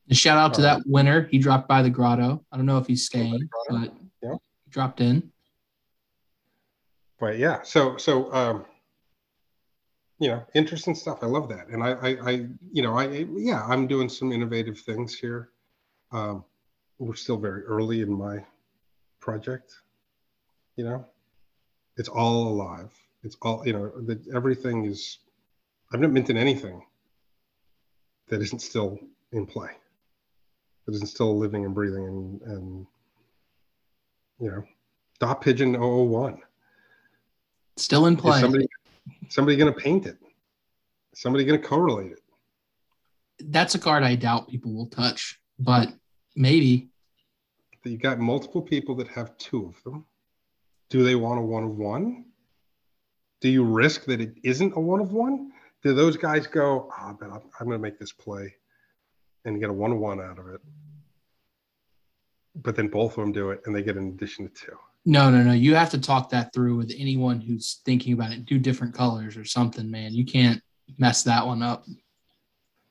And 0.08 0.18
shout 0.18 0.36
out 0.36 0.52
to 0.54 0.60
Uh, 0.60 0.62
that 0.64 0.82
winner. 0.86 1.28
He 1.30 1.38
dropped 1.38 1.68
by 1.68 1.80
the 1.80 1.90
grotto. 1.90 2.44
I 2.50 2.56
don't 2.56 2.66
know 2.66 2.76
if 2.78 2.88
he's 2.88 3.06
staying, 3.06 3.48
but 3.70 3.94
Yeah. 4.20 4.34
Dropped 4.70 5.00
in. 5.00 5.30
but 7.20 7.38
yeah. 7.38 7.62
So 7.62 7.96
so 7.96 8.32
um 8.32 8.64
you 10.18 10.28
know 10.28 10.44
interesting 10.54 10.94
stuff. 10.94 11.22
I 11.22 11.26
love 11.26 11.48
that. 11.50 11.68
And 11.68 11.82
i 11.82 11.90
i, 11.92 12.08
I 12.24 12.30
you 12.72 12.82
know 12.82 12.96
i 12.98 13.06
yeah 13.36 13.64
i'm 13.66 13.86
doing 13.86 14.08
some 14.08 14.32
innovative 14.32 14.78
things 14.78 15.14
here. 15.18 15.50
Um 16.12 16.44
we're 16.98 17.14
still 17.14 17.36
very 17.38 17.62
early 17.64 18.00
in 18.00 18.12
my 18.12 18.44
project 19.20 19.72
you 20.78 20.84
know? 20.84 21.04
It's 21.96 22.08
all 22.08 22.48
alive. 22.48 22.90
It's 23.24 23.36
all 23.42 23.66
you 23.66 23.72
know 23.72 23.90
the, 23.90 24.20
everything 24.34 24.84
is 24.84 25.18
I've 25.92 26.00
not 26.00 26.12
minted 26.12 26.36
anything 26.36 26.84
that 28.28 28.40
isn't 28.40 28.60
still 28.60 28.98
in 29.32 29.44
play, 29.44 29.70
that 30.86 30.94
isn't 30.94 31.08
still 31.08 31.36
living 31.36 31.64
and 31.64 31.74
breathing 31.74 32.04
and, 32.06 32.42
and 32.42 32.86
you 34.40 34.50
know, 34.50 34.64
Dot 35.20 35.40
Pigeon 35.40 35.74
001. 35.74 36.38
Still 37.76 38.06
in 38.06 38.14
Is 38.14 38.20
play. 38.20 38.40
somebody 38.40 38.66
somebody 39.28 39.56
going 39.56 39.72
to 39.72 39.78
paint 39.78 40.06
it? 40.06 40.18
Somebody 41.14 41.44
going 41.44 41.60
to 41.60 41.66
correlate 41.66 42.12
it? 42.12 42.20
That's 43.40 43.74
a 43.74 43.78
card 43.78 44.02
I 44.02 44.14
doubt 44.14 44.48
people 44.48 44.72
will 44.72 44.86
touch, 44.86 45.40
but 45.58 45.92
maybe. 46.34 46.88
You 47.84 47.96
got 47.96 48.18
multiple 48.18 48.60
people 48.60 48.94
that 48.96 49.08
have 49.08 49.36
two 49.38 49.66
of 49.66 49.82
them. 49.84 50.04
Do 50.90 51.04
they 51.04 51.14
want 51.14 51.38
a 51.38 51.42
one 51.42 51.64
of 51.64 51.76
one? 51.76 52.26
Do 53.40 53.48
you 53.48 53.64
risk 53.64 54.04
that 54.06 54.20
it 54.20 54.34
isn't 54.42 54.76
a 54.76 54.80
one 54.80 55.00
of 55.00 55.12
one? 55.12 55.52
Do 55.82 55.94
those 55.94 56.16
guys 56.16 56.46
go, 56.46 56.88
ah, 56.92 57.14
but 57.18 57.30
I'm, 57.30 57.40
I'm 57.58 57.66
going 57.66 57.78
to 57.78 57.82
make 57.82 57.98
this 57.98 58.12
play 58.12 58.54
and 59.44 59.60
get 59.60 59.70
a 59.70 59.72
one 59.72 59.92
of 59.92 59.98
one 59.98 60.20
out 60.20 60.38
of 60.38 60.48
it? 60.48 60.60
But 62.62 62.76
then 62.76 62.88
both 62.88 63.12
of 63.12 63.24
them 63.24 63.32
do 63.32 63.50
it 63.50 63.60
and 63.64 63.74
they 63.74 63.82
get 63.82 63.96
an 63.96 64.08
addition 64.08 64.48
to 64.48 64.54
two. 64.54 64.76
No, 65.04 65.30
no, 65.30 65.42
no. 65.42 65.52
You 65.52 65.74
have 65.74 65.90
to 65.90 66.00
talk 66.00 66.30
that 66.30 66.52
through 66.52 66.76
with 66.76 66.92
anyone 66.96 67.40
who's 67.40 67.80
thinking 67.84 68.12
about 68.12 68.32
it. 68.32 68.44
Do 68.44 68.58
different 68.58 68.94
colors 68.94 69.36
or 69.36 69.44
something, 69.44 69.90
man. 69.90 70.12
You 70.12 70.26
can't 70.26 70.60
mess 70.98 71.22
that 71.22 71.46
one 71.46 71.62
up. 71.62 71.84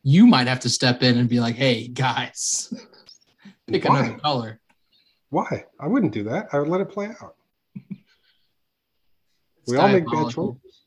You 0.03 0.25
might 0.25 0.47
have 0.47 0.61
to 0.61 0.69
step 0.69 1.03
in 1.03 1.17
and 1.17 1.29
be 1.29 1.39
like, 1.39 1.55
hey, 1.55 1.87
guys, 1.87 2.73
pick 3.67 3.83
Why? 3.83 3.99
another 3.99 4.19
color. 4.19 4.59
Why? 5.29 5.65
I 5.79 5.87
wouldn't 5.87 6.13
do 6.13 6.23
that. 6.23 6.47
I 6.53 6.59
would 6.59 6.69
let 6.69 6.81
it 6.81 6.89
play 6.89 7.07
out. 7.21 7.35
We 9.67 9.75
all 9.75 9.89
make 9.89 10.05
bad 10.05 10.29
choices. 10.29 10.83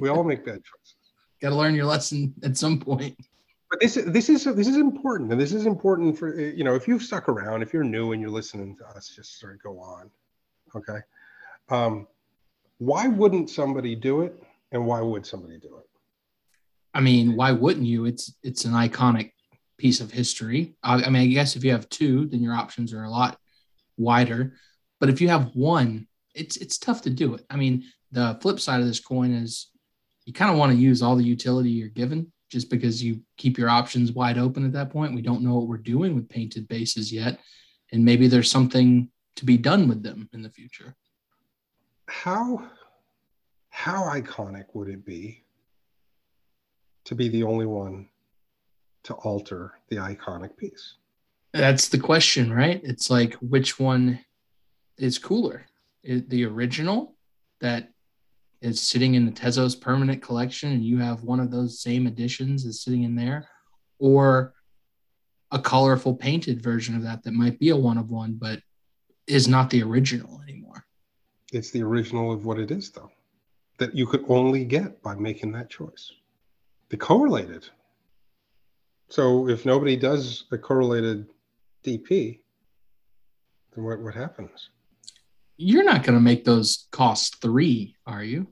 We 0.00 0.08
all 0.08 0.22
make 0.22 0.44
bad 0.44 0.54
choices. 0.64 0.94
Got 1.40 1.48
to 1.48 1.56
learn 1.56 1.74
your 1.74 1.86
lesson 1.86 2.34
at 2.44 2.56
some 2.56 2.78
point. 2.78 3.18
But 3.72 3.80
this 3.80 3.94
this 3.94 4.28
is 4.28 4.44
this 4.44 4.68
is 4.68 4.76
important, 4.76 5.32
and 5.32 5.40
this 5.40 5.54
is 5.54 5.64
important 5.64 6.18
for 6.18 6.38
you 6.38 6.62
know 6.62 6.74
if 6.74 6.86
you've 6.86 7.02
stuck 7.02 7.26
around, 7.30 7.62
if 7.62 7.72
you're 7.72 7.82
new 7.82 8.12
and 8.12 8.20
you're 8.20 8.30
listening 8.30 8.76
to 8.76 8.86
us, 8.88 9.08
just 9.16 9.40
sort 9.40 9.54
of 9.54 9.62
go 9.62 9.80
on, 9.80 10.10
okay? 10.76 10.98
Um, 11.70 12.06
why 12.76 13.08
wouldn't 13.08 13.48
somebody 13.48 13.94
do 13.94 14.20
it, 14.20 14.42
and 14.72 14.86
why 14.86 15.00
would 15.00 15.24
somebody 15.24 15.56
do 15.56 15.78
it? 15.78 15.88
I 16.92 17.00
mean, 17.00 17.34
why 17.34 17.52
wouldn't 17.52 17.86
you? 17.86 18.04
It's 18.04 18.34
it's 18.42 18.66
an 18.66 18.72
iconic 18.72 19.32
piece 19.78 20.02
of 20.02 20.12
history. 20.12 20.74
I, 20.82 21.04
I 21.04 21.08
mean, 21.08 21.22
I 21.22 21.26
guess 21.28 21.56
if 21.56 21.64
you 21.64 21.72
have 21.72 21.88
two, 21.88 22.26
then 22.26 22.42
your 22.42 22.54
options 22.54 22.92
are 22.92 23.04
a 23.04 23.10
lot 23.10 23.38
wider. 23.96 24.52
But 25.00 25.08
if 25.08 25.22
you 25.22 25.30
have 25.30 25.50
one, 25.54 26.08
it's 26.34 26.58
it's 26.58 26.76
tough 26.76 27.00
to 27.02 27.10
do 27.10 27.36
it. 27.36 27.46
I 27.48 27.56
mean, 27.56 27.84
the 28.10 28.36
flip 28.42 28.60
side 28.60 28.82
of 28.82 28.86
this 28.86 29.00
coin 29.00 29.32
is 29.32 29.70
you 30.26 30.34
kind 30.34 30.50
of 30.50 30.58
want 30.58 30.72
to 30.72 30.78
use 30.78 31.00
all 31.00 31.16
the 31.16 31.24
utility 31.24 31.70
you're 31.70 31.88
given 31.88 32.32
just 32.52 32.68
because 32.68 33.02
you 33.02 33.18
keep 33.38 33.56
your 33.56 33.70
options 33.70 34.12
wide 34.12 34.36
open 34.36 34.66
at 34.66 34.74
that 34.74 34.90
point. 34.90 35.14
We 35.14 35.22
don't 35.22 35.42
know 35.42 35.54
what 35.54 35.66
we're 35.66 35.78
doing 35.78 36.14
with 36.14 36.28
painted 36.28 36.68
bases 36.68 37.10
yet. 37.10 37.40
And 37.92 38.04
maybe 38.04 38.28
there's 38.28 38.50
something 38.50 39.08
to 39.36 39.46
be 39.46 39.56
done 39.56 39.88
with 39.88 40.02
them 40.02 40.28
in 40.34 40.42
the 40.42 40.50
future. 40.50 40.94
How 42.08 42.70
how 43.70 44.02
iconic 44.02 44.66
would 44.74 44.88
it 44.88 45.02
be 45.02 45.44
to 47.06 47.14
be 47.14 47.30
the 47.30 47.42
only 47.42 47.64
one 47.64 48.10
to 49.04 49.14
alter 49.14 49.72
the 49.88 49.96
iconic 49.96 50.54
piece? 50.58 50.96
That's 51.54 51.88
the 51.88 51.98
question, 51.98 52.52
right? 52.52 52.82
It's 52.84 53.08
like 53.08 53.32
which 53.36 53.80
one 53.80 54.20
is 54.98 55.18
cooler? 55.18 55.64
Is 56.02 56.26
the 56.28 56.44
original 56.44 57.14
that 57.62 57.91
is 58.62 58.80
sitting 58.80 59.14
in 59.14 59.26
the 59.26 59.32
Tezos 59.32 59.78
permanent 59.78 60.22
collection 60.22 60.70
and 60.72 60.84
you 60.84 60.98
have 60.98 61.24
one 61.24 61.40
of 61.40 61.50
those 61.50 61.80
same 61.80 62.06
editions 62.06 62.64
is 62.64 62.82
sitting 62.82 63.02
in 63.02 63.16
there, 63.16 63.48
or 63.98 64.54
a 65.50 65.58
colorful 65.58 66.14
painted 66.14 66.62
version 66.62 66.96
of 66.96 67.02
that 67.02 67.24
that 67.24 67.34
might 67.34 67.58
be 67.58 67.70
a 67.70 67.76
one 67.76 67.98
of 67.98 68.08
one, 68.08 68.34
but 68.34 68.60
is 69.26 69.48
not 69.48 69.68
the 69.68 69.82
original 69.82 70.40
anymore. 70.42 70.86
It's 71.52 71.70
the 71.70 71.82
original 71.82 72.32
of 72.32 72.46
what 72.46 72.58
it 72.58 72.70
is, 72.70 72.90
though, 72.90 73.10
that 73.78 73.94
you 73.94 74.06
could 74.06 74.24
only 74.28 74.64
get 74.64 75.02
by 75.02 75.14
making 75.14 75.52
that 75.52 75.68
choice. 75.68 76.12
The 76.88 76.96
correlated. 76.96 77.68
So 79.08 79.48
if 79.48 79.66
nobody 79.66 79.96
does 79.96 80.44
a 80.52 80.58
correlated 80.58 81.26
DP, 81.84 82.40
then 83.74 83.84
what, 83.84 84.00
what 84.00 84.14
happens? 84.14 84.70
You're 85.64 85.84
not 85.84 86.02
going 86.02 86.16
to 86.16 86.20
make 86.20 86.44
those 86.44 86.88
cost 86.90 87.40
three, 87.40 87.94
are 88.04 88.24
you? 88.24 88.48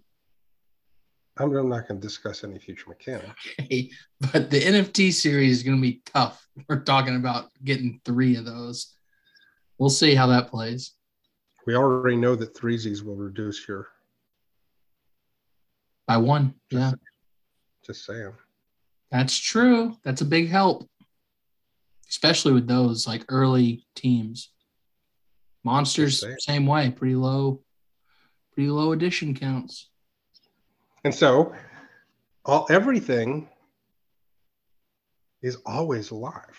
I'm, 1.37 1.55
I'm 1.57 1.69
not 1.69 1.89
going 1.89 2.01
to 2.01 2.07
discuss 2.07 2.45
any 2.45 2.59
future 2.61 2.89
mechanic. 2.89 3.31
Okay, 3.59 3.91
but 4.33 4.49
the 4.49 4.61
NFT 4.61 5.13
series 5.13 5.59
is 5.59 5.63
going 5.65 5.77
to 5.77 5.83
be 5.83 6.03
tough. 6.05 6.47
We're 6.69 6.85
talking 6.85 7.17
about 7.17 7.49
getting 7.65 8.01
three 8.05 8.37
of 8.37 8.45
those. 8.45 8.95
We'll 9.77 9.91
see 9.91 10.15
how 10.15 10.29
that 10.29 10.51
plays. 10.51 10.93
We 11.67 11.75
already 11.75 12.17
know 12.17 12.37
that 12.37 12.55
threesies 12.55 13.03
will 13.03 13.17
reduce 13.17 13.67
your. 13.67 13.89
By 16.07 16.19
one. 16.19 16.55
Yeah, 16.71 16.93
Just 17.85 18.05
saying. 18.05 18.35
that's 19.11 19.37
true. 19.37 19.97
That's 20.05 20.21
a 20.21 20.27
big 20.27 20.49
help, 20.49 20.89
especially 22.09 22.53
with 22.53 22.69
those 22.69 23.09
like 23.09 23.25
early 23.29 23.85
teams. 23.97 24.51
Monsters, 25.65 26.25
same 26.39 26.67
way, 26.67 26.91
pretty 26.91 27.15
low, 27.15 27.61
pretty 28.53 28.71
low 28.71 28.93
addition 28.93 29.35
counts. 29.35 29.89
And 31.05 31.15
so, 31.15 31.55
all 32.45 32.67
everything 32.71 33.49
is 35.43 35.59
always 35.67 36.11
alive. 36.11 36.59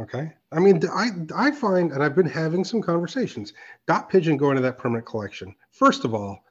Okay. 0.00 0.32
I 0.52 0.58
mean, 0.58 0.80
I 0.90 1.10
I 1.34 1.50
find, 1.50 1.92
and 1.92 2.02
I've 2.02 2.16
been 2.16 2.28
having 2.28 2.64
some 2.64 2.80
conversations. 2.80 3.52
Dot 3.86 4.08
Pigeon 4.08 4.36
going 4.36 4.56
to 4.56 4.62
that 4.62 4.78
permanent 4.78 5.06
collection. 5.06 5.54
First 5.70 6.04
of 6.04 6.14
all, 6.14 6.42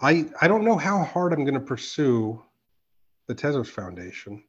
I 0.00 0.26
I 0.40 0.48
don't 0.48 0.64
know 0.64 0.76
how 0.76 1.02
hard 1.02 1.32
I'm 1.32 1.44
going 1.44 1.54
to 1.54 1.60
pursue 1.60 2.40
the 3.26 3.34
Tezos 3.34 3.68
Foundation 3.68 4.44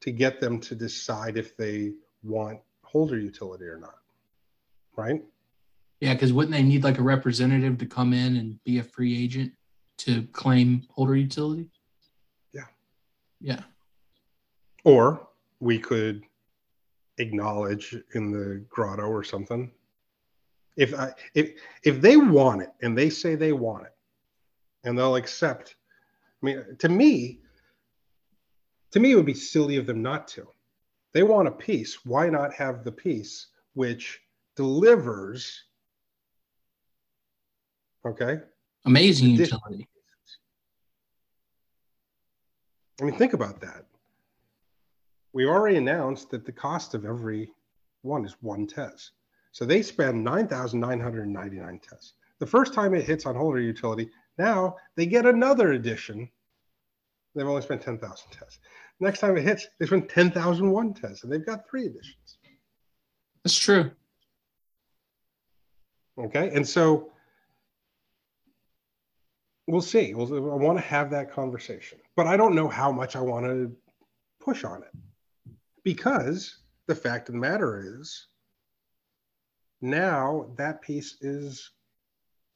to 0.00 0.12
get 0.12 0.40
them 0.40 0.60
to 0.60 0.74
decide 0.74 1.36
if 1.36 1.56
they 1.56 1.92
want 2.22 2.60
holder 2.82 3.18
utility 3.18 3.64
or 3.64 3.78
not. 3.78 3.98
Right. 4.96 5.22
Yeah, 6.00 6.14
because 6.14 6.32
wouldn't 6.32 6.54
they 6.54 6.62
need 6.62 6.82
like 6.82 6.98
a 6.98 7.02
representative 7.02 7.78
to 7.78 7.86
come 7.86 8.12
in 8.12 8.36
and 8.36 8.62
be 8.64 8.78
a 8.78 8.82
free 8.82 9.22
agent 9.22 9.52
to 9.98 10.22
claim 10.32 10.82
holder 10.90 11.14
utility? 11.14 11.68
Yeah. 12.52 12.64
Yeah. 13.40 13.60
Or 14.84 15.28
we 15.60 15.78
could 15.78 16.22
acknowledge 17.18 17.94
in 18.14 18.32
the 18.32 18.64
grotto 18.70 19.02
or 19.02 19.22
something. 19.22 19.70
If 20.76 20.94
I 20.94 21.12
if 21.34 21.52
if 21.84 22.00
they 22.00 22.16
want 22.16 22.62
it 22.62 22.70
and 22.80 22.96
they 22.96 23.10
say 23.10 23.34
they 23.34 23.52
want 23.52 23.84
it, 23.84 23.92
and 24.84 24.96
they'll 24.96 25.16
accept. 25.16 25.76
I 26.42 26.46
mean, 26.46 26.64
to 26.78 26.88
me, 26.88 27.40
to 28.92 29.00
me, 29.00 29.12
it 29.12 29.16
would 29.16 29.26
be 29.26 29.34
silly 29.34 29.76
of 29.76 29.86
them 29.86 30.00
not 30.00 30.26
to. 30.28 30.48
They 31.12 31.22
want 31.22 31.48
a 31.48 31.52
piece. 31.52 32.06
Why 32.06 32.30
not 32.30 32.54
have 32.54 32.84
the 32.84 32.92
piece 32.92 33.48
which 33.74 34.20
delivers? 34.56 35.64
Okay. 38.06 38.40
Amazing 38.86 39.34
Addition- 39.34 39.58
utility. 39.58 39.88
I 43.00 43.04
mean, 43.04 43.16
think 43.16 43.32
about 43.32 43.60
that. 43.60 43.86
We 45.32 45.46
already 45.46 45.76
announced 45.76 46.30
that 46.30 46.44
the 46.44 46.52
cost 46.52 46.94
of 46.94 47.04
every 47.04 47.50
one 48.02 48.24
is 48.24 48.36
one 48.40 48.66
tez. 48.66 49.12
So 49.52 49.64
they 49.64 49.82
spend 49.82 50.22
9,999 50.22 51.78
tez. 51.80 52.14
The 52.38 52.46
first 52.46 52.74
time 52.74 52.94
it 52.94 53.04
hits 53.04 53.26
on 53.26 53.34
holder 53.34 53.60
utility, 53.60 54.10
now 54.38 54.76
they 54.96 55.06
get 55.06 55.26
another 55.26 55.72
edition. 55.72 56.28
They've 57.34 57.46
only 57.46 57.62
spent 57.62 57.82
10,000 57.82 58.30
tez. 58.32 58.58
Next 58.98 59.20
time 59.20 59.36
it 59.36 59.44
hits, 59.44 59.66
they 59.78 59.86
spend 59.86 60.08
10,001 60.08 60.94
tez, 60.94 61.22
and 61.22 61.32
they've 61.32 61.44
got 61.46 61.68
three 61.68 61.86
editions. 61.86 62.38
That's 63.44 63.56
true. 63.58 63.90
Okay. 66.18 66.50
And 66.54 66.66
so 66.68 67.12
we'll 69.72 69.82
see. 69.82 70.14
We'll, 70.14 70.52
I 70.52 70.56
want 70.56 70.78
to 70.78 70.84
have 70.84 71.10
that 71.10 71.32
conversation, 71.32 71.98
but 72.16 72.26
I 72.26 72.36
don't 72.36 72.54
know 72.54 72.68
how 72.68 72.90
much 72.92 73.16
I 73.16 73.20
want 73.20 73.46
to 73.46 73.74
push 74.40 74.64
on 74.64 74.82
it 74.82 75.52
because 75.84 76.58
the 76.86 76.94
fact 76.94 77.28
of 77.28 77.34
the 77.34 77.40
matter 77.40 77.82
is 78.00 78.26
now 79.80 80.50
that 80.56 80.82
piece 80.82 81.16
is, 81.20 81.70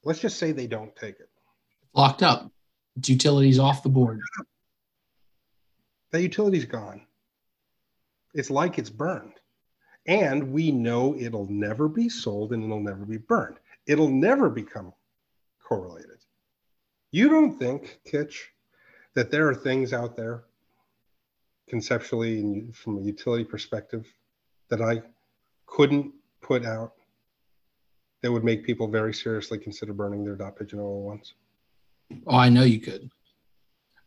let's 0.05 0.21
just 0.21 0.39
say 0.39 0.53
they 0.53 0.67
don't 0.67 0.95
take 0.97 1.21
it. 1.21 1.29
Locked 1.95 2.23
up. 2.23 2.51
Its 2.97 3.09
utilities 3.09 3.59
off 3.59 3.83
the 3.83 3.89
board. 3.89 4.21
That 6.11 6.23
utility's 6.23 6.65
gone. 6.65 7.03
It's 8.35 8.51
like 8.51 8.79
it's 8.79 8.91
burned. 8.91 9.35
And 10.07 10.53
we 10.53 10.71
know 10.71 11.17
it'll 11.19 11.51
never 11.51 11.89
be 11.89 12.09
sold 12.09 12.53
and 12.53 12.63
it'll 12.63 12.81
never 12.81 13.05
be 13.05 13.17
burned. 13.17 13.57
It'll 13.87 14.11
never 14.11 14.51
become 14.51 14.93
correlated. 15.63 16.24
You 17.15 17.29
don't 17.29 17.57
think, 17.57 18.01
Kitch, 18.05 18.51
that 19.15 19.31
there 19.31 19.49
are 19.49 19.55
things 19.55 19.93
out 19.93 20.17
there 20.17 20.43
conceptually 21.69 22.41
and 22.41 22.75
from 22.75 22.99
a 22.99 23.03
utility 23.03 23.45
perspective 23.45 24.13
that 24.69 24.83
I 24.83 25.01
couldn't 25.65 26.13
put 26.43 26.67
out 26.67 26.95
that 28.21 28.33
would 28.33 28.43
make 28.43 28.65
people 28.65 28.89
very 28.89 29.15
seriously 29.15 29.59
consider 29.59 29.93
burning 29.93 30.25
their 30.25 30.35
dot 30.35 30.57
pigeon 30.57 30.81
ones? 30.81 31.35
Oh, 32.27 32.37
I 32.37 32.49
know 32.49 32.65
you 32.65 32.81
could. 32.81 33.09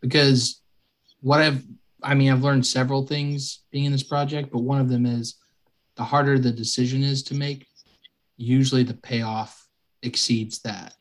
Because 0.01 0.59
what 1.21 1.39
I've 1.39 1.63
I 2.03 2.13
mean, 2.13 2.29
I've 2.29 2.43
learned 2.43 2.67
several 2.67 3.07
things 3.07 3.61
being 3.71 3.85
in 3.85 3.93
this 3.93 4.03
project, 4.03 4.51
but 4.51 4.63
one 4.63 4.81
of 4.81 4.89
them 4.89 5.05
is 5.05 5.35
the 5.95 6.03
harder 6.03 6.37
the 6.37 6.51
decision 6.51 7.03
is 7.03 7.23
to 7.23 7.35
make, 7.35 7.67
usually 8.35 8.83
the 8.83 8.95
payoff 8.95 9.65
exceeds 10.03 10.59
that. 10.63 10.95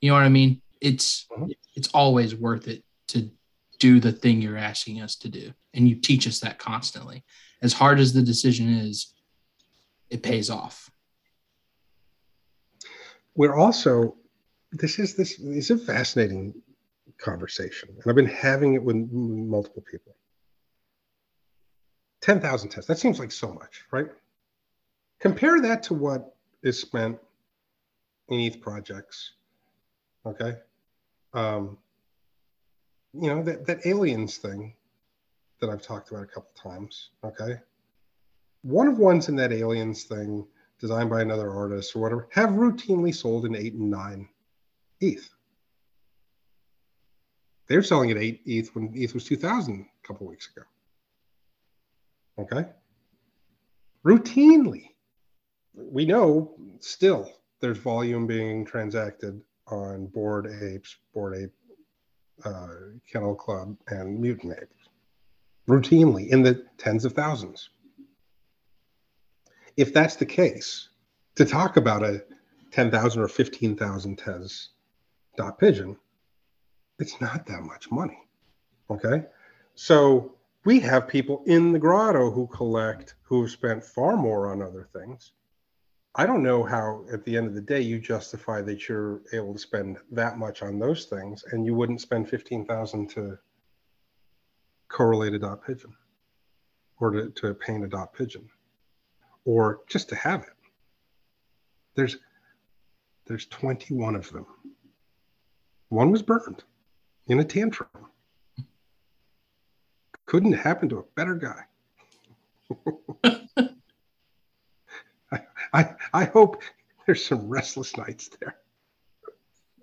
You 0.00 0.10
know 0.10 0.14
what 0.16 0.24
I 0.24 0.28
mean? 0.28 0.60
It's 0.80 1.26
Mhm. 1.30 1.54
it's 1.74 1.88
always 1.88 2.34
worth 2.34 2.68
it 2.68 2.84
to 3.08 3.30
do 3.78 4.00
the 4.00 4.12
thing 4.12 4.40
you're 4.40 4.56
asking 4.56 5.00
us 5.00 5.16
to 5.16 5.28
do. 5.28 5.52
And 5.74 5.88
you 5.88 5.96
teach 5.96 6.26
us 6.26 6.40
that 6.40 6.58
constantly. 6.58 7.24
As 7.62 7.72
hard 7.72 7.98
as 8.00 8.12
the 8.12 8.22
decision 8.22 8.68
is, 8.68 9.14
it 10.10 10.22
pays 10.22 10.50
off. 10.50 10.90
We're 13.34 13.56
also 13.56 14.16
this 14.72 14.98
is 14.98 15.14
this 15.16 15.38
is 15.38 15.70
a 15.70 15.78
fascinating 15.78 16.62
conversation, 17.18 17.90
and 17.90 18.02
I've 18.06 18.16
been 18.16 18.26
having 18.26 18.74
it 18.74 18.82
with 18.82 18.96
multiple 18.96 19.82
people. 19.82 20.16
Ten 22.20 22.40
thousand 22.40 22.70
tez. 22.70 22.86
That 22.86 22.98
seems 22.98 23.18
like 23.18 23.32
so 23.32 23.52
much, 23.52 23.84
right? 23.90 24.08
Compare 25.20 25.60
that 25.62 25.82
to 25.84 25.94
what 25.94 26.36
is 26.62 26.80
spent 26.80 27.18
in 28.28 28.40
ETH 28.40 28.60
projects. 28.60 29.32
Okay, 30.26 30.58
um, 31.34 31.78
you 33.12 33.28
know 33.28 33.42
that 33.42 33.66
that 33.66 33.86
aliens 33.86 34.36
thing 34.36 34.74
that 35.60 35.70
I've 35.70 35.82
talked 35.82 36.10
about 36.10 36.22
a 36.22 36.26
couple 36.26 36.50
times. 36.54 37.10
Okay, 37.24 37.58
one 38.62 38.88
of 38.88 38.98
ones 38.98 39.28
in 39.28 39.36
that 39.36 39.52
aliens 39.52 40.04
thing 40.04 40.46
designed 40.78 41.10
by 41.10 41.20
another 41.20 41.50
artist 41.50 41.94
or 41.94 42.00
whatever 42.00 42.28
have 42.32 42.50
routinely 42.50 43.14
sold 43.14 43.44
in 43.44 43.54
eight 43.54 43.74
and 43.74 43.90
nine 43.90 44.28
ETH. 45.00 45.28
They're 47.68 47.82
selling 47.82 48.10
at 48.10 48.16
eight 48.16 48.40
ETH 48.46 48.74
when 48.74 48.90
ETH 48.94 49.14
was 49.14 49.24
2000 49.24 49.80
a 49.82 50.06
couple 50.06 50.26
weeks 50.26 50.48
ago. 50.50 50.66
Okay. 52.38 52.68
Routinely. 54.04 54.88
We 55.74 56.04
know 56.04 56.56
still 56.80 57.30
there's 57.60 57.78
volume 57.78 58.26
being 58.26 58.64
transacted 58.64 59.40
on 59.70 60.06
Bored 60.06 60.46
Apes, 60.62 60.96
Bored 61.14 61.36
Ape, 61.36 61.52
uh, 62.44 62.68
Kennel 63.10 63.34
Club, 63.34 63.76
and 63.88 64.18
Mutant 64.18 64.54
Apes. 64.60 64.88
Routinely 65.68 66.28
in 66.28 66.42
the 66.42 66.66
tens 66.78 67.04
of 67.04 67.12
thousands. 67.12 67.70
If 69.76 69.92
that's 69.94 70.16
the 70.16 70.26
case, 70.26 70.88
to 71.36 71.44
talk 71.44 71.76
about 71.76 72.02
a 72.02 72.24
10,000 72.72 73.22
or 73.22 73.28
15,000 73.28 74.16
tez 74.16 74.70
dot 75.36 75.58
pigeon, 75.58 75.96
it's 76.98 77.20
not 77.20 77.46
that 77.46 77.62
much 77.62 77.90
money. 77.90 78.18
Okay. 78.90 79.24
So 79.74 80.34
we 80.64 80.80
have 80.80 81.08
people 81.08 81.42
in 81.46 81.72
the 81.72 81.78
grotto 81.78 82.30
who 82.30 82.46
collect 82.48 83.14
who 83.22 83.42
have 83.42 83.50
spent 83.50 83.84
far 83.84 84.16
more 84.16 84.50
on 84.50 84.60
other 84.60 84.88
things. 84.92 85.32
I 86.14 86.26
don't 86.26 86.42
know 86.42 86.64
how 86.64 87.04
at 87.12 87.24
the 87.24 87.36
end 87.36 87.46
of 87.46 87.54
the 87.54 87.60
day 87.60 87.80
you 87.80 88.00
justify 88.00 88.62
that 88.62 88.88
you're 88.88 89.22
able 89.32 89.52
to 89.52 89.58
spend 89.58 89.98
that 90.10 90.38
much 90.38 90.62
on 90.62 90.78
those 90.78 91.04
things 91.04 91.44
and 91.52 91.64
you 91.64 91.74
wouldn't 91.74 92.00
spend 92.00 92.28
15,000 92.28 93.08
to 93.10 93.38
correlate 94.88 95.34
a 95.34 95.38
dot 95.38 95.64
pigeon 95.64 95.94
or 96.98 97.10
to, 97.12 97.30
to 97.30 97.54
paint 97.54 97.84
a 97.84 97.88
dot 97.88 98.12
pigeon 98.12 98.48
or 99.44 99.80
just 99.88 100.08
to 100.08 100.16
have 100.16 100.42
it. 100.42 100.54
There's 101.94 102.18
there's 103.26 103.46
21 103.46 104.16
of 104.16 104.32
them. 104.32 104.46
One 105.90 106.10
was 106.10 106.22
burned 106.22 106.64
in 107.28 107.38
a 107.38 107.44
tantrum. 107.44 107.88
Couldn't 110.26 110.52
happen 110.52 110.88
to 110.88 110.98
a 110.98 111.04
better 111.14 111.36
guy. 111.36 111.64
I, 115.72 115.94
I, 116.12 116.24
hope 116.24 116.62
there's 117.06 117.24
some 117.24 117.48
restless 117.48 117.96
nights 117.96 118.30
there. 118.40 118.56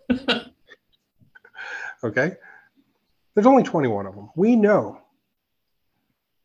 okay? 2.04 2.34
There's 3.34 3.48
only 3.48 3.64
21 3.64 4.06
of 4.06 4.16
them. 4.16 4.30
We 4.36 4.56
know 4.56 5.02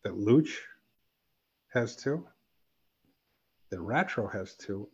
that 0.05 0.15
Luch 0.15 0.51
has 1.73 1.97
two, 1.97 2.27
that 3.71 3.81
Ratro 3.81 4.33
has 4.33 4.55
two, 4.55 4.89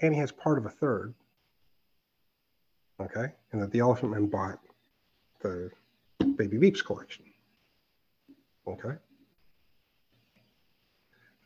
and 0.00 0.14
he 0.14 0.20
has 0.20 0.30
part 0.30 0.58
of 0.58 0.66
a 0.66 0.70
third. 0.70 1.14
Okay, 3.00 3.32
and 3.52 3.62
that 3.62 3.70
the 3.70 3.78
Elephant 3.78 4.10
Man 4.10 4.26
bought 4.26 4.58
the 5.40 5.70
Baby 6.36 6.58
Beeps 6.58 6.84
collection. 6.84 7.24
Okay, 8.66 8.96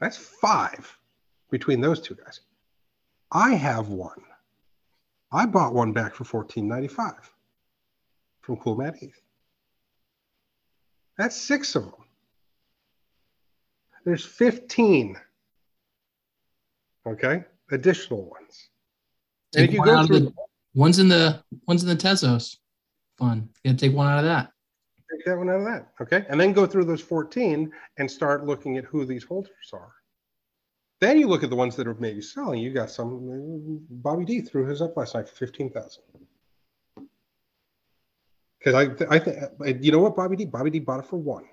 that's 0.01 0.17
five 0.17 0.99
between 1.53 1.81
those 1.81 2.01
two 2.01 2.17
guys. 2.17 2.41
I 3.31 3.55
have 3.55 3.89
one. 3.89 4.23
I 5.31 5.47
bought 5.47 5.75
one 5.75 5.93
back 5.93 6.17
for 6.17 6.25
fourteen 6.25 6.67
ninety 6.67 6.89
five 6.89 7.31
from 8.41 8.57
Cool 8.57 8.77
Matt 8.77 8.97
Heath. 8.97 9.21
That's 11.17 11.37
six 11.37 11.77
of 11.77 11.85
them. 11.85 11.95
There's 14.05 14.25
15. 14.25 15.17
Okay, 17.07 17.45
additional 17.71 18.25
ones. 18.25 18.69
And 19.55 19.61
Take 19.61 19.69
if 19.69 19.75
you 19.75 19.79
one 19.81 19.89
go 19.89 20.07
through, 20.07 20.21
the, 20.21 20.33
one's 20.75 20.99
in 20.99 21.09
the 21.09 21.43
one's 21.69 21.83
in 21.83 21.89
the 21.89 21.97
Tezos. 21.97 22.57
Fun. 23.19 23.49
You 23.63 23.71
gotta 23.71 23.79
take 23.79 23.97
one 23.97 24.09
out 24.09 24.19
of 24.19 24.25
that. 24.25 24.51
take 25.11 25.25
that 25.27 25.37
one 25.37 25.51
out 25.51 25.61
of 25.61 25.65
that. 25.67 25.93
Okay, 26.01 26.25
and 26.29 26.41
then 26.41 26.53
go 26.53 26.67
through 26.67 26.85
those 26.85 27.01
14 27.03 27.71
and 27.99 28.11
start 28.11 28.45
looking 28.45 28.79
at 28.79 28.85
who 28.85 29.05
these 29.05 29.23
holders 29.23 29.53
are. 29.73 29.93
Then 31.03 31.19
you 31.19 31.27
look 31.27 31.43
at 31.43 31.51
the 31.51 31.57
ones 31.57 31.75
that 31.75 31.89
are 31.89 31.95
maybe 31.95 32.23
selling. 32.23 32.61
You 32.61 32.73
got 32.73 32.89
some. 32.89 33.09
Uh, 33.29 33.95
Bobby 33.97 34.25
D 34.25 34.41
threw 34.41 34.67
his 34.67 34.81
up 34.81 34.97
last 34.97 35.17
night 35.17 35.29
for 35.29 35.35
15,000. 35.35 36.01
Because 38.57 38.75
I, 38.75 39.13
I 39.13 39.19
think, 39.19 39.37
uh, 39.43 39.65
you 39.81 39.91
know 39.91 39.99
what, 39.99 40.15
Bobby 40.15 40.37
D? 40.37 40.45
Bobby 40.45 40.71
D 40.71 40.79
bought 40.79 41.01
it 41.01 41.07
for 41.07 41.17
one. 41.17 41.47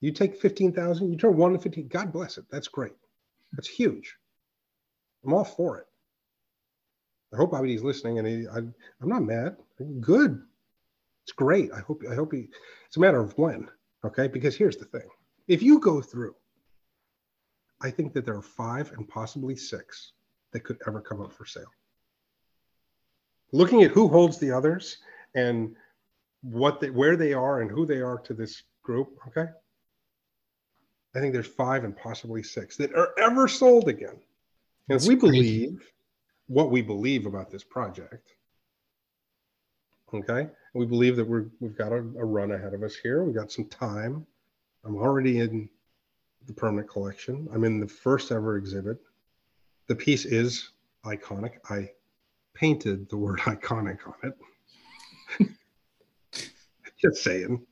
You 0.00 0.10
take 0.10 0.40
15,000, 0.40 1.08
you 1.08 1.16
turn 1.16 1.36
one 1.36 1.52
to 1.52 1.60
15. 1.60 1.86
God 1.86 2.12
bless 2.12 2.36
it. 2.36 2.46
That's 2.50 2.66
great. 2.66 2.96
That's 3.52 3.68
huge. 3.68 4.16
I'm 5.24 5.32
all 5.32 5.44
for 5.44 5.78
it. 5.78 5.86
I 7.32 7.36
hope 7.36 7.52
Bobby 7.52 7.68
D's 7.68 7.84
listening, 7.84 8.18
and 8.18 8.26
he, 8.26 8.48
I, 8.48 8.58
I'm 8.58 8.74
not 9.02 9.22
mad. 9.22 9.56
Good. 10.00 10.42
It's 11.22 11.32
great. 11.32 11.70
I 11.72 11.78
hope. 11.78 12.02
I 12.10 12.16
hope 12.16 12.32
he. 12.32 12.48
It's 12.88 12.96
a 12.96 13.00
matter 13.00 13.20
of 13.20 13.38
when. 13.38 13.68
Okay. 14.04 14.26
Because 14.26 14.56
here's 14.56 14.78
the 14.78 14.84
thing: 14.86 15.08
if 15.46 15.62
you 15.62 15.78
go 15.78 16.00
through, 16.00 16.34
I 17.82 17.90
think 17.90 18.12
that 18.14 18.24
there 18.24 18.36
are 18.36 18.42
five 18.42 18.92
and 18.92 19.08
possibly 19.08 19.56
six 19.56 20.12
that 20.52 20.60
could 20.60 20.78
ever 20.86 21.00
come 21.00 21.20
up 21.20 21.32
for 21.32 21.44
sale. 21.44 21.72
Looking 23.52 23.82
at 23.82 23.90
who 23.90 24.08
holds 24.08 24.38
the 24.38 24.50
others 24.50 24.98
and 25.34 25.76
what 26.42 26.80
they, 26.80 26.90
where 26.90 27.16
they 27.16 27.32
are 27.32 27.60
and 27.60 27.70
who 27.70 27.86
they 27.86 28.00
are 28.00 28.18
to 28.20 28.34
this 28.34 28.62
group. 28.82 29.18
Okay. 29.28 29.50
I 31.14 31.20
think 31.20 31.32
there's 31.32 31.46
five 31.46 31.84
and 31.84 31.96
possibly 31.96 32.42
six 32.42 32.76
that 32.76 32.94
are 32.94 33.12
ever 33.18 33.48
sold 33.48 33.88
again. 33.88 34.18
And 34.88 35.00
if 35.00 35.08
we 35.08 35.16
crazy. 35.16 35.66
believe 35.66 35.92
what 36.46 36.70
we 36.70 36.82
believe 36.82 37.26
about 37.26 37.50
this 37.50 37.64
project, 37.64 38.34
okay, 40.12 40.48
we 40.74 40.86
believe 40.86 41.16
that 41.16 41.26
we're 41.26 41.46
we've 41.60 41.76
got 41.76 41.92
a, 41.92 41.96
a 41.96 42.24
run 42.24 42.52
ahead 42.52 42.74
of 42.74 42.82
us 42.82 42.94
here. 42.96 43.24
We've 43.24 43.34
got 43.34 43.50
some 43.50 43.64
time. 43.66 44.26
I'm 44.84 44.96
already 44.96 45.40
in 45.40 45.68
the 46.46 46.52
permanent 46.52 46.88
collection. 46.88 47.48
I'm 47.52 47.64
in 47.64 47.80
the 47.80 47.88
first 47.88 48.32
ever 48.32 48.56
exhibit. 48.56 48.98
The 49.88 49.94
piece 49.94 50.24
is 50.24 50.70
iconic. 51.04 51.54
I 51.68 51.90
painted 52.54 53.08
the 53.08 53.16
word 53.16 53.40
iconic 53.40 53.98
on 54.06 54.32
it. 55.40 55.50
Just 56.98 57.22
saying. 57.22 57.64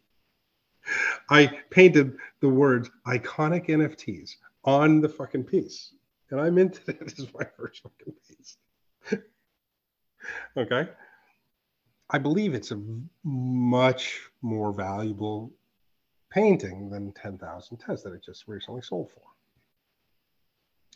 I 1.31 1.61
painted 1.71 2.17
the 2.41 2.49
words 2.49 2.91
iconic 3.07 3.69
NFTs 3.69 4.37
on 4.65 5.01
the 5.01 5.09
fucking 5.09 5.45
piece. 5.45 5.95
And 6.31 6.41
I 6.41 6.51
minted 6.51 6.89
it 6.89 7.03
as 7.19 7.33
my 7.33 7.47
first 7.57 7.83
fucking 7.83 8.15
piece. 8.29 8.57
okay. 10.57 10.89
I 12.11 12.19
believe 12.19 12.55
it's 12.55 12.71
a 12.71 12.83
much 13.23 14.21
more 14.43 14.73
valuable 14.73 15.53
painting 16.35 16.91
than 16.91 17.13
10,000 17.13 17.77
tez 17.79 18.03
that 18.03 18.13
it 18.13 18.25
just 18.25 18.49
recently 18.49 18.83
sold 18.83 19.09
for. 19.13 19.23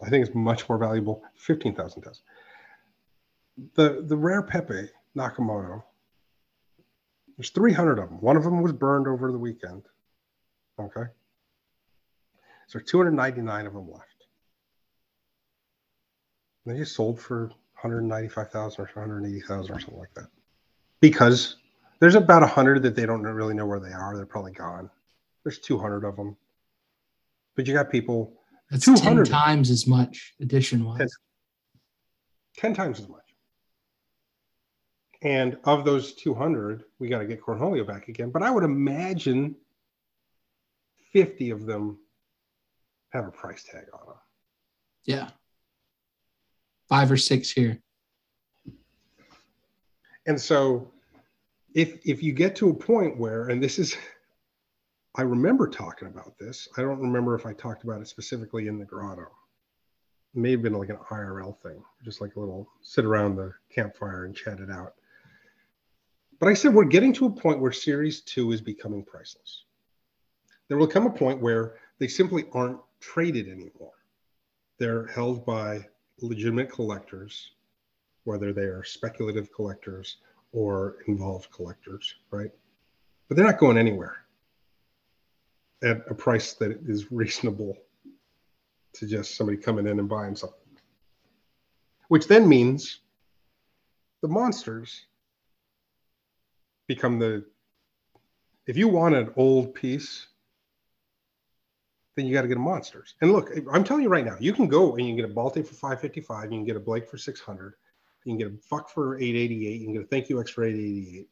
I 0.05 0.11
think 0.11 0.27
it's 0.27 0.35
much 0.35 0.69
more 0.69 0.79
valuable 0.79 1.23
15,000 1.37 2.03
tez. 2.03 2.23
The, 3.75 4.05
the 4.07 4.17
rare 4.17 4.43
Pepe 4.43 4.89
Nakamoto, 5.17 5.83
there's 7.37 7.51
300 7.51 8.01
of 8.01 8.09
them. 8.09 8.21
One 8.21 8.37
of 8.37 8.43
them 8.43 8.63
was 8.63 8.73
burned 8.73 9.07
over 9.07 9.31
the 9.31 9.39
weekend. 9.39 9.85
Okay. 10.79 11.05
So 12.67 12.81
299 12.81 13.67
of 13.67 13.73
them 13.73 13.91
left. 13.91 14.05
They 16.67 16.77
just 16.77 16.95
sold 16.95 17.21
for 17.21 17.47
195,000 17.81 18.81
or 18.81 18.85
180,000 18.85 19.75
or 19.75 19.81
something 19.81 19.99
like 19.99 20.13
that. 20.15 20.29
Because 21.01 21.57
there's 22.01 22.17
about 22.17 22.43
100 22.43 22.83
that 22.83 22.97
they 22.97 23.07
don't 23.07 23.23
really 23.23 23.55
know 23.55 23.67
where 23.67 23.81
they 23.81 23.93
are. 23.93 24.17
They're 24.17 24.27
probably 24.27 24.53
gone. 24.53 24.91
There's 25.49 25.61
200 25.61 26.05
of 26.05 26.15
them. 26.15 26.37
But 27.57 27.67
you 27.67 27.73
got 27.73 27.91
people 27.91 28.35
That's 28.71 28.85
10 28.85 28.97
200. 28.97 29.29
times 29.29 29.71
as 29.71 29.87
much 29.87 30.35
edition 30.43 30.85
wise. 30.85 31.11
10 32.59 32.75
times 32.75 33.01
as 33.01 33.09
much. 33.09 33.23
And 35.23 35.57
of 35.65 35.87
those 35.87 36.13
200, 36.17 36.85
we 36.99 37.09
got 37.09 37.21
to 37.21 37.25
get 37.25 37.41
Cornholio 37.41 37.87
back 37.87 38.09
again. 38.09 38.29
But 38.29 38.43
I 38.43 38.51
would 38.51 38.63
imagine 38.63 39.57
50 41.15 41.49
of 41.49 41.65
them 41.65 41.99
have 43.15 43.27
a 43.27 43.31
price 43.31 43.65
tag 43.65 43.87
on 43.95 44.07
them. 44.07 44.17
Yeah. 45.07 45.31
Five 46.91 47.11
or 47.11 47.17
six 47.17 47.51
here. 47.51 47.81
And 50.27 50.39
so 50.39 50.93
if 51.73 52.01
if 52.05 52.23
you 52.23 52.35
get 52.35 52.55
to 52.57 52.69
a 52.69 52.75
point 52.75 53.17
where, 53.17 53.49
and 53.49 53.63
this 53.63 53.79
is 53.79 53.97
I 55.15 55.23
remember 55.23 55.69
talking 55.69 56.09
about 56.09 56.39
this. 56.39 56.69
I 56.77 56.83
don't 56.83 57.01
remember 57.01 57.35
if 57.35 57.47
I 57.47 57.53
talked 57.53 57.85
about 57.85 58.01
it 58.01 58.09
specifically 58.09 58.69
in 58.69 58.79
the 58.79 58.85
grotto. 58.85 59.27
It 60.35 60.39
may 60.41 60.53
have 60.53 60.63
been 60.63 60.75
like 60.75 60.91
an 60.91 60.99
IRL 61.11 61.59
thing, 61.61 61.83
just 62.05 62.21
like 62.21 62.37
a 62.37 62.41
little 62.41 62.69
sit 62.83 63.05
around 63.05 63.37
the 63.37 63.53
campfire 63.75 64.27
and 64.27 64.37
chat 64.37 64.61
it 64.61 64.71
out. 64.71 64.95
But 66.39 66.49
I 66.49 66.55
said 66.55 66.75
we're 66.75 66.85
getting 66.85 67.13
to 67.15 67.27
a 67.27 67.31
point 67.31 67.59
where 67.59 67.73
series 67.73 68.21
two 68.21 68.53
is 68.53 68.61
becoming 68.61 69.03
priceless. 69.03 69.65
There 70.69 70.77
will 70.77 70.87
come 70.87 71.07
a 71.07 71.11
point 71.11 71.41
where 71.41 71.77
they 71.99 72.07
simply 72.07 72.45
aren't 72.53 72.79
traded 73.01 73.49
anymore. 73.49 73.95
They're 74.79 75.07
held 75.07 75.45
by 75.45 75.87
legitimate 76.21 76.71
collectors, 76.71 77.53
whether 78.25 78.53
they 78.53 78.67
are 78.67 78.85
speculative 78.85 79.53
collectors 79.53 80.19
or 80.53 80.99
involved 81.09 81.51
collectors, 81.51 82.15
right? 82.31 82.51
But 83.27 83.37
they're 83.37 83.47
not 83.47 83.59
going 83.59 83.79
anywhere 83.79 84.28
at 85.83 86.03
a 86.11 86.15
price 86.15 86.55
that 86.55 86.73
is 86.87 87.13
reasonable 87.13 87.77
to 88.95 89.07
just 89.07 89.37
somebody 89.37 89.57
coming 89.57 89.87
in 89.87 89.99
and 89.99 90.09
buying 90.09 90.35
something. 90.35 90.59
Which 92.09 92.27
then 92.27 92.49
means 92.49 93.01
the 94.23 94.29
monsters 94.29 95.07
become 96.87 97.19
the 97.19 97.45
if 98.67 98.77
you 98.77 98.89
want 98.89 99.15
an 99.15 99.31
old 99.37 99.75
piece 99.75 100.27
then 102.17 102.27
you 102.27 102.33
got 102.33 102.43
to 102.43 102.49
get 102.49 102.57
a 102.57 102.61
monsters 102.61 103.15
and 103.21 103.31
look 103.31 103.51
i'm 103.73 103.85
telling 103.85 104.03
you 104.03 104.09
right 104.09 104.25
now 104.25 104.37
you 104.41 104.53
can 104.53 104.67
go 104.67 104.97
and 104.97 105.07
you 105.07 105.15
can 105.15 105.17
get 105.17 105.31
a 105.31 105.35
Balte 105.35 105.67
for 105.67 105.75
555 105.75 106.45
you 106.45 106.59
can 106.59 106.65
get 106.65 106.77
a 106.77 106.81
blake 106.81 107.09
for 107.09 107.19
600 107.19 107.75
you 108.25 108.33
can 108.33 108.39
get 108.39 108.49
a 108.49 108.57
fuck 108.67 108.89
for 108.89 109.17
888 109.19 109.81
you 109.81 109.87
can 109.87 109.93
get 109.93 110.03
a 110.03 110.07
thank 110.07 110.29
you 110.29 110.41
x 110.41 110.51
for 110.51 110.65
888 110.65 111.29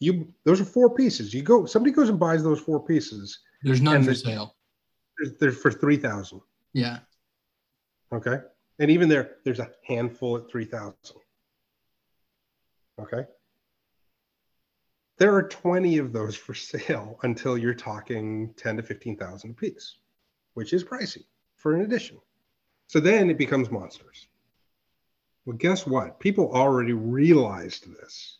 you 0.00 0.32
those 0.44 0.60
are 0.60 0.64
four 0.64 0.94
pieces 0.94 1.32
you 1.32 1.42
go 1.42 1.64
somebody 1.66 1.92
goes 1.92 2.08
and 2.08 2.18
buys 2.18 2.42
those 2.42 2.60
four 2.60 2.84
pieces 2.84 3.40
There's 3.62 3.80
none 3.80 4.02
for 4.02 4.14
sale. 4.14 4.54
they're, 5.18 5.32
they're 5.40 5.52
for 5.52 5.70
3000 5.70 6.40
Yeah. 6.72 6.98
Okay. 8.12 8.38
And 8.78 8.90
even 8.90 9.08
there, 9.08 9.36
there's 9.44 9.60
a 9.60 9.70
handful 9.86 10.36
at 10.36 10.50
3,000. 10.50 10.94
Okay. 13.00 13.24
There 15.18 15.34
are 15.34 15.42
20 15.42 15.98
of 15.98 16.12
those 16.12 16.36
for 16.36 16.54
sale 16.54 17.18
until 17.22 17.56
you're 17.56 17.74
talking 17.74 18.52
10 18.56 18.76
to 18.78 18.82
15,000 18.82 19.50
a 19.50 19.54
piece, 19.54 19.96
which 20.54 20.72
is 20.72 20.84
pricey 20.84 21.24
for 21.56 21.74
an 21.74 21.82
edition. 21.82 22.18
So 22.88 23.00
then 23.00 23.30
it 23.30 23.38
becomes 23.38 23.70
monsters. 23.70 24.26
Well, 25.46 25.56
guess 25.56 25.86
what? 25.86 26.20
People 26.20 26.52
already 26.52 26.92
realized 26.92 27.86
this. 28.00 28.38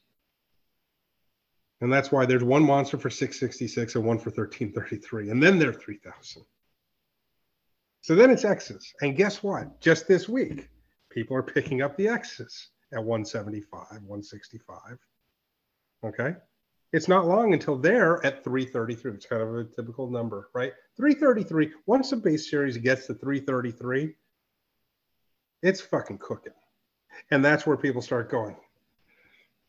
And 1.85 1.93
that's 1.93 2.11
why 2.11 2.24
there's 2.24 2.43
one 2.43 2.62
monster 2.62 2.97
for 2.97 3.11
666 3.11 3.94
and 3.94 4.06
one 4.06 4.16
for 4.16 4.31
1333. 4.31 5.28
And 5.28 5.43
then 5.43 5.59
they're 5.59 5.70
3,000. 5.70 6.43
So 8.01 8.15
then 8.15 8.31
it's 8.31 8.47
X's. 8.47 8.94
And 9.02 9.15
guess 9.15 9.43
what? 9.43 9.82
Just 9.82 10.09
this 10.09 10.27
week, 10.27 10.70
people 11.11 11.36
are 11.36 11.43
picking 11.43 11.82
up 11.82 11.94
the 11.98 12.09
X's 12.09 12.70
at 12.94 13.05
175, 13.05 13.82
165. 14.01 14.98
Okay. 16.06 16.35
It's 16.94 17.06
not 17.06 17.27
long 17.27 17.52
until 17.52 17.77
they're 17.77 18.24
at 18.24 18.43
333. 18.44 19.12
It's 19.12 19.27
kind 19.27 19.43
of 19.43 19.55
a 19.55 19.65
typical 19.65 20.09
number, 20.09 20.48
right? 20.55 20.73
333. 20.97 21.70
Once 21.85 22.09
the 22.09 22.16
base 22.16 22.48
series 22.48 22.78
gets 22.78 23.09
to 23.09 23.15
333, 23.15 24.15
it's 25.62 25.82
fucking 25.82 26.16
cooking. 26.16 26.55
And 27.31 27.44
that's 27.44 27.66
where 27.66 27.77
people 27.77 28.01
start 28.01 28.31
going. 28.31 28.56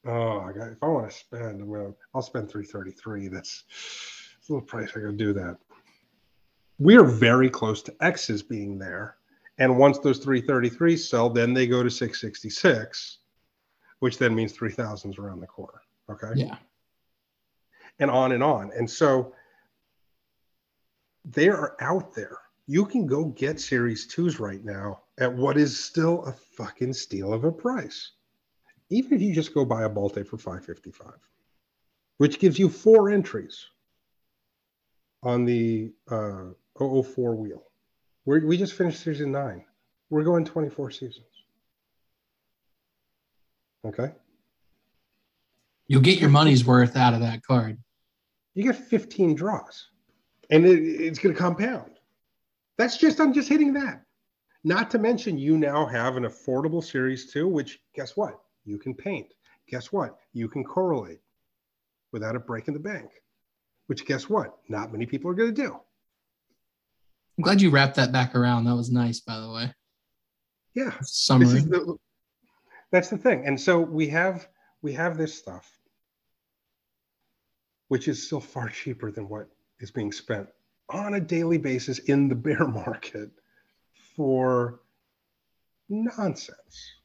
Oh, 0.06 0.40
I 0.40 0.52
got, 0.52 0.72
if 0.72 0.84
I 0.84 0.88
want 0.88 1.10
to 1.10 1.16
spend, 1.16 1.62
I'm 1.62 1.72
gonna, 1.72 1.94
I'll 2.14 2.22
spend 2.22 2.50
333. 2.50 3.28
That's 3.28 3.64
a 4.48 4.54
little 4.54 4.66
price. 4.66 4.92
I 4.96 5.00
gotta 5.00 5.14
do 5.14 5.34
that 5.34 5.58
we 6.78 6.98
are 6.98 7.04
very 7.04 7.50
close 7.50 7.82
to 7.84 7.96
X's 8.02 8.44
being 8.44 8.78
there. 8.78 9.18
And 9.58 9.78
once 9.78 10.00
those 10.00 10.24
333s 10.24 11.00
sell, 11.00 11.30
then 11.30 11.54
they 11.54 11.68
go 11.68 11.82
to 11.82 11.90
666, 11.90 13.18
which 14.00 14.18
then 14.18 14.36
means 14.36 14.54
3000s 14.54 15.18
around 15.18 15.40
the 15.40 15.48
corner. 15.48 15.82
Okay. 16.10 16.32
Yeah. 16.36 16.58
And 18.00 18.12
on 18.12 18.34
and 18.34 18.44
on. 18.44 18.72
And 18.78 18.90
so 18.90 19.34
they 21.24 21.48
are 21.48 21.78
out 21.80 22.14
there. 22.14 22.38
You 22.68 22.86
can 22.86 23.08
go 23.08 23.26
get 23.26 23.60
Series 23.60 24.14
2s 24.14 24.40
right 24.40 24.64
now 24.66 25.04
at 25.20 25.34
what 25.34 25.56
is 25.56 25.80
still 25.80 26.26
a 26.26 26.34
fucking 26.34 26.94
steal 26.94 27.32
of 27.32 27.46
a 27.46 27.52
price. 27.52 28.12
Even 28.90 29.14
if 29.14 29.22
you 29.22 29.34
just 29.34 29.54
go 29.54 29.66
buy 29.66 29.84
a 29.84 29.90
Balte 29.90 30.26
for 30.26 30.38
555, 30.38 31.14
which 32.18 32.40
gives 32.40 32.60
you 32.60 32.70
four 32.70 33.10
entries 33.10 33.66
on 35.24 35.44
the 35.44 35.92
uh, 36.10 36.52
004 36.78 37.36
wheel. 37.36 37.64
We're, 38.26 38.46
we 38.46 38.58
just 38.58 38.74
finished 38.74 39.04
season 39.04 39.32
nine. 39.32 39.66
We're 40.10 40.24
going 40.24 40.46
24 40.46 40.92
seasons. 40.92 41.26
Okay. 43.86 44.12
You'll 45.88 46.02
get 46.02 46.20
your 46.20 46.30
money's 46.30 46.66
worth 46.66 46.96
out 46.96 47.14
of 47.14 47.20
that 47.22 47.44
card. 47.44 47.78
You 48.54 48.64
get 48.64 48.76
15 48.76 49.36
draws 49.36 49.90
and 50.50 50.66
it, 50.66 50.80
it's 50.80 51.20
going 51.20 51.36
to 51.36 51.40
compound. 51.40 51.92
That's 52.78 52.98
just, 52.98 53.20
I'm 53.20 53.34
just 53.34 53.50
hitting 53.50 53.74
that. 53.74 54.04
Not 54.64 54.90
to 54.92 55.00
mention, 55.00 55.38
you 55.38 55.58
now 55.58 55.86
have 55.86 56.18
an 56.18 56.24
affordable 56.24 56.84
series 56.84 57.32
too, 57.32 57.48
which 57.48 57.80
guess 57.94 58.18
what? 58.18 58.40
You 58.66 58.78
can 58.78 58.94
paint. 58.94 59.28
Guess 59.70 59.92
what? 59.92 60.18
You 60.34 60.48
can 60.48 60.64
correlate 60.64 61.20
without 62.12 62.36
it 62.36 62.46
breaking 62.46 62.74
the 62.74 62.80
bank, 62.80 63.10
which 63.88 64.06
guess 64.06 64.30
what? 64.30 64.58
Not 64.70 64.92
many 64.92 65.06
people 65.06 65.30
are 65.32 65.36
going 65.36 65.54
to 65.54 65.62
do. 65.62 65.80
I'm 67.38 67.44
glad 67.44 67.62
you 67.62 67.70
wrapped 67.70 67.96
that 67.96 68.12
back 68.12 68.36
around. 68.36 68.66
That 68.66 68.76
was 68.76 68.92
nice, 68.92 69.20
by 69.20 69.40
the 69.40 69.52
way. 69.52 69.74
Yeah. 70.74 70.92
Summary. 71.02 71.62
the, 71.62 71.98
that's 72.92 73.10
the 73.10 73.18
thing 73.18 73.46
and 73.46 73.60
so 73.60 73.80
we 73.80 74.08
have 74.08 74.48
we 74.82 74.94
have 74.94 75.18
this 75.18 75.38
stuff 75.38 75.70
which 77.90 78.08
is 78.08 78.26
still 78.26 78.40
far 78.40 78.70
cheaper 78.70 79.12
than 79.12 79.28
what 79.28 79.48
is 79.80 79.92
being 79.92 80.12
spent 80.12 80.48
on 80.90 81.16
a 81.16 81.20
daily 81.20 81.58
basis 81.58 82.00
in 82.00 82.30
the 82.30 82.36
bear 82.36 82.66
market 82.68 83.30
for 84.16 84.80
nonsense 85.90 86.96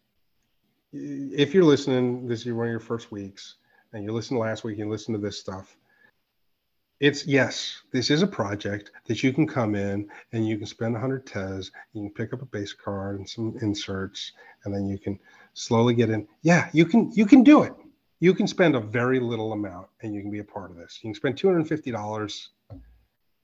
if 0.92 1.54
you're 1.54 1.64
listening 1.64 2.26
this 2.26 2.46
is 2.46 2.52
one 2.52 2.66
of 2.66 2.70
your 2.70 2.80
first 2.80 3.12
weeks 3.12 3.56
and 3.92 4.04
you 4.04 4.12
listened 4.12 4.38
last 4.38 4.64
week 4.64 4.78
you 4.78 4.88
listen 4.88 5.14
to 5.14 5.20
this 5.20 5.38
stuff 5.38 5.76
it's 7.00 7.26
yes 7.26 7.82
this 7.92 8.10
is 8.10 8.22
a 8.22 8.26
project 8.26 8.90
that 9.06 9.22
you 9.22 9.32
can 9.32 9.46
come 9.46 9.74
in 9.74 10.08
and 10.32 10.46
you 10.46 10.58
can 10.58 10.66
spend 10.66 10.92
100 10.92 11.26
tez 11.26 11.70
you 11.92 12.02
can 12.02 12.10
pick 12.10 12.32
up 12.32 12.42
a 12.42 12.46
base 12.46 12.72
card 12.72 13.18
and 13.18 13.28
some 13.28 13.56
inserts 13.62 14.32
and 14.64 14.74
then 14.74 14.86
you 14.86 14.98
can 14.98 15.18
slowly 15.54 15.94
get 15.94 16.10
in. 16.10 16.26
Yeah 16.42 16.68
you 16.72 16.84
can 16.84 17.10
you 17.12 17.26
can 17.26 17.42
do 17.42 17.62
it. 17.62 17.72
You 18.20 18.34
can 18.34 18.46
spend 18.46 18.76
a 18.76 18.80
very 18.80 19.18
little 19.18 19.52
amount 19.52 19.88
and 20.02 20.14
you 20.14 20.20
can 20.20 20.30
be 20.30 20.40
a 20.40 20.44
part 20.44 20.70
of 20.70 20.76
this. 20.76 20.98
You 21.02 21.08
can 21.08 21.14
spend 21.14 21.36
$250 21.36 22.48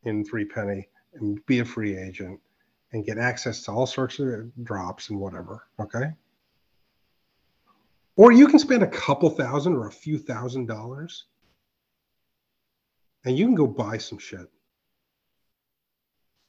in 0.05 0.24
three 0.24 0.44
penny 0.44 0.89
and 1.14 1.44
be 1.47 1.60
a 1.60 1.64
free 1.64 1.97
agent 1.97 2.39
and 2.93 3.05
get 3.05 3.18
access 3.18 3.62
to 3.62 3.73
all 3.73 3.86
sorts 3.86 4.18
of 4.18 4.52
drops 4.64 5.10
and 5.10 5.18
whatever 5.18 5.64
okay 5.81 6.12
or 8.17 8.33
you 8.33 8.47
can 8.49 8.59
spend 8.59 8.83
a 8.83 8.87
couple 8.89 9.29
thousand 9.31 9.75
or 9.75 9.87
a 9.87 9.93
few 9.93 10.19
thousand 10.19 10.67
dollars 10.67 11.25
and 13.25 13.37
you 13.37 13.45
can 13.47 13.55
go 13.55 13.67
buy 13.67 13.99
some 13.99 14.19
shit 14.19 14.49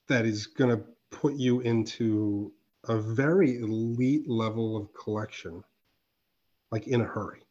that 0.08 0.26
is 0.26 0.48
going 0.48 0.70
to 0.76 0.84
put 1.12 1.36
you 1.36 1.60
into 1.62 2.52
a 2.86 2.98
very 2.98 3.58
elite 3.60 4.30
level 4.30 4.78
of 4.78 4.94
collection 4.94 5.64
like 6.72 6.88
in 6.88 7.02
a 7.02 7.06
hurry 7.06 7.42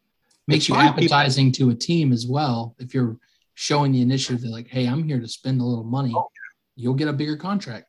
Makes 0.49 0.69
you 0.69 0.75
five 0.77 0.95
people- 0.97 1.15
appetizing 1.15 1.51
to 1.53 1.71
a 1.71 1.75
team 1.75 2.13
as 2.13 2.25
well. 2.27 2.77
If 2.79 2.95
you're 2.95 3.19
showing 3.55 3.91
the 3.91 4.01
initiative 4.01 4.43
that 4.43 4.51
like, 4.51 4.69
hey, 4.69 4.87
I'm 4.87 5.03
here 5.03 5.19
to 5.19 5.27
spend 5.27 5.61
a 5.61 5.65
little 5.65 5.83
money, 5.83 6.13
Oh, 6.15 6.29
you'll 6.77 6.95
get 6.95 7.09
a 7.09 7.13
bigger 7.13 7.37
contract. 7.37 7.87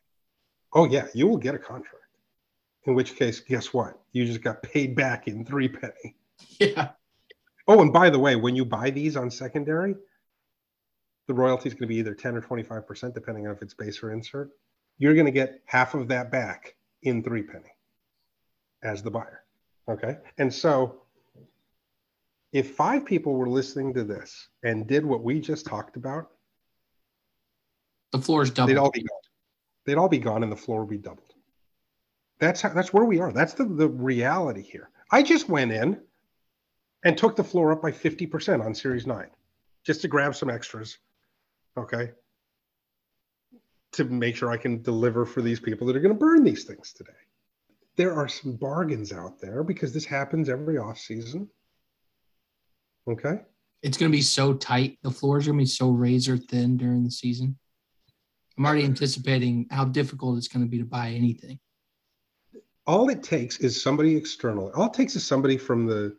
Oh 0.72 0.84
yeah, 0.86 1.06
you 1.14 1.28
will 1.28 1.36
get 1.36 1.54
a 1.54 1.58
contract. 1.58 1.94
In 2.86 2.94
which 2.94 3.14
case, 3.14 3.38
guess 3.38 3.72
what? 3.72 4.00
You 4.12 4.24
just 4.26 4.42
got 4.42 4.60
paid 4.62 4.96
back 4.96 5.28
in 5.28 5.44
three 5.44 5.68
penny. 5.68 6.16
Yeah. 6.60 6.90
Oh, 7.68 7.82
and 7.82 7.92
by 7.92 8.10
the 8.10 8.18
way, 8.18 8.34
when 8.34 8.56
you 8.56 8.64
buy 8.64 8.90
these 8.90 9.16
on 9.16 9.30
secondary, 9.30 9.94
the 11.26 11.34
royalty 11.34 11.68
is 11.68 11.74
going 11.74 11.82
to 11.82 11.86
be 11.86 11.96
either 11.96 12.14
10 12.14 12.36
or 12.36 12.40
25%, 12.40 13.14
depending 13.14 13.46
on 13.46 13.54
if 13.54 13.62
it's 13.62 13.74
base 13.74 14.02
or 14.02 14.12
insert. 14.12 14.50
You're 14.96 15.14
going 15.14 15.26
to 15.26 15.32
get 15.32 15.60
half 15.66 15.94
of 15.94 16.08
that 16.08 16.32
back 16.32 16.74
in 17.02 17.22
three 17.22 17.42
penny 17.42 17.70
as 18.82 19.02
the 19.02 19.10
buyer. 19.10 19.44
Okay. 19.88 20.16
And 20.38 20.52
so 20.52 21.02
if 22.52 22.74
five 22.74 23.04
people 23.04 23.34
were 23.34 23.48
listening 23.48 23.94
to 23.94 24.04
this 24.04 24.48
and 24.62 24.86
did 24.86 25.04
what 25.04 25.22
we 25.22 25.40
just 25.40 25.66
talked 25.66 25.96
about, 25.96 26.30
The 28.12 28.20
floor 28.20 28.42
is 28.42 28.52
they'd 28.52 28.78
all 28.78 28.90
be 28.90 29.02
gone. 29.02 29.20
They'd 29.84 29.98
all 29.98 30.08
be 30.08 30.18
gone 30.18 30.42
and 30.42 30.50
the 30.50 30.56
floor 30.56 30.80
would 30.80 30.90
be 30.90 30.98
doubled. 30.98 31.34
That's 32.40 32.62
how 32.62 32.70
that's 32.70 32.92
where 32.92 33.04
we 33.04 33.20
are. 33.20 33.32
That's 33.32 33.54
the, 33.54 33.64
the 33.64 33.88
reality 33.88 34.62
here. 34.62 34.90
I 35.10 35.22
just 35.22 35.48
went 35.48 35.72
in 35.72 36.00
and 37.04 37.16
took 37.16 37.36
the 37.36 37.44
floor 37.44 37.72
up 37.72 37.82
by 37.82 37.92
50% 37.92 38.64
on 38.64 38.74
series 38.74 39.06
nine 39.06 39.28
just 39.84 40.02
to 40.02 40.08
grab 40.08 40.34
some 40.34 40.50
extras. 40.50 40.98
Okay. 41.76 42.10
To 43.92 44.04
make 44.04 44.36
sure 44.36 44.50
I 44.50 44.56
can 44.56 44.82
deliver 44.82 45.24
for 45.24 45.40
these 45.40 45.60
people 45.60 45.86
that 45.86 45.96
are 45.96 46.00
going 46.00 46.14
to 46.14 46.18
burn 46.18 46.44
these 46.44 46.64
things 46.64 46.92
today. 46.92 47.10
There 47.96 48.14
are 48.14 48.28
some 48.28 48.56
bargains 48.56 49.12
out 49.12 49.40
there 49.40 49.62
because 49.62 49.92
this 49.92 50.04
happens 50.04 50.48
every 50.48 50.78
off 50.78 50.98
season. 50.98 51.48
Okay. 53.08 53.40
It's 53.82 53.96
going 53.96 54.10
to 54.10 54.16
be 54.16 54.22
so 54.22 54.54
tight. 54.54 54.98
The 55.02 55.10
floor 55.10 55.38
is 55.38 55.46
going 55.46 55.58
to 55.58 55.62
be 55.62 55.66
so 55.66 55.90
razor 55.90 56.36
thin 56.36 56.76
during 56.76 57.04
the 57.04 57.10
season. 57.10 57.56
I'm 58.56 58.66
already 58.66 58.84
anticipating 58.84 59.66
how 59.70 59.84
difficult 59.84 60.36
it's 60.36 60.48
going 60.48 60.64
to 60.64 60.70
be 60.70 60.78
to 60.78 60.84
buy 60.84 61.10
anything. 61.10 61.60
all 62.88 63.08
it 63.08 63.22
takes 63.22 63.58
is 63.58 63.80
somebody 63.80 64.16
external. 64.16 64.72
All 64.74 64.86
it 64.86 64.94
takes 64.94 65.14
is 65.14 65.24
somebody 65.24 65.56
from 65.56 65.86
the 65.86 66.16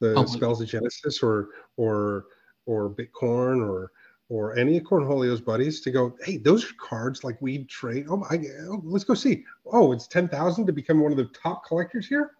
the 0.00 0.12
oh, 0.12 0.14
Public. 0.14 0.36
spells 0.36 0.60
of 0.60 0.68
Genesis 0.68 1.22
or 1.22 1.48
or 1.76 2.26
or 2.66 2.90
Bitcoin 2.90 3.66
or 3.66 3.90
or 4.28 4.56
any 4.56 4.76
of 4.76 4.82
Cornholio's 4.82 5.40
buddies 5.40 5.80
to 5.82 5.90
go, 5.90 6.16
hey, 6.24 6.36
those 6.36 6.64
are 6.64 6.74
cards 6.80 7.22
like 7.22 7.40
we 7.40 7.64
trade. 7.64 8.06
Oh 8.08 8.16
my, 8.16 8.40
oh, 8.68 8.80
let's 8.84 9.04
go 9.04 9.14
see. 9.14 9.44
Oh, 9.66 9.92
it's 9.92 10.06
ten 10.08 10.28
thousand 10.28 10.66
to 10.66 10.72
become 10.72 11.00
one 11.00 11.12
of 11.12 11.18
the 11.18 11.26
top 11.26 11.64
collectors 11.64 12.06
here. 12.06 12.32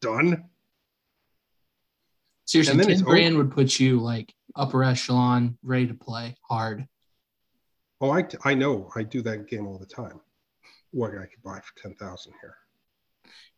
Done. 0.00 0.44
Seriously, 2.44 2.72
And 2.72 2.80
then 2.80 2.88
10 2.88 2.92
it's 2.92 3.02
grand 3.02 3.36
would 3.38 3.52
put 3.52 3.78
you 3.78 4.00
like 4.00 4.34
upper 4.56 4.82
echelon, 4.84 5.56
ready 5.62 5.86
to 5.86 5.94
play 5.94 6.36
hard. 6.42 6.86
Oh, 8.00 8.10
I 8.10 8.26
I 8.44 8.54
know. 8.54 8.90
I 8.96 9.04
do 9.04 9.22
that 9.22 9.48
game 9.48 9.66
all 9.66 9.78
the 9.78 9.86
time. 9.86 10.20
What 10.90 11.12
I 11.12 11.26
could 11.26 11.42
buy 11.42 11.60
for 11.60 11.80
ten 11.80 11.94
thousand 11.94 12.34
here. 12.40 12.56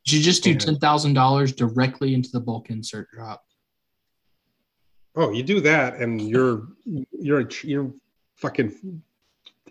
You 0.06 0.16
should 0.18 0.22
just 0.22 0.44
do 0.44 0.55
$10,000 0.55 1.56
directly 1.56 2.14
into 2.14 2.31
the 2.31 2.40
bulk 2.40 2.70
insert 2.70 3.10
drop. 3.10 3.44
Oh, 5.16 5.31
you 5.31 5.43
do 5.43 5.60
that, 5.60 5.97
and 5.97 6.20
you're 6.20 6.66
you're 6.85 7.40
a, 7.43 7.48
you're 7.62 7.93
fucking 8.35 9.02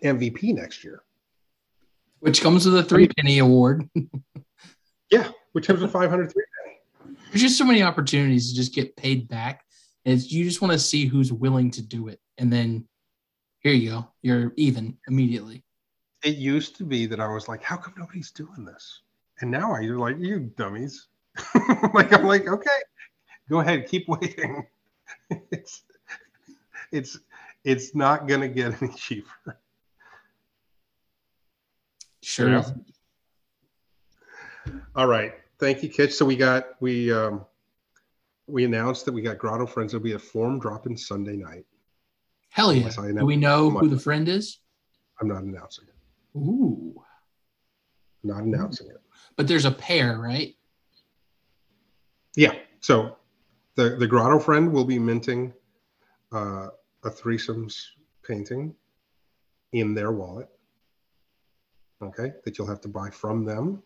MVP 0.02 0.54
next 0.54 0.82
year. 0.82 1.02
which 2.20 2.40
comes 2.40 2.64
with 2.64 2.76
a 2.76 2.82
three 2.82 3.08
penny 3.08 3.38
award. 3.38 3.88
Yeah, 5.10 5.30
which 5.52 5.66
comes 5.66 5.80
with 5.80 5.92
500 5.92 6.32
penny. 6.34 7.16
There's 7.30 7.42
just 7.42 7.58
so 7.58 7.64
many 7.64 7.82
opportunities 7.82 8.48
to 8.50 8.56
just 8.56 8.74
get 8.74 8.96
paid 8.96 9.28
back. 9.28 9.62
And 10.04 10.14
it's, 10.14 10.32
you 10.32 10.44
just 10.44 10.60
want 10.62 10.72
to 10.72 10.78
see 10.78 11.04
who's 11.04 11.32
willing 11.32 11.70
to 11.72 11.82
do 11.82 12.08
it. 12.08 12.18
And 12.38 12.52
then 12.52 12.88
here 13.60 13.74
you 13.74 13.90
go. 13.90 14.08
You're 14.22 14.52
even 14.56 14.96
immediately. 15.06 15.62
It 16.24 16.36
used 16.36 16.74
to 16.76 16.84
be 16.84 17.06
that 17.06 17.20
I 17.20 17.28
was 17.28 17.46
like, 17.46 17.62
how 17.62 17.76
come 17.76 17.94
nobody's 17.96 18.32
doing 18.32 18.64
this? 18.64 19.02
And 19.40 19.50
now 19.50 19.74
I 19.74 19.80
you're 19.80 19.98
like, 19.98 20.18
you 20.18 20.40
dummies. 20.56 21.08
like 21.94 22.12
I'm 22.12 22.24
like, 22.24 22.46
okay, 22.46 22.78
go 23.50 23.60
ahead, 23.60 23.88
keep 23.88 24.08
waiting. 24.08 24.66
it's 25.50 25.82
it's 26.92 27.18
it's 27.64 27.94
not 27.94 28.28
gonna 28.28 28.48
get 28.48 28.80
any 28.80 28.92
cheaper. 28.96 29.58
Sure. 32.22 32.58
Is. 32.58 32.72
All 34.96 35.06
right. 35.06 35.34
Thank 35.58 35.82
you, 35.82 35.88
Kitch. 35.88 36.12
So 36.12 36.24
we 36.24 36.36
got 36.36 36.80
we 36.80 37.12
um 37.12 37.44
we 38.46 38.64
announced 38.64 39.04
that 39.06 39.12
we 39.12 39.22
got 39.22 39.38
Grotto 39.38 39.66
Friends. 39.66 39.92
It'll 39.94 40.02
be 40.04 40.12
a 40.12 40.18
form 40.18 40.58
dropping 40.58 40.96
Sunday 40.96 41.36
night. 41.36 41.66
Hell 42.50 42.72
yeah. 42.72 42.88
Do 42.88 43.26
we 43.26 43.36
know 43.36 43.68
know- 43.70 43.80
who 43.80 43.88
the 43.88 43.98
friend 43.98 44.28
is? 44.28 44.58
I'm 45.20 45.28
not 45.28 45.42
announcing 45.42 45.86
it. 45.88 46.38
Ooh. 46.38 47.03
Not 48.24 48.42
announcing 48.42 48.88
it. 48.88 49.00
But 49.36 49.46
there's 49.46 49.66
a 49.66 49.70
pair, 49.70 50.18
right? 50.18 50.54
Yeah. 52.36 52.54
So 52.80 53.16
the 53.76 53.96
the 53.96 54.06
Grotto 54.06 54.38
friend 54.38 54.72
will 54.72 54.84
be 54.84 54.98
minting 54.98 55.52
uh, 56.32 56.68
a 57.04 57.10
threesomes 57.10 57.76
painting 58.26 58.74
in 59.72 59.94
their 59.94 60.12
wallet. 60.12 60.48
Okay, 62.02 62.32
that 62.44 62.58
you'll 62.58 62.66
have 62.66 62.80
to 62.82 62.88
buy 62.88 63.10
from 63.10 63.44
them. 63.44 63.82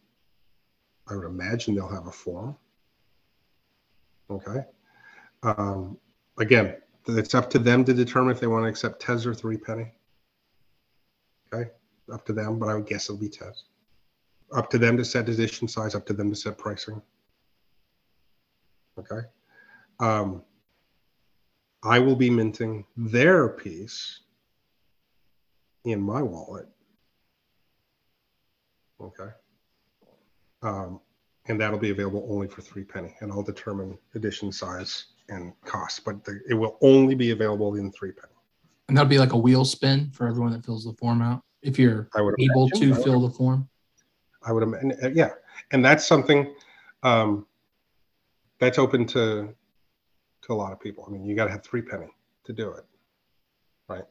I 1.08 1.14
would 1.16 1.26
imagine 1.26 1.74
they'll 1.74 1.88
have 1.88 2.06
a 2.06 2.12
form. 2.12 2.56
Okay. 4.30 4.64
Um, 5.42 5.98
again, 6.38 6.76
it's 7.06 7.34
up 7.34 7.48
to 7.50 7.58
them 7.58 7.84
to 7.84 7.94
determine 7.94 8.32
if 8.32 8.40
they 8.40 8.46
want 8.46 8.64
to 8.64 8.68
accept 8.68 9.00
Tez 9.00 9.26
or 9.26 9.34
three 9.34 9.56
penny. 9.56 9.92
Okay, 11.52 11.70
up 12.12 12.26
to 12.26 12.32
them, 12.32 12.58
but 12.58 12.68
I 12.68 12.74
would 12.74 12.86
guess 12.86 13.06
it'll 13.08 13.20
be 13.20 13.28
Tez. 13.28 13.64
Up 14.52 14.70
to 14.70 14.78
them 14.78 14.96
to 14.96 15.04
set 15.04 15.28
edition 15.28 15.68
size. 15.68 15.94
Up 15.94 16.06
to 16.06 16.12
them 16.12 16.30
to 16.30 16.36
set 16.36 16.56
pricing. 16.58 17.02
Okay. 18.98 19.20
Um, 20.00 20.42
I 21.82 21.98
will 21.98 22.16
be 22.16 22.30
minting 22.30 22.84
their 22.96 23.48
piece 23.48 24.20
in 25.84 26.00
my 26.00 26.22
wallet. 26.22 26.68
Okay. 29.00 29.30
Um, 30.62 31.00
and 31.46 31.60
that'll 31.60 31.78
be 31.78 31.90
available 31.90 32.26
only 32.30 32.48
for 32.48 32.62
three 32.62 32.84
penny, 32.84 33.14
and 33.20 33.32
I'll 33.32 33.42
determine 33.42 33.96
edition 34.14 34.52
size 34.52 35.06
and 35.28 35.52
cost, 35.64 36.04
but 36.04 36.24
the, 36.24 36.40
it 36.48 36.54
will 36.54 36.78
only 36.82 37.14
be 37.14 37.30
available 37.30 37.76
in 37.76 37.92
three 37.92 38.12
penny. 38.12 38.32
And 38.88 38.96
that'll 38.96 39.08
be 39.08 39.18
like 39.18 39.32
a 39.32 39.38
wheel 39.38 39.64
spin 39.64 40.10
for 40.12 40.26
everyone 40.26 40.52
that 40.52 40.64
fills 40.64 40.84
the 40.84 40.94
form 40.94 41.22
out. 41.22 41.42
If 41.62 41.78
you're 41.78 42.08
able 42.16 42.34
imagine. 42.38 42.94
to 42.94 43.02
fill 43.02 43.20
the 43.20 43.30
form. 43.30 43.68
I 44.48 44.52
would 44.52 44.62
imagine, 44.62 45.14
yeah, 45.14 45.30
and 45.72 45.84
that's 45.84 46.06
something 46.06 46.54
um, 47.02 47.46
that's 48.58 48.78
open 48.78 49.06
to 49.08 49.54
to 50.42 50.52
a 50.52 50.54
lot 50.54 50.72
of 50.72 50.80
people. 50.80 51.04
I 51.06 51.10
mean, 51.10 51.24
you 51.24 51.36
got 51.36 51.44
to 51.44 51.50
have 51.50 51.62
three 51.62 51.82
penny 51.82 52.08
to 52.44 52.52
do 52.52 52.70
it. 52.70 52.84
Right? 53.88 54.04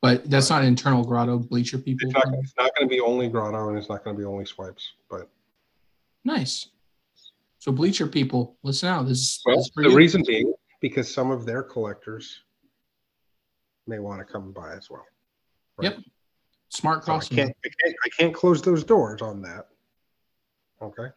But 0.00 0.30
that's 0.30 0.48
not 0.50 0.64
internal 0.64 1.04
grotto 1.04 1.38
bleacher 1.38 1.78
people. 1.78 2.08
It's 2.08 2.14
not, 2.14 2.34
it's 2.34 2.54
not 2.56 2.74
going 2.76 2.88
to 2.88 2.94
be 2.94 3.00
only 3.00 3.28
grotto, 3.28 3.68
and 3.68 3.76
it's 3.76 3.88
not 3.88 4.04
going 4.04 4.14
to 4.14 4.20
be 4.20 4.24
only 4.24 4.44
swipes. 4.44 4.92
But 5.10 5.28
Nice. 6.24 6.68
So 7.58 7.72
bleacher 7.72 8.06
people, 8.06 8.56
listen 8.62 8.88
out. 8.88 9.08
This 9.08 9.18
is, 9.18 9.40
well, 9.44 9.56
this 9.56 9.66
is 9.66 9.72
the 9.74 9.88
you. 9.88 9.96
reason 9.96 10.22
being 10.26 10.54
because 10.80 11.12
some 11.12 11.30
of 11.30 11.44
their 11.44 11.62
collectors 11.62 12.42
may 13.86 13.98
want 13.98 14.20
to 14.20 14.24
come 14.24 14.52
by 14.52 14.74
as 14.74 14.88
well. 14.88 15.04
Yep. 15.80 15.98
Smart 16.68 17.04
So 17.04 17.14
I 17.14 17.18
can't, 17.20 17.56
I 17.64 17.68
can't, 17.82 17.96
I 18.04 18.08
can't 18.18 18.34
close 18.34 18.62
those 18.62 18.84
doors 18.84 19.22
on 19.22 19.42
that. 19.42 19.68
Okay. 20.80 21.08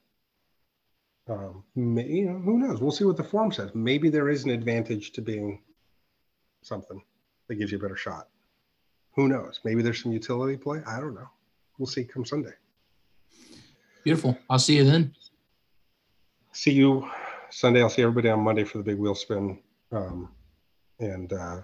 Um, 1.30 1.64
you 1.76 2.26
know, 2.26 2.40
who 2.40 2.58
knows? 2.58 2.82
We'll 2.82 2.92
see 2.92 3.06
what 3.06 3.18
the 3.18 3.24
form 3.24 3.52
says. 3.52 3.72
Maybe 3.74 4.10
there 4.10 4.30
is 4.30 4.44
an 4.44 4.50
advantage 4.50 5.12
to 5.14 5.22
being 5.22 5.62
something 6.62 7.02
that 7.48 7.56
gives 7.56 7.72
you 7.72 7.78
a 7.78 7.82
better 7.82 7.96
shot. 7.96 8.28
Who 9.16 9.28
knows? 9.28 9.60
Maybe 9.64 9.82
there's 9.82 10.02
some 10.02 10.12
utility 10.12 10.58
play. 10.58 10.82
I 10.88 11.00
don't 11.00 11.14
know. 11.14 11.28
We'll 11.78 11.88
see 11.88 12.04
come 12.04 12.26
Sunday. 12.26 12.54
Beautiful. 14.04 14.38
I'll 14.50 14.60
see 14.60 14.78
you 14.78 14.84
then. 14.84 15.14
See 16.54 16.72
you 16.72 17.10
Sunday. 17.50 17.82
I'll 17.82 17.90
see 17.90 18.02
everybody 18.02 18.30
on 18.30 18.42
Monday 18.42 18.64
for 18.64 18.78
the 18.78 18.84
big 18.84 18.98
wheel 18.98 19.16
spin. 19.16 19.60
Um, 19.92 20.30
and 21.00 21.32
uh, 21.34 21.62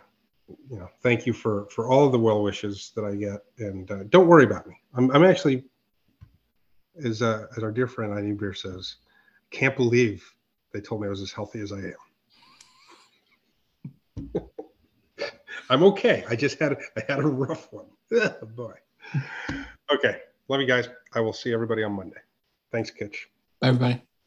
you 0.70 0.78
know, 0.78 0.90
thank 1.02 1.26
you 1.26 1.34
for 1.34 1.68
for 1.70 1.88
all 1.88 2.06
of 2.06 2.12
the 2.12 2.20
well 2.20 2.42
wishes 2.42 2.92
that 2.96 3.06
I 3.06 3.16
get. 3.16 3.42
And 3.60 3.90
uh, 3.90 4.04
don't 4.10 4.28
worry 4.28 4.44
about 4.44 4.68
me. 4.68 4.76
I'm 4.94 5.12
I'm 5.12 5.24
actually, 5.24 5.66
as 7.04 7.22
uh, 7.22 7.48
as 7.56 7.64
our 7.64 7.72
dear 7.72 7.88
friend 7.88 8.14
I 8.14 8.22
need 8.22 8.38
Beer 8.38 8.54
says, 8.54 8.96
can't 9.52 9.76
believe 9.76 10.24
they 10.74 10.82
told 10.82 11.02
me 11.02 11.08
I 11.08 11.10
was 11.10 11.22
as 11.22 11.32
healthy 11.32 11.60
as 11.60 11.72
I 11.72 11.94
am. 14.34 14.42
I'm 15.70 15.84
okay. 15.84 16.24
I 16.30 16.36
just 16.36 16.60
had 16.60 16.78
I 16.96 17.04
had 17.08 17.20
a 17.20 17.28
rough 17.28 17.72
one. 17.72 17.88
Boy. 18.56 18.74
Okay. 19.92 20.18
Love 20.50 20.62
you 20.62 20.68
guys. 20.68 20.88
I 21.14 21.20
will 21.20 21.34
see 21.34 21.54
everybody 21.54 21.84
on 21.84 21.94
Monday. 21.94 22.20
Thanks, 22.72 22.90
Kitch. 22.90 23.30
Bye, 23.60 23.70
everybody. 23.70 24.02